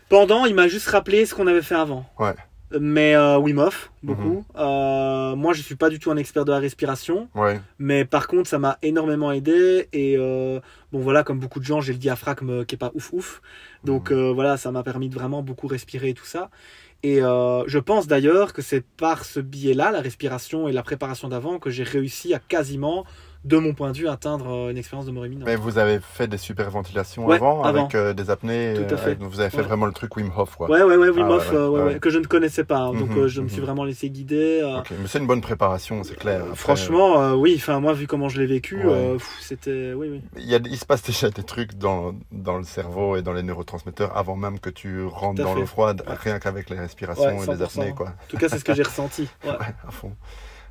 Pendant, 0.10 0.46
il 0.46 0.54
m'a 0.54 0.68
juste 0.68 0.88
rappelé 0.90 1.26
ce 1.26 1.34
qu'on 1.34 1.48
avait 1.48 1.62
fait 1.62 1.76
avant. 1.76 2.06
Ouais. 2.20 2.34
Mais 2.80 3.16
euh, 3.16 3.38
Wim 3.38 3.60
Hof, 3.60 3.92
beaucoup. 4.02 4.44
Euh, 4.56 5.36
moi, 5.36 5.54
je 5.54 5.62
suis 5.62 5.76
pas 5.76 5.90
du 5.90 6.00
tout 6.00 6.10
un 6.12 6.18
expert 6.18 6.44
de 6.46 6.52
la 6.52 6.60
respiration. 6.60 7.30
Ouais. 7.36 7.60
Mais 7.80 8.04
par 8.06 8.28
contre, 8.28 8.50
ça 8.50 8.60
m'a 8.60 8.78
énormément 8.82 9.32
aidé. 9.32 9.88
Et 9.94 10.16
euh, 10.18 10.60
bon, 10.92 11.00
voilà, 11.00 11.24
comme 11.24 11.40
beaucoup 11.40 11.60
de 11.60 11.66
gens, 11.66 11.82
j'ai 11.82 11.94
le 11.94 12.00
diaphragme 12.00 12.66
qui 12.66 12.76
est 12.76 12.78
pas 12.78 12.92
ouf 12.96 13.14
ouf. 13.14 13.42
Donc 13.84 14.12
Mhm. 14.12 14.18
euh, 14.18 14.32
voilà, 14.34 14.58
ça 14.58 14.72
m'a 14.72 14.84
permis 14.84 15.10
de 15.10 15.14
vraiment 15.16 15.44
beaucoup 15.44 15.68
respirer 15.68 16.10
et 16.10 16.14
tout 16.14 16.26
ça. 16.26 16.50
Et 17.04 17.22
euh, 17.22 17.64
je 17.68 17.80
pense 17.80 18.08
d'ailleurs 18.08 18.54
que 18.54 18.62
c'est 18.62 18.84
par 18.98 19.26
ce 19.26 19.42
biais-là, 19.42 19.92
la 19.92 20.00
respiration 20.00 20.68
et 20.70 20.72
la 20.72 20.84
préparation 20.84 21.28
d'avant, 21.28 21.60
que 21.60 21.70
j'ai 21.70 21.84
réussi 21.84 22.34
à 22.34 22.40
quasiment, 22.40 23.06
de 23.46 23.58
mon 23.58 23.74
point 23.74 23.92
de 23.92 23.98
vue, 23.98 24.08
atteindre 24.08 24.50
euh, 24.50 24.72
une 24.72 24.78
expérience 24.78 25.06
de 25.06 25.12
mort 25.12 25.26
imminente. 25.26 25.46
Mais 25.48 25.58
vous 25.58 25.78
avez 25.78 26.00
fait 26.00 26.28
des 26.28 26.38
super 26.38 26.70
ventilations 26.70 27.26
Ouais, 27.26 27.36
avant, 27.36 27.62
avant. 27.64 27.82
avec 27.82 27.96
euh, 27.96 28.14
des 28.14 28.30
apnées. 28.30 28.74
Tout 28.76 28.94
à 28.96 28.98
euh, 28.98 28.98
fait. 28.98 29.16
donc 29.16 29.30
vous 29.32 29.40
avez 29.42 29.50
fait 29.50 29.58
Ouais. 29.58 29.64
vraiment 29.64 29.86
le 29.86 29.92
truc 29.92 30.16
Wim 30.16 30.32
Hof, 30.36 30.56
quoi. 30.56 30.70
Ouais, 30.70 30.82
ouais, 30.82 30.96
ouais, 30.96 31.10
Wim 31.10 31.28
Ah, 31.30 31.34
Hof, 31.34 31.50
euh, 31.54 32.00
que 32.00 32.10
je 32.10 32.20
ne 32.20 32.26
connaissais 32.26 32.64
pas. 32.64 32.78
hein. 32.80 32.94
donc 32.94 33.10
Mhm, 33.10 33.18
euh, 33.18 33.28
je 33.28 33.42
me 33.42 33.48
suis 33.50 33.60
mhm. 33.60 33.66
vraiment 33.66 33.84
laissé 33.84 34.10
guider. 34.10 34.62
Ok, 34.80 34.92
Mais 34.98 35.08
c'est 35.08 35.20
une 35.20 35.28
bonne 35.28 35.42
préparation, 35.42 36.04
c'est 36.04 36.16
clair. 36.16 36.42
Après, 36.44 36.56
Franchement, 36.56 37.34
oui, 37.34 37.56
enfin 37.58 37.80
moi 37.82 37.92
vu 37.94 38.08
comment 38.08 38.30
je 38.30 38.40
l'ai 38.40 38.48
vécu, 38.48 38.80
c'était 39.42 39.94
oui 39.94 40.08
oui. 40.10 40.22
Il, 40.38 40.50
y 40.50 40.56
a, 40.56 40.60
il 40.64 40.78
se 40.78 40.86
passe 40.86 41.04
déjà 41.04 41.30
des 41.30 41.44
trucs 41.44 41.74
dans, 41.78 42.14
dans 42.32 42.58
le 42.58 42.64
cerveau 42.64 43.18
et 43.18 43.22
dans 43.22 43.34
les 43.34 43.44
neurotransmetteurs 43.44 44.16
avant 44.16 44.36
même 44.38 44.60
que 44.60 44.70
tu 44.70 45.04
rentres 45.06 45.44
dans 45.44 45.54
l'eau 45.54 45.66
froide, 45.66 46.04
rien 46.08 46.40
qu'avec 46.40 46.70
les 46.70 46.80
respirations 46.80 47.30
et 47.30 47.46
les 47.46 47.54
100%. 47.58 47.64
apnées, 47.64 47.94
quoi. 47.94 48.08
En 48.08 48.12
tout 48.30 48.38
cas, 48.38 48.48
c'est 48.50 48.60
ce 48.60 48.64
que 48.64 48.74
j'ai 48.74 48.84
ressenti. 48.84 49.28
À 49.86 49.92
fond. 49.92 50.14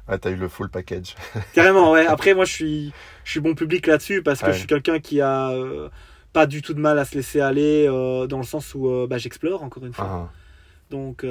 Ouais, 0.08 0.18
t'as 0.18 0.30
eu 0.30 0.36
le 0.36 0.48
full 0.48 0.68
package. 0.68 1.14
Carrément, 1.54 1.92
ouais. 1.92 2.06
Après, 2.06 2.34
moi, 2.34 2.44
je 2.44 2.52
suis, 2.52 2.92
je 3.24 3.30
suis 3.30 3.40
bon 3.40 3.54
public 3.54 3.86
là-dessus 3.86 4.22
parce 4.22 4.40
que 4.40 4.46
Ouais. 4.46 4.52
je 4.52 4.58
suis 4.58 4.66
quelqu'un 4.66 4.98
qui 4.98 5.20
a 5.20 5.50
euh, 5.50 5.88
pas 6.32 6.46
du 6.46 6.60
tout 6.62 6.74
de 6.74 6.80
mal 6.80 6.98
à 6.98 7.04
se 7.04 7.14
laisser 7.14 7.40
aller 7.40 7.86
euh, 7.88 8.26
dans 8.26 8.38
le 8.38 8.44
sens 8.44 8.74
où 8.74 8.88
euh, 8.88 9.06
bah, 9.08 9.18
j'explore 9.18 9.62
encore 9.62 9.84
une 9.86 9.92
fois. 9.92 10.08
Ah. 10.10 10.28
Donc 10.90 11.24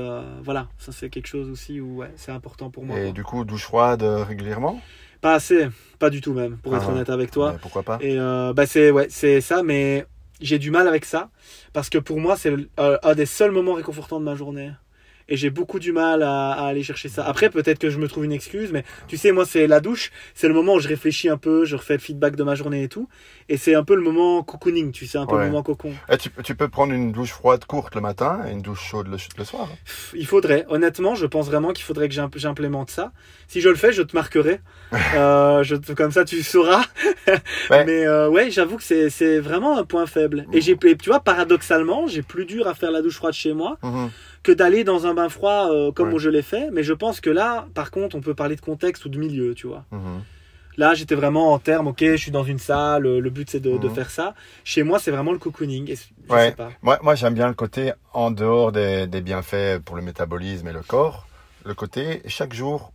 voilà, 0.44 0.68
ça 0.80 0.92
c'est 0.92 1.10
quelque 1.12 1.28
chose 1.28 1.48
aussi 1.50 1.80
où 1.80 1.98
ouais, 1.98 2.12
c'est 2.16 2.32
important 2.32 2.72
pour 2.72 2.84
moi. 2.84 2.98
Et 2.98 3.04
quoi. 3.04 3.12
du 3.12 3.24
coup, 3.24 3.46
douche 3.46 3.66
froide 3.66 4.02
régulièrement? 4.02 4.82
Pas 5.22 5.36
assez, 5.36 5.68
pas 6.00 6.10
du 6.10 6.20
tout 6.20 6.34
même, 6.34 6.58
pour 6.58 6.76
être 6.76 6.86
Ah. 6.88 6.92
honnête 6.92 7.12
avec 7.12 7.30
toi. 7.30 7.52
Mais 7.52 7.60
Pourquoi 7.62 7.84
pas? 7.84 8.00
Et 8.02 8.18
bah 8.18 8.66
c'est 8.66 8.90
ouais, 8.90 9.06
c'est 9.12 9.40
ça, 9.40 9.62
mais 9.62 10.08
j'ai 10.40 10.58
du 10.58 10.72
mal 10.72 10.88
avec 10.88 11.06
ça 11.06 11.30
parce 11.74 11.92
que 11.92 12.00
pour 12.00 12.20
moi 12.20 12.36
c'est 12.38 12.52
un 12.78 13.14
des 13.14 13.28
seuls 13.28 13.52
moments 13.52 13.74
réconfortants 13.74 14.20
de 14.20 14.26
ma 14.26 14.34
journée. 14.34 14.72
Et 15.32 15.38
j'ai 15.38 15.50
beaucoup 15.50 15.80
du 15.80 15.94
mal 15.94 16.24
à, 16.24 16.52
à 16.52 16.66
aller 16.68 16.84
chercher 16.84 17.08
ça. 17.08 17.26
Après, 17.26 17.50
peut-être 17.50 17.80
que 17.80 17.90
je 17.90 17.98
me 17.98 18.08
trouve 18.10 18.26
une 18.26 18.34
excuse, 18.34 18.72
mais 18.74 18.84
tu 19.08 19.16
sais, 19.16 19.32
moi, 19.32 19.46
c'est 19.46 19.66
la 19.66 19.80
douche. 19.80 20.12
C'est 20.36 20.50
le 20.50 20.54
moment 20.54 20.74
où 20.74 20.80
je 20.80 20.90
réfléchis 20.90 21.30
un 21.30 21.38
peu, 21.38 21.64
je 21.64 21.78
refais 21.78 21.94
le 21.94 22.00
feedback 22.00 22.36
de 22.36 22.44
ma 22.44 22.54
journée 22.54 22.84
et 22.84 22.90
tout. 22.90 23.08
Et 23.48 23.56
c'est 23.56 23.74
un 23.74 23.84
peu 23.86 23.96
le 23.96 24.02
moment 24.02 24.44
cocooning, 24.44 24.92
tu 24.92 25.06
sais, 25.08 25.18
un 25.18 25.26
peu 25.26 25.36
Ouais. 25.36 25.46
le 25.46 25.48
moment 25.48 25.64
cocon. 25.64 25.94
Eh, 26.12 26.18
tu, 26.18 26.30
peux- 26.30 26.44
tu 26.44 26.54
peux 26.54 26.68
prendre 26.68 26.92
une 26.94 27.14
douche 27.14 27.32
froide 27.32 27.64
courte 27.64 27.96
le 27.96 28.02
matin 28.02 28.42
et 28.48 28.52
une 28.52 28.62
douche 28.62 28.84
chaude 28.84 29.08
le, 29.08 29.16
le 29.38 29.44
soir. 29.46 29.70
hein. 29.72 29.76
Il 30.14 30.26
faudrait, 30.28 30.66
honnêtement, 30.68 31.16
je 31.16 31.26
pense 31.26 31.46
vraiment 31.48 31.72
qu'il 31.72 31.86
faudrait 31.86 32.10
que 32.10 32.14
j'imp- 32.14 32.38
j'implémente 32.38 32.90
ça. 32.92 33.14
Si 33.48 33.62
je 33.62 33.70
le 33.70 33.76
fais, 33.76 33.94
je 33.94 34.02
te 34.02 34.14
marquerai. 34.16 34.60
Euh, 35.16 35.64
je 35.64 35.76
comme 35.94 36.12
ça, 36.12 36.24
tu 36.26 36.42
sauras. 36.44 36.84
Ouais. 37.70 37.86
Mais 37.86 38.06
euh, 38.06 38.28
ouais, 38.30 38.50
j'avoue 38.52 38.78
que 38.78 38.84
c'est 38.84 39.40
vraiment 39.40 39.78
un 39.78 39.84
point 39.86 40.06
faible. 40.06 40.46
Et 40.54 40.60
j'ai, 40.62 40.78
et 40.84 40.98
tu 40.98 41.10
vois, 41.10 41.20
paradoxalement, 41.22 42.08
j'ai 42.08 42.22
plus 42.22 42.46
dur 42.46 42.68
à 42.68 42.74
faire 42.74 42.92
la 42.92 43.02
douche 43.02 43.16
froide 43.16 43.34
chez 43.34 43.54
moi 43.54 43.78
Mhm. 43.84 44.10
Que 44.44 44.52
d'aller 44.52 44.84
dans 44.84 45.06
un 45.06 45.14
bain 45.14 45.30
froid 45.30 45.70
euh, 45.72 45.92
comme 45.92 46.14
Ouais. 46.14 46.20
je 46.20 46.30
l'ai 46.30 46.42
fait. 46.42 46.70
Mais 46.72 46.84
je 46.84 46.94
pense 46.94 47.22
que 47.22 47.30
là, 47.30 47.68
par 47.74 47.92
contre, 47.92 48.16
on 48.16 48.22
peut 48.22 48.34
parler 48.34 48.56
de 48.56 48.62
contexte 48.62 49.06
ou 49.06 49.10
de 49.10 49.18
milieu, 49.20 49.54
tu 49.54 49.68
vois. 49.68 49.86
Mhm. 49.92 50.22
Là, 50.78 50.94
j'étais 50.94 51.16
vraiment 51.16 51.52
en 51.54 51.60
termes, 51.60 51.88
ok, 51.88 52.00
je 52.02 52.16
suis 52.16 52.32
dans 52.32 52.46
une 52.46 52.58
salle, 52.58 53.06
euh, 53.06 53.20
le 53.20 53.30
but 53.30 53.50
c'est 53.50 53.60
de, 53.60 53.78
de 53.78 53.88
Mhm. 53.88 53.94
faire 53.94 54.10
ça. 54.10 54.34
Chez 54.64 54.84
moi, 54.84 55.00
c'est 55.00 55.12
vraiment 55.12 55.34
le 55.34 55.38
cocooning. 55.38 55.90
Et 55.92 55.96
je 55.96 56.34
Ouais. 56.34 56.50
sais 56.50 56.56
pas. 56.56 56.72
Moi, 56.82 56.98
moi 57.04 57.14
j'aime 57.16 57.34
bien 57.34 57.48
le 57.50 57.54
côté 57.54 57.92
en 58.14 58.32
dehors 58.32 58.72
des, 58.72 59.06
des 59.06 59.22
bienfaits 59.22 59.80
pour 59.84 59.96
le 59.98 60.02
métabolisme 60.02 60.68
et 60.70 60.74
le 60.74 60.82
corps. 60.82 61.28
Le 61.66 61.74
côté, 61.74 62.22
chaque 62.26 62.54
jour, 62.54 62.94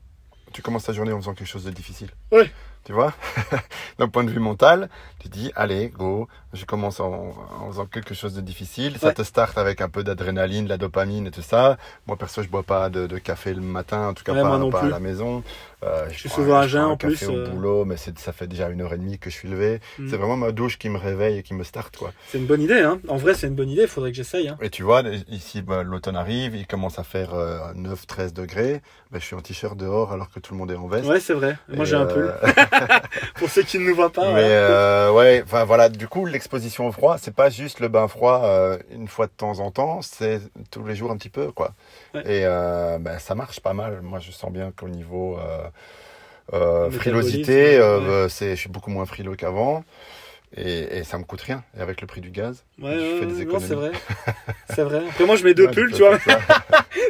tu 0.53 0.62
commences 0.62 0.84
ta 0.84 0.92
journée 0.94 1.12
en 1.12 1.18
faisant 1.20 1.34
quelque 1.34 1.47
chose 1.49 1.64
de 1.64 1.70
difficile. 1.70 2.09
Ouais. 2.32 2.51
Tu 2.87 2.93
vois? 2.93 3.12
D'un 3.99 4.09
point 4.09 4.22
de 4.22 4.30
vue 4.30 4.39
mental, 4.39 4.89
tu 5.18 5.28
dis, 5.28 5.51
allez, 5.57 5.89
go, 5.89 6.28
je 6.53 6.64
commence 6.64 7.01
en, 7.01 7.34
en 7.61 7.66
faisant 7.66 7.87
quelque 7.87 8.14
chose 8.14 8.32
de 8.34 8.41
difficile. 8.41 8.97
Ça 8.97 9.12
te 9.12 9.22
starte 9.22 9.59
avec 9.59 9.80
un 9.80 9.89
peu 9.89 10.05
d'adrénaline, 10.05 10.66
de 10.66 10.68
la 10.68 10.76
dopamine 10.76 11.26
et 11.26 11.32
tout 11.32 11.43
ça. 11.43 11.78
Moi, 12.07 12.16
perso, 12.16 12.45
je 12.45 12.49
bois 12.49 12.62
pas 12.62 12.89
de, 12.89 13.09
de 13.09 13.18
café 13.18 13.55
le 13.55 13.61
matin, 13.61 14.07
en 14.07 14.14
tout 14.14 14.22
cas 14.22 14.34
Ouais, 14.34 14.70
pas, 14.70 14.82
à 14.82 14.89
la 14.89 15.01
maison. 15.01 15.43
Euh, 15.87 16.07
Je 16.11 16.18
suis 16.18 16.28
souvent 16.28 16.59
à 16.59 16.62
je 16.62 16.68
jeun, 16.72 16.84
en 16.84 16.97
plus, 16.97 17.18
café 17.18 17.26
au 17.26 17.37
euh. 17.37 17.49
boulot, 17.49 17.84
mais 17.84 17.97
ça 17.97 18.32
fait 18.32 18.47
déjà 18.47 18.68
une 18.68 18.80
heure 18.82 18.93
et 18.93 18.99
demie 18.99 19.18
que 19.18 19.30
je 19.30 19.34
suis 19.34 19.49
levé. 19.49 19.80
Mm. 19.99 20.09
C'est 20.09 20.16
vraiment 20.16 20.37
ma 20.37 20.53
douche 20.53 20.78
qui 20.78 20.89
me 20.89 20.99
réveille 20.99 21.39
et 21.39 21.43
qui 21.43 21.55
me 21.55 21.64
starte, 21.64 21.97
quoi. 21.97 22.12
C'est 22.28 22.39
une 22.39 22.47
bonne 22.47 22.62
idée, 22.62 22.80
hein. 22.80 23.01
En 23.09 23.16
vrai, 23.16 23.34
c'est 23.34 23.47
une 23.47 23.55
bonne 23.55 23.70
idée, 23.70 23.82
il 23.82 23.89
faudrait 23.89 24.11
que 24.11 24.16
j'essaye. 24.16 24.49
Hein. 24.49 24.59
Et 24.61 24.70
tu 24.70 24.82
vois, 24.82 25.03
ici, 25.28 25.62
bah, 25.62 25.82
l'automne 25.82 26.16
arrive, 26.16 26.55
il 26.57 26.66
commence 26.66 26.99
à 26.99 27.05
faire 27.05 27.34
9-13 27.74 28.32
degrés. 28.32 28.82
Ben, 29.12 29.20
je 29.20 29.24
suis 29.24 29.37
en 29.37 29.41
t-shirt 29.41 29.76
dehors 29.76 30.12
alors 30.12 30.30
que 30.30 30.41
tout 30.41 30.53
le 30.53 30.59
monde 30.59 30.72
est 30.72 30.76
en 30.76 30.89
veste. 30.89 31.09
Ouais, 31.09 31.20
c'est 31.20 31.32
vrai. 31.32 31.57
Moi, 31.68 31.84
j'ai 31.84 31.95
un 31.95 32.09
euh, 32.09 32.12
pull. 32.12 32.53
Pour 33.37 33.49
ceux 33.49 33.62
qui 33.62 33.78
ne 33.78 33.89
nous 33.89 33.95
voient 33.95 34.12
pas. 34.12 34.32
Mais 34.32 34.43
ouais. 34.43 34.49
euh, 34.49 35.12
ouais, 35.12 35.43
enfin 35.45 35.64
voilà, 35.64 35.89
du 35.89 36.09
coup, 36.09 36.26
l'exposition 36.26 36.89
au 36.89 36.93
froid, 36.93 37.16
c'est 37.16 37.34
pas 37.34 37.49
juste 37.49 37.78
le 37.78 37.87
bain 37.87 38.09
froid 38.09 38.43
euh, 38.45 38.78
une 38.91 39.07
fois 39.07 39.26
de 39.26 39.32
temps 39.32 39.61
en 39.61 39.70
temps, 39.70 40.03
c'est 40.03 40.41
tous 40.72 40.84
les 40.84 40.97
jours 40.97 41.12
un 41.12 41.16
petit 41.16 41.28
peu, 41.28 41.53
quoi. 41.53 41.74
Ouais. 42.14 42.22
Et 42.22 42.43
euh, 42.45 42.99
ben, 42.99 43.18
ça 43.20 43.37
marche 43.37 43.61
pas 43.61 43.74
mal. 43.74 44.03
Moi, 44.03 44.18
je 44.18 44.32
sens 44.32 44.51
bien 44.51 44.72
qu'au 44.72 44.89
niveau 44.89 45.39
euh, 45.39 45.68
euh, 46.53 46.91
frilosité, 46.91 47.77
euh, 47.79 47.99
ouais. 47.99 48.05
euh, 48.07 48.29
c'est, 48.29 48.51
je 48.51 48.61
suis 48.61 48.68
beaucoup 48.70 48.91
moins 48.91 49.07
frileux 49.07 49.35
qu'avant. 49.37 49.85
Et, 50.57 50.99
et 50.99 51.05
ça 51.05 51.18
me 51.18 51.24
coûte 51.24 51.41
rien. 51.43 51.64
Et 51.77 51.81
avec 51.81 52.01
le 52.01 52.07
prix 52.07 52.20
du 52.20 52.31
gaz, 52.31 52.62
Ouais, 52.81 52.95
je 52.95 52.99
ouais, 53.01 53.18
fais 53.20 53.27
des 53.27 53.43
économies. 53.43 53.66
c'est 53.66 53.74
vrai. 53.74 53.91
C'est 54.74 54.83
vrai. 54.85 55.03
Après, 55.11 55.27
moi, 55.27 55.35
je 55.37 55.45
mets 55.45 55.55
deux 55.55 55.68
pulls, 55.70 55.93
tu 55.93 56.03
vois. 56.03 56.18
ça. 56.20 56.39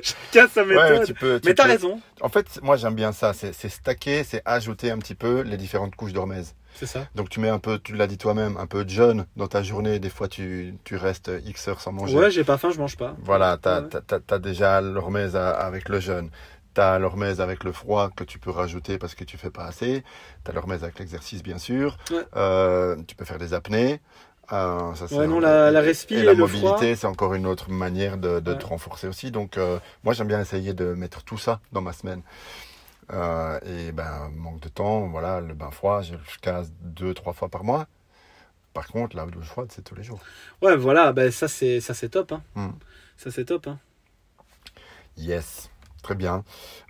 Chacun 0.03 0.49
sa 0.49 0.64
méthode. 0.64 1.05
tu 1.07 1.14
peux- 1.14 1.39
tu 1.39 1.49
mais 1.49 1.55
t'as 1.55 1.64
peux- 1.64 1.71
raison. 1.71 2.01
En 2.23 2.29
fait, 2.31 2.47
moi 2.62 2.77
j'aime 2.77 2.95
bien 2.95 3.12
ça. 3.12 3.35
C'est, 3.35 3.53
c'est 3.53 3.69
stacker, 3.69 4.25
c'est 4.25 4.41
ajouter 4.47 4.91
un 4.91 4.99
petit 4.99 5.14
peu 5.14 5.43
les 5.43 5.57
différentes 5.59 5.95
couches 5.97 6.12
d'hormèse. 6.14 6.55
C'est 6.75 6.87
ça. 6.87 7.07
Donc 7.14 7.29
tu 7.29 7.41
mets 7.41 7.49
un 7.49 7.59
peu, 7.59 7.79
tu 7.79 7.95
l'as 7.95 8.07
dit 8.07 8.19
toi-même, 8.19 8.57
un 8.57 8.67
peu 8.67 8.85
de 8.85 8.91
jeûne 8.91 9.27
dans 9.37 9.49
ta 9.49 9.62
journée. 9.62 9.99
Des 9.99 10.11
fois, 10.11 10.29
tu, 10.29 10.75
tu 10.85 10.97
restes 10.97 11.31
X 11.45 11.69
heures 11.69 11.81
sans 11.81 11.93
manger. 11.93 12.17
Ouais, 12.17 12.31
j'ai 12.31 12.45
pas 12.45 12.59
faim, 12.59 12.71
je 12.75 12.79
mange 12.79 12.97
pas. 12.97 13.14
Voilà, 13.23 13.59
t'as 13.61 13.83
Ouais. 13.83 13.89
t'as- 13.91 14.01
t'as- 14.01 14.21
t'as 14.21 14.39
déjà 14.39 14.81
l'hormèse 14.81 15.37
avec 15.37 15.89
le 15.89 16.01
jeûne. 16.01 16.31
T'as 16.77 16.99
l'hormèse 16.99 17.41
avec 17.41 17.64
le 17.64 17.72
froid 17.72 18.11
que 18.14 18.22
tu 18.22 18.39
peux 18.39 18.51
rajouter 18.51 18.99
parce 18.99 19.14
que 19.14 19.24
tu 19.24 19.39
fais 19.39 19.49
pas 19.49 19.64
assez. 19.64 20.05
T'as 20.45 20.53
l'hormèse 20.53 20.83
avec 20.85 20.99
l'exercice, 20.99 21.43
bien 21.43 21.57
sûr. 21.57 21.97
Ouais. 22.11 22.22
Euh, 22.37 22.97
tu 23.09 23.14
peux 23.16 23.24
faire 23.24 23.39
des 23.39 23.55
apnées. 23.55 24.03
Euh, 24.53 24.95
ça, 24.95 25.07
Ouais, 25.16 25.27
non, 25.27 25.41
la- 25.41 25.70
la 25.70 25.83
et 25.83 25.95
et 26.11 26.22
la 26.22 26.35
mobilité, 26.35 26.95
c'est 26.95 27.07
encore 27.07 27.33
une 27.33 27.47
autre 27.47 27.70
manière 27.70 28.18
de, 28.18 28.41
de 28.41 28.53
Ouais. 28.53 28.59
te 28.59 28.66
renforcer 28.66 29.09
aussi. 29.09 29.31
Donc, 29.31 29.57
euh, 29.57 29.79
moi, 30.05 30.12
j'aime 30.12 30.29
bien 30.29 30.39
essayer 30.39 30.74
de 30.74 30.93
mettre 30.93 31.24
tout 31.24 31.39
ça 31.39 31.61
dans 31.72 31.81
ma 31.81 31.95
semaine. 31.95 32.20
Et 33.11 33.93
ben, 33.93 34.31
manque 34.35 34.61
de 34.61 34.68
temps, 34.68 35.07
voilà, 35.07 35.41
le 35.41 35.55
bain 35.55 35.70
froid, 35.70 36.03
je 36.03 36.12
le 36.12 36.18
casse 36.43 36.70
deux, 36.83 37.14
trois 37.14 37.33
fois 37.33 37.49
par 37.49 37.64
mois. 37.64 37.87
Par 38.74 38.89
contre, 38.89 39.16
la 39.16 39.24
douche 39.24 39.47
froide, 39.47 39.68
c'est 39.74 39.83
tous 39.83 39.95
les 39.95 40.03
jours. 40.03 40.20
Ouais, 40.61 40.77
voilà, 40.77 41.14
ben, 41.14 41.31
ça, 41.33 41.49
c'est 41.49 41.81
ça 41.81 41.95
c'est 41.95 42.11
top. 42.11 42.33
Hein. 42.33 42.43
Hmm. 42.55 42.72
Ça, 43.16 43.31
c'est 43.31 43.47
top. 43.47 43.66
Hein. 43.66 43.79
Yes, 45.16 45.70
très 46.07 46.15
bien. 46.15 46.45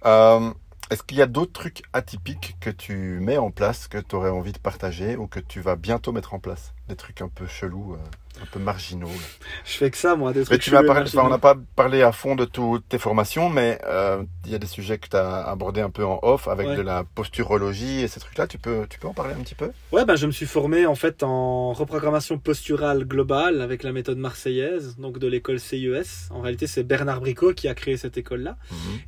Euh, 0.05 0.53
Est-ce 0.91 1.03
qu'il 1.03 1.19
y 1.19 1.23
a 1.23 1.27
d'autres 1.27 1.53
trucs 1.53 1.83
atypiques 1.95 2.57
que 2.61 2.71
tu 2.71 3.19
mets 3.21 3.39
en 3.39 3.51
place, 3.51 3.89
que 3.89 3.99
tu 3.99 4.15
aurais 4.17 4.31
envie 4.31 4.53
de 4.53 4.59
partager 4.59 5.17
ou 5.17 5.27
que 5.27 5.41
tu 5.41 5.61
vas 5.61 5.77
bientôt 5.77 6.13
mettre 6.13 6.35
en 6.35 6.39
place? 6.41 6.75
Des 6.89 6.95
trucs 6.97 7.21
un 7.21 7.29
peu 7.29 7.47
chelous, 7.49 7.95
euh, 7.95 8.41
un 8.43 8.47
peu 8.53 8.61
marginaux. 8.61 9.09
là. 9.09 9.47
Je 9.65 9.73
fais 9.73 9.91
que 9.91 9.97
ça, 9.97 10.15
moi, 10.15 10.33
des 10.33 10.41
Mais 10.41 10.45
trucs 10.45 10.61
tu 10.63 10.71
m'as 10.71 10.79
chelous 10.79 10.87
parlé, 10.87 11.03
enfin, 11.13 11.23
on 11.27 11.31
n'a 11.31 11.39
pas 11.39 11.57
parlé 11.75 12.03
à 12.03 12.13
fond 12.13 12.37
de 12.37 12.45
toutes 12.45 12.89
tes 12.89 12.99
formations, 12.99 13.49
mais 13.49 13.81
euh, 13.87 14.23
il 14.45 14.53
y 14.53 14.55
a 14.55 14.59
des 14.59 14.69
sujets 14.69 14.99
que 14.99 15.09
tu 15.09 15.17
as 15.17 15.43
abordés 15.43 15.81
un 15.81 15.91
peu 15.91 16.05
en 16.05 16.21
off 16.23 16.47
avec 16.47 16.69
Ouais. 16.69 16.77
de 16.77 16.83
la 16.83 17.03
posturologie 17.03 18.03
et 18.03 18.09
ces 18.09 18.21
trucs-là. 18.21 18.47
Tu 18.47 18.59
peux, 18.59 18.87
tu 18.89 19.01
peux 19.01 19.09
en 19.09 19.15
parler 19.15 19.35
un 19.35 19.43
petit 19.43 19.57
peu? 19.57 19.73
Ouais, 19.91 20.05
ben, 20.05 20.15
je 20.15 20.27
me 20.27 20.31
suis 20.31 20.47
formé 20.47 20.87
en 20.87 20.95
fait 20.95 21.25
en 21.25 21.73
reprogrammation 21.73 22.39
posturale 22.39 23.05
globale 23.05 23.61
avec 23.63 23.83
la 23.83 23.91
méthode 23.93 24.19
marseillaise, 24.19 24.95
donc 24.97 25.19
de 25.19 25.27
l'école 25.27 25.59
CIES. 25.59 26.31
En 26.31 26.41
réalité, 26.41 26.69
c'est 26.69 26.85
Bernard 26.85 27.21
Bricot 27.21 27.53
qui 27.53 27.67
a 27.67 27.75
créé 27.75 27.97
cette 27.97 28.17
école-là. 28.17 28.57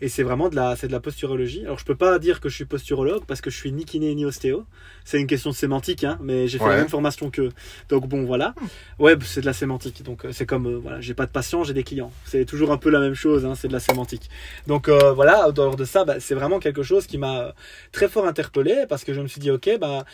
Et 0.00 0.08
c'est 0.08 0.24
vraiment 0.24 0.48
de 0.48 0.56
la, 0.56 0.74
de 0.74 0.86
la 0.88 1.00
posturologie. 1.00 1.64
Alors, 1.64 1.78
je 1.78 1.84
peux 1.84 1.96
pas 1.96 2.18
dire 2.18 2.40
que 2.40 2.48
je 2.48 2.56
suis 2.56 2.64
posturologue 2.64 3.24
parce 3.24 3.40
que 3.40 3.50
je 3.50 3.56
suis 3.56 3.70
ni 3.70 3.84
kiné 3.84 4.12
ni 4.16 4.24
ostéo. 4.24 4.64
C'est 5.04 5.20
une 5.20 5.26
question 5.28 5.50
de 5.50 5.54
sémantique, 5.54 6.02
hein, 6.04 6.18
mais 6.20 6.48
j'ai 6.48 6.58
fait 6.58 6.64
Ouais. 6.64 6.70
la 6.70 6.76
même 6.78 6.88
formation 6.88 7.30
qu'eux. 7.30 7.50
Donc 7.88 8.06
bon, 8.06 8.24
voilà. 8.24 8.54
Ouais, 8.98 9.16
bah, 9.16 9.24
c'est 9.26 9.40
de 9.40 9.46
la 9.46 9.52
sémantique. 9.52 10.02
Donc 10.02 10.24
euh, 10.24 10.32
c'est 10.32 10.46
comme, 10.46 10.66
euh, 10.66 10.78
voilà, 10.78 11.00
j'ai 11.00 11.14
pas 11.14 11.26
de 11.26 11.30
patients, 11.30 11.64
j'ai 11.64 11.74
des 11.74 11.84
clients. 11.84 12.12
C'est 12.24 12.44
toujours 12.44 12.70
un 12.72 12.76
peu 12.76 12.90
la 12.90 13.00
même 13.00 13.14
chose, 13.14 13.44
hein, 13.44 13.54
c'est 13.54 13.68
de 13.68 13.72
la 13.72 13.80
sémantique. 13.80 14.28
Donc 14.66 14.88
euh, 14.88 15.12
voilà, 15.12 15.50
dehors 15.52 15.76
de 15.76 15.84
ça, 15.84 16.04
bah, 16.04 16.20
c'est 16.20 16.34
vraiment 16.34 16.58
quelque 16.58 16.82
chose 16.82 17.06
qui 17.06 17.18
m'a 17.18 17.54
très 17.92 18.08
fort 18.08 18.26
interpellé 18.26 18.84
parce 18.88 19.04
que 19.04 19.12
je 19.12 19.20
me 19.20 19.28
suis 19.28 19.40
dit, 19.40 19.50
ok, 19.50 19.78
bah 19.80 20.04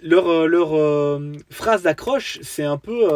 leur, 0.00 0.46
leur 0.46 1.20
phrase 1.50 1.82
d'accroche, 1.82 2.38
c'est 2.42 2.64
un 2.64 2.76
peu, 2.76 3.08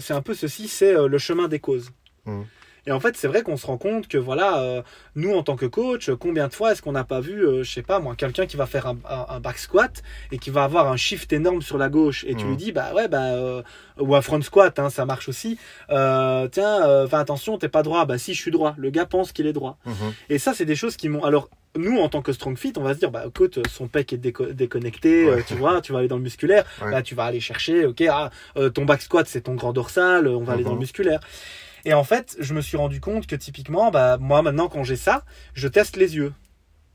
c'est 0.00 0.12
un 0.12 0.20
peu 0.20 0.34
ceci, 0.34 0.68
c'est 0.68 0.94
le 0.94 1.18
chemin 1.18 1.48
des 1.48 1.60
causes. 1.60 1.90
Mhm. 2.26 2.44
Et 2.86 2.92
en 2.92 3.00
fait, 3.00 3.16
c'est 3.16 3.26
vrai 3.26 3.42
qu'on 3.42 3.56
se 3.56 3.66
rend 3.66 3.78
compte 3.78 4.06
que 4.06 4.16
voilà, 4.18 4.60
euh, 4.60 4.82
nous 5.16 5.34
en 5.34 5.42
tant 5.42 5.56
que 5.56 5.66
coach, 5.66 6.10
combien 6.20 6.46
de 6.48 6.54
fois 6.54 6.70
est-ce 6.72 6.82
qu'on 6.82 6.92
n'a 6.92 7.02
pas 7.04 7.20
vu, 7.20 7.44
euh, 7.44 7.62
je 7.64 7.70
sais 7.72 7.82
pas 7.82 7.98
moi, 7.98 8.14
quelqu'un 8.16 8.46
qui 8.46 8.56
va 8.56 8.66
faire 8.66 8.86
un, 8.86 8.96
un- 9.10 9.26
un 9.28 9.40
back 9.40 9.58
squat 9.58 10.02
et 10.30 10.38
qui 10.38 10.50
va 10.50 10.62
avoir 10.64 10.90
un 10.90 10.96
shift 10.96 11.32
énorme 11.32 11.62
sur 11.62 11.78
la 11.78 11.88
gauche 11.88 12.24
et 12.28 12.34
tu 12.36 12.44
Mhm. 12.44 12.50
lui 12.50 12.56
dis 12.56 12.72
bah 12.72 12.92
ouais 12.94 13.08
bah 13.08 13.24
euh, 13.34 13.62
ou 13.98 14.14
un 14.14 14.22
front 14.22 14.40
squat, 14.40 14.78
hein, 14.78 14.88
ça 14.90 15.04
marche 15.04 15.28
aussi. 15.28 15.58
Euh, 15.90 16.46
tiens, 16.48 16.86
euh, 16.86 17.08
fais 17.08 17.16
attention, 17.16 17.58
t'es 17.58 17.68
pas 17.68 17.82
droit. 17.82 18.04
Bah 18.04 18.18
si, 18.18 18.34
je 18.34 18.40
suis 18.40 18.50
droit. 18.52 18.74
Le 18.78 18.90
gars 18.90 19.06
pense 19.06 19.32
qu'il 19.32 19.46
est 19.46 19.52
droit. 19.52 19.78
Mhm. 19.84 19.94
Et 20.28 20.38
ça, 20.38 20.54
c'est 20.54 20.64
des 20.66 20.76
choses 20.76 20.96
qui 20.96 21.08
m'ont. 21.08 21.24
Alors, 21.24 21.48
nous, 21.76 21.98
en 21.98 22.08
tant 22.08 22.22
que 22.22 22.32
strong 22.32 22.56
fit, 22.56 22.72
on 22.76 22.82
va 22.82 22.94
se 22.94 23.00
dire, 23.00 23.10
bah, 23.10 23.24
écoute, 23.26 23.58
son 23.68 23.86
pec 23.88 24.12
est 24.12 24.16
déco- 24.16 24.52
déconnecté, 24.52 25.24
Ouais. 25.26 25.30
euh, 25.32 25.42
tu 25.46 25.54
vois, 25.54 25.80
tu 25.82 25.92
vas 25.92 25.98
aller 25.98 26.08
dans 26.08 26.16
le 26.16 26.22
musculaire, 26.22 26.64
Ouais. 26.82 26.90
là, 26.90 27.02
tu 27.02 27.14
vas 27.14 27.24
aller 27.24 27.40
chercher, 27.40 27.84
ok, 27.84 28.02
ah, 28.10 28.30
euh, 28.56 28.70
ton 28.70 28.84
back 28.86 29.02
squat, 29.02 29.26
c'est 29.28 29.42
ton 29.42 29.54
grand 29.54 29.72
dorsal, 29.74 30.26
on 30.28 30.42
va 30.42 30.54
aller 30.54 30.62
dans 30.64 30.70
le 30.70 30.76
Mhm. 30.76 30.80
musculaire. 30.80 31.20
Et 31.86 31.94
en 31.94 32.02
fait, 32.02 32.36
je 32.40 32.52
me 32.52 32.60
suis 32.60 32.76
rendu 32.76 33.00
compte 33.00 33.28
que 33.28 33.36
typiquement, 33.36 33.92
bah, 33.92 34.18
moi, 34.18 34.42
maintenant, 34.42 34.68
quand 34.68 34.82
j'ai 34.82 34.96
ça, 34.96 35.24
je 35.54 35.68
teste 35.68 35.96
les 35.96 36.16
yeux. 36.16 36.32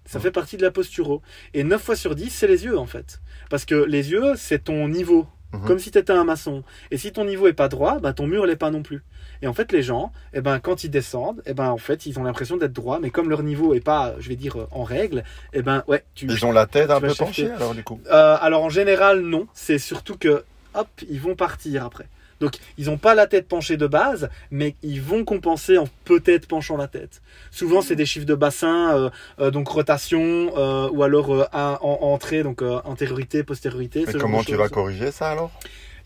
Ça 0.05 0.19
fait 0.19 0.31
partie 0.31 0.57
de 0.57 0.63
la 0.63 0.71
posturo. 0.71 1.21
Et 1.53 1.63
9 1.63 1.81
fois 1.81 1.95
sur 1.95 2.13
10, 2.13 2.29
c'est 2.29 2.47
les 2.47 2.65
yeux, 2.65 2.77
en 2.77 2.85
fait. 2.85 3.21
Parce 3.49 3.63
que 3.63 3.75
les 3.75 4.11
yeux, 4.11 4.33
c'est 4.35 4.65
ton 4.65 4.89
niveau. 4.89 5.27
Mhm. 5.53 5.65
Comme 5.65 5.79
si 5.79 5.91
tu 5.91 5.97
étais 5.97 6.11
un 6.11 6.25
maçon. 6.25 6.63
Et 6.91 6.97
si 6.97 7.13
ton 7.13 7.23
niveau 7.23 7.47
est 7.47 7.53
pas 7.53 7.69
droit, 7.69 7.99
bah, 7.99 8.11
ton 8.11 8.27
mur 8.27 8.45
l'est 8.45 8.57
pas 8.57 8.69
non 8.69 8.83
plus. 8.83 9.01
Et 9.41 9.47
en 9.47 9.53
fait, 9.53 9.71
les 9.71 9.81
gens, 9.81 10.11
eh 10.33 10.41
ben, 10.41 10.59
quand 10.59 10.83
ils 10.83 10.89
descendent, 10.89 11.41
eh 11.45 11.53
ben, 11.53 11.69
en 11.69 11.77
fait, 11.77 12.05
ils 12.05 12.19
ont 12.19 12.23
l'impression 12.23 12.57
d'être 12.57 12.73
droits, 12.73 12.99
mais 13.01 13.11
comme 13.11 13.29
leur 13.29 13.43
niveau 13.43 13.73
est 13.73 13.79
pas, 13.79 14.15
je 14.19 14.27
vais 14.27 14.35
dire, 14.35 14.59
euh, 14.59 14.67
en 14.71 14.83
règle, 14.83 15.23
eh 15.53 15.61
ben, 15.61 15.83
ouais, 15.87 16.03
tu. 16.15 16.25
Ils 16.25 16.45
ont 16.45 16.51
la 16.51 16.65
tête 16.65 16.91
un 16.91 16.99
peu 16.99 17.13
penchée 17.13 17.49
alors 17.49 17.73
du 17.73 17.83
coup. 17.83 18.01
Euh, 18.11 18.37
alors 18.41 18.61
en 18.61 18.69
général, 18.69 19.21
non. 19.21 19.47
C'est 19.53 19.79
surtout 19.79 20.17
que, 20.17 20.43
hop, 20.73 20.89
ils 21.09 21.21
vont 21.21 21.35
partir 21.35 21.85
après. 21.85 22.07
Donc, 22.41 22.55
ils 22.77 22.87
n'ont 22.87 22.97
pas 22.97 23.15
la 23.15 23.27
tête 23.27 23.47
penchée 23.47 23.77
de 23.77 23.87
base, 23.87 24.29
mais 24.49 24.75
ils 24.83 25.01
vont 25.01 25.23
compenser 25.23 25.77
en 25.77 25.85
peut-être 26.03 26.47
penchant 26.47 26.75
la 26.75 26.87
tête. 26.87 27.21
Souvent, 27.51 27.81
c'est 27.81 27.95
des 27.95 28.05
chiffres 28.05 28.25
de 28.25 28.35
bassin, 28.35 28.97
euh, 28.97 29.09
euh, 29.39 29.51
donc 29.51 29.69
rotation, 29.69 30.51
euh, 30.57 30.89
ou 30.91 31.03
alors 31.03 31.47
un- 31.53 31.77
en, 31.81 31.99
entrée, 32.01 32.43
donc 32.43 32.61
antériorité, 32.83 33.43
postériorité. 33.43 34.03
Comment 34.19 34.43
tu 34.43 34.55
vas 34.55 34.67
corriger 34.69 35.11
ça 35.11 35.29
alors? 35.29 35.51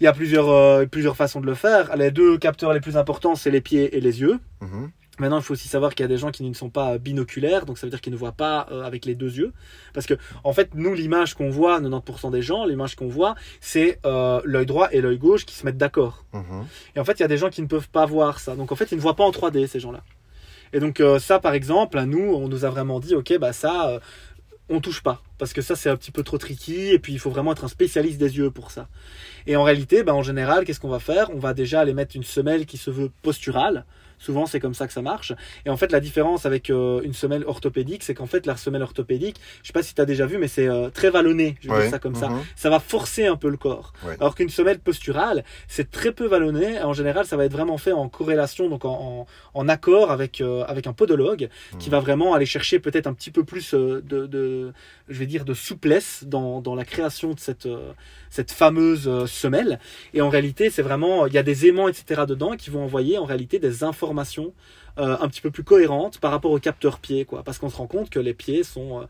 Il 0.02 0.04
y 0.04 0.08
a 0.08 0.14
plusieurs, 0.14 0.88
plusieurs 0.90 1.16
façons 1.16 1.40
de 1.40 1.46
le 1.46 1.56
faire. 1.56 1.96
Les 1.96 2.12
deux 2.12 2.38
capteurs 2.38 2.74
les 2.74 2.82
plus 2.82 2.98
importants, 2.98 3.36
c'est 3.36 3.50
les 3.50 3.62
pieds 3.62 3.96
et 3.96 4.02
les 4.02 4.20
yeux. 4.20 4.40
Mhm. 4.62 4.92
Maintenant, 5.20 5.38
il 5.38 5.44
faut 5.44 5.54
aussi 5.54 5.68
savoir 5.68 5.96
qu'il 5.96 6.04
y 6.04 6.06
a 6.06 6.10
des 6.10 6.18
gens 6.18 6.32
qui 6.32 6.44
ne 6.44 6.54
sont 6.54 6.70
pas 6.70 6.98
binoculaires, 6.98 7.66
donc 7.66 7.78
ça 7.78 7.88
veut 7.88 7.92
dire 7.92 8.02
qu'ils 8.02 8.14
ne 8.14 8.18
voient 8.18 8.34
pas 8.34 8.68
euh, 8.72 8.84
avec 8.84 9.06
les 9.06 9.16
deux 9.16 9.38
yeux. 9.38 9.54
Parce 9.94 10.06
que, 10.06 10.16
en 10.44 10.54
fait, 10.54 10.76
nous, 10.76 10.94
l'image 10.94 11.34
qu'on 11.34 11.50
voit, 11.50 11.80
90% 11.80 12.32
des 12.32 12.42
gens, 12.42 12.66
l'image 12.66 12.96
qu'on 12.96 13.08
voit, 13.08 13.36
c'est 13.62 14.00
euh, 14.06 14.42
l'œil 14.44 14.66
droit 14.66 14.90
et 14.92 15.02
l'œil 15.02 15.18
gauche 15.18 15.46
qui 15.46 15.56
se 15.56 15.66
mettent 15.66 15.78
d'accord. 15.78 16.26
Mhm. 16.34 16.66
Et 16.96 17.00
en 17.00 17.06
fait, 17.06 17.14
il 17.14 17.22
y 17.22 17.26
a 17.26 17.30
des 17.30 17.38
gens 17.38 17.50
qui 17.50 17.62
ne 17.62 17.68
peuvent 17.68 17.90
pas 17.90 18.06
voir 18.06 18.40
ça. 18.40 18.56
Donc, 18.56 18.72
en 18.72 18.76
fait, 18.76 18.92
ils 18.92 18.96
ne 18.96 19.02
voient 19.02 19.16
pas 19.16 19.24
en 19.24 19.32
3D, 19.32 19.68
ces 19.68 19.80
gens-là. 19.80 20.04
Et 20.74 20.80
donc, 20.80 21.00
euh, 21.00 21.20
ça, 21.20 21.40
par 21.40 21.54
exemple, 21.54 21.98
à 21.98 22.06
nous, 22.06 22.34
on 22.34 22.48
nous 22.48 22.66
a 22.66 22.70
vraiment 22.70 23.00
dit, 23.00 23.16
OK, 23.16 23.38
bah 23.38 23.54
ça, 23.54 24.00
on 24.70 24.82
touche 24.82 25.02
pas. 25.02 25.22
Parce 25.38 25.54
que 25.54 25.62
ça, 25.62 25.76
c'est 25.76 25.90
un 25.90 25.98
petit 25.98 26.12
peu 26.12 26.24
trop 26.24 26.38
tricky. 26.38 26.92
Et 26.92 27.00
puis, 27.00 27.14
il 27.14 27.20
faut 27.20 27.30
vraiment 27.30 27.52
être 27.52 27.66
un 27.66 27.70
spécialiste 27.70 28.18
des 28.18 28.38
yeux 28.38 28.52
pour 28.52 28.72
ça. 28.72 28.88
Et 29.48 29.56
en 29.56 29.64
réalité, 29.64 30.04
bah, 30.04 30.14
en 30.14 30.24
général, 30.24 30.66
qu'est-ce 30.66 30.80
qu'on 30.80 30.90
va 30.90 31.00
faire? 31.00 31.30
On 31.34 31.40
va 31.40 31.54
déjà 31.54 31.82
aller 31.82 31.94
mettre 31.94 32.16
une 32.16 32.24
semelle 32.24 32.66
qui 32.66 32.78
se 32.78 32.90
veut 32.90 33.12
posturale. 33.22 33.86
Souvent, 34.20 34.46
c'est 34.46 34.60
comme 34.60 34.74
ça 34.74 34.88
que 34.88 34.94
ça 34.94 35.02
marche. 35.02 35.34
Et 35.66 35.70
en 35.70 35.78
fait, 35.78 35.92
la 35.92 36.00
différence 36.00 36.46
avec 36.46 36.70
euh, 36.70 37.02
une 37.04 37.14
semelle 37.14 37.44
orthopédique, 37.46 38.04
c'est 38.04 38.14
qu'en 38.14 38.26
fait, 38.26 38.46
la 38.46 38.56
semelle 38.58 38.82
orthopédique, 38.82 39.38
je 39.62 39.68
sais 39.68 39.74
pas 39.74 39.84
si 39.84 39.94
tu 39.94 40.02
as 40.02 40.06
déjà 40.06 40.26
vu, 40.26 40.38
mais 40.38 40.48
c'est 40.48 40.68
euh, 40.68 40.90
très 40.90 41.10
vallonné. 41.10 41.58
Je 41.62 41.68
vais 41.70 41.74
Ouais. 41.76 41.82
dire 41.82 41.92
ça 41.92 42.00
comme 42.00 42.16
ça. 42.16 42.30
Mhm. 42.30 42.42
Ça 42.56 42.70
va 42.70 42.80
forcer 42.80 43.26
un 43.28 43.36
peu 43.36 43.50
le 43.50 43.58
corps. 43.58 43.94
Ouais. 44.06 44.16
Alors 44.20 44.36
qu'une 44.36 44.50
semelle 44.50 44.80
posturale, 44.80 45.44
c'est 45.68 45.92
très 45.92 46.12
peu 46.12 46.26
vallonné. 46.28 46.82
En 46.82 46.94
général, 46.94 47.26
ça 47.26 47.36
va 47.38 47.46
être 47.46 47.52
vraiment 47.52 47.78
fait 47.78 47.92
en 47.92 48.08
corrélation, 48.10 48.70
donc 48.70 48.86
en, 48.86 49.26
en, 49.54 49.60
en 49.60 49.68
accord 49.70 50.12
avec, 50.12 50.42
euh, 50.42 50.64
avec 50.68 50.88
un 50.88 50.94
podologue 50.94 51.50
qui 51.80 51.90
Mhm. 51.90 51.92
va 51.92 52.00
vraiment 52.00 52.34
aller 52.34 52.46
chercher 52.46 52.80
peut-être 52.80 53.08
un 53.08 53.14
petit 53.14 53.32
peu 53.32 53.44
plus 53.44 53.74
de, 53.74 54.02
de, 54.28 54.72
je 55.10 55.20
vais 55.20 55.26
dire, 55.26 55.46
de 55.46 55.54
souplesse 55.54 56.24
dans, 56.26 56.62
dans 56.62 56.76
la 56.76 56.86
création 56.86 57.34
de 57.34 57.40
cette, 57.40 57.68
cette 58.30 58.52
fameuse 58.52 59.26
semelle. 59.26 59.80
Et 60.14 60.22
en 60.22 60.30
réalité, 60.30 60.70
c'est 60.70 60.82
vraiment, 60.82 61.26
il 61.28 61.34
y 61.34 61.38
a 61.38 61.44
des 61.44 61.68
aimants, 61.68 61.88
etc. 61.88 62.22
dedans 62.28 62.56
qui 62.56 62.70
vont 62.70 62.84
envoyer 62.84 63.18
en 63.18 63.26
réalité 63.26 63.60
des 63.60 63.84
informations 63.84 64.05
euh, 64.98 65.18
un 65.20 65.28
petit 65.28 65.42
peu 65.42 65.52
plus 65.52 65.64
cohérente 65.64 66.20
par 66.20 66.32
rapport 66.32 66.52
au 66.52 66.60
capteur 66.60 67.00
pied, 67.00 67.26
quoi. 67.26 67.44
Parce 67.44 67.58
qu'on 67.58 67.70
se 67.70 67.76
rend 67.76 67.88
compte 67.88 68.10
que 68.10 68.20
les 68.20 68.34
pieds 68.34 68.64
sont 68.64 69.02
euh, 69.02 69.06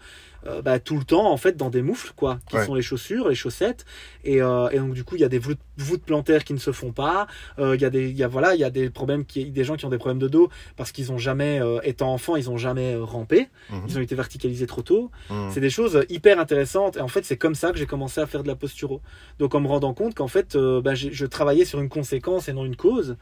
euh, 0.47 0.61
bah, 0.63 0.79
tout 0.79 0.97
le 0.97 1.03
temps 1.03 1.31
en 1.31 1.37
fait 1.37 1.57
dans 1.57 1.69
des 1.69 1.83
moufles, 1.83 2.11
quoi, 2.15 2.39
qui 2.49 2.55
Ouais. 2.55 2.65
sont 2.65 2.73
les 2.73 2.81
chaussures, 2.81 3.29
les 3.29 3.35
chaussettes, 3.35 3.85
et, 4.23 4.41
euh, 4.41 4.69
et 4.69 4.79
donc 4.79 4.93
du 4.93 5.03
coup 5.03 5.15
il 5.15 5.21
y 5.21 5.23
a 5.23 5.29
des 5.29 5.37
voûtes, 5.37 5.59
voûtes 5.77 6.01
plantaires 6.03 6.43
qui 6.43 6.53
ne 6.53 6.59
se 6.59 6.71
font 6.71 6.91
pas. 6.91 7.27
Il 7.59 7.79
y 7.79 7.85
a 7.85 7.89
des, 7.91 8.09
y 8.11 8.23
a 8.23 8.27
voilà, 8.27 8.55
il 8.55 8.59
y 8.59 8.63
a 8.63 8.69
des 8.71 8.89
problèmes 8.89 9.25
qui, 9.25 9.51
des 9.51 9.63
gens 9.63 9.75
qui 9.75 9.85
ont 9.85 9.89
des 9.89 9.97
problèmes 9.99 10.17
de 10.19 10.27
dos 10.27 10.49
parce 10.75 10.91
qu'ils 10.91 11.11
ont 11.11 11.17
jamais, 11.19 11.59
étant 11.83 12.11
enfants, 12.13 12.35
ils 12.35 12.49
ont 12.49 12.57
jamais 12.57 12.95
rampé, 12.95 13.49
Mhm. 13.69 13.83
ils 13.87 13.97
ont 13.99 14.01
été 14.01 14.15
verticalisés 14.15 14.65
trop 14.67 14.81
tôt. 14.81 15.11
Mhm. 15.29 15.49
C'est 15.51 15.61
des 15.61 15.69
choses 15.69 16.03
hyper 16.09 16.39
intéressantes 16.39 16.97
et 16.97 17.01
en 17.01 17.07
fait 17.07 17.25
c'est 17.25 17.37
comme 17.37 17.55
ça 17.55 17.71
que 17.71 17.77
j'ai 17.77 17.85
commencé 17.87 18.19
à 18.21 18.25
faire 18.25 18.41
de 18.41 18.47
la 18.47 18.55
posturo. 18.55 19.01
Donc 19.39 19.53
en 19.53 19.59
me 19.61 19.67
rendant 19.67 19.93
compte 19.93 20.15
qu'en 20.15 20.27
fait 20.27 20.57
bah, 20.57 20.95
je 20.95 21.25
travaillais 21.27 21.65
sur 21.65 21.79
une 21.79 21.89
conséquence 21.89 22.49
et 22.49 22.53
non 22.53 22.65
une 22.65 22.75
cause. 22.75 23.17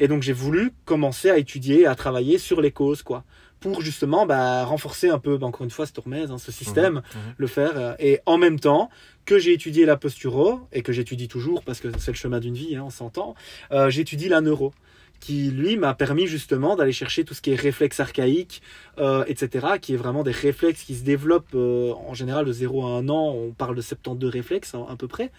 Et 0.00 0.08
donc 0.08 0.22
j'ai 0.22 0.32
voulu 0.32 0.72
commencer 0.84 1.30
à 1.30 1.38
étudier, 1.38 1.86
à 1.86 1.94
travailler 1.94 2.38
sur 2.38 2.60
les 2.60 2.72
causes 2.72 3.02
quoi, 3.02 3.22
pour 3.60 3.82
justement 3.82 4.24
bah, 4.26 4.64
renforcer 4.64 5.10
un 5.10 5.18
peu, 5.18 5.36
bah, 5.36 5.46
encore 5.46 5.62
une 5.64 5.70
fois, 5.70 5.86
cette 5.86 5.98
hein, 5.98 6.38
ce 6.38 6.50
système, 6.50 7.02
Mhm. 7.14 7.34
le 7.36 7.46
faire. 7.46 7.72
euh, 7.76 7.94
et 7.98 8.18
en 8.26 8.38
même 8.38 8.58
temps 8.58 8.88
que 9.26 9.38
j'ai 9.38 9.52
étudié 9.52 9.84
la 9.84 9.96
posturo 9.96 10.60
et 10.72 10.82
que 10.82 10.92
j'étudie 10.92 11.28
toujours 11.28 11.62
parce 11.62 11.78
que 11.80 11.88
c'est 11.98 12.10
le 12.10 12.16
chemin 12.16 12.40
d'une 12.40 12.54
vie, 12.54 12.74
hein, 12.74 12.84
on 12.86 12.90
s'entend, 12.90 13.34
euh, 13.70 13.90
j'étudie 13.90 14.28
la 14.28 14.40
neuro 14.40 14.72
qui 15.20 15.50
lui 15.50 15.76
m'a 15.76 15.92
permis 15.92 16.26
justement 16.26 16.76
d'aller 16.76 16.92
chercher 16.92 17.24
tout 17.24 17.34
ce 17.34 17.42
qui 17.42 17.50
est 17.52 17.54
réflexe 17.54 18.00
archaïque, 18.00 18.62
euh, 18.96 19.22
etc., 19.28 19.74
qui 19.78 19.92
est 19.92 19.96
vraiment 19.98 20.22
des 20.22 20.30
réflexes 20.30 20.82
qui 20.82 20.94
se 20.94 21.04
développent 21.04 21.54
euh, 21.54 21.92
en 21.92 22.14
général 22.14 22.46
de 22.46 22.52
0 22.52 22.86
à 22.86 22.90
1 22.92 23.08
an, 23.10 23.34
on 23.34 23.50
parle 23.52 23.76
de 23.76 23.82
72 23.82 24.30
réflexes 24.30 24.74
hein, 24.74 24.86
à 24.88 24.96
peu 24.96 25.08
près, 25.08 25.30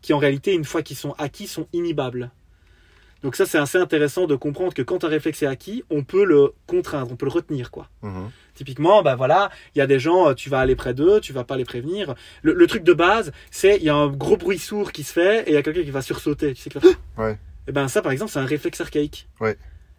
qui 0.00 0.14
en 0.14 0.18
réalité, 0.18 0.54
une 0.54 0.64
fois 0.64 0.80
qu'ils 0.82 0.96
sont 0.96 1.14
acquis, 1.18 1.46
sont 1.46 1.66
inhibables. 1.74 2.30
Donc 3.26 3.34
ça, 3.34 3.44
c'est 3.44 3.58
assez 3.58 3.76
intéressant 3.76 4.28
de 4.28 4.36
comprendre 4.36 4.72
que 4.72 4.82
quand 4.82 5.02
un 5.02 5.08
réflexe 5.08 5.42
est 5.42 5.46
acquis, 5.46 5.82
on 5.90 6.04
peut 6.04 6.24
le 6.24 6.52
contraindre, 6.68 7.10
on 7.10 7.16
peut 7.16 7.26
le 7.26 7.32
retenir, 7.32 7.72
quoi. 7.72 7.88
Mhm. 8.02 8.30
Typiquement, 8.54 9.02
bah 9.02 9.16
voilà, 9.16 9.50
il 9.74 9.80
y 9.80 9.82
a 9.82 9.88
des 9.88 9.98
gens, 9.98 10.28
euh, 10.28 10.34
tu 10.34 10.48
vas 10.48 10.60
aller 10.60 10.76
près 10.76 10.94
d'eux, 10.94 11.18
tu 11.18 11.32
vas 11.32 11.42
pas 11.42 11.56
les 11.56 11.64
prévenir. 11.64 12.14
Le, 12.42 12.52
le 12.52 12.66
truc 12.68 12.84
de 12.84 12.92
base, 12.92 13.32
c'est 13.50 13.78
il 13.78 13.82
y 13.82 13.88
a 13.88 13.96
un 13.96 14.06
gros 14.06 14.36
bruit 14.36 14.60
sourd 14.60 14.92
qui 14.92 15.02
se 15.02 15.12
fait 15.12 15.40
et 15.40 15.48
il 15.48 15.54
y 15.54 15.56
a 15.56 15.62
quelqu'un 15.64 15.82
qui 15.82 15.90
va 15.90 16.02
sursauter. 16.02 16.54
Tu 16.54 16.62
sais 16.62 16.70
que 16.70 16.78
Ouais. 17.18 17.36
Et 17.66 17.72
ben 17.72 17.88
ça, 17.88 18.00
par 18.00 18.12
exemple, 18.12 18.30
c'est 18.30 18.38
un 18.38 18.46
réflexe 18.46 18.80
archaïque. 18.80 19.28
Ouais. 19.40 19.58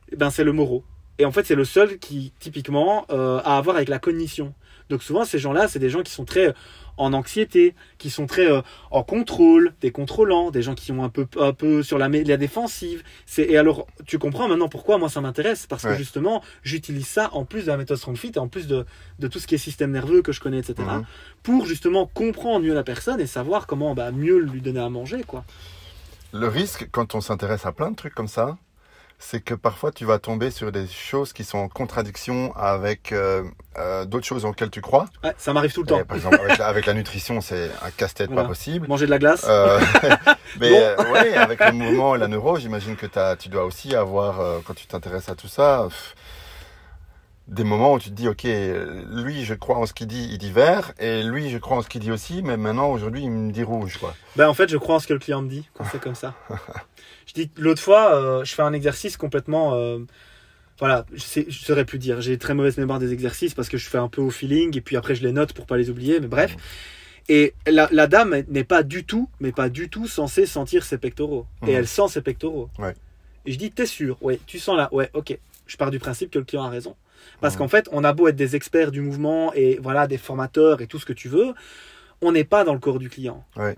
Et 0.10 0.16
ben 0.16 0.30
c'est 0.30 0.46
le 0.46 0.54
moro. 0.54 0.86
Et 1.20 1.26
en 1.26 1.34
fait, 1.34 1.46
c'est 1.46 1.56
le 1.56 1.66
seul 1.66 2.00
qui, 2.00 2.32
typiquement, 2.40 3.08
euh, 3.10 3.40
a 3.40 3.58
à 3.58 3.62
voir 3.62 3.76
avec 3.76 3.90
la 3.90 4.00
cognition. 4.00 4.54
Donc 4.90 5.04
souvent, 5.04 5.26
ces 5.26 5.38
gens-là, 5.38 5.68
c'est 5.68 5.80
des 5.80 5.90
gens 5.90 6.02
qui 6.02 6.14
sont 6.14 6.24
très 6.24 6.54
en 6.98 7.14
anxiété, 7.14 7.76
qui 7.98 8.10
sont 8.10 8.26
très 8.26 8.50
euh, 8.50 8.62
en 8.92 9.04
contrôle, 9.04 9.74
des 9.82 9.92
contrôlants, 9.92 10.52
des 10.52 10.62
gens 10.62 10.76
qui 10.76 10.92
ont 10.92 11.04
un 11.04 11.10
peu, 11.10 11.28
un 11.40 11.54
peu 11.54 11.84
sur 11.84 11.98
la, 11.98 12.10
défensive. 12.10 13.04
C'est 13.26 13.44
et 13.44 13.58
alors, 13.58 13.88
tu 14.06 14.20
comprends 14.20 14.48
maintenant 14.48 14.70
pourquoi 14.70 14.98
moi 14.98 15.10
ça 15.10 15.22
m'intéresse 15.22 15.68
parce 15.68 15.84
que 15.84 15.96
justement, 15.96 16.44
j'utilise 16.64 17.08
ça 17.08 17.30
en 17.34 17.46
plus 17.46 17.64
de 17.64 17.68
la 17.68 17.78
méthode 17.78 17.98
StrongFit 17.98 18.32
et 18.36 18.40
en 18.40 18.48
plus 18.48 18.68
de, 18.68 18.86
de 19.20 19.28
tout 19.28 19.40
ce 19.40 19.48
qui 19.48 19.56
est 19.56 19.58
système 19.58 19.92
nerveux 19.92 20.22
que 20.22 20.32
je 20.32 20.40
connais, 20.40 20.60
etc. 20.60 20.76
Mhm. 20.80 21.06
Pour 21.44 21.66
justement 21.66 22.08
comprendre 22.08 22.66
mieux 22.66 22.74
la 22.74 22.84
personne 22.84 23.20
et 23.20 23.28
savoir 23.28 23.68
comment 23.68 23.94
bah, 23.94 24.12
mieux 24.12 24.40
lui 24.40 24.62
donner 24.62 24.80
à 24.80 24.90
manger, 24.90 25.24
quoi. 25.26 25.44
Le 26.34 26.48
risque, 26.48 26.90
quand 26.92 27.16
on 27.16 27.22
s'intéresse 27.22 27.66
à 27.66 27.72
plein 27.72 27.90
de 27.92 27.96
trucs 27.96 28.14
comme 28.14 28.28
ça, 28.28 28.58
c'est 29.20 29.42
que 29.42 29.54
parfois 29.56 29.92
tu 29.92 30.06
vas 30.06 30.20
tomber 30.20 30.52
sur 30.52 30.72
des 30.72 30.86
choses 30.88 31.34
qui 31.34 31.44
sont 31.44 31.58
en 31.58 31.68
contradiction 31.70 32.54
avec 32.56 33.12
euh, 33.12 33.44
euh, 33.78 34.06
d'autres 34.06 34.26
choses 34.28 34.46
auxquelles 34.46 34.70
tu 34.70 34.82
crois. 34.82 35.06
Ouais, 35.24 35.34
ça 35.38 35.54
m'arrive 35.54 35.74
tout 35.74 35.82
le 35.84 35.88
Et, 35.88 36.00
temps. 36.00 36.06
par 36.06 36.18
exemple, 36.18 36.40
avec 36.40 36.58
la, 36.60 36.68
avec 36.68 36.86
la 36.86 36.94
nutrition, 37.02 37.42
c'est 37.42 37.72
un 37.82 37.90
casse-tête 37.92 38.28
Voilà. 38.28 38.44
pas 38.44 38.48
possible. 38.50 38.88
Manger 38.88 39.06
de 39.08 39.12
la 39.12 39.20
glace. 39.20 39.46
Euh, 39.50 39.80
mais 40.60 40.72
euh, 40.74 41.12
ouais, 41.12 41.34
avec 41.36 41.60
le 41.66 41.72
mouvement 41.72 42.16
et 42.16 42.20
la 42.20 42.28
neuro, 42.28 42.58
j'imagine 42.58 42.96
que 42.96 43.06
t'as- 43.08 43.36
tu 43.36 43.50
dois 43.50 43.66
aussi 43.66 43.96
avoir, 43.96 44.40
euh, 44.40 44.60
quand 44.66 44.74
tu 44.76 44.86
t'intéresses 44.88 45.30
à 45.30 45.36
tout 45.36 45.48
ça, 45.48 45.86
pff, 45.90 46.16
des 47.48 47.64
moments 47.64 47.94
où 47.94 48.00
tu 48.00 48.10
te 48.10 48.14
dis, 48.16 48.28
ok, 48.28 48.44
lui, 48.44 49.46
je 49.46 49.54
crois 49.54 49.78
en 49.78 49.86
ce 49.86 49.94
qu'il 49.94 50.08
dit, 50.08 50.28
il 50.32 50.38
dit 50.38 50.52
vert, 50.52 50.94
et 51.00 51.24
lui, 51.24 51.50
je 51.50 51.58
crois 51.58 51.78
en 51.78 51.82
ce 51.82 51.88
qu'il 51.90 52.02
dit 52.02 52.12
aussi, 52.12 52.42
mais 52.44 52.58
maintenant, 52.58 52.92
aujourd'hui, 52.92 53.24
il 53.24 53.32
me 53.32 53.52
dit 53.52 53.64
rouge, 53.64 53.98
quoi. 53.98 54.14
Ben, 54.36 54.48
en 54.50 54.54
fait, 54.54 54.70
je 54.70 54.78
crois 54.78 54.96
en 54.96 55.00
ce 55.00 55.08
que 55.08 55.14
le 55.14 55.20
client 55.20 55.42
me 55.42 55.50
dit 55.50 55.68
quand 55.74 55.86
c'est 55.92 56.00
comme 56.02 56.16
ça. 56.16 56.34
je 57.26 57.34
dis 57.34 57.50
l'autre 57.58 57.82
fois, 57.82 58.14
euh, 58.16 58.44
je 58.44 58.54
fais 58.54 58.64
un 58.64 58.74
exercice 58.74 59.16
complètement. 59.18 59.74
euh, 59.76 60.00
voilà, 60.80 61.06
je, 61.14 61.22
sais, 61.22 61.46
je 61.48 61.58
saurais 61.64 61.86
plus 61.86 61.98
dire. 62.00 62.22
J'ai 62.22 62.38
très 62.38 62.54
mauvaise 62.54 62.78
mémoire 62.78 63.00
des 63.00 63.12
exercices 63.14 63.54
parce 63.54 63.68
que 63.70 63.78
je 63.78 63.88
fais 63.90 63.98
un 63.98 64.10
peu 64.10 64.22
au 64.22 64.30
feeling 64.30 64.78
et 64.78 64.82
puis 64.82 64.96
après 64.96 65.16
je 65.16 65.24
les 65.24 65.32
note 65.32 65.54
pour 65.54 65.66
pas 65.66 65.76
les 65.78 65.90
oublier. 65.90 66.20
Mais 66.20 66.28
bref. 66.28 66.56
Et 67.30 67.56
la, 67.66 67.90
la 67.92 68.06
dame 68.08 68.44
n'est 68.48 68.64
pas 68.64 68.84
du 68.84 69.04
tout, 69.04 69.28
mais 69.40 69.52
pas 69.52 69.70
du 69.70 69.90
tout 69.90 70.08
censée 70.08 70.46
sentir 70.46 70.84
ses 70.86 70.98
pectoraux. 70.98 71.46
Et 71.64 71.72
Mhm. 71.72 71.76
elle 71.78 71.88
sent 71.88 72.08
ses 72.10 72.22
pectoraux. 72.22 72.70
Ouais. 72.78 72.94
Et 73.46 73.54
je 73.54 73.58
dis, 73.58 73.72
t'es 73.72 73.86
sûr? 73.88 74.18
Ouais, 74.22 74.40
tu 74.46 74.60
sens 74.60 74.78
là? 74.78 74.88
Ouais, 74.92 75.10
ok. 75.14 75.38
Je 75.66 75.78
pars 75.78 75.90
du 75.92 75.98
principe 76.00 76.30
que 76.30 76.38
le 76.40 76.46
client 76.46 76.64
a 76.64 76.70
raison. 76.70 76.96
Parce 77.42 77.56
qu'en 77.56 77.68
fait, 77.68 77.88
on 77.92 78.04
a 78.04 78.14
beau 78.14 78.28
être 78.28 78.36
des 78.36 78.56
experts 78.56 78.92
du 78.92 79.02
mouvement 79.02 79.54
et 79.54 79.80
voilà, 79.82 80.08
des 80.08 80.18
formateurs 80.18 80.82
et 80.82 80.88
tout 80.88 81.00
ce 81.00 81.06
que 81.06 81.14
tu 81.14 81.30
veux, 81.30 81.54
on 82.22 82.32
n'est 82.32 82.44
pas 82.44 82.64
dans 82.64 82.74
le 82.74 82.80
corps 82.80 83.00
du 83.00 83.10
client. 83.10 83.46
Ouais. 83.56 83.78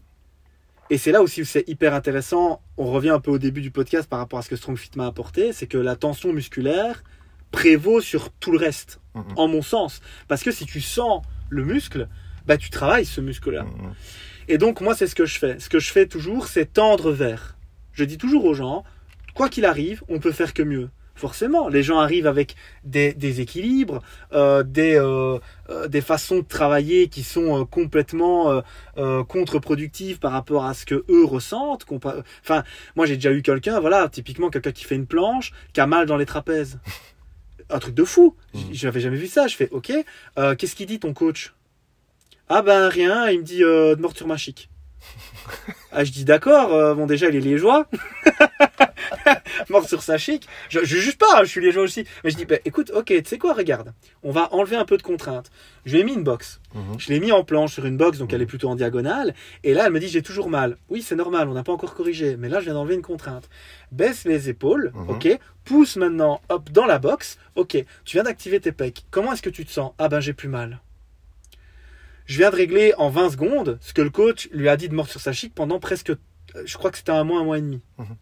Et 0.90 0.98
c'est 0.98 1.12
là 1.12 1.22
aussi 1.22 1.42
où 1.42 1.46
c'est 1.46 1.68
hyper 1.68 1.94
intéressant. 1.94 2.62
On 2.78 2.86
revient 2.86 3.10
un 3.10 3.20
peu 3.20 3.32
au 3.32 3.38
début 3.38 3.62
du 3.62 3.70
podcast 3.70 4.10
par 4.10 4.20
rapport 4.20 4.40
à 4.40 4.42
ce 4.42 4.50
que 4.50 4.56
StrongFit 4.56 4.92
m'a 4.96 5.06
apporté, 5.06 5.54
c'est 5.54 5.68
que 5.68 5.78
la 5.78 5.96
tension 5.96 6.34
musculaire 6.34 7.04
prévaut 7.52 8.02
sur 8.02 8.32
tout 8.32 8.52
le 8.52 8.58
reste, 8.58 9.00
en 9.36 9.48
mon 9.48 9.62
sens. 9.62 10.02
Parce 10.28 10.44
que 10.44 10.52
si 10.52 10.66
tu 10.66 10.82
sens 10.82 11.24
le 11.50 11.64
muscle, 11.64 12.08
bah 12.46 12.58
tu 12.58 12.70
travailles 12.70 13.06
ce 13.06 13.22
muscle-là. 13.22 13.66
Et 14.48 14.58
donc 14.58 14.82
moi 14.82 14.96
c'est 14.96 15.08
ce 15.08 15.16
que 15.16 15.26
je 15.26 15.38
fais. 15.38 15.60
Ce 15.60 15.70
que 15.70 15.80
je 15.80 15.92
fais 15.92 16.08
toujours, 16.08 16.48
c'est 16.48 16.74
tendre 16.74 17.12
vers. 17.12 17.56
Je 17.92 18.04
dis 18.04 18.18
toujours 18.18 18.46
aux 18.46 18.54
gens, 18.54 18.84
quoi 19.36 19.50
qu'il 19.50 19.66
arrive, 19.66 20.04
on 20.10 20.20
peut 20.20 20.32
faire 20.32 20.54
que 20.54 20.64
mieux. 20.64 20.90
Forcément, 21.20 21.68
les 21.68 21.84
gens 21.84 22.00
arrivent 22.00 22.28
avec 22.28 22.56
des, 22.86 23.14
des 23.14 23.42
équilibres, 23.42 24.02
euh, 24.32 24.64
des, 24.64 24.96
euh, 24.96 25.38
euh, 25.70 25.90
des 25.90 26.00
façons 26.00 26.38
de 26.38 26.46
travailler 26.46 27.10
qui 27.10 27.24
sont 27.24 27.66
complètement 27.66 28.64
contre-productives 29.28 30.20
par 30.20 30.32
rapport 30.32 30.64
à 30.64 30.74
ce 30.74 30.86
que 30.86 31.04
eux 31.10 31.26
ressentent. 31.26 31.86
Enfin, 32.42 32.64
moi 32.96 33.06
j'ai 33.06 33.16
déjà 33.16 33.34
eu 33.34 33.42
quelqu'un, 33.42 33.82
voilà, 33.82 34.08
typiquement 34.08 34.50
quelqu'un 34.50 34.72
qui 34.72 34.86
fait 34.86 34.96
une 34.96 35.08
planche, 35.08 35.52
qui 35.74 35.82
a 35.82 35.88
mal 35.88 36.06
dans 36.06 36.16
les 36.16 36.26
trapèzes. 36.26 36.80
Un 37.70 37.80
truc 37.80 37.96
de 37.96 38.06
fou. 38.06 38.38
Mhm. 38.54 38.62
J'avais 38.72 39.02
jamais 39.02 39.18
vu 39.18 39.28
ça. 39.28 39.48
Je 39.48 39.58
fais, 39.58 39.70
ok, 39.72 39.92
qu'est-ce 40.58 40.76
qu'il 40.76 40.88
dit 40.88 41.00
ton 41.00 41.14
coach? 41.14 41.54
Ah 42.48 42.62
ben 42.62 42.88
rien, 42.88 43.28
il 43.30 43.40
me 43.40 43.44
dit 43.44 43.60
de 43.60 44.00
morsure 44.00 44.26
machique. 44.26 44.70
Ah, 45.92 46.04
je 46.04 46.12
dis 46.12 46.24
d'accord, 46.24 46.74
euh, 46.74 46.94
bon 46.94 47.08
déjà 47.08 47.30
il 47.30 47.36
est 47.36 47.40
liégeois. 47.40 47.88
Mort 49.70 49.88
sur 49.88 50.02
sa 50.02 50.18
chic. 50.18 50.48
Je, 50.70 50.80
je 50.80 50.98
juge 50.98 51.18
pas, 51.18 51.26
hein, 51.38 51.44
je 51.44 51.50
suis 51.50 51.62
liégeois 51.62 51.84
aussi. 51.84 52.06
Mais 52.24 52.30
je 52.30 52.36
dis, 52.38 52.46
bah, 52.46 52.58
écoute, 52.66 52.92
ok, 52.94 53.06
tu 53.08 53.24
sais 53.26 53.38
quoi, 53.38 53.54
regarde, 53.54 53.94
on 54.24 54.32
va 54.32 54.54
enlever 54.54 54.76
un 54.76 54.86
peu 54.86 54.98
de 54.98 55.02
contrainte. 55.04 55.52
Je 55.86 55.94
lui 55.94 56.00
ai 56.02 56.04
mis 56.04 56.14
une 56.14 56.24
box. 56.24 56.60
Mhm. 56.74 57.00
Je 57.00 57.10
l'ai 57.10 57.20
mis 57.20 57.32
en 57.32 57.44
planche 57.44 57.74
sur 57.74 57.86
une 57.86 57.98
box, 57.98 58.18
donc 58.20 58.32
elle 58.34 58.42
est 58.42 58.46
plutôt 58.46 58.70
en 58.70 58.76
diagonale. 58.76 59.34
Et 59.64 59.74
là, 59.74 59.86
elle 59.88 59.94
me 59.94 60.00
dit, 60.00 60.08
j'ai 60.08 60.22
toujours 60.22 60.50
mal. 60.50 60.78
Oui, 60.90 61.02
c'est 61.02 61.16
normal, 61.16 61.48
on 61.50 61.54
n'a 61.54 61.64
pas 61.64 61.72
encore 61.74 61.96
corrigé. 61.96 62.38
Mais 62.38 62.50
là, 62.50 62.60
je 62.60 62.66
viens 62.66 62.74
d'enlever 62.74 62.96
une 62.96 63.02
contrainte. 63.02 63.50
Baisse 63.92 64.26
les 64.26 64.50
épaules, 64.50 64.92
Mhm. 64.94 65.10
ok. 65.10 65.40
Pousse 65.66 65.96
maintenant, 65.98 66.42
hop, 66.50 66.70
dans 66.72 66.86
la 66.86 67.00
box. 67.00 67.38
Ok, 67.56 67.72
tu 68.06 68.16
viens 68.18 68.24
d'activer 68.24 68.60
tes 68.60 68.72
pecs. 68.72 69.06
Comment 69.12 69.34
est-ce 69.34 69.42
que 69.42 69.50
tu 69.50 69.66
te 69.66 69.72
sens? 69.72 69.94
Ah 69.98 70.10
ben, 70.10 70.20
j'ai 70.20 70.34
plus 70.34 70.48
mal. 70.50 70.80
Je 72.26 72.38
viens 72.38 72.52
de 72.52 72.56
régler 72.56 72.94
en 72.98 73.10
20 73.10 73.32
secondes 73.32 73.78
ce 73.82 73.94
que 73.94 74.02
le 74.04 74.10
coach 74.12 74.50
lui 74.52 74.70
a 74.70 74.78
dit 74.78 74.88
de 74.90 74.94
mort 74.94 75.08
sur 75.10 75.20
sa 75.20 75.34
chic 75.34 75.54
pendant 75.56 75.80
presque, 75.80 76.12
euh, 76.12 76.16
je 76.66 76.78
crois 76.78 76.92
que 76.92 76.98
c'était 76.98 77.12
un 77.12 77.24
mois, 77.24 77.40
un 77.40 77.44
mois 77.44 77.58
et 77.58 77.62
demi. 77.62 77.82
Mhm. 77.98 78.16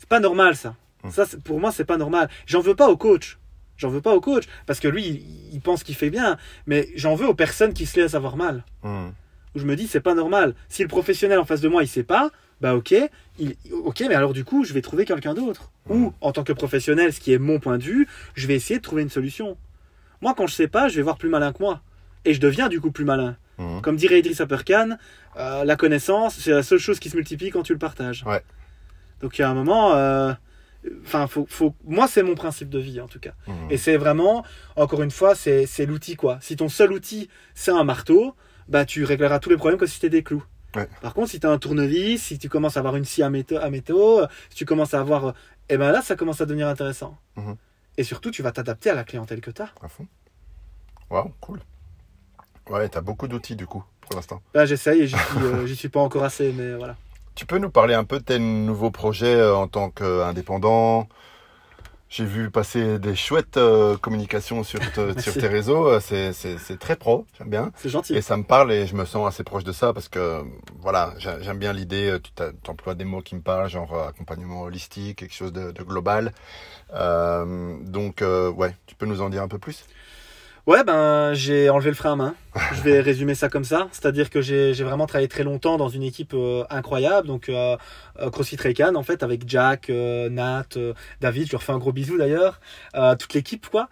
C'est 0.00 0.08
pas 0.08 0.18
normal 0.18 0.56
ça. 0.56 0.74
Mhm. 1.04 1.10
Ça, 1.12 1.26
pour 1.44 1.60
moi, 1.60 1.70
c'est 1.70 1.84
pas 1.84 1.98
normal. 1.98 2.28
J'en 2.46 2.60
veux 2.60 2.74
pas 2.74 2.88
au 2.88 2.96
coach. 2.96 3.38
J'en 3.76 3.90
veux 3.90 4.00
pas 4.00 4.14
au 4.14 4.20
coach 4.20 4.44
parce 4.66 4.80
que 4.80 4.88
lui, 4.88 5.06
il, 5.06 5.54
il 5.54 5.60
pense 5.60 5.84
qu'il 5.84 5.94
fait 5.94 6.10
bien. 6.10 6.38
Mais 6.66 6.88
j'en 6.96 7.14
veux 7.14 7.28
aux 7.28 7.34
personnes 7.34 7.74
qui 7.74 7.86
se 7.86 8.00
laissent 8.00 8.14
avoir 8.14 8.36
mal. 8.36 8.64
Mhm. 8.82 9.12
Où 9.54 9.58
je 9.58 9.64
me 9.66 9.76
dis, 9.76 9.86
c'est 9.86 10.00
pas 10.00 10.14
normal. 10.14 10.54
Si 10.68 10.82
le 10.82 10.88
professionnel 10.88 11.38
en 11.38 11.44
face 11.44 11.60
de 11.60 11.68
moi, 11.68 11.82
il 11.82 11.88
sait 11.88 12.02
pas, 12.02 12.30
bah 12.60 12.74
ok, 12.76 12.94
il, 13.38 13.56
ok, 13.84 14.04
mais 14.08 14.14
alors 14.14 14.32
du 14.32 14.44
coup, 14.44 14.64
je 14.64 14.72
vais 14.72 14.80
trouver 14.82 15.04
quelqu'un 15.04 15.34
d'autre. 15.34 15.70
Ou 15.88 16.12
en 16.20 16.32
tant 16.32 16.44
que 16.44 16.52
professionnel, 16.52 17.12
ce 17.12 17.20
qui 17.20 17.32
est 17.32 17.38
mon 17.38 17.58
point 17.58 17.76
de 17.78 17.82
vue, 17.82 18.06
je 18.34 18.46
vais 18.46 18.54
essayer 18.54 18.78
de 18.78 18.84
trouver 18.84 19.02
une 19.02 19.10
solution. 19.10 19.56
Moi, 20.20 20.34
quand 20.36 20.46
je 20.46 20.54
sais 20.54 20.68
pas, 20.68 20.88
je 20.88 20.96
vais 20.96 21.02
voir 21.02 21.16
plus 21.18 21.28
malin 21.28 21.52
que 21.52 21.62
moi. 21.62 21.80
Et 22.24 22.32
je 22.32 22.40
deviens 22.40 22.68
du 22.68 22.80
coup 22.80 22.90
plus 22.90 23.04
malin. 23.04 23.36
Comme 23.82 23.96
dirait 23.96 24.20
Idriss 24.20 24.40
Aperkan, 24.40 24.96
euh, 25.36 25.64
la 25.64 25.76
connaissance, 25.76 26.38
c'est 26.38 26.50
la 26.50 26.62
seule 26.62 26.78
chose 26.78 26.98
qui 26.98 27.10
se 27.10 27.16
multiplie 27.16 27.50
quand 27.50 27.62
tu 27.62 27.74
le 27.74 27.78
partages. 27.78 28.24
Ouais. 28.26 28.42
Donc 29.20 29.38
il 29.38 29.42
y 29.42 29.44
a 29.44 29.50
un 29.50 29.54
moment, 29.54 29.94
euh, 29.94 30.32
enfin, 31.04 31.26
faut, 31.26 31.46
faut, 31.48 31.74
moi 31.84 32.08
c'est 32.08 32.22
mon 32.22 32.34
principe 32.34 32.68
de 32.68 32.78
vie 32.78 33.00
en 33.00 33.08
tout 33.08 33.20
cas. 33.20 33.32
Mhm. 33.46 33.54
Et 33.70 33.76
c'est 33.76 33.96
vraiment, 33.96 34.44
encore 34.76 35.02
une 35.02 35.10
fois, 35.10 35.34
c'est 35.34 35.66
c'est 35.66 35.86
l'outil 35.86 36.16
quoi. 36.16 36.38
Si 36.40 36.56
ton 36.56 36.68
seul 36.68 36.92
outil 36.92 37.28
c'est 37.54 37.70
un 37.70 37.84
marteau, 37.84 38.34
bah 38.68 38.84
tu 38.84 39.04
régleras 39.04 39.38
tous 39.38 39.50
les 39.50 39.56
problèmes 39.56 39.78
comme 39.78 39.88
si 39.88 39.94
c'était 39.94 40.10
des 40.10 40.22
clous. 40.22 40.44
Ouais. 40.76 40.88
Par 41.02 41.14
contre, 41.14 41.30
si 41.30 41.40
tu 41.40 41.46
as 41.46 41.50
un 41.50 41.58
tournevis, 41.58 42.22
si 42.22 42.38
tu 42.38 42.48
commences 42.48 42.76
à 42.76 42.80
avoir 42.80 42.96
une 42.96 43.04
scie 43.04 43.22
à 43.22 43.30
métaux, 43.30 43.56
à 43.56 43.70
métaux 43.70 44.22
si 44.50 44.56
tu 44.56 44.64
commences 44.64 44.94
à 44.94 45.00
avoir, 45.00 45.34
eh 45.68 45.76
ben 45.76 45.90
là 45.90 46.00
ça 46.02 46.16
commence 46.16 46.40
à 46.40 46.46
devenir 46.46 46.68
intéressant. 46.68 47.18
Mhm. 47.36 47.56
Et 47.98 48.04
surtout, 48.04 48.30
tu 48.30 48.42
vas 48.42 48.52
t'adapter 48.52 48.88
à 48.90 48.94
la 48.94 49.04
clientèle 49.04 49.40
que 49.40 49.50
tu 49.50 49.60
as. 49.60 49.70
À 49.82 49.88
fond. 49.88 50.06
Waouh, 51.10 51.32
cool. 51.40 51.60
Ouais, 52.68 52.88
t'as 52.88 53.00
beaucoup 53.00 53.26
d'outils 53.26 53.56
du 53.56 53.66
coup, 53.66 53.84
pour 54.00 54.14
l'instant. 54.14 54.40
Là, 54.54 54.64
j'essaye 54.64 55.02
et 55.02 55.06
j'y 55.08 55.16
suis, 55.16 55.38
euh, 55.42 55.66
j'y 55.66 55.74
suis 55.76 55.88
pas 55.88 56.00
encore 56.00 56.22
assez, 56.22 56.52
mais 56.52 56.74
voilà. 56.74 56.96
Tu 57.40 57.46
peux 57.46 57.56
nous 57.56 57.70
parler 57.70 57.94
un 57.94 58.04
peu 58.04 58.18
de 58.18 58.24
tes 58.24 58.38
nouveaux 58.38 58.90
projets 58.90 59.34
euh, 59.34 59.56
en 59.56 59.66
tant 59.66 59.88
qu'indépendant? 59.88 61.08
J'ai 62.10 62.26
vu 62.26 62.50
passer 62.50 62.98
des 62.98 63.16
chouettes 63.16 63.56
euh, 63.56 63.96
communications 63.96 64.62
sur, 64.62 64.78
te- 64.92 65.18
sur 65.22 65.32
tes 65.32 65.46
réseaux. 65.46 65.88
Euh, 65.88 66.00
C'est, 66.00 66.78
très 66.78 66.96
pro, 66.96 67.24
j'aime 67.38 67.48
bien. 67.48 67.72
C'est 67.76 67.88
gentil. 67.88 68.14
Et 68.14 68.20
ça 68.20 68.36
me 68.36 68.42
parle 68.42 68.70
et 68.72 68.86
je 68.86 68.94
me 68.94 69.06
sens 69.06 69.26
assez 69.26 69.42
proche 69.42 69.64
de 69.64 69.72
ça 69.72 69.94
parce 69.94 70.10
que 70.10 70.42
voilà, 70.80 71.14
j'ai- 71.16 71.38
j'aime 71.40 71.58
bien 71.58 71.72
l'idée. 71.72 72.18
Tu 72.22 72.30
t'emploies 72.62 72.94
des 72.94 73.06
mots 73.06 73.22
qui 73.22 73.36
me 73.36 73.40
parlent, 73.40 73.70
genre 73.70 73.98
accompagnement 74.08 74.60
holistique, 74.60 75.20
quelque 75.20 75.34
chose 75.34 75.54
de, 75.54 75.70
de 75.72 75.82
global. 75.82 76.34
Euh, 76.92 77.78
donc 77.84 78.20
euh, 78.20 78.50
ouais, 78.50 78.76
tu 78.86 78.96
peux 78.96 79.06
nous 79.06 79.22
en 79.22 79.30
dire 79.30 79.42
un 79.42 79.48
peu 79.48 79.58
plus? 79.58 79.86
Ouais, 80.70 80.84
ben 80.84 81.34
j'ai 81.34 81.68
enlevé 81.68 81.90
le 81.90 81.96
frein 81.96 82.12
à 82.12 82.14
main. 82.14 82.34
Je 82.76 82.82
vais 82.82 83.00
résumer 83.00 83.34
ça 83.34 83.48
comme 83.48 83.64
ça. 83.64 83.88
C'est-à-dire 83.90 84.30
que 84.30 84.40
j'ai 84.40 84.72
vraiment 84.84 85.06
travaillé 85.06 85.26
très 85.26 85.42
longtemps 85.42 85.76
dans 85.76 85.88
une 85.88 86.04
équipe 86.04 86.32
euh, 86.32 86.62
incroyable. 86.70 87.26
Donc 87.26 87.48
euh, 87.48 87.76
euh, 88.20 88.30
CrossFit 88.30 88.54
Raycan, 88.54 88.94
en 88.94 89.02
fait, 89.02 89.24
avec 89.24 89.48
Jack, 89.48 89.90
euh, 89.90 90.28
Nat, 90.28 90.66
euh, 90.76 90.94
David. 91.20 91.48
Je 91.48 91.52
leur 91.52 91.64
fais 91.64 91.72
un 91.72 91.78
gros 91.78 91.90
bisou 91.90 92.18
d'ailleurs. 92.18 92.60
Euh, 92.94 93.16
toute 93.16 93.34
l'équipe, 93.34 93.66
quoi. 93.68 93.88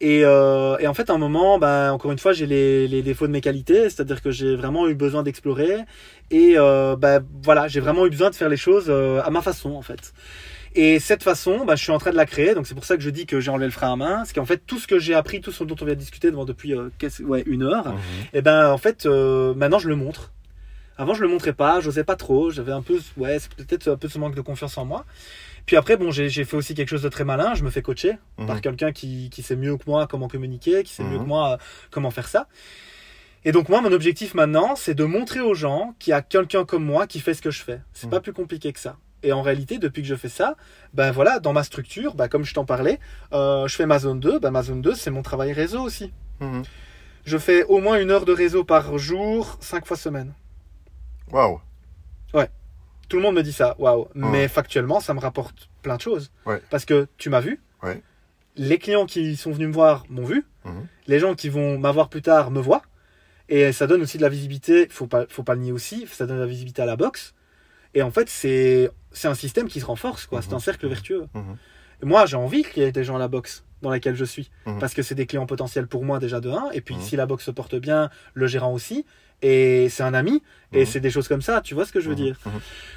Et, 0.00 0.24
euh, 0.24 0.78
et 0.78 0.86
en 0.86 0.94
fait, 0.94 1.10
à 1.10 1.12
un 1.12 1.18
moment, 1.18 1.58
ben, 1.58 1.92
encore 1.92 2.12
une 2.12 2.18
fois, 2.18 2.32
j'ai 2.32 2.46
les, 2.46 2.88
les 2.88 3.02
défauts 3.02 3.26
de 3.26 3.32
mes 3.32 3.42
qualités. 3.42 3.90
C'est-à-dire 3.90 4.22
que 4.22 4.30
j'ai 4.30 4.56
vraiment 4.56 4.88
eu 4.88 4.94
besoin 4.94 5.22
d'explorer. 5.22 5.80
Et 6.30 6.54
euh, 6.56 6.96
ben, 6.96 7.22
voilà, 7.42 7.68
j'ai 7.68 7.80
vraiment 7.80 8.06
eu 8.06 8.10
besoin 8.10 8.30
de 8.30 8.34
faire 8.34 8.48
les 8.48 8.56
choses 8.56 8.86
euh, 8.88 9.20
à 9.22 9.28
ma 9.28 9.42
façon, 9.42 9.72
en 9.72 9.82
fait. 9.82 10.14
Et 10.74 10.98
cette 11.00 11.22
façon, 11.22 11.64
bah, 11.64 11.76
je 11.76 11.82
suis 11.82 11.92
en 11.92 11.98
train 11.98 12.10
de 12.12 12.16
la 12.16 12.26
créer. 12.26 12.54
Donc 12.54 12.66
c'est 12.66 12.74
pour 12.74 12.84
ça 12.84 12.96
que 12.96 13.02
je 13.02 13.10
dis 13.10 13.26
que 13.26 13.40
j'ai 13.40 13.50
enlevé 13.50 13.66
le 13.66 13.72
frein 13.72 13.92
à 13.92 13.96
main. 13.96 14.16
Parce 14.16 14.32
qu'en 14.32 14.46
fait, 14.46 14.58
tout 14.66 14.78
ce 14.78 14.86
que 14.86 14.98
j'ai 14.98 15.14
appris, 15.14 15.40
tout 15.40 15.52
ce 15.52 15.64
dont 15.64 15.76
on 15.80 15.84
vient 15.84 15.94
de 15.94 15.98
discuter 16.00 16.30
devant 16.30 16.44
depuis 16.44 16.74
euh, 16.74 16.88
ouais, 17.20 17.42
une 17.46 17.62
heure, 17.62 17.94
et 18.32 18.40
ben 18.42 18.70
en 18.70 18.78
fait, 18.78 19.04
euh, 19.06 19.54
maintenant 19.54 19.78
je 19.78 19.88
le 19.88 19.96
montre. 19.96 20.32
Avant, 20.98 21.14
je 21.14 21.22
le 21.22 21.28
montrais 21.28 21.52
pas, 21.54 21.80
j'osais 21.80 22.04
pas 22.04 22.16
trop. 22.16 22.50
J'avais 22.50 22.72
un 22.72 22.82
peu, 22.82 22.98
ouais, 23.16 23.38
c'est 23.38 23.52
peut-être 23.54 23.88
un 23.88 23.96
peu 23.96 24.08
ce 24.08 24.18
manque 24.18 24.34
de 24.34 24.40
confiance 24.42 24.76
en 24.78 24.84
moi. 24.84 25.04
Puis 25.66 25.76
après, 25.76 25.96
bon, 25.96 26.10
j'ai 26.10 26.28
fait 26.44 26.56
aussi 26.56 26.74
quelque 26.74 26.88
chose 26.88 27.02
de 27.02 27.08
très 27.08 27.24
malin. 27.24 27.54
Je 27.54 27.64
me 27.64 27.70
fais 27.70 27.82
coacher 27.82 28.18
Mhm. 28.38 28.46
par 28.46 28.60
quelqu'un 28.60 28.92
qui, 28.92 29.30
qui 29.30 29.42
sait 29.42 29.56
mieux 29.56 29.76
que 29.76 29.84
moi 29.86 30.06
comment 30.06 30.28
communiquer, 30.28 30.82
qui 30.82 30.92
sait 30.92 31.02
mieux 31.04 31.16
Mhm. 31.18 31.22
que 31.24 31.28
moi 31.28 31.52
euh, 31.52 31.56
comment 31.90 32.10
faire 32.10 32.28
ça. 32.28 32.46
Et 33.44 33.52
donc 33.52 33.68
moi, 33.68 33.80
mon 33.80 33.92
objectif 33.92 34.34
maintenant, 34.34 34.74
c'est 34.76 34.94
de 34.94 35.04
montrer 35.04 35.40
aux 35.40 35.54
gens 35.54 35.94
qu'il 35.98 36.10
y 36.12 36.14
a 36.14 36.22
quelqu'un 36.22 36.64
comme 36.64 36.84
moi 36.84 37.06
qui 37.06 37.20
fait 37.20 37.34
ce 37.34 37.42
que 37.42 37.50
je 37.50 37.62
fais. 37.62 37.80
C'est 37.92 38.06
Mhm. 38.06 38.10
pas 38.10 38.20
plus 38.20 38.32
compliqué 38.32 38.72
que 38.72 38.78
ça. 38.80 38.96
Et 39.22 39.32
en 39.32 39.42
réalité, 39.42 39.78
depuis 39.78 40.02
que 40.02 40.08
je 40.08 40.14
fais 40.14 40.28
ça, 40.28 40.56
ben 40.94 41.10
voilà, 41.10 41.40
dans 41.40 41.52
ma 41.52 41.62
structure, 41.62 42.14
ben 42.14 42.28
comme 42.28 42.44
je 42.44 42.54
t'en 42.54 42.64
parlais, 42.64 42.98
euh, 43.32 43.68
je 43.68 43.76
fais 43.76 43.86
ma 43.86 43.98
zone 43.98 44.20
2. 44.20 44.38
Ben 44.38 44.50
ma 44.50 44.62
zone 44.62 44.82
2, 44.82 44.94
c'est 44.94 45.10
mon 45.10 45.22
travail 45.22 45.52
réseau 45.52 45.80
aussi. 45.82 46.12
Mhm. 46.40 46.62
Je 47.24 47.38
fais 47.38 47.62
au 47.64 47.78
moins 47.78 48.00
une 48.00 48.10
heure 48.10 48.24
de 48.24 48.32
réseau 48.32 48.64
par 48.64 48.98
jour, 48.98 49.56
cinq 49.60 49.86
fois 49.86 49.96
semaine. 49.96 50.34
Waouh. 51.30 51.60
Tout 53.12 53.18
le 53.18 53.24
monde 53.24 53.34
me 53.34 53.42
dit 53.42 53.52
ça, 53.52 53.76
waouh. 53.78 54.08
Mais 54.14 54.48
factuellement, 54.48 54.98
ça 54.98 55.12
me 55.12 55.20
rapporte 55.20 55.68
plein 55.82 55.96
de 55.96 56.00
choses. 56.00 56.32
Ouais. 56.46 56.62
Parce 56.70 56.86
que 56.86 57.06
tu 57.18 57.28
m'as 57.28 57.40
vu. 57.40 57.60
Ouais. 57.82 58.00
Les 58.56 58.78
clients 58.78 59.04
qui 59.04 59.36
sont 59.36 59.52
venus 59.52 59.68
me 59.68 59.72
voir 59.74 60.04
m'ont 60.08 60.24
vu. 60.24 60.46
Mhm. 60.64 60.86
Les 61.08 61.18
gens 61.18 61.34
qui 61.34 61.50
vont 61.50 61.78
m'avoir 61.78 62.08
plus 62.08 62.22
tard 62.22 62.50
me 62.50 62.58
voient. 62.58 62.80
Et 63.50 63.70
ça 63.72 63.86
donne 63.86 64.00
aussi 64.00 64.16
de 64.16 64.22
la 64.22 64.30
visibilité, 64.30 64.88
faut 64.88 65.08
pas, 65.08 65.26
faut 65.28 65.42
pas 65.42 65.54
le 65.54 65.60
nier 65.60 65.72
aussi, 65.72 66.06
ça 66.10 66.24
donne 66.24 66.38
de 66.38 66.40
la 66.40 66.46
visibilité 66.46 66.80
à 66.80 66.86
la 66.86 66.96
boxe. 66.96 67.34
Et 67.94 68.02
en 68.02 68.10
fait, 68.10 68.28
c'est 68.28 68.90
c'est 69.12 69.28
un 69.28 69.34
système 69.34 69.68
qui 69.68 69.80
se 69.80 69.84
renforce, 69.84 70.26
quoi. 70.26 70.40
C'est 70.42 70.52
un 70.52 70.56
Mhm. 70.56 70.60
cercle 70.62 70.86
vertueux. 70.88 71.26
Mhm. 71.34 71.56
Et 72.02 72.06
moi, 72.06 72.24
j'ai 72.26 72.36
envie 72.36 72.62
qu'il 72.64 72.82
y 72.82 72.86
ait 72.86 72.92
des 72.92 73.04
gens 73.04 73.16
à 73.16 73.18
la 73.18 73.28
boxe 73.28 73.64
dans 73.82 73.90
laquelle 73.90 74.14
je 74.16 74.24
suis. 74.24 74.50
Mhm. 74.66 74.78
Parce 74.78 74.94
que 74.94 75.02
c'est 75.02 75.14
des 75.14 75.26
clients 75.26 75.46
potentiels 75.46 75.86
pour 75.86 76.04
moi 76.04 76.18
déjà 76.18 76.40
de 76.40 76.50
1. 76.50 76.70
Et 76.72 76.80
puis, 76.80 76.94
si 77.00 77.16
la 77.16 77.26
boxe 77.26 77.44
se 77.44 77.50
porte 77.50 77.74
bien, 77.76 78.08
le 78.34 78.46
gérant 78.46 78.72
aussi. 78.72 79.04
Et 79.42 79.88
c'est 79.90 80.02
un 80.04 80.14
ami. 80.14 80.42
Et 80.74 80.80
Mhm. 80.80 80.86
c'est 80.86 81.00
des 81.00 81.10
choses 81.10 81.28
comme 81.28 81.42
ça. 81.42 81.60
Tu 81.60 81.74
vois 81.74 81.84
ce 81.84 81.92
que 81.92 82.00
je 82.00 82.08
veux 82.08 82.14
Mhm. 82.14 82.22
dire 82.24 82.38
Mhm. 82.46 82.52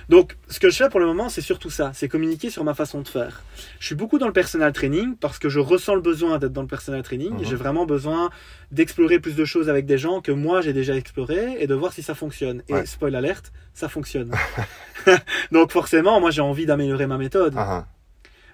donc, 0.07 0.37
ce 0.47 0.59
que 0.61 0.69
je 0.69 0.77
fais 0.77 0.87
pour 0.89 1.01
le 1.01 1.05
moment, 1.07 1.27
c'est 1.27 1.41
surtout 1.41 1.69
ça, 1.69 1.91
c'est 1.93 2.07
communiquer 2.07 2.49
sur 2.49 2.63
ma 2.63 2.73
façon 2.73 3.01
de 3.01 3.07
faire. 3.07 3.41
Je 3.79 3.85
suis 3.87 3.95
beaucoup 3.95 4.17
dans 4.17 4.27
le 4.27 4.33
personal 4.33 4.71
training 4.71 5.15
parce 5.17 5.39
que 5.39 5.49
je 5.49 5.59
ressens 5.59 5.95
le 5.95 6.01
besoin 6.01 6.37
d'être 6.37 6.53
dans 6.53 6.61
le 6.61 6.67
personal 6.69 7.03
training. 7.03 7.33
J'ai 7.43 7.55
vraiment 7.55 7.85
besoin 7.85 8.29
d'explorer 8.71 9.19
plus 9.19 9.35
de 9.35 9.43
choses 9.43 9.67
avec 9.67 9.85
des 9.85 9.97
gens 9.97 10.21
que 10.21 10.31
moi 10.31 10.61
j'ai 10.61 10.71
déjà 10.71 10.95
exploré 10.95 11.57
et 11.59 11.67
de 11.67 11.73
voir 11.75 11.91
si 11.91 12.01
ça 12.01 12.15
fonctionne. 12.15 12.63
Et 12.69 12.85
spoil 12.85 13.13
alerte, 13.15 13.51
ça 13.73 13.89
fonctionne. 13.89 14.31
Donc 15.51 15.71
forcément, 15.71 16.19
moi 16.21 16.31
j'ai 16.31 16.41
envie 16.41 16.65
d'améliorer 16.65 17.07
ma 17.07 17.17
méthode. 17.17 17.53
Ah, 17.57 17.67
ah. 17.69 17.87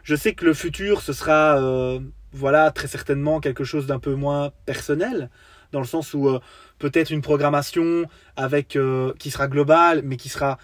Je 0.04 0.16
sais 0.16 0.34
que 0.34 0.46
le 0.46 0.54
futur, 0.56 1.02
ce 1.02 1.14
sera, 1.14 1.62
euh, 1.62 2.00
voilà, 2.34 2.72
très 2.72 2.88
certainement 2.88 3.39
quelque 3.39 3.64
chose 3.64 3.86
d'un 3.86 4.00
peu 4.00 4.16
moins 4.16 4.52
personnel, 4.66 5.30
dans 5.74 5.80
le 5.80 5.86
sens 5.86 6.14
où 6.16 6.28
euh, 6.28 6.39
peut-être 6.82 7.12
une 7.12 7.22
programmation 7.22 8.06
avec 8.36 8.76
euh, 8.76 9.14
qui 9.20 9.30
sera 9.32 9.48
globale, 9.48 10.02
mais 10.04 10.18
qui 10.18 10.28
sera 10.30 10.58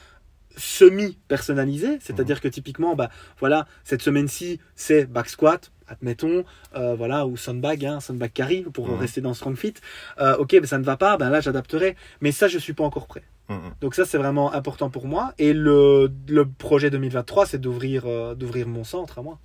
semi-personnalisée. 0.58 2.00
C'est-à-dire 2.02 2.42
que 2.42 2.48
typiquement, 2.48 2.96
bah, 2.96 3.10
voilà, 3.40 3.68
cette 3.84 4.02
semaine-ci, 4.02 4.60
c'est 4.76 5.06
back 5.06 5.30
squat, 5.30 5.72
admettons, 5.88 6.44
euh, 6.76 6.96
voilà, 6.96 7.26
ou 7.28 7.38
sandbag, 7.38 7.86
hein, 7.86 8.00
sandbag 8.00 8.32
carry, 8.34 8.62
pour 8.64 8.90
Mhm. 8.90 8.98
rester 9.00 9.22
dans 9.22 9.34
Strong 9.34 9.56
Fit. 9.56 9.76
Euh, 10.20 10.36
ok, 10.38 10.58
mais 10.60 10.68
ça 10.68 10.78
ne 10.80 10.84
va 10.84 10.98
pas, 10.98 11.18
ben 11.18 11.30
là 11.30 11.40
j'adapterai. 11.42 11.96
Mais 12.22 12.32
ça, 12.32 12.48
je 12.48 12.58
suis 12.58 12.74
pas 12.74 12.84
encore 12.84 13.08
prêt. 13.08 13.24
Mhm. 13.50 13.58
Donc 13.82 13.96
ça, 13.96 14.06
c'est 14.06 14.18
vraiment 14.18 14.52
important 14.54 14.90
pour 14.90 15.06
moi. 15.08 15.34
Et 15.38 15.54
le, 15.54 16.12
le 16.28 16.46
projet 16.46 16.90
2023, 16.90 17.46
c'est 17.46 17.60
d'ouvrir 17.60 18.04
euh, 18.06 18.36
d'ouvrir 18.36 18.68
mon 18.68 18.84
centre 18.84 19.20
à 19.20 19.22
moi. 19.22 19.38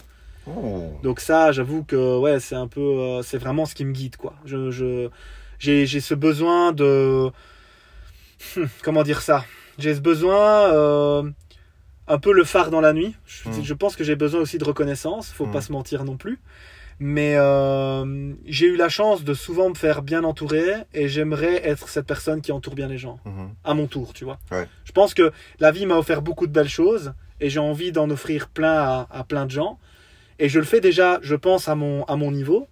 Oh. 0.49 0.91
Donc 1.05 1.21
ça, 1.21 1.53
j'avoue 1.53 1.85
que 1.85 2.19
ouais, 2.19 2.41
c'est 2.41 2.57
un 2.57 2.67
peu, 2.67 3.21
c'est 3.23 3.39
vraiment 3.39 3.65
ce 3.67 3.75
qui 3.77 3.85
me 3.85 3.93
guide 3.93 4.17
quoi. 4.17 4.35
Je, 4.45 4.73
je, 4.73 5.09
j'ai, 5.63 6.01
ce 6.01 6.15
besoin 6.15 6.73
de, 6.73 7.31
Hmm, 8.57 8.65
comment 8.83 9.03
dire 9.05 9.21
ça? 9.23 9.45
J'ai 9.79 9.95
ce 9.95 10.01
besoin, 10.01 10.73
euh, 10.75 11.23
un 12.09 12.19
peu 12.19 12.33
le 12.33 12.43
phare 12.45 12.71
dans 12.71 12.81
la 12.81 12.93
nuit. 12.93 13.15
Je, 13.25 13.49
Mm. 13.49 13.63
je 13.63 13.75
pense 13.75 13.95
que 13.97 14.03
j'ai 14.05 14.17
besoin 14.17 14.41
aussi 14.41 14.59
de 14.59 14.65
reconnaissance. 14.65 15.31
Faut 15.31 15.47
Mm. 15.47 15.53
pas 15.53 15.61
se 15.61 15.71
mentir 15.73 16.05
non 16.05 16.17
plus. 16.17 16.41
Mais 16.99 17.35
euh, 17.37 18.33
j'ai 18.47 18.67
eu 18.67 18.77
la 18.77 18.89
chance 18.89 19.25
de 19.25 19.33
souvent 19.35 19.69
me 19.71 19.75
faire 19.75 20.03
bien 20.03 20.25
entourer 20.25 20.75
et 20.93 21.09
j'aimerais 21.09 21.67
être 21.67 21.89
cette 21.89 22.07
personne 22.07 22.41
qui 22.43 22.53
entoure 22.53 22.75
bien 22.75 22.87
les 22.89 22.99
gens 22.99 23.19
Mhm. 23.25 23.51
à 23.65 23.75
mon 23.75 23.87
tour, 23.87 24.13
tu 24.13 24.25
vois. 24.25 24.39
Ouais. 24.51 24.69
Je 24.85 24.93
pense 24.93 25.15
que 25.15 25.33
la 25.59 25.71
vie 25.73 25.87
m'a 25.87 25.97
offert 25.97 26.21
beaucoup 26.23 26.47
de 26.47 26.53
belles 26.53 26.69
choses 26.69 27.13
et 27.41 27.49
j'ai 27.49 27.61
envie 27.61 27.93
d'en 27.93 28.11
offrir 28.11 28.49
plein 28.49 28.75
à, 28.75 29.09
à 29.11 29.25
plein 29.25 29.47
de 29.47 29.51
gens. 29.53 29.79
Et 30.39 30.49
je 30.49 30.59
le 30.59 30.65
fais 30.65 30.81
déjà, 30.81 31.19
je 31.23 31.35
pense, 31.37 31.69
à 31.69 31.75
mon, 31.75 32.05
à 32.05 32.17
mon 32.17 32.31
niveau. 32.33 32.69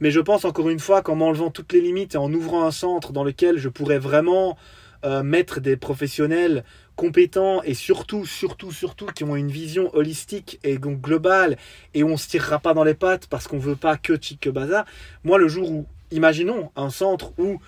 Mais 0.00 0.10
je 0.10 0.20
pense 0.20 0.44
encore 0.44 0.68
une 0.68 0.78
fois 0.78 1.02
qu'en 1.02 1.14
m'enlevant 1.14 1.50
toutes 1.50 1.72
les 1.72 1.80
limites 1.80 2.14
et 2.14 2.18
en 2.18 2.32
ouvrant 2.32 2.64
un 2.64 2.70
centre 2.70 3.12
dans 3.12 3.24
lequel 3.24 3.58
je 3.58 3.68
pourrais 3.68 3.98
vraiment 3.98 4.56
euh, 5.04 5.22
mettre 5.22 5.60
des 5.60 5.76
professionnels 5.76 6.64
compétents 6.96 7.62
et 7.62 7.74
surtout, 7.74 8.24
surtout, 8.24 8.72
surtout 8.72 9.06
qui 9.06 9.24
ont 9.24 9.36
une 9.36 9.50
vision 9.50 9.94
holistique 9.94 10.60
et 10.62 10.78
donc 10.78 11.00
globale 11.00 11.56
et 11.92 12.02
où 12.02 12.08
on 12.08 12.16
se 12.16 12.28
tirera 12.28 12.58
pas 12.58 12.74
dans 12.74 12.84
les 12.84 12.94
pattes 12.94 13.26
parce 13.26 13.48
qu'on 13.48 13.58
veut 13.58 13.76
pas 13.76 13.96
que 13.96 14.20
chic 14.20 14.40
que 14.40 14.50
bazar. 14.50 14.84
Moi, 15.24 15.38
le 15.38 15.48
jour 15.48 15.70
où, 15.70 15.86
imaginons 16.10 16.70
un 16.76 16.90
centre 16.90 17.32
où 17.38 17.60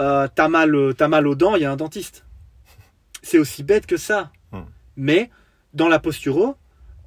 euh, 0.00 0.28
t'as 0.34 0.48
mal, 0.48 0.74
euh, 0.74 0.92
t'as 0.92 1.08
mal 1.08 1.26
aux 1.26 1.34
dents, 1.34 1.54
il 1.54 1.62
y 1.62 1.64
a 1.64 1.72
un 1.72 1.76
dentiste. 1.76 2.24
C'est 3.22 3.38
aussi 3.38 3.62
bête 3.62 3.86
que 3.86 3.96
ça. 3.96 4.30
Hmm. 4.50 4.62
Mais 4.96 5.30
dans 5.74 5.88
la 5.88 5.98
posturo, 5.98 6.56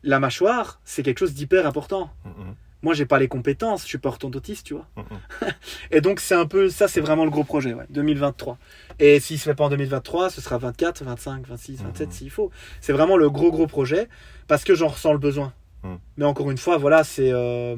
la 0.06 0.20
mâchoire, 0.20 0.80
c'est 0.86 1.04
quelque 1.04 1.20
chose 1.20 1.34
d'hyper 1.34 1.66
important. 1.68 2.10
Mhm. 2.24 2.56
Moi, 2.86 2.94
j'ai 2.94 3.08
pas 3.08 3.18
les 3.18 3.28
compétences, 3.28 3.82
je 3.82 3.88
suis 3.88 3.98
pas 3.98 4.10
orthodontiste, 4.10 4.68
tu 4.68 4.76
vois. 4.76 4.86
Et 5.92 6.02
donc, 6.02 6.20
c'est 6.20 6.36
un 6.36 6.46
peu, 6.46 6.70
ça, 6.70 6.88
c'est 6.88 7.02
vraiment 7.02 7.26
le 7.26 7.32
gros 7.32 7.44
projet, 7.44 7.74
ouais, 7.74 7.88
2023. 7.90 8.60
Et 9.00 9.20
s'il 9.20 9.40
se 9.40 9.46
fait 9.46 9.56
pas 9.56 9.64
en 9.64 9.70
2023, 9.70 10.30
ce 10.30 10.40
sera 10.40 10.60
24, 10.60 11.04
25, 11.04 11.48
26, 11.48 11.82
27 11.82 12.08
Mhm. 12.10 12.14
s'il 12.14 12.30
faut. 12.30 12.52
C'est 12.82 12.94
vraiment 12.94 13.18
le 13.18 13.28
gros, 13.32 13.50
gros 13.52 13.66
projet 13.66 14.08
parce 14.48 14.64
que 14.64 14.76
j'en 14.76 14.90
ressens 14.90 15.14
le 15.14 15.18
besoin. 15.18 15.52
Mhm. 15.84 15.98
Mais 16.18 16.26
encore 16.26 16.52
une 16.52 16.60
fois, 16.60 16.78
voilà, 16.78 17.04
c'est, 17.04 17.32
euh, 17.32 17.76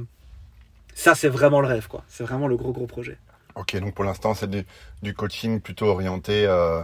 ça, 0.94 1.16
c'est 1.16 1.30
vraiment 1.30 1.62
le 1.62 1.68
rêve, 1.70 1.88
quoi. 1.88 2.04
C'est 2.10 2.26
vraiment 2.26 2.50
le 2.50 2.58
gros, 2.58 2.74
gros 2.74 2.86
projet. 2.88 3.18
Ok, 3.56 3.78
donc 3.80 3.96
pour 3.96 4.04
l'instant, 4.04 4.34
c'est 4.34 4.50
du, 4.50 4.66
du 5.04 5.14
coaching 5.14 5.62
plutôt 5.62 5.86
orienté 5.86 6.46
euh, 6.46 6.84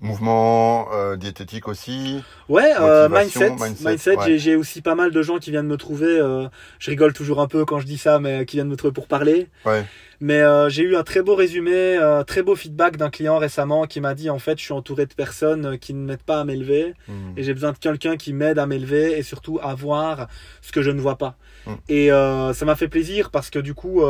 mouvement, 0.00 0.88
euh, 0.92 1.16
diététique 1.16 1.68
aussi. 1.68 2.22
Ouais, 2.48 2.72
euh, 2.80 3.08
mindset. 3.08 3.50
Mindset, 3.50 3.88
mindset, 3.88 4.16
ouais. 4.16 4.38
j'ai- 4.38 4.56
aussi 4.56 4.82
pas 4.82 4.94
mal 4.94 5.10
de 5.10 5.22
gens 5.22 5.38
qui 5.38 5.50
viennent 5.50 5.66
me 5.66 5.76
trouver. 5.76 6.06
euh, 6.18 6.48
je 6.78 6.90
rigole 6.90 7.12
toujours 7.12 7.40
un 7.40 7.46
peu 7.48 7.64
quand 7.64 7.78
je 7.78 7.86
dis 7.86 7.98
ça, 7.98 8.18
mais 8.18 8.44
qui 8.46 8.56
viennent 8.56 8.68
me 8.68 8.76
trouver 8.76 8.92
pour 8.92 9.06
parler. 9.06 9.48
Ouais. 9.64 9.84
Mais 10.20 10.40
j'ai 10.70 10.82
eu 10.82 10.96
un 10.96 11.02
très 11.02 11.20
beau 11.22 11.34
résumé, 11.34 11.96
un 11.96 12.24
très 12.24 12.42
beau 12.42 12.54
feedback 12.56 12.96
d'un 12.96 13.10
client 13.10 13.36
récemment 13.36 13.84
qui 13.86 14.00
m'a 14.00 14.14
dit 14.14 14.30
en 14.30 14.38
fait, 14.38 14.58
je 14.58 14.64
suis 14.64 14.72
entouré 14.72 15.04
de 15.04 15.12
personnes 15.12 15.78
qui 15.78 15.92
ne 15.92 16.06
m'aident 16.06 16.22
pas 16.22 16.40
à 16.40 16.44
m'élever 16.44 16.94
Mhm. 17.06 17.34
et 17.36 17.42
j'ai 17.42 17.52
besoin 17.52 17.72
de 17.72 17.78
quelqu'un 17.78 18.16
qui 18.16 18.32
m'aide 18.32 18.58
à 18.58 18.64
m'élever 18.66 19.18
et 19.18 19.22
surtout 19.22 19.58
à 19.62 19.74
voir 19.74 20.28
ce 20.62 20.72
que 20.72 20.80
je 20.80 20.90
ne 20.90 21.00
vois 21.00 21.16
pas. 21.16 21.36
Mm. 21.66 21.72
Et 21.90 22.08
ça 22.08 22.64
m'a 22.64 22.76
fait 22.76 22.88
plaisir 22.88 23.30
parce 23.30 23.50
que 23.50 23.58
du 23.58 23.74
coup, 23.74 24.02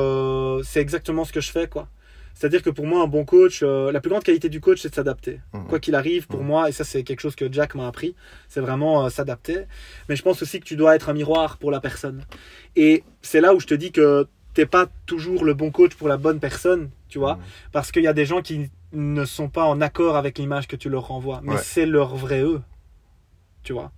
c'est 0.64 0.80
exactement 0.80 1.24
ce 1.24 1.32
que 1.32 1.40
je 1.40 1.50
fais 1.50 1.66
quoi. 1.68 1.88
C'est-à-dire 2.38 2.62
que 2.62 2.68
pour 2.68 2.86
moi, 2.86 3.00
un 3.02 3.06
bon 3.06 3.24
coach, 3.24 3.60
euh, 3.62 3.90
la 3.90 4.00
plus 4.02 4.10
grande 4.10 4.22
qualité 4.22 4.50
du 4.50 4.60
coach, 4.60 4.82
c'est 4.82 4.90
de 4.90 4.94
s'adapter. 4.94 5.40
Mhm. 5.54 5.68
Quoi 5.68 5.80
qu'il 5.80 5.94
arrive, 5.94 6.26
pour 6.26 6.40
Mhm. 6.40 6.46
moi, 6.46 6.68
et 6.68 6.72
ça 6.72 6.84
c'est 6.84 7.02
quelque 7.02 7.20
chose 7.20 7.34
que 7.34 7.50
Jack 7.50 7.74
m'a 7.74 7.86
appris, 7.88 8.14
c'est 8.46 8.60
vraiment 8.60 9.06
euh, 9.06 9.08
s'adapter. 9.08 9.60
Mais 10.10 10.16
je 10.16 10.22
pense 10.22 10.42
aussi 10.42 10.60
que 10.60 10.66
tu 10.66 10.76
dois 10.76 10.94
être 10.94 11.08
un 11.08 11.14
miroir 11.14 11.56
pour 11.56 11.70
la 11.70 11.80
personne. 11.80 12.26
Et 12.76 13.04
c'est 13.22 13.40
là 13.40 13.54
où 13.54 13.58
je 13.60 13.66
te 13.66 13.72
dis 13.74 13.90
que 13.90 14.28
t'es 14.52 14.66
pas 14.66 14.86
toujours 15.06 15.44
le 15.46 15.54
bon 15.54 15.70
coach 15.70 15.94
pour 15.94 16.08
la 16.08 16.18
bonne 16.18 16.38
personne, 16.38 16.90
tu 17.08 17.18
vois, 17.18 17.36
Mhm. 17.36 17.42
parce 17.72 17.90
qu'il 17.90 18.02
y 18.02 18.06
a 18.08 18.12
des 18.12 18.26
gens 18.26 18.42
qui 18.42 18.70
ne 18.92 19.24
sont 19.24 19.48
pas 19.48 19.64
en 19.64 19.80
accord 19.80 20.14
avec 20.16 20.36
l'image 20.38 20.68
que 20.68 20.76
tu 20.76 20.90
leur 20.90 21.06
renvoies, 21.08 21.40
mais 21.42 21.54
Ouais. 21.54 21.60
c'est 21.62 21.86
leur 21.86 22.16
vrai 22.16 22.42
eux, 22.42 22.60
tu 23.62 23.72
vois. 23.72 23.92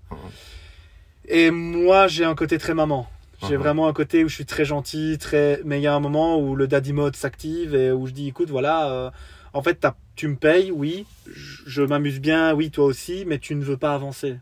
Et 1.27 1.51
moi, 1.51 2.07
j'ai 2.07 2.25
un 2.25 2.35
côté 2.37 2.57
très 2.59 2.73
maman. 2.75 3.09
J'ai 3.47 3.55
Mhm. 3.57 3.63
vraiment 3.63 3.87
un 3.89 3.93
côté 3.93 4.25
où 4.25 4.29
je 4.29 4.35
suis 4.35 4.47
très 4.47 4.65
gentil, 4.65 5.17
très. 5.19 5.61
Mais 5.65 5.79
il 5.79 5.83
y 5.83 5.87
a 5.87 5.95
un 5.95 6.01
moment 6.01 6.39
où 6.41 6.57
le 6.57 6.67
daddy 6.67 6.93
mode 6.93 7.15
s'active 7.17 7.75
et 7.75 7.93
où 7.93 8.07
je 8.07 8.13
dis, 8.13 8.29
écoute, 8.29 8.51
voilà, 8.51 8.91
euh, 8.91 9.11
en 9.53 9.63
fait, 9.63 9.87
tu 10.17 10.27
me 10.29 10.35
payes, 10.37 10.71
oui, 10.73 11.07
je, 11.31 11.63
je 11.67 11.83
m'amuse 11.83 12.21
bien, 12.21 12.53
oui, 12.55 12.71
toi 12.71 12.85
aussi, 12.87 13.25
mais 13.27 13.39
tu 13.39 13.55
ne 13.55 13.63
veux 13.63 13.77
pas 13.77 13.95
avancer. 13.95 14.39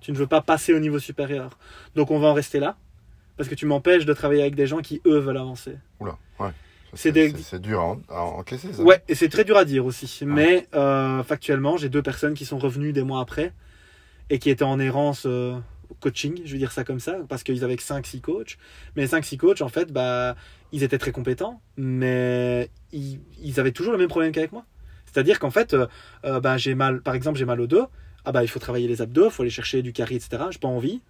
Tu 0.00 0.12
ne 0.12 0.16
veux 0.16 0.26
pas 0.26 0.40
passer 0.40 0.72
au 0.74 0.78
niveau 0.80 0.98
supérieur. 0.98 1.58
Donc 1.94 2.10
on 2.10 2.18
va 2.18 2.28
en 2.28 2.34
rester 2.34 2.60
là, 2.60 2.76
parce 3.36 3.48
que 3.48 3.54
tu 3.54 3.66
m'empêches 3.66 4.04
de 4.06 4.12
travailler 4.14 4.42
avec 4.42 4.54
des 4.54 4.66
gens 4.66 4.78
qui 4.78 5.00
eux 5.06 5.18
veulent 5.18 5.36
avancer. 5.38 5.76
Oula, 6.00 6.16
ouais. 6.40 6.50
C'est 6.94 7.10
des- 7.12 7.32
dur 7.58 7.80
à, 7.80 7.84
en- 7.84 8.00
à 8.08 8.20
encaisser, 8.20 8.72
ça. 8.72 8.82
Ouais, 8.82 9.02
et 9.08 9.14
c'est 9.14 9.28
très 9.28 9.44
dur 9.44 9.56
à 9.56 9.64
dire 9.64 9.84
aussi. 9.84 10.24
Mais 10.24 10.66
euh, 10.74 11.22
factuellement, 11.24 11.76
j'ai 11.76 11.88
deux 11.88 12.02
personnes 12.02 12.34
qui 12.34 12.44
sont 12.44 12.58
revenues 12.58 12.92
des 12.92 13.02
mois 13.02 13.20
après 13.20 13.52
et 14.30 14.38
qui 14.38 14.48
étaient 14.48 14.62
en 14.64 14.78
errance 14.78 15.24
euh, 15.26 15.58
coaching, 16.00 16.40
je 16.44 16.52
vais 16.52 16.58
dire 16.58 16.72
ça 16.72 16.84
comme 16.84 17.00
ça, 17.00 17.16
parce 17.28 17.42
qu'ils 17.42 17.64
avaient 17.64 17.76
que 17.76 17.82
5-6 17.82 18.20
coachs. 18.20 18.56
Mais 18.96 19.02
les 19.02 19.08
5-6 19.08 19.36
coachs, 19.36 19.60
en 19.62 19.68
fait, 19.68 19.92
bah, 19.92 20.36
ils 20.72 20.82
étaient 20.82 20.98
très 20.98 21.12
compétents, 21.12 21.60
mais 21.76 22.70
ils, 22.92 23.20
ils 23.42 23.60
avaient 23.60 23.72
toujours 23.72 23.92
le 23.92 23.98
même 23.98 24.08
problème 24.08 24.32
qu'avec 24.32 24.52
moi. 24.52 24.64
C'est-à-dire 25.06 25.38
qu'en 25.38 25.50
fait, 25.50 25.74
euh, 25.74 25.86
euh, 26.24 26.40
bah, 26.40 26.56
j'ai 26.56 26.74
mal, 26.74 27.00
par 27.02 27.14
exemple, 27.14 27.38
j'ai 27.38 27.44
mal 27.44 27.60
au 27.60 27.66
dos. 27.66 27.86
Ah 28.24 28.32
bah, 28.32 28.42
il 28.42 28.48
faut 28.48 28.58
travailler 28.58 28.88
les 28.88 29.02
abdos, 29.02 29.26
il 29.26 29.30
faut 29.30 29.42
aller 29.42 29.50
chercher 29.50 29.82
du 29.82 29.92
carry, 29.92 30.16
etc. 30.16 30.42
J'ai 30.50 30.58
pas 30.58 30.68
envie. 30.68 31.02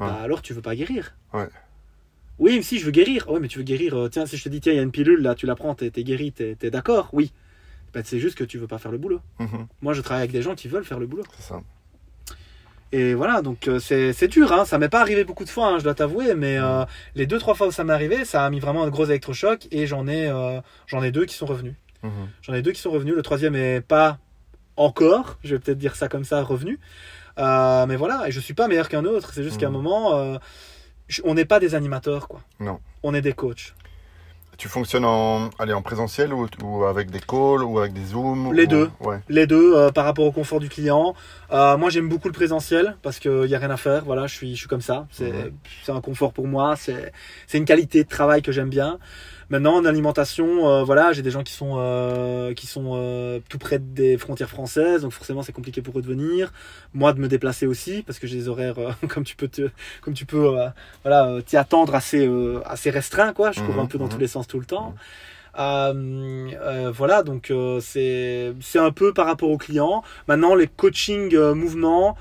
Ouais. 0.00 0.06
Bah, 0.06 0.18
alors, 0.22 0.42
tu 0.42 0.52
veux 0.54 0.62
pas 0.62 0.74
guérir? 0.74 1.14
Ouais. 1.32 1.48
Oui, 2.38 2.56
mais 2.56 2.62
si 2.62 2.78
je 2.78 2.84
veux 2.84 2.90
guérir. 2.90 3.30
Ouais, 3.30 3.40
mais 3.40 3.48
tu 3.48 3.58
veux 3.58 3.64
guérir. 3.64 3.94
euh, 3.96 4.08
tiens, 4.08 4.26
si 4.26 4.36
je 4.36 4.44
te 4.44 4.48
dis, 4.48 4.60
tiens, 4.60 4.72
il 4.72 4.76
y 4.76 4.78
a 4.78 4.82
une 4.82 4.90
pilule 4.90 5.20
là, 5.22 5.34
tu 5.34 5.46
la 5.46 5.54
prends, 5.54 5.74
t'es 5.74 5.90
t'es 5.90 6.02
guéri, 6.04 6.32
t'es 6.32 6.54
t'es 6.54 6.70
d'accord? 6.70 7.08
Oui. 7.12 7.32
Bah, 7.94 8.00
c'est 8.04 8.18
juste 8.18 8.36
que 8.36 8.44
tu 8.44 8.58
veux 8.58 8.66
pas 8.66 8.78
faire 8.78 8.90
le 8.92 8.98
boulot. 8.98 9.20
Mhm, 9.38 9.66
Moi, 9.80 9.94
je 9.94 10.00
travaille 10.02 10.22
avec 10.22 10.32
des 10.32 10.42
gens 10.42 10.54
qui 10.54 10.68
veulent 10.68 10.84
faire 10.84 10.98
le 10.98 11.06
boulot. 11.06 11.22
c'est 11.36 11.42
ça. 11.44 11.60
Et 12.92 13.14
voilà, 13.14 13.42
donc 13.42 13.66
euh, 13.68 13.78
c'est 13.80 14.28
dur, 14.28 14.52
hein. 14.52 14.64
ça 14.64 14.78
m'est 14.78 14.88
pas 14.88 15.00
arrivé 15.00 15.24
beaucoup 15.24 15.44
de 15.44 15.48
fois, 15.50 15.66
hein, 15.68 15.78
je 15.78 15.84
dois 15.84 15.94
t'avouer, 15.94 16.34
mais 16.34 16.56
euh, 16.58 16.84
les 17.16 17.26
deux 17.26 17.38
trois 17.38 17.54
fois 17.54 17.66
où 17.66 17.72
ça 17.72 17.82
m'est 17.84 17.92
arrivé, 17.92 18.24
ça 18.24 18.44
a 18.46 18.50
mis 18.50 18.60
vraiment 18.60 18.84
un 18.84 18.88
gros 18.90 19.04
électrochoc 19.06 19.66
et 19.72 19.86
j'en 19.88 20.06
ai 20.06 20.28
euh, 20.28 20.60
j'en 20.86 21.02
ai 21.02 21.10
deux 21.10 21.24
qui 21.26 21.34
sont 21.34 21.46
revenus. 21.46 21.74
Mhm. 22.04 22.10
J'en 22.42 22.54
ai 22.54 22.62
deux 22.62 22.70
qui 22.72 22.80
sont 22.80 22.90
revenus, 22.92 23.14
le 23.16 23.22
troisième 23.22 23.56
est 23.56 23.80
pas 23.80 24.18
encore, 24.76 25.36
je 25.42 25.56
vais 25.56 25.58
peut-être 25.58 25.78
dire 25.78 25.96
ça 25.96 26.08
comme 26.08 26.24
ça, 26.24 26.42
revenu. 26.42 26.78
Euh, 27.38 27.86
mais 27.86 27.96
voilà, 27.96 28.28
et 28.28 28.30
je 28.30 28.38
suis 28.40 28.54
pas 28.54 28.68
meilleur 28.68 28.88
qu'un 28.88 29.04
autre, 29.04 29.32
c'est 29.34 29.42
juste 29.42 29.58
qu'à 29.58 29.66
un 29.66 29.70
Mhm. 29.70 29.74
moment, 29.82 30.38
on 31.24 31.34
n'est 31.34 31.44
pas 31.44 31.58
des 31.60 31.74
animateurs, 31.74 32.28
quoi. 32.28 32.40
Non. 32.60 32.78
On 33.02 33.14
est 33.14 33.20
des 33.20 33.32
coachs. 33.32 33.74
Tu 34.58 34.68
fonctionnes 34.68 35.04
en, 35.04 35.50
allez, 35.58 35.74
en 35.74 35.82
présentiel 35.82 36.32
ou, 36.32 36.48
ou 36.64 36.84
avec 36.84 37.10
des 37.10 37.20
calls 37.20 37.62
ou 37.62 37.78
avec 37.78 37.92
des 37.92 38.04
zooms 38.06 38.54
Les 38.54 38.64
ou- 38.64 38.66
deux. 38.68 38.90
Ouais. 39.00 39.20
Les 39.28 39.46
deux 39.46 39.74
euh, 39.76 39.90
par 39.90 40.04
rapport 40.06 40.24
au 40.24 40.32
confort 40.32 40.60
du 40.60 40.68
client. 40.70 41.14
Euh, 41.52 41.76
moi 41.76 41.90
j'aime 41.90 42.08
beaucoup 42.08 42.28
le 42.28 42.32
présentiel 42.34 42.96
parce 43.02 43.18
qu'il 43.18 43.42
n'y 43.42 43.54
a 43.54 43.58
rien 43.58 43.70
à 43.70 43.76
faire. 43.76 44.04
Voilà, 44.06 44.26
je 44.26 44.34
suis, 44.34 44.52
je 44.54 44.58
suis 44.60 44.68
comme 44.68 44.80
ça. 44.80 45.06
C'est 45.10 45.52
c'est 45.84 45.92
un 45.92 46.00
confort 46.00 46.32
pour 46.32 46.46
moi. 46.46 46.74
C'est 46.76 47.12
c'est 47.46 47.58
une 47.58 47.66
qualité 47.66 48.02
de 48.02 48.08
travail 48.08 48.40
que 48.40 48.50
j'aime 48.50 48.70
bien. 48.70 48.98
Maintenant 49.48 49.76
en 49.76 49.84
alimentation, 49.84 50.68
euh, 50.68 50.82
voilà, 50.82 51.12
j'ai 51.12 51.22
des 51.22 51.30
gens 51.30 51.44
qui 51.44 51.52
sont 51.52 51.74
euh, 51.76 52.52
qui 52.54 52.66
sont 52.66 52.92
euh, 52.94 53.38
tout 53.48 53.58
près 53.58 53.78
des 53.78 54.18
frontières 54.18 54.50
françaises, 54.50 55.02
donc 55.02 55.12
forcément 55.12 55.42
c'est 55.42 55.52
compliqué 55.52 55.82
pour 55.82 55.98
eux 55.98 56.02
de 56.02 56.06
venir. 56.08 56.52
Moi 56.94 57.12
de 57.12 57.20
me 57.20 57.28
déplacer 57.28 57.66
aussi 57.66 58.02
parce 58.02 58.18
que 58.18 58.26
j'ai 58.26 58.36
des 58.36 58.48
horaires 58.48 58.74
comme 59.08 59.22
tu 59.22 59.36
peux 59.36 59.48
te 59.48 59.70
comme 60.00 60.14
tu 60.14 60.26
peux 60.26 60.56
voilà 61.04 61.40
t'y 61.46 61.56
attendre 61.56 61.94
assez 61.94 62.28
assez 62.64 62.90
restreint 62.90 63.32
quoi. 63.32 63.52
Je 63.52 63.60
cours 63.60 63.76
Mhm, 63.76 63.80
un 63.80 63.86
peu 63.86 63.98
dans 63.98 64.06
mhm. 64.06 64.10
tous 64.10 64.18
les 64.18 64.26
sens 64.28 64.46
tout 64.48 64.58
le 64.58 64.66
temps. 64.66 64.94
Euh, 65.58 66.50
euh, 66.60 66.90
voilà, 66.94 67.22
donc 67.22 67.50
euh, 67.50 67.80
c'est 67.80 68.52
c'est 68.60 68.78
un 68.78 68.92
peu 68.92 69.12
par 69.12 69.26
rapport 69.26 69.50
aux 69.50 69.56
clients. 69.56 70.02
Maintenant, 70.28 70.54
les 70.54 70.66
coaching 70.66 71.34
euh, 71.34 71.54
mouvements, 71.54 72.16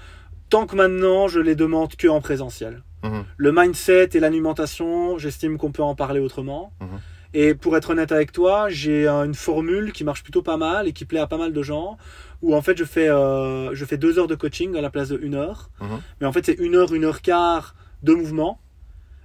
tant 0.50 0.66
que 0.66 0.76
maintenant, 0.76 1.28
je 1.28 1.40
les 1.40 1.56
demande 1.56 1.96
que 1.96 2.08
en 2.08 2.22
présentiel. 2.22 2.84
Mhm. 3.04 3.26
Le 3.38 3.52
mindset 3.52 4.10
et 4.14 4.20
l'alimentation, 4.20 5.18
j'estime 5.18 5.58
qu'on 5.58 5.72
peut 5.72 5.84
en 5.84 5.96
parler 5.96 6.20
autrement. 6.20 6.72
Mhm. 6.80 7.00
Et 7.38 7.54
pour 7.54 7.76
être 7.76 7.90
honnête 7.90 8.14
avec 8.14 8.32
toi, 8.32 8.70
j'ai 8.70 9.08
une 9.08 9.34
formule 9.36 9.92
qui 9.92 10.06
marche 10.06 10.24
plutôt 10.24 10.42
pas 10.42 10.56
mal 10.56 10.88
et 10.88 10.94
qui 10.94 11.04
plaît 11.04 11.20
à 11.20 11.28
pas 11.28 11.38
mal 11.38 11.52
de 11.52 11.62
gens, 11.62 11.98
où 12.42 12.56
en 12.56 12.62
fait 12.62 12.78
je 12.78 12.86
fais, 12.86 13.10
euh, 13.10 13.76
je 13.76 13.84
fais 13.84 13.98
deux 13.98 14.18
heures 14.18 14.28
de 14.28 14.36
coaching 14.36 14.76
à 14.78 14.82
la 14.82 14.90
place 14.90 15.10
de 15.10 15.20
une 15.22 15.36
heure. 15.36 15.70
Mhm. 15.82 16.00
Mais 16.22 16.28
en 16.28 16.32
fait 16.32 16.46
c'est 16.46 16.54
une 16.54 16.76
heure, 16.76 16.94
une 16.94 17.04
heure 17.04 17.22
quart 17.22 17.76
de 18.04 18.14
mouvement. 18.14 18.62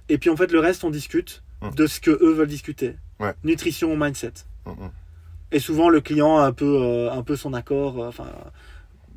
Et 0.09 0.17
puis 0.17 0.29
en 0.29 0.35
fait 0.35 0.51
le 0.51 0.59
reste 0.59 0.83
on 0.83 0.89
discute 0.89 1.41
Mhm. 1.61 1.75
de 1.75 1.87
ce 1.87 2.01
que 2.01 2.11
eux 2.11 2.33
veulent 2.33 2.47
discuter. 2.49 2.95
Ouais. 3.21 3.33
Nutrition, 3.45 3.95
mindset. 3.95 4.33
Mhm. 4.65 4.89
Et 5.53 5.59
souvent, 5.59 5.89
le 5.89 6.01
client 6.01 6.37
a 6.37 6.43
un 6.45 6.53
peu, 6.53 6.65
euh, 6.81 7.11
un 7.11 7.23
peu 7.23 7.35
son 7.35 7.53
accord, 7.53 8.01
euh, 8.01 8.07
enfin, 8.07 8.25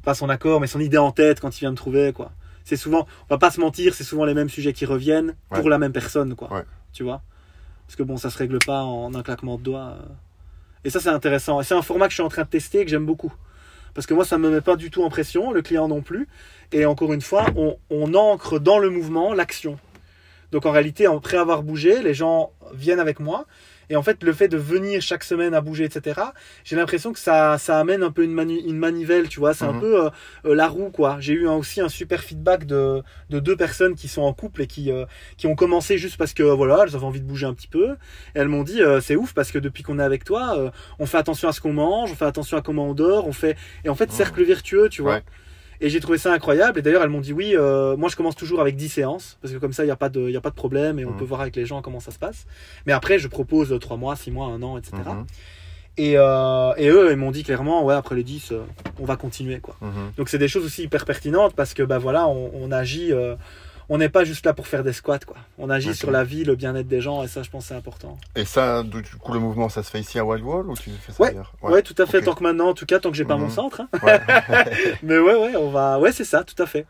pas 0.02 0.14
son 0.14 0.28
accord, 0.28 0.60
mais 0.60 0.66
son 0.66 0.80
idée 0.80 0.98
en 0.98 1.10
tête 1.12 1.40
quand 1.40 1.56
il 1.56 1.60
vient 1.60 1.70
me 1.70 1.76
trouver, 1.76 2.12
quoi. 2.12 2.32
C'est 2.64 2.76
souvent, 2.76 3.06
on 3.28 3.34
va 3.34 3.38
pas 3.38 3.50
se 3.50 3.60
mentir, 3.60 3.94
c'est 3.94 4.04
souvent 4.04 4.24
les 4.24 4.34
mêmes 4.34 4.48
sujets 4.48 4.72
qui 4.72 4.84
reviennent 4.84 5.34
Ouais. 5.50 5.58
pour 5.60 5.68
la 5.70 5.78
même 5.78 5.92
personne, 5.92 6.34
quoi. 6.34 6.52
Ouais. 6.52 6.64
Tu 6.92 7.02
vois? 7.02 7.22
Parce 7.86 7.96
que 7.96 8.02
bon, 8.02 8.16
ça 8.16 8.30
se 8.30 8.38
règle 8.38 8.58
pas 8.64 8.82
en 8.82 9.14
un 9.14 9.22
claquement 9.22 9.56
de 9.58 9.62
doigts. 9.62 9.96
euh. 10.00 10.08
Et 10.84 10.90
ça, 10.90 11.00
c'est 11.00 11.08
intéressant. 11.08 11.60
Et 11.60 11.64
c'est 11.64 11.74
un 11.74 11.82
format 11.82 12.06
que 12.06 12.10
je 12.10 12.16
suis 12.16 12.22
en 12.22 12.28
train 12.28 12.42
de 12.42 12.48
tester 12.48 12.80
et 12.80 12.84
que 12.84 12.90
j'aime 12.90 13.06
beaucoup. 13.06 13.32
Parce 13.94 14.06
que 14.06 14.14
moi, 14.14 14.24
ça 14.24 14.38
me 14.38 14.50
met 14.50 14.60
pas 14.60 14.76
du 14.76 14.90
tout 14.90 15.02
en 15.02 15.08
pression, 15.08 15.52
le 15.52 15.62
client 15.62 15.88
non 15.88 16.02
plus. 16.02 16.28
Et 16.72 16.84
encore 16.84 17.12
une 17.12 17.22
fois, 17.22 17.46
on, 17.56 17.78
on 17.90 18.14
ancre 18.14 18.58
dans 18.58 18.78
le 18.78 18.90
mouvement 18.90 19.32
l'action. 19.32 19.78
Donc 20.50 20.66
en 20.66 20.70
réalité, 20.72 21.06
après 21.06 21.36
avoir 21.36 21.62
bougé, 21.62 22.02
les 22.02 22.14
gens 22.14 22.52
viennent 22.74 23.00
avec 23.00 23.20
moi. 23.20 23.46
Et 23.90 23.96
en 23.96 24.02
fait, 24.02 24.22
le 24.22 24.32
fait 24.32 24.48
de 24.48 24.56
venir 24.56 25.00
chaque 25.02 25.24
semaine 25.24 25.54
à 25.54 25.60
bouger, 25.60 25.84
etc., 25.84 26.20
j'ai 26.64 26.76
l'impression 26.76 27.12
que 27.12 27.18
ça, 27.18 27.58
ça 27.58 27.78
amène 27.78 28.02
un 28.02 28.10
peu 28.10 28.22
une, 28.24 28.32
manu- 28.32 28.60
une 28.66 28.78
manivelle, 28.78 29.28
tu 29.28 29.40
vois. 29.40 29.54
C'est 29.54 29.64
un 29.64 29.72
Mhm. 29.72 29.80
peu 29.80 30.04
euh, 30.06 30.10
euh, 30.46 30.54
la 30.54 30.68
roue, 30.68 30.90
quoi. 30.90 31.16
J'ai 31.20 31.32
eu 31.34 31.48
un- 31.48 31.54
aussi 31.54 31.80
un 31.80 31.88
super 31.88 32.22
feedback 32.22 32.64
de, 32.66 33.02
de 33.30 33.38
deux 33.40 33.56
personnes 33.56 33.94
qui 33.94 34.08
sont 34.08 34.22
en 34.22 34.32
couple 34.32 34.62
et 34.62 34.66
qui, 34.66 34.90
euh, 34.90 35.04
qui 35.36 35.46
ont 35.46 35.54
commencé 35.54 35.98
juste 35.98 36.16
parce 36.16 36.34
que, 36.34 36.42
voilà, 36.42 36.84
elles 36.86 36.94
avaient 36.96 37.04
envie 37.04 37.20
de 37.20 37.26
bouger 37.26 37.46
un 37.46 37.54
petit 37.54 37.68
peu. 37.68 37.92
Et 38.34 38.38
elles 38.40 38.48
m'ont 38.48 38.62
dit, 38.64 38.82
euh, 38.82 39.00
c'est 39.00 39.16
ouf 39.16 39.34
parce 39.34 39.50
que 39.52 39.58
depuis 39.58 39.82
qu'on 39.82 39.98
est 39.98 40.02
avec 40.02 40.24
toi, 40.24 40.56
euh, 40.58 40.70
on 40.98 41.06
fait 41.06 41.18
attention 41.18 41.48
à 41.48 41.52
ce 41.52 41.60
qu'on 41.60 41.72
mange, 41.72 42.10
on 42.12 42.14
fait 42.14 42.24
attention 42.24 42.56
à 42.56 42.62
comment 42.62 42.88
on 42.88 42.94
dort, 42.94 43.26
on 43.26 43.32
fait... 43.32 43.56
Et 43.84 43.88
en 43.88 43.94
fait, 43.94 44.10
cercle 44.12 44.42
vertueux, 44.44 44.88
tu 44.88 45.02
vois. 45.02 45.14
Ouais. 45.16 45.22
Et 45.84 45.90
j'ai 45.90 46.00
trouvé 46.00 46.16
ça 46.18 46.32
incroyable. 46.32 46.78
Et 46.78 46.82
d'ailleurs, 46.82 47.02
elles 47.02 47.10
m'ont 47.10 47.20
dit 47.20 47.32
oui. 47.34 47.54
euh, 47.54 47.94
moi, 47.96 48.08
je 48.08 48.16
commence 48.16 48.36
toujours 48.36 48.60
avec 48.60 48.74
10 48.74 48.88
séances 48.88 49.36
parce 49.42 49.52
que 49.52 49.58
comme 49.58 49.72
ça, 49.74 49.82
il 49.82 49.86
n'y 49.86 49.92
a 49.92 49.96
pas 49.96 50.08
de, 50.08 50.20
il 50.22 50.30
y 50.32 50.36
a 50.36 50.40
pas 50.40 50.50
de 50.50 50.54
problème 50.54 50.98
et 50.98 51.04
on 51.04 51.10
Mhm. 51.10 51.16
peut 51.18 51.24
voir 51.24 51.40
avec 51.42 51.54
les 51.56 51.66
gens 51.66 51.82
comment 51.82 52.00
ça 52.00 52.10
se 52.10 52.18
passe. 52.18 52.46
Mais 52.86 52.92
après, 52.92 53.18
je 53.18 53.28
propose 53.28 53.76
3 53.80 53.96
mois, 53.98 54.16
6 54.16 54.30
mois, 54.30 54.46
1 54.46 54.62
an, 54.62 54.78
etc. 54.78 54.94
Mhm. 55.06 55.26
Et, 55.96 56.14
euh, 56.16 56.72
et 56.76 56.88
eux, 56.88 57.10
ils 57.12 57.16
m'ont 57.16 57.30
dit 57.30 57.44
clairement, 57.44 57.84
ouais, 57.84 57.94
après 57.94 58.14
les 58.16 58.24
10, 58.24 58.50
euh, 58.52 58.62
on 58.98 59.04
va 59.04 59.16
continuer, 59.16 59.60
quoi. 59.60 59.76
Mhm. 59.82 60.12
Donc 60.16 60.28
c'est 60.30 60.38
des 60.38 60.48
choses 60.48 60.64
aussi 60.64 60.82
hyper 60.84 61.04
pertinentes 61.04 61.54
parce 61.54 61.74
que 61.74 61.82
bah 61.82 61.98
voilà, 61.98 62.26
on, 62.26 62.50
on 62.54 62.72
agit. 62.72 63.12
euh, 63.12 63.36
on 63.88 63.98
n'est 63.98 64.08
pas 64.08 64.24
juste 64.24 64.46
là 64.46 64.52
pour 64.54 64.66
faire 64.66 64.82
des 64.84 64.92
squats, 64.92 65.18
quoi. 65.26 65.36
On 65.58 65.68
agit 65.70 65.94
sur 65.94 66.10
la 66.10 66.24
vie, 66.24 66.44
le 66.44 66.54
bien-être 66.56 66.88
des 66.88 67.00
gens, 67.00 67.22
et 67.22 67.28
ça, 67.28 67.42
je 67.42 67.50
pense, 67.50 67.66
c'est 67.66 67.74
important. 67.74 68.18
Et 68.34 68.44
ça, 68.44 68.82
du 68.82 69.02
coup, 69.18 69.32
le 69.32 69.38
mouvement, 69.40 69.68
ça 69.68 69.82
se 69.82 69.90
fait 69.90 70.00
ici 70.00 70.18
à 70.18 70.24
Wild 70.24 70.44
Wall 70.44 70.68
ou 70.70 70.74
tu 70.76 70.90
fais 70.90 71.12
ça 71.12 71.22
Ouais. 71.22 71.28
ailleurs 71.30 71.52
Ouais, 71.62 71.82
tout 71.82 71.94
à 71.98 72.06
fait. 72.06 72.22
Tant 72.22 72.34
que 72.34 72.42
maintenant, 72.42 72.68
en 72.68 72.74
tout 72.74 72.86
cas, 72.86 72.98
tant 73.00 73.10
que 73.10 73.16
j'ai 73.16 73.24
pas 73.24 73.36
Mhm. 73.36 73.42
mon 73.42 73.50
centre. 73.50 73.80
hein. 73.82 73.88
Ouais. 74.02 74.20
Mais 75.02 75.18
ouais, 75.18 75.34
ouais, 75.36 75.56
on 75.56 75.70
va. 75.70 75.98
Ouais, 75.98 76.12
c'est 76.12 76.24
ça, 76.24 76.44
tout 76.44 76.60
à 76.62 76.66
fait. 76.66 76.86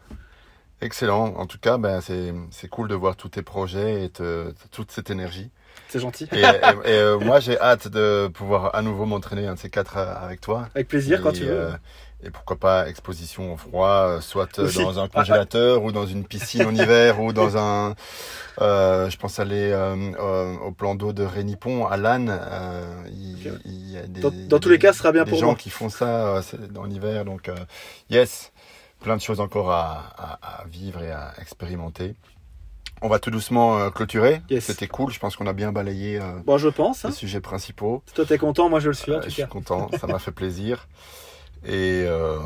Excellent. 0.80 1.34
En 1.36 1.46
tout 1.46 1.58
cas, 1.58 1.78
ben, 1.78 2.00
c'est 2.00 2.68
cool 2.68 2.88
de 2.88 2.94
voir 2.94 3.16
tous 3.16 3.28
tes 3.28 3.42
projets 3.42 4.04
et 4.04 4.10
te- 4.10 4.52
toute 4.70 4.90
cette 4.90 5.08
énergie. 5.10 5.50
C'est 5.88 5.98
gentil. 6.00 6.28
Et, 6.32 6.40
et- 6.40 6.42
et, 6.84 6.98
euh, 6.98 7.18
moi, 7.18 7.40
j'ai 7.40 7.58
hâte 7.58 7.88
de 7.88 8.28
pouvoir 8.28 8.74
à 8.74 8.82
nouveau 8.82 9.06
m'entraîner 9.06 9.46
un 9.46 9.54
de 9.54 9.58
ces 9.58 9.70
quatre 9.70 9.96
euh, 9.96 10.14
avec 10.14 10.40
toi. 10.40 10.68
Avec 10.74 10.88
plaisir, 10.88 11.22
quand 11.22 11.32
tu 11.32 11.44
veux. 11.44 11.52
euh, 11.52 11.70
et 12.24 12.30
pourquoi 12.30 12.56
pas 12.56 12.88
exposition 12.88 13.52
au 13.52 13.56
froid, 13.56 13.88
euh, 13.88 14.20
soit 14.20 14.58
euh, 14.58 14.64
Aussi. 14.66 14.78
dans 14.82 14.98
un 14.98 15.08
congélateur 15.08 15.82
ou 15.82 15.92
dans 15.92 16.06
une 16.06 16.24
piscine 16.24 16.64
en 16.64 16.74
hiver 16.74 17.20
ou 17.20 17.32
dans 17.32 17.56
un. 17.56 17.94
euh, 18.60 19.10
je 19.10 19.16
pense 19.16 19.38
aller 19.38 19.70
euh, 19.72 20.54
au 20.64 20.72
plan 20.72 20.94
d'eau 20.94 21.12
de 21.12 21.22
Rénipon 21.24 21.86
à 21.86 21.96
Lannes. 21.96 22.38
il, 23.12 23.48
Ok. 23.52 23.60
il 23.64 23.90
y 23.90 23.98
a 23.98 24.02
des, 24.06 24.20
Dans- 24.20 24.30
il 24.30 24.40
y 24.42 24.44
a 24.44 24.48
dans 24.48 24.58
tous 24.58 24.68
des- 24.68 24.74
les 24.76 24.78
cas, 24.78 24.92
ce 24.92 24.98
sera 25.00 25.12
bien 25.12 25.24
des 25.24 25.30
pour 25.30 25.38
gens 25.40 25.46
moi. 25.46 25.54
qui 25.56 25.70
font 25.70 25.88
ça 25.88 26.40
en 26.76 26.90
hiver. 26.90 27.24
Donc, 27.24 27.50
yes, 28.10 28.52
plein 29.00 29.16
de 29.16 29.20
choses 29.22 29.40
encore 29.40 29.70
à, 29.70 30.04
à- 30.16 30.62
à 30.62 30.64
vivre 30.66 31.02
et 31.02 31.10
à 31.10 31.32
expérimenter. 31.40 32.14
On 33.02 33.08
va 33.08 33.18
tout 33.18 33.30
doucement 33.30 33.76
euh, 33.78 33.90
clôturer. 33.90 34.40
Yes. 34.48 34.64
C'était 34.64 34.86
cool. 34.86 35.12
Je 35.12 35.18
pense 35.18 35.36
qu'on 35.36 35.46
a 35.46 35.52
bien 35.52 35.72
balayé 35.72 36.18
euh, 36.18 36.38
Bon, 36.46 36.56
je 36.56 36.68
pense. 36.68 37.04
Hein. 37.04 37.08
les 37.08 37.14
sujets 37.14 37.40
principaux. 37.40 38.02
Si 38.06 38.14
toi 38.14 38.24
t'es 38.24 38.38
content, 38.38 38.70
moi 38.70 38.80
je 38.80 38.88
le 38.88 38.94
suis 38.94 39.12
en 39.12 39.16
Euh, 39.16 39.20
tout 39.20 39.28
je 39.28 39.34
suis 39.34 39.46
content, 39.46 39.90
ça 40.00 40.06
m'a 40.06 40.18
fait 40.18 40.30
plaisir. 40.32 40.88
Et 41.66 42.04
euh, 42.06 42.38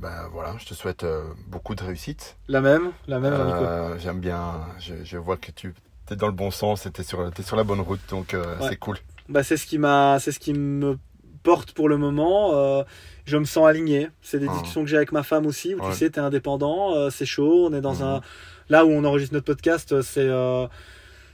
ben 0.00 0.28
voilà, 0.32 0.54
je 0.58 0.64
te 0.66 0.74
souhaite 0.74 1.04
euh, 1.04 1.22
beaucoup 1.48 1.74
de 1.74 1.82
réussite. 1.82 2.36
La 2.48 2.60
même, 2.60 2.92
la 3.06 3.18
même, 3.20 3.34
Nico. 3.34 3.58
Euh, 3.58 3.98
J'aime 3.98 4.20
bien, 4.20 4.60
je, 4.78 4.94
je 5.04 5.18
vois 5.18 5.36
que 5.36 5.50
tu 5.50 5.74
es 6.10 6.16
dans 6.16 6.26
le 6.26 6.32
bon 6.32 6.50
sens 6.50 6.86
et 6.86 6.90
tu 6.90 7.00
es, 7.02 7.04
sur 7.04 7.56
la 7.56 7.64
bonne 7.64 7.80
route, 7.80 8.00
donc 8.10 8.34
Ouais. 8.34 8.68
c'est 8.68 8.76
cool. 8.76 8.96
Bah, 9.28 9.42
c'est 9.42 9.56
ce 9.56 9.66
qui 9.66 9.78
m'a, 9.78 10.18
c'est 10.20 10.32
ce 10.32 10.38
qui 10.40 10.52
me 10.54 10.98
porte 11.42 11.72
pour 11.72 11.88
le 11.88 11.96
moment. 11.96 12.52
euh, 12.54 12.82
je 13.26 13.38
me 13.38 13.44
sens 13.46 13.66
aligné. 13.66 14.08
C'est 14.20 14.38
des 14.38 14.48
Ah. 14.48 14.52
discussions 14.52 14.82
que 14.82 14.86
j'ai 14.88 14.96
avec 14.98 15.12
ma 15.12 15.22
femme 15.22 15.46
aussi. 15.46 15.74
Où 15.74 15.80
Ouais. 15.80 15.90
tu 15.92 15.96
sais, 15.96 16.10
t'es 16.10 16.20
indépendant, 16.20 16.94
euh, 16.94 17.08
c'est 17.10 17.24
chaud. 17.26 17.68
On 17.70 17.74
est 17.74 17.80
dans 17.80 17.94
Mhm. 17.96 18.02
un, 18.02 18.20
là 18.68 18.84
où 18.84 18.90
on 18.90 19.02
enregistre 19.04 19.32
notre 19.34 19.46
podcast, 19.46 20.02
c'est, 20.02 20.26
euh, 20.28 20.66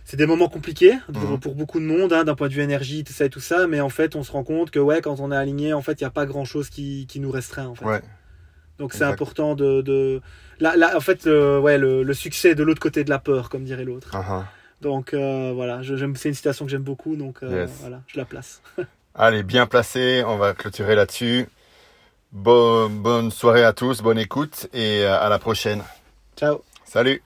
c'est 0.05 0.17
des 0.17 0.27
moments 0.27 0.49
compliqués 0.49 0.95
pour, 1.13 1.23
Mhm. 1.31 1.41
pour 1.41 1.55
beaucoup 1.55 1.79
de 1.81 1.85
monde, 1.85 2.13
hein, 2.13 2.25
d'un 2.25 2.35
point 2.35 2.49
de 2.49 2.53
vue 2.55 2.63
énergie, 2.63 3.05
tout 3.05 3.13
ça 3.13 3.25
et 3.27 3.31
tout 3.31 3.41
ça. 3.41 3.67
Mais 3.67 3.81
en 3.81 3.89
fait, 3.91 4.17
on 4.17 4.23
se 4.23 4.33
rend 4.33 4.43
compte 4.45 4.71
que 4.71 4.79
ouais, 4.79 5.01
quand 5.01 5.21
on 5.21 5.31
est 5.33 5.37
aligné, 5.37 5.73
en 5.73 5.83
fait, 5.83 6.01
il 6.01 6.03
y 6.03 6.07
a 6.07 6.11
pas 6.11 6.27
grand 6.27 6.45
chose 6.45 6.71
qui, 6.71 7.07
qui 7.09 7.21
nous 7.21 7.31
restreint. 7.31 7.67
En 7.67 7.75
fait. 7.75 7.85
Ouais, 7.85 8.01
Donc 8.79 8.93
c'est 8.95 9.05
important 9.05 9.55
de, 9.55 9.83
de... 9.83 10.21
Là, 10.59 10.77
là, 10.77 10.97
en 10.97 11.01
fait, 11.01 11.27
euh, 11.27 11.59
ouais, 11.61 11.79
le, 11.79 12.03
le 12.03 12.15
succès 12.15 12.51
est 12.51 12.55
de 12.55 12.63
l'autre 12.63 12.81
côté 12.81 13.05
de 13.05 13.11
la 13.11 13.19
peur, 13.19 13.49
comme 13.49 13.65
dirait 13.65 13.85
l'autre. 13.85 14.11
uh-huh. 14.15 14.45
Donc 14.81 15.13
euh, 15.15 15.53
voilà, 15.55 15.83
c'est 15.85 16.29
une 16.29 16.35
citation 16.35 16.65
que 16.65 16.71
j'aime 16.71 16.83
beaucoup, 16.83 17.15
donc 17.17 17.43
euh, 17.43 17.67
Yes. 17.67 17.71
voilà, 17.81 18.01
je 18.07 18.17
la 18.19 18.25
place. 18.25 18.63
Allez, 19.15 19.43
bien 19.43 19.67
placé, 19.67 20.23
on 20.27 20.39
va 20.39 20.55
clôturer 20.55 20.95
là-dessus. 20.95 21.47
Bo- 22.33 22.89
bonne 22.89 23.31
soirée 23.31 23.65
à 23.65 23.73
tous, 23.73 24.01
bonne 24.03 24.19
écoute 24.19 24.69
et 24.73 25.05
à 25.05 25.29
la 25.29 25.39
prochaine. 25.39 25.83
Ciao. 26.37 26.63
Salut 26.85 27.23